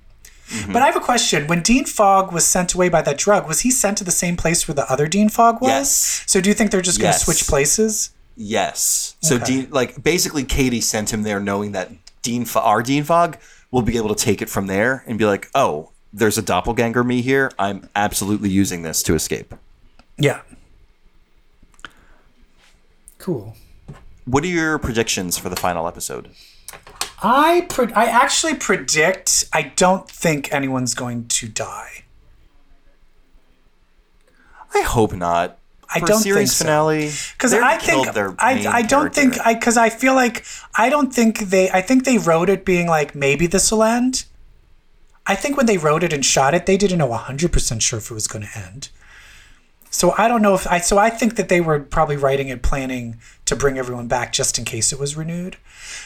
Mm-hmm. 0.49 0.73
But 0.73 0.83
I 0.83 0.87
have 0.87 0.97
a 0.97 1.01
question. 1.01 1.47
When 1.47 1.63
Dean 1.63 1.85
Fogg 1.85 2.33
was 2.33 2.47
sent 2.47 2.75
away 2.75 2.89
by 2.89 3.03
that 3.03 3.19
drug, 3.19 3.47
was 3.47 3.61
he 3.61 3.71
sent 3.71 3.99
to 3.99 4.05
the 4.05 4.11
same 4.11 4.37
place 4.37 4.67
where 4.67 4.75
the 4.75 4.91
other 4.91 5.07
Dean 5.07 5.29
Fogg 5.29 5.61
was? 5.61 5.69
Yes. 5.69 6.25
So 6.27 6.41
do 6.41 6.49
you 6.49 6.55
think 6.55 6.71
they're 6.71 6.81
just 6.83 7.01
going 7.01 7.13
to 7.13 7.19
switch 7.19 7.47
places? 7.47 8.11
Yes. 8.37 9.17
So 9.21 9.37
Okay. 9.37 9.45
Dean, 9.45 9.69
like 9.71 10.03
basically, 10.03 10.45
Kady 10.45 10.81
sent 10.81 11.13
him 11.13 11.23
there 11.23 11.41
knowing 11.41 11.73
that 11.73 11.91
Dean, 12.23 12.45
Fo- 12.45 12.61
our 12.61 12.83
Dean 12.83 13.05
Fogg, 13.05 13.37
will 13.71 13.83
be 13.83 13.97
able 13.97 14.15
to 14.15 14.25
take 14.25 14.41
it 14.41 14.49
from 14.49 14.67
there 14.69 15.05
and 15.07 15.19
be 15.19 15.27
like, 15.27 15.51
"Oh, 15.55 15.91
there's 16.13 16.39
a 16.39 16.43
doppelganger 16.43 17.05
me 17.05 17.21
here. 17.21 17.51
I'm 17.59 17.89
absolutely 17.95 18.49
using 18.49 18.83
this 18.83 19.03
to 19.03 19.15
escape." 19.15 19.55
Yeah. 20.17 20.41
Cool. 23.19 23.55
What 24.25 24.45
are 24.45 24.49
your 24.49 24.79
predictions 24.79 25.39
for 25.39 25.49
the 25.49 25.57
final 25.57 25.87
episode? 25.89 26.31
I 27.23 27.67
pre- 27.69 27.93
I 27.95 28.05
actually 28.05 28.55
predict 28.55 29.49
I 29.53 29.73
don't 29.75 30.09
think 30.09 30.53
anyone's 30.53 30.95
going 30.95 31.27
to 31.29 31.49
die. 31.49 32.05
I 34.75 34.83
hope 34.83 35.13
not. 35.15 35.59
I 35.91 36.01
For 36.01 36.07
don't 36.07 36.19
a 36.19 36.23
series 36.23 36.51
think 36.51 36.57
so. 36.59 36.65
finale 36.65 37.11
because 37.33 37.55
I 37.55 37.79
think 37.79 38.09
I, 38.39 38.67
I 38.69 38.83
don't 38.83 39.13
character. 39.15 39.21
think 39.21 39.47
I 39.47 39.55
because 39.55 39.79
I 39.79 39.89
feel 39.89 40.15
like 40.15 40.45
I 40.77 40.91
don't 40.91 41.13
think 41.13 41.39
they 41.49 41.71
I 41.71 41.81
think 41.81 42.05
they 42.05 42.19
wrote 42.19 42.51
it 42.51 42.65
being 42.67 42.87
like 42.87 43.15
maybe 43.15 43.47
this 43.47 43.73
will 43.73 43.83
end. 43.83 44.25
I 45.27 45.35
think 45.35 45.57
when 45.57 45.67
they 45.67 45.79
wrote 45.79 46.03
it 46.05 46.13
and 46.13 46.25
shot 46.25 46.55
it, 46.55 46.67
they 46.67 46.77
didn't 46.77 46.99
know 46.99 47.11
hundred 47.13 47.53
percent 47.53 47.83
sure 47.83 47.99
if 47.99 48.11
it 48.11 48.15
was 48.15 48.27
going 48.27 48.45
to 48.47 48.59
end. 48.59 48.91
So 49.91 50.15
I 50.19 50.29
don't 50.29 50.43
know 50.43 50.55
if 50.55 50.67
I 50.67 50.79
so 50.81 50.99
I 50.99 51.11
think 51.11 51.37
that 51.37 51.49
they 51.49 51.61
were 51.61 51.81
probably 51.81 52.17
writing 52.17 52.51
and 52.51 52.63
planning 52.63 53.19
to 53.47 53.57
bring 53.57 53.79
everyone 53.79 54.07
back 54.09 54.33
just 54.33 54.59
in 54.59 54.65
case 54.65 54.93
it 54.93 54.99
was 54.99 55.17
renewed. 55.17 55.57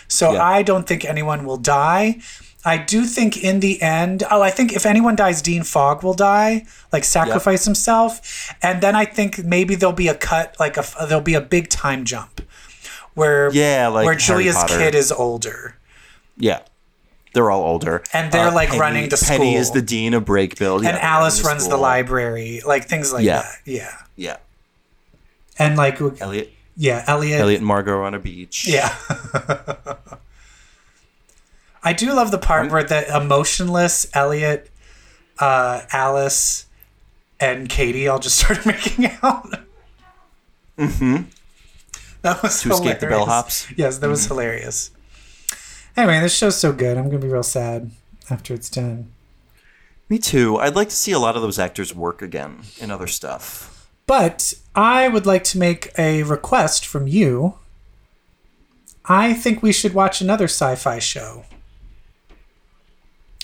So 0.09 0.33
Yeah. 0.33 0.43
I 0.45 0.63
don't 0.63 0.87
think 0.87 1.05
anyone 1.05 1.45
will 1.45 1.57
die. 1.57 2.21
I 2.65 2.77
do 2.79 3.05
think 3.07 3.43
in 3.43 3.59
the 3.59 3.83
end, 3.83 4.23
oh, 4.31 4.41
I 4.41 4.51
think 4.51 4.73
if 4.73 4.87
anyone 4.87 5.17
dies, 5.17 5.43
Dean 5.43 5.65
Fogg 5.65 6.05
will 6.05 6.15
die, 6.15 6.65
like 6.93 7.03
sacrifice 7.03 7.65
himself, 7.65 8.55
and 8.63 8.81
then 8.81 8.95
I 8.95 9.05
think 9.05 9.43
maybe 9.45 9.75
there'll 9.75 9.93
be 9.93 10.07
a 10.07 10.15
cut, 10.15 10.55
like 10.61 10.77
a 10.77 10.85
there'll 11.09 11.21
be 11.21 11.35
a 11.35 11.41
big 11.41 11.69
time 11.71 12.05
jump, 12.05 12.41
where 13.15 13.51
Yeah, 13.53 13.89
like 13.89 14.05
where 14.05 14.15
Harry 14.15 14.23
Julia's 14.45 14.55
Potter. 14.55 14.79
kid 14.79 14.95
is 14.95 15.11
older, 15.11 15.77
Yeah, 16.37 16.61
they're 17.35 17.51
all 17.51 17.63
older, 17.63 18.01
Uh, 18.01 18.19
And 18.19 18.33
they're, 18.33 18.51
like, 18.51 18.71
running 18.75 19.09
to 19.11 19.17
school. 19.17 19.39
Penny 19.39 19.53
school. 19.53 19.61
is 19.61 19.71
the 19.73 19.83
dean 19.83 20.15
of 20.15 20.25
Brakebills, 20.25 20.83
yeah, 20.83 20.91
and 20.91 20.97
they're 20.99 21.05
Alice 21.05 21.43
runs 21.45 21.69
the 21.69 21.77
library, 21.77 22.61
like 22.65 22.85
things 22.89 23.13
like 23.13 23.25
Yeah. 23.25 23.43
that. 23.43 23.59
Yeah, 23.65 23.97
Yeah, 24.17 24.37
and 25.59 25.77
like 25.77 26.01
Eliot, 26.01 26.53
yeah, 26.77 27.05
Eliot, 27.07 27.41
Eliot 27.41 27.59
and 27.59 27.67
Margot 27.67 27.93
are 27.93 28.03
on 28.05 28.15
a 28.15 28.19
beach. 28.19 28.67
Yeah. 28.69 28.95
I 31.85 31.93
do 31.93 32.13
love 32.13 32.31
the 32.31 32.39
part 32.39 32.71
where 32.71 32.85
the 32.85 33.15
emotionless 33.17 34.07
Eliot, 34.15 34.71
uh, 35.39 35.83
Alice, 35.93 36.67
and 37.41 37.69
Kady 37.69 38.07
all 38.07 38.19
just 38.21 38.37
started 38.41 38.65
making 38.67 39.11
out. 39.23 39.49
Mm-hmm. 40.79 41.17
That 42.23 42.41
was 42.43 42.63
To 42.63 42.71
escape 42.71 43.01
the 43.01 43.07
hilarious. 43.07 43.29
bellhops? 43.29 43.73
Yes, 43.77 43.99
that 43.99 44.09
was 44.09 44.27
hilarious. 44.27 44.91
Anyway, 45.97 46.21
this 46.21 46.37
show's 46.37 46.57
so 46.57 46.73
good. 46.73 46.97
I'm 46.97 47.07
gonna 47.07 47.19
be 47.19 47.29
real 47.29 47.43
sad 47.43 47.91
after 48.31 48.55
it's 48.55 48.71
done. 48.71 49.13
Me 50.09 50.19
too. 50.19 50.59
I'd 50.59 50.77
like 50.77 50.89
to 50.89 50.97
see 50.97 51.13
a 51.13 51.19
lot 51.19 51.37
of 51.37 51.43
those 51.43 51.59
actors 51.59 51.95
work 51.95 52.23
again 52.23 52.61
in 52.79 52.91
other 52.91 53.07
stuff. 53.07 53.89
But 54.07 54.55
I 54.75 55.09
would 55.09 55.27
like 55.27 55.45
to 55.45 55.59
make 55.59 55.91
a 55.99 56.23
request 56.23 56.85
from 56.85 57.07
you. 57.07 57.55
I 59.07 59.33
think 59.33 59.63
we 59.63 59.73
should 59.73 59.95
watch 59.95 60.21
another 60.21 60.45
sci-fi 60.45 60.99
show. 60.99 61.45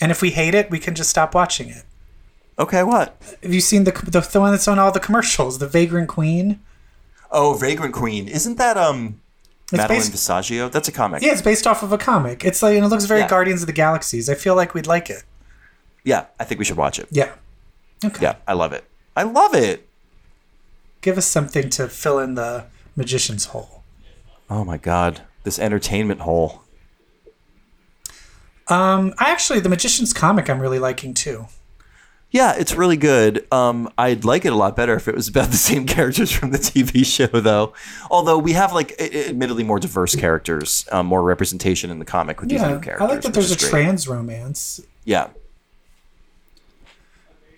And 0.00 0.10
if 0.10 0.22
we 0.22 0.30
hate 0.30 0.54
it, 0.54 0.70
we 0.70 0.78
can 0.78 0.94
just 0.94 1.10
stop 1.10 1.34
watching 1.34 1.68
it. 1.68 1.84
Okay, 2.58 2.82
what? 2.82 3.16
Have 3.42 3.54
you 3.54 3.60
seen 3.60 3.84
the 3.84 3.92
the, 3.92 4.20
the 4.20 4.40
one 4.40 4.52
that's 4.52 4.68
on 4.68 4.78
all 4.78 4.92
the 4.92 5.00
commercials, 5.00 5.58
The 5.58 5.68
Vagrant 5.68 6.08
Queen? 6.08 6.60
Oh, 7.30 7.54
Vagrant 7.54 7.94
Queen. 7.94 8.26
Isn't 8.28 8.58
that 8.58 8.76
um 8.76 9.20
Madeline 9.76 10.00
based- 10.00 10.12
Visaggio? 10.12 10.70
That's 10.72 10.88
a 10.88 10.92
comic. 10.92 11.22
Yeah, 11.22 11.32
it's 11.32 11.42
based 11.42 11.66
off 11.66 11.82
of 11.82 11.92
a 11.92 11.98
comic. 11.98 12.44
It's 12.44 12.62
like 12.62 12.76
and 12.76 12.84
it 12.84 12.88
looks 12.88 13.04
very 13.04 13.20
Yeah. 13.20 13.28
Guardians 13.28 13.62
of 13.62 13.66
the 13.66 13.72
Galaxies. 13.72 14.28
I 14.30 14.34
feel 14.34 14.54
like 14.54 14.72
we'd 14.74 14.86
like 14.86 15.10
it. 15.10 15.24
Yeah, 16.04 16.26
I 16.40 16.44
think 16.44 16.58
we 16.58 16.64
should 16.64 16.76
watch 16.78 16.98
it. 16.98 17.06
Yeah. 17.10 17.32
Okay. 18.04 18.22
Yeah, 18.22 18.36
I 18.46 18.54
love 18.54 18.72
it. 18.72 18.84
I 19.16 19.24
love 19.24 19.54
it. 19.54 19.86
Give 21.00 21.18
us 21.18 21.26
something 21.26 21.68
to 21.70 21.88
fill 21.88 22.18
in 22.18 22.34
the 22.34 22.64
magician's 22.96 23.46
hole. 23.46 23.82
Oh 24.48 24.64
my 24.64 24.78
god, 24.78 25.22
this 25.44 25.58
entertainment 25.58 26.20
hole. 26.22 26.62
Um, 28.68 29.14
I 29.18 29.30
actually 29.30 29.60
the 29.60 29.68
magician's 29.68 30.12
comic 30.12 30.48
I'm 30.50 30.60
really 30.60 30.78
liking 30.78 31.14
too. 31.14 31.46
Yeah, 32.30 32.54
it's 32.58 32.74
really 32.74 32.98
good. 32.98 33.46
Um, 33.50 33.90
I'd 33.96 34.22
like 34.24 34.44
it 34.44 34.52
a 34.52 34.56
lot 34.56 34.76
better 34.76 34.94
if 34.94 35.08
it 35.08 35.14
was 35.14 35.28
about 35.28 35.48
the 35.50 35.56
same 35.70 35.86
characters 35.86 36.30
from 36.30 36.50
the 36.50 36.58
TV 36.58 37.04
show, 37.06 37.26
though. 37.26 37.72
Although 38.10 38.38
we 38.38 38.52
have 38.52 38.72
like 38.74 39.00
admittedly 39.00 39.64
more 39.64 39.78
diverse 39.80 40.14
characters, 40.14 40.86
um, 40.92 41.06
more 41.06 41.22
representation 41.22 41.88
in 41.90 41.98
the 41.98 42.04
comic 42.04 42.40
with 42.40 42.50
these 42.50 42.60
Yeah, 42.60 42.68
new 42.78 42.92
I 43.00 43.04
like 43.06 43.22
that 43.22 43.32
there's 43.32 43.50
a 43.52 43.56
great. 43.56 43.70
trans 43.70 44.06
romance. 44.08 44.80
Yeah, 45.04 45.28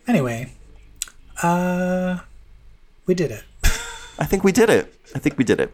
Anyway, 0.06 0.52
uh, 1.42 2.18
we 3.06 3.14
did 3.14 3.30
it. 3.30 3.44
I 4.18 4.24
think 4.24 4.42
we 4.42 4.50
did 4.50 4.68
it. 4.68 4.92
I 5.14 5.18
think 5.20 5.38
we 5.38 5.44
did 5.44 5.60
it. 5.60 5.72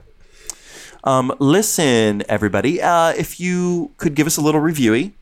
Um, 1.04 1.34
listen, 1.38 2.22
everybody, 2.28 2.82
uh, 2.82 3.10
if 3.16 3.40
you 3.40 3.92
could 3.96 4.14
give 4.14 4.26
us 4.26 4.36
a 4.36 4.42
little 4.42 4.60
reviewy, 4.60 5.12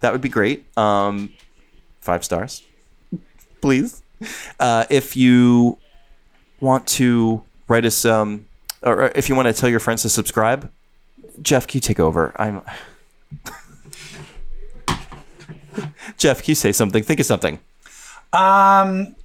that 0.00 0.12
would 0.12 0.20
be 0.20 0.28
great. 0.28 0.66
Um, 0.78 1.32
five 2.00 2.22
stars, 2.24 2.62
please. 3.60 4.02
Uh, 4.58 4.84
if 4.90 5.16
you 5.16 5.78
want 6.60 6.86
to 6.86 7.42
write 7.68 7.84
us, 7.84 8.04
um, 8.04 8.46
or 8.82 9.12
if 9.14 9.28
you 9.28 9.34
want 9.34 9.46
to 9.48 9.52
tell 9.52 9.68
your 9.68 9.80
friends 9.80 10.02
to 10.02 10.08
subscribe, 10.08 10.70
Jeff, 11.42 11.66
can 11.66 11.78
you 11.78 11.82
take 11.82 12.00
over? 12.00 12.32
I'm. 12.36 12.62
Jeff, 16.18 16.42
can 16.42 16.50
you 16.52 16.54
say 16.54 16.72
something? 16.72 17.02
Think 17.02 17.20
of 17.20 17.26
something. 17.26 17.60
Um, 18.32 19.16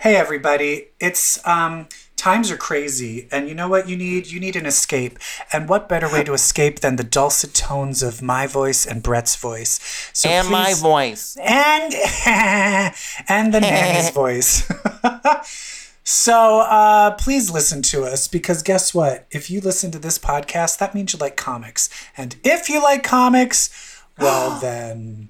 hey 0.00 0.16
everybody, 0.16 0.88
it's 1.00 1.44
um 1.46 1.88
times 2.24 2.50
are 2.50 2.56
crazy, 2.56 3.28
and 3.30 3.48
you 3.50 3.54
know 3.54 3.68
what 3.68 3.86
you 3.86 3.96
need? 3.98 4.28
You 4.28 4.40
need 4.40 4.56
an 4.56 4.64
escape, 4.64 5.18
and 5.52 5.68
what 5.68 5.90
better 5.90 6.08
way 6.10 6.24
to 6.24 6.32
escape 6.32 6.80
than 6.80 6.96
the 6.96 7.04
dulcet 7.04 7.52
tones 7.52 8.02
of 8.02 8.22
my 8.22 8.46
voice 8.46 8.86
and 8.86 9.02
Brett's 9.02 9.36
voice? 9.36 9.78
So 10.14 10.30
please- 10.42 10.80
voice. 10.80 11.36
and 11.36 11.92
and 13.28 13.52
the 13.52 13.60
nanny's 13.60 14.08
voice. 14.22 14.66
so 16.02 16.60
uh, 16.60 17.10
please 17.16 17.50
listen 17.50 17.82
to 17.82 18.04
us 18.04 18.26
because 18.26 18.62
guess 18.62 18.94
what? 18.94 19.26
If 19.30 19.50
you 19.50 19.60
listen 19.60 19.90
to 19.90 19.98
this 19.98 20.18
podcast, 20.18 20.78
that 20.78 20.94
means 20.94 21.12
you 21.12 21.18
like 21.18 21.36
comics, 21.36 21.90
and 22.16 22.36
if 22.42 22.70
you 22.70 22.82
like 22.82 23.02
comics, 23.02 23.68
well 24.18 24.58
then 24.66 25.28